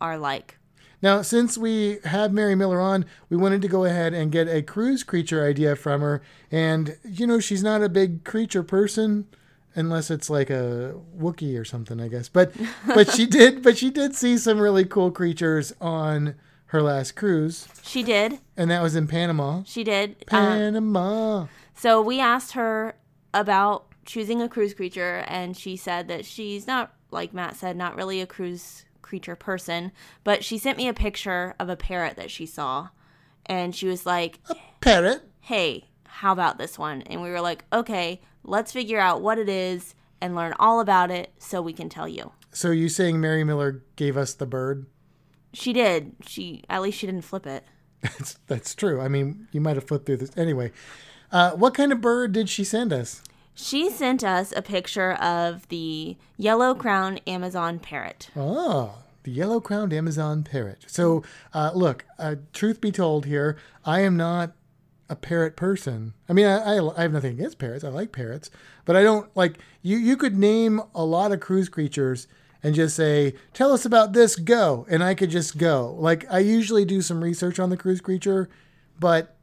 are 0.00 0.18
like. 0.18 0.58
Now, 1.02 1.22
since 1.22 1.58
we 1.58 1.98
have 2.04 2.32
Mary 2.32 2.54
Miller 2.54 2.80
on, 2.80 3.04
we 3.28 3.36
wanted 3.36 3.62
to 3.62 3.68
go 3.68 3.84
ahead 3.84 4.14
and 4.14 4.32
get 4.32 4.48
a 4.48 4.62
cruise 4.62 5.02
creature 5.02 5.44
idea 5.46 5.76
from 5.76 6.00
her. 6.00 6.22
And, 6.50 6.96
you 7.04 7.26
know, 7.26 7.38
she's 7.38 7.62
not 7.62 7.82
a 7.82 7.88
big 7.88 8.24
creature 8.24 8.62
person 8.62 9.26
unless 9.74 10.10
it's 10.10 10.30
like 10.30 10.48
a 10.48 10.94
Wookiee 11.18 11.60
or 11.60 11.64
something, 11.64 12.00
I 12.00 12.08
guess. 12.08 12.28
But 12.30 12.52
but 12.86 13.10
she 13.10 13.26
did 13.38 13.62
but 13.62 13.76
she 13.76 13.90
did 13.90 14.14
see 14.14 14.38
some 14.38 14.58
really 14.58 14.86
cool 14.86 15.10
creatures 15.10 15.74
on 15.80 16.34
her 16.70 16.82
last 16.82 17.14
cruise, 17.14 17.68
She 17.82 18.02
did. 18.02 18.40
and 18.56 18.70
that 18.72 18.82
was 18.82 18.96
in 18.96 19.06
Panama. 19.06 19.62
She 19.64 19.84
did. 19.84 20.16
Um, 20.32 20.46
Panama. 20.46 21.46
So 21.76 22.02
we 22.02 22.18
asked 22.18 22.52
her 22.52 22.96
about 23.32 23.86
choosing 24.04 24.42
a 24.42 24.48
cruise 24.48 24.74
creature, 24.74 25.24
and 25.28 25.56
she 25.56 25.76
said 25.76 26.08
that 26.08 26.24
she's 26.24 26.66
not, 26.66 26.92
like 27.12 27.32
Matt 27.32 27.54
said, 27.54 27.76
not 27.76 27.94
really 27.94 28.20
a 28.20 28.26
cruise 28.26 28.84
creature 29.06 29.36
person. 29.36 29.92
But 30.24 30.44
she 30.44 30.58
sent 30.58 30.76
me 30.76 30.88
a 30.88 30.94
picture 30.94 31.54
of 31.58 31.68
a 31.68 31.76
parrot 31.76 32.16
that 32.16 32.30
she 32.30 32.44
saw, 32.44 32.88
and 33.46 33.74
she 33.74 33.86
was 33.86 34.04
like, 34.04 34.40
"A 34.50 34.56
Parrot. 34.80 35.22
"Hey, 35.40 35.88
how 36.04 36.32
about 36.32 36.58
this 36.58 36.78
one?" 36.78 37.02
And 37.02 37.22
we 37.22 37.30
were 37.30 37.40
like, 37.40 37.64
"Okay, 37.72 38.20
let's 38.42 38.72
figure 38.72 38.98
out 38.98 39.22
what 39.22 39.38
it 39.38 39.48
is 39.48 39.94
and 40.20 40.34
learn 40.34 40.54
all 40.58 40.80
about 40.80 41.10
it 41.10 41.32
so 41.38 41.62
we 41.62 41.72
can 41.72 41.88
tell 41.88 42.08
you." 42.08 42.32
So 42.52 42.70
you 42.70 42.88
saying 42.88 43.20
Mary 43.20 43.44
Miller 43.44 43.84
gave 43.96 44.16
us 44.16 44.34
the 44.34 44.46
bird? 44.46 44.86
She 45.52 45.72
did. 45.72 46.16
She 46.26 46.64
at 46.68 46.82
least 46.82 46.98
she 46.98 47.06
didn't 47.06 47.22
flip 47.22 47.46
it. 47.46 47.64
That's, 48.02 48.38
that's 48.46 48.74
true. 48.74 49.00
I 49.00 49.08
mean, 49.08 49.48
you 49.52 49.60
might 49.60 49.76
have 49.76 49.86
flipped 49.86 50.06
through 50.06 50.18
this. 50.18 50.36
Anyway, 50.36 50.72
uh, 51.32 51.52
what 51.52 51.74
kind 51.74 51.92
of 51.92 52.00
bird 52.00 52.32
did 52.32 52.48
she 52.48 52.64
send 52.64 52.92
us? 52.92 53.22
She 53.56 53.90
sent 53.90 54.22
us 54.22 54.52
a 54.54 54.60
picture 54.60 55.14
of 55.14 55.66
the 55.68 56.16
yellow 56.36 56.74
crown 56.74 57.18
Amazon 57.26 57.78
parrot. 57.78 58.28
Oh, 58.36 58.98
the 59.22 59.30
yellow 59.32 59.60
crowned 59.60 59.94
Amazon 59.94 60.44
parrot. 60.44 60.84
So, 60.86 61.24
uh, 61.54 61.72
look, 61.74 62.04
uh, 62.18 62.36
truth 62.52 62.82
be 62.82 62.92
told 62.92 63.24
here, 63.24 63.56
I 63.84 64.00
am 64.00 64.16
not 64.16 64.52
a 65.08 65.16
parrot 65.16 65.56
person. 65.56 66.12
I 66.28 66.34
mean, 66.34 66.44
I, 66.46 66.76
I, 66.76 66.98
I 66.98 67.02
have 67.02 67.12
nothing 67.12 67.32
against 67.32 67.58
parrots. 67.58 67.82
I 67.82 67.88
like 67.88 68.12
parrots, 68.12 68.50
but 68.84 68.94
I 68.94 69.02
don't 69.02 69.34
like 69.34 69.58
you. 69.82 69.96
You 69.96 70.16
could 70.16 70.36
name 70.36 70.82
a 70.94 71.04
lot 71.04 71.32
of 71.32 71.40
cruise 71.40 71.68
creatures 71.70 72.28
and 72.62 72.74
just 72.74 72.94
say, 72.96 73.34
"Tell 73.54 73.72
us 73.72 73.84
about 73.84 74.12
this." 74.12 74.36
Go, 74.36 74.84
and 74.90 75.02
I 75.02 75.14
could 75.14 75.30
just 75.30 75.58
go. 75.58 75.96
Like 75.98 76.26
I 76.30 76.40
usually 76.40 76.84
do 76.84 77.00
some 77.00 77.22
research 77.22 77.58
on 77.58 77.70
the 77.70 77.76
cruise 77.76 78.00
creature, 78.00 78.48
but 78.98 79.35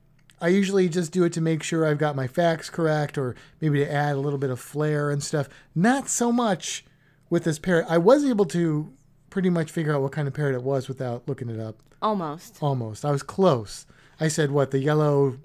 I 0.44 0.50
usually 0.50 0.90
just 0.90 1.14
do 1.14 1.24
it 1.24 1.32
to 1.34 1.42
make 1.42 1.64
sure 1.64 1.86
I've 1.86 1.98
got 1.98 2.18
my 2.18 2.28
facts 2.28 2.70
correct, 2.70 3.18
or 3.18 3.34
maybe 3.62 3.80
to 3.80 3.90
add 3.90 4.18
a 4.18 4.20
little 4.20 4.38
bit 4.38 4.50
of 4.50 4.60
flair 4.60 5.10
and 5.10 5.24
stuff. 5.24 5.48
Not 5.74 6.10
so 6.10 6.34
much 6.34 6.84
with 7.30 7.46
this 7.46 7.58
parrot. 7.58 7.86
I 7.88 7.98
was 7.98 8.26
able 8.26 8.44
to 8.48 8.92
pretty 9.30 9.50
much 9.50 9.72
figure 9.72 9.96
out 9.96 10.02
what 10.02 10.12
kind 10.12 10.28
of 10.28 10.34
parrot 10.34 10.54
it 10.54 10.64
was 10.64 10.90
without 10.90 11.30
looking 11.30 11.50
it 11.50 11.62
up. 11.62 11.82
Almost. 12.02 12.58
Almost. 12.62 13.06
I 13.06 13.12
was 13.12 13.24
close. 13.24 13.86
I 14.20 14.28
said 14.28 14.52
what 14.52 14.72
the 14.72 14.80
yellow 14.80 15.38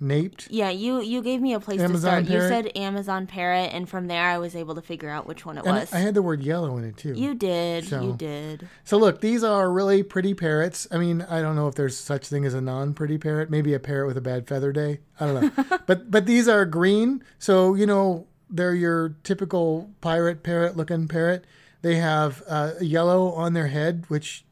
naped. 0.00 0.48
Yeah, 0.50 0.70
you 0.70 1.00
you 1.00 1.22
gave 1.22 1.40
me 1.40 1.52
a 1.54 1.60
place 1.60 1.80
Amazon 1.80 2.24
to 2.24 2.30
start. 2.30 2.42
You 2.42 2.48
said 2.48 2.72
Amazon 2.76 3.26
parrot, 3.26 3.70
and 3.72 3.88
from 3.88 4.06
there 4.06 4.24
I 4.24 4.38
was 4.38 4.56
able 4.56 4.74
to 4.74 4.82
figure 4.82 5.08
out 5.10 5.26
which 5.26 5.44
one 5.44 5.58
it 5.58 5.64
And 5.66 5.76
was. 5.76 5.92
I 5.92 5.98
had 5.98 6.14
the 6.14 6.22
word 6.22 6.42
yellow 6.42 6.76
in 6.78 6.84
it 6.84 6.96
too. 6.96 7.12
you 7.14 7.34
did. 7.34 7.84
So- 7.86 8.02
You 8.02 8.16
did. 8.16 8.68
So 8.84 8.96
look, 8.98 9.20
these 9.20 9.44
are 9.44 9.70
really 9.70 10.02
pretty 10.02 10.34
parrots. 10.34 10.86
I 10.90 10.98
mean, 10.98 11.22
I 11.22 11.40
don't 11.42 11.54
know 11.56 11.68
if 11.68 11.74
there's 11.74 11.96
such 11.96 12.26
thing 12.26 12.44
as 12.44 12.54
a 12.54 12.60
non-pretty 12.60 13.18
parrot. 13.18 13.50
Maybe 13.50 13.74
a 13.74 13.78
parrot 13.80 14.06
with 14.06 14.16
a 14.16 14.20
bad 14.22 14.48
feather 14.48 14.72
day. 14.72 15.00
I 15.20 15.26
don't 15.26 15.56
know. 15.56 15.78
but 15.86 16.10
but 16.10 16.26
these 16.26 16.48
are 16.48 16.64
green, 16.64 17.22
so 17.38 17.74
you 17.74 17.86
know 17.86 18.26
they're 18.48 18.74
your 18.74 19.10
typical 19.22 19.90
pirate 20.00 20.42
parrot 20.42 20.76
looking 20.76 21.06
parrot. 21.08 21.44
They 21.82 21.96
have 21.96 22.42
uh, 22.48 22.72
yellow 22.80 23.32
on 23.32 23.52
their 23.54 23.68
head, 23.68 24.04
which 24.08 24.44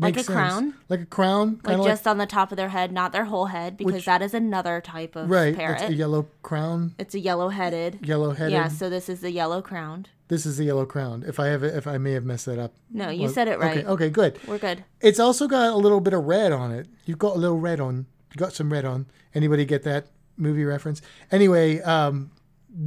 Like 0.00 0.16
a 0.16 0.22
sense. 0.22 0.28
crown? 0.28 0.74
like 0.88 1.00
a 1.00 1.06
crown, 1.06 1.60
Like 1.64 1.82
just 1.82 2.06
on 2.06 2.18
the 2.18 2.26
top 2.26 2.52
of 2.52 2.56
their 2.56 2.68
head, 2.68 2.92
not 2.92 3.10
their 3.12 3.24
whole 3.24 3.46
head, 3.46 3.76
because 3.76 3.92
Which- 3.94 4.04
that 4.04 4.22
is 4.22 4.32
another 4.32 4.80
type 4.80 5.16
of 5.16 5.28
right. 5.28 5.54
parrot. 5.56 5.80
That's 5.80 5.90
a 5.90 5.94
yellow 5.94 6.28
crown, 6.42 6.94
it's 6.98 7.14
a 7.16 7.18
yellow-headed. 7.20 8.06
yellow 8.06 8.30
headed. 8.32 8.52
Yeah, 8.52 8.68
so 8.68 8.88
this 8.88 9.08
is 9.08 9.20
the 9.20 9.32
yellow 9.32 9.60
crowned. 9.60 10.08
This 10.28 10.46
is 10.46 10.56
the 10.58 10.64
yellow 10.64 10.84
crown. 10.86 11.24
If 11.26 11.40
I 11.40 11.46
have, 11.46 11.64
if 11.64 11.86
I 11.86 11.98
may 11.98 12.12
have 12.12 12.24
messed 12.24 12.46
that 12.46 12.58
up. 12.58 12.74
No, 12.92 13.08
you 13.08 13.22
Well, 13.24 13.32
said 13.32 13.48
it 13.48 13.58
right. 13.58 13.78
Okay, 13.78 13.86
okay, 13.88 14.10
good. 14.10 14.38
We're 14.46 14.58
good. 14.58 14.84
It's 15.00 15.18
also 15.18 15.48
got 15.48 15.72
a 15.72 15.76
little 15.76 16.00
bit 16.00 16.12
of 16.12 16.24
red 16.24 16.52
on 16.52 16.70
it. 16.70 16.86
You've 17.06 17.18
got 17.18 17.34
a 17.34 17.38
little 17.38 17.58
red 17.58 17.80
on. 17.80 18.06
You 18.32 18.36
got 18.36 18.52
some 18.52 18.70
red 18.72 18.84
on. 18.84 19.06
Anybody 19.34 19.64
get 19.64 19.82
that 19.84 20.08
movie 20.36 20.64
reference? 20.64 21.00
Anyway, 21.32 21.80
um, 21.80 22.30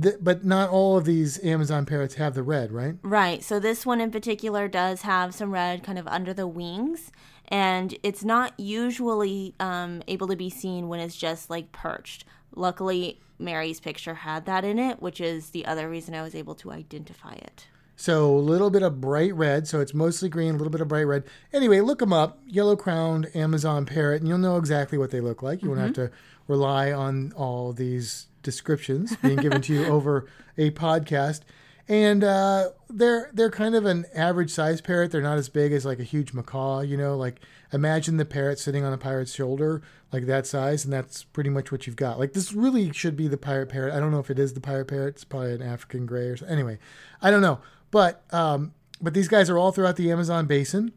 th- 0.02 0.18
but 0.22 0.44
not 0.44 0.70
all 0.70 0.98
of 0.98 1.06
these 1.06 1.44
Amazon 1.44 1.86
parrots 1.86 2.16
have 2.16 2.34
the 2.34 2.44
red, 2.44 2.72
right? 2.72 2.96
Right. 3.02 3.44
So 3.44 3.60
this 3.60 3.86
one 3.86 4.02
in 4.02 4.12
particular 4.12 4.68
does 4.68 5.02
have 5.04 5.34
some 5.34 5.52
red 5.52 5.84
kind 5.84 6.00
of 6.00 6.08
under 6.08 6.34
the 6.34 6.48
wings, 6.48 7.12
and 7.48 7.98
it's 8.04 8.24
not 8.24 8.54
usually 8.60 9.56
um, 9.60 10.04
able 10.08 10.28
to 10.28 10.36
be 10.36 10.50
seen 10.50 10.88
when 10.88 11.00
it's 11.00 11.16
just 11.16 11.50
like 11.50 11.72
perched. 11.72 12.26
Luckily, 12.56 13.20
Mary's 13.40 13.80
picture 13.80 14.14
had 14.14 14.46
that 14.46 14.64
in 14.64 14.78
it, 14.78 15.02
which 15.02 15.20
is 15.20 15.50
the 15.50 15.66
other 15.66 15.90
reason 15.90 16.14
I 16.14 16.22
was 16.22 16.36
able 16.36 16.56
to 16.56 16.72
identify 16.72 17.34
it. 17.34 17.68
So 17.96 18.36
a 18.36 18.40
little 18.40 18.72
bit 18.72 18.82
of 18.82 19.00
bright 19.00 19.36
red. 19.36 19.68
So 19.68 19.80
it's 19.80 19.94
mostly 19.94 20.28
green, 20.28 20.56
a 20.56 20.58
little 20.58 20.72
bit 20.72 20.82
of 20.82 20.88
bright 20.88 21.04
red. 21.04 21.24
Anyway, 21.54 21.82
look 21.82 22.00
them 22.00 22.12
up. 22.12 22.40
Yellow 22.48 22.76
crowned 22.76 23.30
Amazon 23.36 23.86
parrot, 23.86 24.22
and 24.22 24.28
you'll 24.28 24.40
know 24.40 24.58
exactly 24.58 24.98
what 24.98 25.12
they 25.12 25.22
look 25.22 25.44
like. 25.44 25.62
You 25.62 25.70
won't 25.70 25.82
have 25.82 25.94
to 25.94 26.12
rely 26.48 26.92
on 26.92 27.32
all 27.34 27.74
these 27.74 28.26
descriptions 28.42 29.16
being 29.18 29.38
given 29.38 29.62
to 29.64 29.74
you 29.74 29.86
over 29.88 30.28
a 30.58 30.72
podcast. 30.72 31.42
And 31.88 32.24
uh, 32.24 32.70
they're 32.90 33.30
they're 33.34 33.50
kind 33.50 33.76
of 33.76 33.86
an 33.86 34.06
average 34.16 34.52
size 34.52 34.80
parrot. 34.80 35.12
They're 35.12 35.22
not 35.22 35.38
as 35.38 35.50
big 35.50 35.74
as 35.74 35.84
like 35.84 36.00
a 36.00 36.04
huge 36.04 36.32
macaw. 36.32 36.82
You 36.82 36.96
know, 36.96 37.18
like 37.18 37.42
imagine 37.74 38.18
the 38.18 38.26
parrot 38.26 38.60
sitting 38.60 38.86
on 38.86 38.94
a 38.94 38.98
pirate's 38.98 39.34
shoulder, 39.34 39.82
like 40.12 40.26
that 40.28 40.48
size, 40.48 40.86
and 40.86 40.94
that's 40.94 41.24
pretty 41.24 41.50
much 41.50 41.72
what 41.72 41.88
you've 41.88 41.96
got. 41.96 42.20
Like 42.20 42.34
this 42.34 42.54
really 42.54 42.94
should 42.94 43.18
be 43.18 43.28
the 43.28 43.38
pirate 43.38 43.68
parrot. 43.68 43.94
I 43.94 44.00
don't 44.00 44.12
know 44.12 44.20
if 44.20 44.30
it 44.30 44.40
is 44.40 44.54
the 44.54 44.62
pirate 44.62 44.88
parrot. 44.88 45.16
It's 45.16 45.24
probably 45.24 45.54
an 45.54 45.62
African 45.62 46.06
gray 46.06 46.28
or 46.28 46.38
something. 46.38 46.54
Anyway, 46.54 46.80
I 47.22 47.32
don't 47.32 47.42
know. 47.42 47.60
But 47.90 48.24
um, 48.32 48.74
but 49.02 49.14
these 49.14 49.28
guys 49.28 49.50
are 49.50 49.58
all 49.58 49.72
throughout 49.72 49.98
the 49.98 50.12
Amazon 50.12 50.46
basin. 50.46 50.94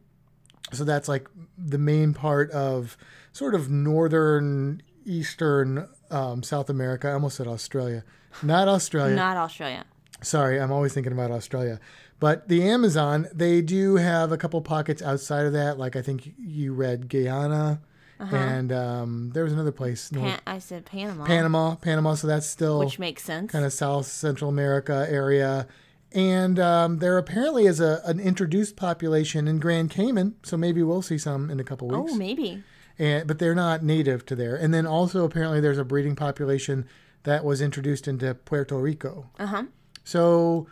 So 0.73 0.85
that's 0.85 1.09
like 1.09 1.29
the 1.59 1.79
main 1.79 2.15
part 2.15 2.51
of 2.51 2.97
sort 3.33 3.55
of 3.55 3.71
northern, 3.71 4.83
eastern 5.05 5.89
um, 6.15 6.43
South 6.43 6.71
America. 6.71 7.09
I 7.09 7.13
almost 7.13 7.37
said 7.37 7.47
Australia, 7.47 8.05
not 8.43 8.69
Australia. 8.69 9.15
Not 9.17 9.37
Australia. 9.37 9.85
Sorry, 10.23 10.59
I'm 10.61 10.73
always 10.73 10.95
thinking 10.95 11.13
about 11.13 11.31
Australia. 11.31 11.79
But 12.21 12.49
the 12.49 12.63
Amazon, 12.63 13.27
they 13.35 13.61
do 13.61 13.97
have 13.97 14.33
a 14.33 14.39
couple 14.39 14.61
pockets 14.63 15.03
outside 15.03 15.45
of 15.47 15.53
that. 15.53 15.79
Like 15.79 15.97
I 15.97 16.03
think 16.03 16.33
you 16.39 16.73
read 16.73 17.09
Guyana, 17.09 17.81
and 18.19 18.73
um, 18.73 19.31
there 19.35 19.45
was 19.45 19.53
another 19.53 19.73
place, 19.73 20.11
North, 20.13 20.25
Pan- 20.31 20.41
I 20.47 20.59
said 20.59 20.87
Panama. 20.87 21.25
Panama, 21.27 21.75
Panama. 21.75 22.15
So 22.15 22.27
that's 22.27 22.47
still 22.47 22.79
Which 22.79 22.99
makes 22.99 23.23
sense. 23.25 23.51
kind 23.53 23.65
of 23.67 23.73
South 23.73 24.07
Central 24.07 24.49
America 24.49 25.07
area. 25.11 25.67
And 26.13 26.61
um, 26.61 26.99
there 27.01 27.19
apparently 27.19 27.67
is 27.67 27.81
a, 27.81 28.01
an 28.05 28.21
introduced 28.21 28.77
population 28.77 29.49
in 29.49 29.59
Grand 29.59 29.91
Cayman, 29.91 30.37
so 30.45 30.57
maybe 30.57 30.81
we'll 30.83 31.03
see 31.03 31.19
some 31.19 31.51
in 31.51 31.59
a 31.59 31.65
couple 31.65 31.89
weeks. 31.89 32.13
oh, 32.15 32.17
maybe. 32.17 32.63
And, 32.99 33.27
but 33.27 33.39
they're 33.39 33.55
not 33.55 33.83
native 33.83 34.25
to 34.27 34.37
there. 34.37 34.55
And 34.55 34.73
then 34.73 34.87
also 34.87 35.25
apparently 35.25 35.61
there's 35.61 35.79
a 35.79 35.85
breeding 35.85 36.15
population 36.15 36.87
that 37.25 37.45
was 37.45 37.61
introduced 37.61 38.07
into 38.07 38.35
Puerto 38.35 38.77
Rico. 38.77 39.31
Uh 39.39 39.47
huh. 39.47 39.65
So 40.05 40.69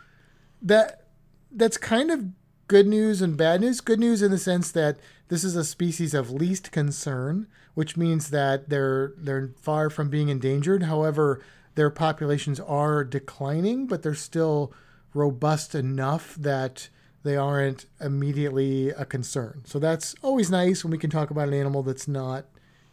that 0.61 1.07
that's 1.51 1.77
kind 1.77 2.09
of 2.11 2.25
good 2.67 2.87
news 2.87 3.21
and 3.21 3.35
bad 3.35 3.61
news. 3.61 3.81
Good 3.81 3.99
news 3.99 4.21
in 4.21 4.31
the 4.31 4.37
sense 4.37 4.71
that 4.71 4.97
this 5.27 5.43
is 5.43 5.55
a 5.55 5.63
species 5.63 6.13
of 6.13 6.31
least 6.31 6.71
concern, 6.71 7.47
which 7.73 7.97
means 7.97 8.29
that 8.29 8.69
they're 8.69 9.13
they're 9.17 9.51
far 9.57 9.89
from 9.89 10.09
being 10.09 10.29
endangered. 10.29 10.83
However, 10.83 11.41
their 11.75 11.89
populations 11.89 12.59
are 12.59 13.03
declining, 13.03 13.87
but 13.87 14.03
they're 14.03 14.15
still 14.15 14.71
robust 15.13 15.75
enough 15.75 16.35
that 16.35 16.89
they 17.23 17.37
aren't 17.37 17.85
immediately 18.01 18.89
a 18.89 19.05
concern. 19.05 19.63
So 19.65 19.79
that's 19.79 20.15
always 20.21 20.51
nice 20.51 20.83
when 20.83 20.91
we 20.91 20.97
can 20.97 21.09
talk 21.09 21.31
about 21.31 21.47
an 21.47 21.53
animal 21.53 21.81
that's 21.83 22.07
not, 22.07 22.45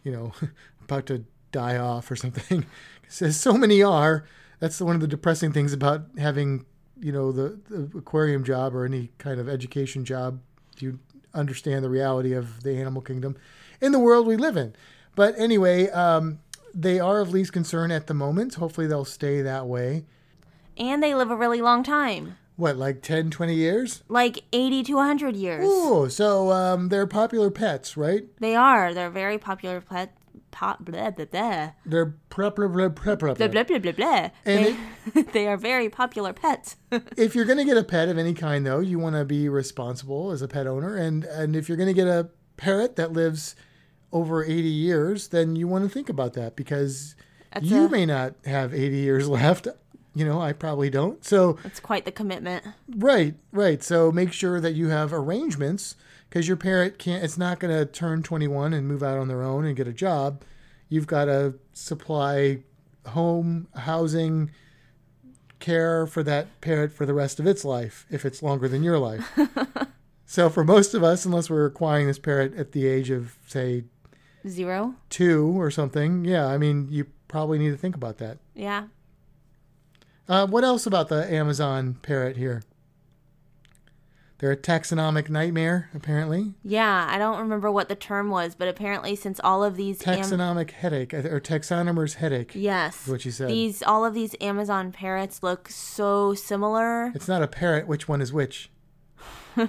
you 0.03 0.11
know, 0.11 0.33
about 0.81 1.05
to 1.07 1.25
die 1.51 1.77
off 1.77 2.09
or 2.09 2.15
something. 2.15 2.65
Because 3.01 3.35
so 3.35 3.57
many 3.57 3.83
are. 3.83 4.25
That's 4.61 4.79
one 4.79 4.95
of 4.95 5.01
the 5.01 5.07
depressing 5.07 5.51
things 5.51 5.73
about 5.73 6.05
having, 6.17 6.65
you 6.97 7.11
know, 7.11 7.33
the, 7.33 7.59
the 7.69 7.97
aquarium 7.97 8.45
job 8.45 8.73
or 8.73 8.85
any 8.85 9.11
kind 9.17 9.37
of 9.37 9.49
education 9.49 10.05
job. 10.05 10.39
You 10.79 10.97
understand 11.33 11.83
the 11.83 11.89
reality 11.89 12.31
of 12.31 12.63
the 12.63 12.77
animal 12.77 13.01
kingdom 13.01 13.35
in 13.81 13.91
the 13.91 13.99
world 13.99 14.27
we 14.27 14.37
live 14.37 14.55
in. 14.55 14.73
But 15.13 15.37
anyway, 15.37 15.89
um, 15.89 16.39
they 16.73 17.01
are 17.01 17.19
of 17.19 17.31
least 17.31 17.51
concern 17.51 17.91
at 17.91 18.07
the 18.07 18.13
moment. 18.13 18.55
Hopefully 18.55 18.87
they'll 18.87 19.03
stay 19.03 19.41
that 19.41 19.67
way. 19.67 20.05
And 20.77 21.03
they 21.03 21.13
live 21.13 21.31
a 21.31 21.35
really 21.35 21.61
long 21.61 21.83
time. 21.83 22.37
What, 22.61 22.77
like 22.77 23.01
10, 23.01 23.31
20 23.31 23.55
years? 23.55 24.03
Like 24.07 24.43
80 24.53 24.83
to 24.83 24.93
100 24.93 25.35
years. 25.35 25.65
Ooh, 25.65 26.07
so 26.09 26.51
um, 26.51 26.89
they're 26.89 27.07
popular 27.07 27.49
pets, 27.49 27.97
right? 27.97 28.25
They 28.39 28.55
are. 28.55 28.93
They're 28.93 29.09
very 29.09 29.39
popular 29.39 29.81
pet. 29.81 30.15
Pop, 30.51 30.85
blah, 30.85 31.09
blah, 31.09 31.25
blah. 31.25 31.71
They're 31.87 32.13
prep, 32.29 32.57
blah, 32.57 32.67
blah, 32.67 32.89
blah, 32.89 33.15
blah, 33.15 33.33
Blah, 33.33 33.47
blah, 33.47 33.63
blah, 33.63 33.79
blah, 33.79 33.91
blah. 33.93 34.29
And 34.45 34.77
They, 35.15 35.21
they 35.33 35.47
are 35.47 35.57
very 35.57 35.89
popular 35.89 36.33
pets. 36.33 36.75
if 37.17 37.33
you're 37.33 37.45
going 37.45 37.57
to 37.57 37.65
get 37.65 37.77
a 37.77 37.83
pet 37.83 38.09
of 38.09 38.19
any 38.19 38.35
kind, 38.35 38.63
though, 38.63 38.79
you 38.79 38.99
want 38.99 39.15
to 39.15 39.25
be 39.25 39.49
responsible 39.49 40.29
as 40.29 40.43
a 40.43 40.47
pet 40.47 40.67
owner. 40.67 40.95
And, 40.95 41.23
and 41.23 41.55
if 41.55 41.67
you're 41.67 41.77
going 41.77 41.87
to 41.87 41.93
get 41.93 42.07
a 42.07 42.29
parrot 42.57 42.95
that 42.97 43.11
lives 43.11 43.55
over 44.11 44.43
80 44.43 44.51
years, 44.61 45.29
then 45.29 45.55
you 45.55 45.67
want 45.67 45.83
to 45.85 45.89
think 45.89 46.09
about 46.09 46.33
that 46.33 46.55
because 46.55 47.15
That's 47.53 47.65
you 47.65 47.85
a- 47.85 47.89
may 47.89 48.05
not 48.05 48.35
have 48.45 48.71
80 48.71 48.97
years 48.97 49.27
left. 49.41 49.67
You 50.13 50.25
know, 50.25 50.41
I 50.41 50.53
probably 50.53 50.89
don't. 50.89 51.23
So, 51.23 51.57
it's 51.63 51.79
quite 51.79 52.05
the 52.05 52.11
commitment. 52.11 52.65
right, 52.97 53.35
right. 53.51 53.81
So 53.81 54.11
make 54.11 54.33
sure 54.33 54.59
that 54.59 54.73
you 54.73 54.89
have 54.89 55.13
arrangements 55.13 55.95
because 56.29 56.47
your 56.47 56.57
parent 56.57 56.97
can't, 56.97 57.23
it's 57.23 57.37
not 57.37 57.59
going 57.59 57.73
to 57.73 57.85
turn 57.85 58.23
21 58.23 58.73
and 58.73 58.87
move 58.87 59.03
out 59.03 59.17
on 59.17 59.27
their 59.27 59.43
own 59.43 59.65
and 59.65 59.75
get 59.75 59.87
a 59.87 59.93
job. 59.93 60.43
You've 60.89 61.07
got 61.07 61.25
to 61.25 61.55
supply 61.73 62.63
home, 63.07 63.67
housing, 63.75 64.51
care 65.59 66.07
for 66.07 66.23
that 66.23 66.59
parent 66.59 66.91
for 66.91 67.05
the 67.05 67.13
rest 67.13 67.39
of 67.39 67.47
its 67.47 67.63
life 67.63 68.05
if 68.09 68.25
it's 68.25 68.43
longer 68.43 68.67
than 68.67 68.83
your 68.83 68.99
life. 68.99 69.39
so 70.25 70.49
for 70.49 70.63
most 70.63 70.93
of 70.93 71.03
us, 71.03 71.25
unless 71.25 71.49
we're 71.49 71.65
acquiring 71.65 72.07
this 72.07 72.19
parrot 72.19 72.55
at 72.55 72.73
the 72.73 72.87
age 72.87 73.09
of, 73.09 73.35
say, 73.47 73.85
zero, 74.47 74.95
two 75.09 75.59
or 75.59 75.71
something, 75.71 76.25
yeah, 76.25 76.47
I 76.47 76.57
mean, 76.57 76.87
you 76.89 77.07
probably 77.27 77.57
need 77.59 77.71
to 77.71 77.77
think 77.77 77.95
about 77.95 78.17
that. 78.17 78.39
Yeah. 78.55 78.87
Uh, 80.31 80.47
what 80.47 80.63
else 80.63 80.85
about 80.85 81.09
the 81.09 81.29
Amazon 81.29 81.97
parrot 82.01 82.37
here? 82.37 82.63
They're 84.37 84.53
a 84.53 84.57
taxonomic 84.57 85.29
nightmare, 85.29 85.89
apparently. 85.93 86.53
Yeah, 86.63 87.05
I 87.09 87.17
don't 87.17 87.37
remember 87.37 87.69
what 87.69 87.89
the 87.89 87.95
term 87.95 88.29
was, 88.29 88.55
but 88.55 88.69
apparently 88.69 89.13
since 89.17 89.41
all 89.43 89.61
of 89.61 89.75
these 89.75 90.07
Am- 90.07 90.17
Taxonomic 90.17 90.71
headache, 90.71 91.13
or 91.13 91.41
taxonomer's 91.41 92.13
headache. 92.13 92.53
Yes. 92.55 93.09
what 93.09 93.25
you 93.25 93.31
said. 93.31 93.49
These 93.49 93.83
all 93.83 94.05
of 94.05 94.13
these 94.13 94.33
Amazon 94.39 94.93
parrots 94.93 95.43
look 95.43 95.67
so 95.67 96.33
similar. 96.33 97.11
It's 97.13 97.27
not 97.27 97.43
a 97.43 97.47
parrot. 97.47 97.85
Which 97.85 98.07
one 98.07 98.21
is 98.21 98.31
which? 98.31 98.71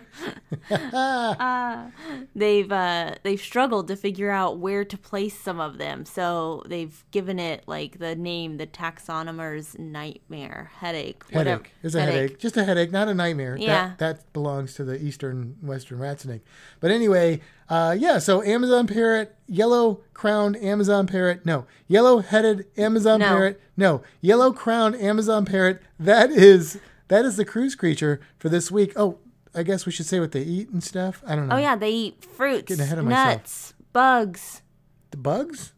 They've 2.34 2.72
uh 2.72 3.14
they've 3.22 3.40
struggled 3.40 3.88
to 3.88 3.96
figure 3.96 4.30
out 4.30 4.58
where 4.58 4.84
to 4.84 4.96
place 4.96 5.38
some 5.38 5.60
of 5.60 5.78
them. 5.78 6.04
So 6.04 6.62
they've 6.66 7.04
given 7.10 7.38
it 7.38 7.64
like 7.66 7.98
the 7.98 8.14
name 8.14 8.56
the 8.56 8.66
taxonomer's 8.66 9.78
nightmare 9.78 10.70
headache. 10.76 11.24
whatever. 11.30 11.62
Headache. 11.62 11.72
It's 11.82 11.94
a 11.94 12.00
headache. 12.00 12.38
Just 12.38 12.56
a 12.56 12.64
headache, 12.64 12.90
not 12.90 13.08
a 13.08 13.14
nightmare. 13.14 13.56
Yeah. 13.58 13.92
That, 13.98 13.98
that 13.98 14.32
belongs 14.32 14.74
to 14.74 14.84
the 14.84 15.02
eastern 15.02 15.56
western 15.62 15.98
rat 15.98 16.20
snake. 16.20 16.42
But 16.80 16.90
anyway, 16.90 17.40
uh, 17.68 17.96
yeah, 17.98 18.18
so 18.18 18.42
Amazon 18.42 18.86
parrot, 18.86 19.34
yellow 19.46 20.00
crowned 20.14 20.56
Amazon 20.56 21.06
parrot, 21.06 21.44
no. 21.46 21.66
Yellow 21.88 22.18
headed 22.18 22.66
Amazon 22.76 23.20
No. 23.20 23.28
parrot, 23.28 23.60
no. 23.76 24.02
Yellow 24.20 24.52
crowned 24.52 24.96
Amazon 24.96 25.44
parrot. 25.44 25.82
That 25.98 26.30
is 26.30 26.78
that 27.08 27.24
is 27.24 27.36
the 27.36 27.44
cruise 27.44 27.74
creature 27.74 28.20
for 28.38 28.48
this 28.48 28.70
week. 28.70 28.92
Oh, 28.96 29.18
I 29.54 29.62
guess 29.62 29.84
we 29.86 29.92
should 29.92 30.06
say 30.06 30.18
what 30.20 30.32
they 30.32 30.42
eat 30.42 30.70
and 30.70 30.82
stuff. 30.82 31.22
I 31.26 31.36
don't 31.36 31.48
know. 31.48 31.56
Oh 31.56 31.58
yeah, 31.58 31.76
they 31.76 31.90
eat 31.90 32.24
fruits, 32.24 32.68
Getting 32.68 32.84
ahead 32.84 32.98
of 32.98 33.04
myself. 33.04 33.36
nuts, 33.38 33.74
bugs. 33.92 34.62
The 35.10 35.16
bugs? 35.18 35.72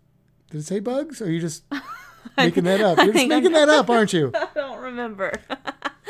Did 0.50 0.58
it 0.60 0.64
say 0.64 0.78
bugs? 0.80 1.20
Or 1.20 1.24
are 1.26 1.30
you 1.30 1.40
just 1.40 1.64
making 2.36 2.64
that 2.64 2.80
up? 2.80 2.98
You're 3.04 3.12
just 3.12 3.28
making 3.28 3.52
that 3.52 3.68
up, 3.68 3.90
aren't 3.90 4.12
you? 4.12 4.30
I 4.34 4.48
don't 4.54 4.80
remember. 4.80 5.32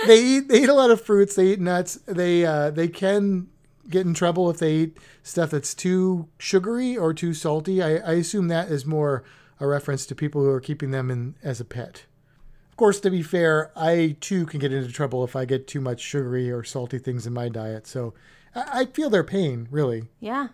they 0.06 0.22
eat 0.22 0.48
they 0.48 0.62
eat 0.64 0.68
a 0.68 0.74
lot 0.74 0.90
of 0.90 1.00
fruits. 1.00 1.34
They 1.34 1.48
eat 1.48 1.60
nuts. 1.60 1.94
They 2.06 2.44
uh, 2.44 2.70
they 2.70 2.88
can 2.88 3.48
get 3.88 4.06
in 4.06 4.14
trouble 4.14 4.50
if 4.50 4.58
they 4.58 4.74
eat 4.74 4.98
stuff 5.22 5.50
that's 5.50 5.74
too 5.74 6.28
sugary 6.38 6.96
or 6.96 7.12
too 7.14 7.32
salty. 7.34 7.82
I, 7.82 7.96
I 7.96 8.12
assume 8.14 8.48
that 8.48 8.68
is 8.68 8.84
more 8.86 9.24
a 9.60 9.66
reference 9.66 10.04
to 10.06 10.14
people 10.14 10.42
who 10.42 10.48
are 10.50 10.60
keeping 10.60 10.90
them 10.90 11.10
in 11.10 11.34
as 11.42 11.60
a 11.60 11.64
pet. 11.64 12.04
Of 12.74 12.78
course, 12.78 12.98
to 13.02 13.10
be 13.12 13.22
fair, 13.22 13.70
I 13.76 14.16
too 14.20 14.46
can 14.46 14.58
get 14.58 14.72
into 14.72 14.90
trouble 14.90 15.22
if 15.22 15.36
I 15.36 15.44
get 15.44 15.68
too 15.68 15.80
much 15.80 16.00
sugary 16.00 16.50
or 16.50 16.64
salty 16.64 16.98
things 16.98 17.24
in 17.24 17.32
my 17.32 17.48
diet. 17.48 17.86
So 17.86 18.14
I, 18.52 18.80
I 18.80 18.84
feel 18.86 19.10
their 19.10 19.22
pain, 19.22 19.68
really. 19.70 20.08
yeah. 20.18 20.48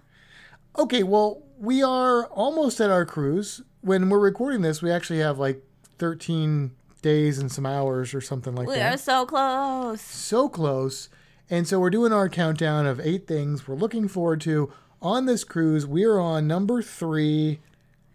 Okay, 0.79 1.03
well, 1.03 1.43
we 1.59 1.83
are 1.83 2.27
almost 2.27 2.79
at 2.79 2.91
our 2.91 3.07
cruise. 3.07 3.63
When 3.81 4.11
we're 4.11 4.19
recording 4.19 4.61
this, 4.61 4.83
we 4.83 4.91
actually 4.91 5.21
have 5.21 5.39
like 5.39 5.65
13 5.97 6.73
days 7.01 7.39
and 7.39 7.51
some 7.51 7.65
hours 7.65 8.13
or 8.13 8.21
something 8.21 8.55
like 8.55 8.69
We 8.69 8.75
that 8.75 8.91
We 8.91 8.95
are 8.95 8.99
so 8.99 9.25
close. 9.25 10.03
so 10.03 10.51
close. 10.51 11.09
And 11.49 11.67
so 11.67 11.81
we're 11.81 11.89
doing 11.89 12.13
our 12.13 12.29
countdown 12.29 12.85
of 12.85 13.01
eight 13.01 13.27
things 13.27 13.67
we're 13.67 13.77
looking 13.77 14.09
forward 14.09 14.43
to 14.43 14.71
on 15.01 15.25
this 15.25 15.43
cruise. 15.43 15.87
We 15.87 16.05
are 16.05 16.21
on 16.21 16.47
number 16.47 16.83
three. 16.83 17.61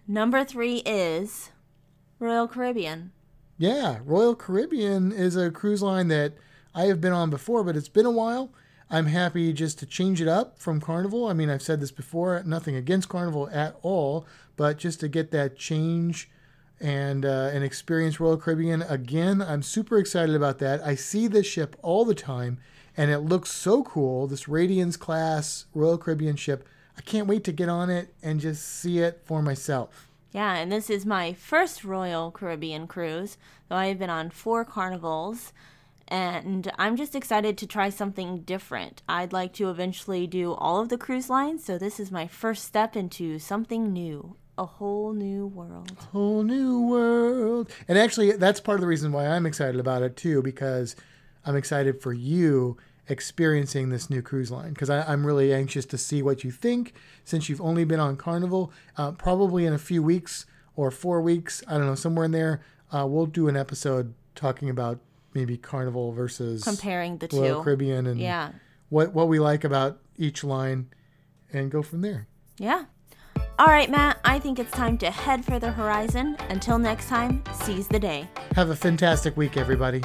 Number 0.07 0.45
three 0.45 0.84
is 0.86 1.49
Royal 2.19 2.48
Caribbean. 2.48 3.11
Yeah, 3.57 3.99
Royal 4.03 4.36
Caribbean 4.36 5.14
is 5.14 5.38
a 5.38 5.49
cruise 5.49 5.82
line 5.82 6.10
that 6.10 6.34
I 6.73 6.86
have 6.86 6.99
been 6.99 7.14
on 7.14 7.30
before, 7.30 7.64
but 7.64 7.77
it's 7.77 7.88
been 7.88 8.06
a 8.06 8.11
while. 8.11 8.52
I'm 8.90 9.06
happy 9.06 9.53
just 9.53 9.80
to 9.80 9.86
change 9.86 10.22
it 10.22 10.27
up 10.27 10.60
from 10.60 10.82
Carnival. 10.82 11.26
I 11.27 11.34
mean, 11.34 11.49
I've 11.49 11.61
said 11.61 11.80
this 11.80 11.91
before, 11.91 12.44
nothing 12.45 12.76
against 12.76 13.07
Carnival 13.07 13.49
at 13.52 13.77
all, 13.82 14.27
but 14.57 14.77
just 14.77 14.99
to 14.99 15.07
get 15.07 15.32
that 15.32 15.57
change 15.57 16.30
and 16.82 17.26
uh, 17.26 17.49
and 17.53 17.64
experience 17.64 18.19
Royal 18.19 18.38
Caribbean 18.38 18.82
again, 18.82 19.41
I'm 19.41 19.64
super 19.64 19.98
excited 19.98 20.36
about 20.36 20.60
that. 20.60 20.82
I 20.82 20.95
see 20.95 21.27
this 21.27 21.48
ship 21.48 21.77
all 21.82 22.03
the 22.03 22.14
time, 22.14 22.60
and 22.98 23.10
it 23.10 23.19
looks 23.19 23.52
so 23.52 23.84
cool. 23.84 24.27
This 24.27 24.49
Radiance 24.49 24.98
class 24.98 25.65
Royal 25.73 25.98
Caribbean 25.98 26.36
ship. 26.36 26.68
I 26.98 27.02
can't 27.02 27.27
wait 27.27 27.45
to 27.45 27.52
get 27.53 27.69
on 27.69 27.90
it 27.90 28.14
and 28.22 28.41
just 28.41 28.64
see 28.64 28.99
it 28.99 29.22
for 29.23 29.41
myself. 29.41 30.10
Yeah, 30.35 30.57
and 30.57 30.69
this 30.69 30.89
is 30.89 31.05
my 31.05 31.31
first 31.31 31.85
Royal 31.85 32.29
Caribbean 32.29 32.87
cruise. 32.87 33.37
though 33.69 33.77
I 33.77 33.85
have 33.85 33.99
been 33.99 34.09
on 34.09 34.29
four 34.29 34.65
carnivals, 34.65 35.53
and 36.09 36.69
I'm 36.77 36.97
just 36.97 37.15
excited 37.15 37.57
to 37.57 37.65
try 37.65 37.89
something 37.89 38.41
different. 38.41 39.01
I'd 39.07 39.31
like 39.31 39.53
to 39.53 39.69
eventually 39.69 40.27
do 40.27 40.51
all 40.51 40.81
of 40.81 40.89
the 40.89 40.97
cruise 40.97 41.29
lines, 41.29 41.63
so 41.63 41.77
this 41.77 42.01
is 42.01 42.11
my 42.11 42.27
first 42.27 42.65
step 42.65 42.97
into 42.97 43.39
something 43.39 43.93
new, 43.93 44.35
a 44.57 44.65
whole 44.65 45.13
new 45.13 45.47
world. 45.47 45.93
whole 46.11 46.43
new 46.43 46.81
world. 46.81 47.71
And 47.87 47.97
actually, 47.97 48.33
that's 48.33 48.59
part 48.59 48.75
of 48.75 48.81
the 48.81 48.87
reason 48.87 49.13
why 49.13 49.27
I'm 49.27 49.45
excited 49.45 49.79
about 49.79 50.03
it 50.03 50.17
too, 50.17 50.41
because 50.41 50.97
I'm 51.45 51.55
excited 51.55 52.01
for 52.01 52.11
you 52.11 52.75
experiencing 53.07 53.90
this 53.90 54.10
new 54.10 54.22
cruise 54.22 54.52
line. 54.52 54.73
Because 54.73 54.90
I'm 54.90 55.26
really 55.26 55.53
anxious 55.53 55.86
to 55.88 55.98
see 55.98 56.22
what 56.22 56.44
you 56.44 56.52
think 56.52 56.94
since 57.23 57.49
you've 57.49 57.61
only 57.61 57.84
been 57.86 57.99
on 57.99 58.15
Carnival. 58.18 58.72
Uh, 58.98 59.11
probably 59.11 59.65
in 59.65 59.73
a 59.73 59.77
few 59.77 60.02
weeks 60.03 60.45
or 60.76 60.91
four 60.91 61.22
weeks, 61.22 61.64
I 61.68 61.77
don't 61.77 61.86
know, 61.88 61.95
somewhere 61.95 62.26
in 62.26 62.32
there, 62.32 62.61
uh, 62.94 63.06
we'll 63.07 63.26
do 63.26 63.48
an 63.48 63.56
episode 63.57 64.14
talking 64.36 64.69
about 64.69 64.99
maybe 65.34 65.57
Carnival 65.57 66.11
versus 66.11 66.64
Comparing 66.64 67.18
the 67.18 67.27
Royal 67.32 67.60
two. 67.60 67.64
Caribbean 67.64 68.07
and 68.07 68.19
Yeah. 68.19 68.52
what 68.90 69.14
what 69.14 69.27
we 69.27 69.40
like 69.40 69.64
about 69.64 69.99
each 70.18 70.44
line, 70.44 70.88
and 71.52 71.69
go 71.72 71.82
from 71.82 72.02
there. 72.02 72.27
Yeah. 72.57 72.86
All 73.57 73.68
right, 73.68 73.90
Matt, 73.90 74.19
I 74.26 74.40
think 74.40 74.60
it's 74.60 74.72
time 74.72 74.98
to 74.99 75.10
head 75.11 75.45
for 75.45 75.60
the 75.60 75.72
horizon. 75.72 76.36
Until 76.49 76.77
next 76.77 77.07
time, 77.07 77.41
seize 77.53 77.88
the 77.88 77.99
day. 77.99 78.30
Have 78.56 78.69
a 78.69 78.76
fantastic 78.76 79.36
week, 79.38 79.56
everybody. 79.57 80.02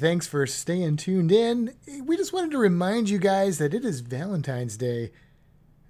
Thanks 0.00 0.26
for 0.26 0.46
staying 0.46 0.96
tuned 0.96 1.30
in. 1.30 1.74
We 2.04 2.16
just 2.16 2.32
wanted 2.32 2.52
to 2.52 2.58
remind 2.58 3.10
you 3.10 3.18
guys 3.18 3.58
that 3.58 3.74
it 3.74 3.84
is 3.84 4.00
Valentine's 4.00 4.78
Day 4.78 5.12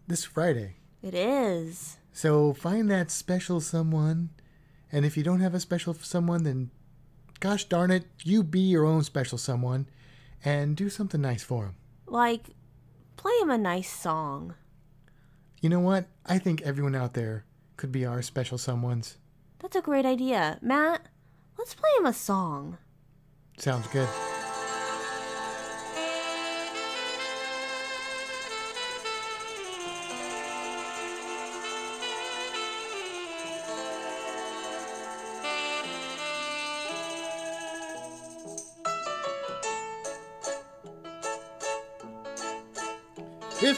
this 0.08 0.24
Friday. 0.24 0.78
It 1.00 1.14
is. 1.14 1.96
So 2.12 2.52
find 2.52 2.90
that 2.90 3.12
special 3.12 3.60
someone. 3.60 4.30
And 4.90 5.06
if 5.06 5.16
you 5.16 5.22
don't 5.22 5.40
have 5.40 5.54
a 5.54 5.60
special 5.60 5.94
someone, 5.94 6.42
then 6.42 6.70
gosh 7.38 7.66
darn 7.66 7.92
it, 7.92 8.04
you 8.24 8.42
be 8.42 8.58
your 8.58 8.84
own 8.84 9.04
special 9.04 9.38
someone 9.38 9.86
and 10.44 10.76
do 10.76 10.90
something 10.90 11.20
nice 11.20 11.44
for 11.44 11.66
them. 11.66 11.76
Like, 12.06 12.50
play 13.16 13.32
him 13.40 13.50
a 13.50 13.58
nice 13.58 13.90
song. 13.90 14.54
You 15.60 15.68
know 15.68 15.80
what? 15.80 16.06
I 16.26 16.38
think 16.38 16.62
everyone 16.62 16.96
out 16.96 17.14
there 17.14 17.44
could 17.76 17.92
be 17.92 18.04
our 18.04 18.22
special 18.22 18.58
someones. 18.58 19.18
That's 19.60 19.76
a 19.76 19.80
great 19.80 20.04
idea. 20.04 20.58
Matt, 20.60 21.06
let's 21.56 21.74
play 21.74 21.90
him 21.96 22.06
a 22.06 22.12
song. 22.12 22.78
Sounds 23.60 23.86
good. 23.88 24.29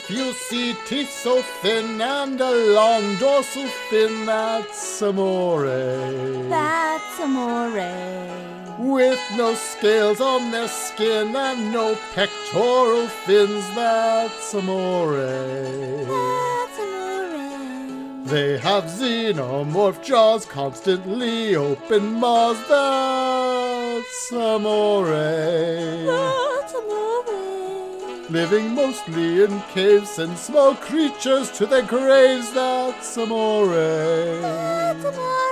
If 0.05 0.11
you 0.11 0.33
see 0.33 0.75
teeth 0.85 1.13
so 1.13 1.43
thin 1.63 2.01
and 2.01 2.41
a 2.41 2.51
long 2.75 3.17
dorsal 3.19 3.69
fin, 3.89 4.27
that's 4.27 5.01
amore. 5.01 5.67
That's 6.49 7.21
amore. 7.21 7.71
With 8.79 9.21
no 9.37 9.55
scales 9.55 10.21
on 10.21 10.51
their 10.51 10.67
skin 10.67 11.37
and 11.37 11.73
no 11.73 11.97
pectoral 12.15 13.07
fins, 13.07 13.65
that's 13.77 14.55
amore. 14.55 15.19
That's 16.09 16.79
amore. 16.81 18.25
They 18.25 18.59
have 18.59 18.85
xenomorph 18.87 20.03
jaws, 20.03 20.45
constantly 20.47 21.55
open 21.55 22.15
maws, 22.15 22.59
that's 22.69 24.33
amore. 24.33 25.07
That's 25.07 26.75
amore. 26.75 27.42
Living 28.33 28.75
mostly 28.75 29.45
in 29.45 29.61
caves 29.75 30.19
and 30.19 30.39
small 30.39 30.75
creatures 30.75 31.51
to 31.51 31.67
their 31.67 31.83
graves, 31.83 32.51
that's 32.55 33.15
amore. 33.19 33.67
That's 33.75 35.05
amore. 35.05 35.52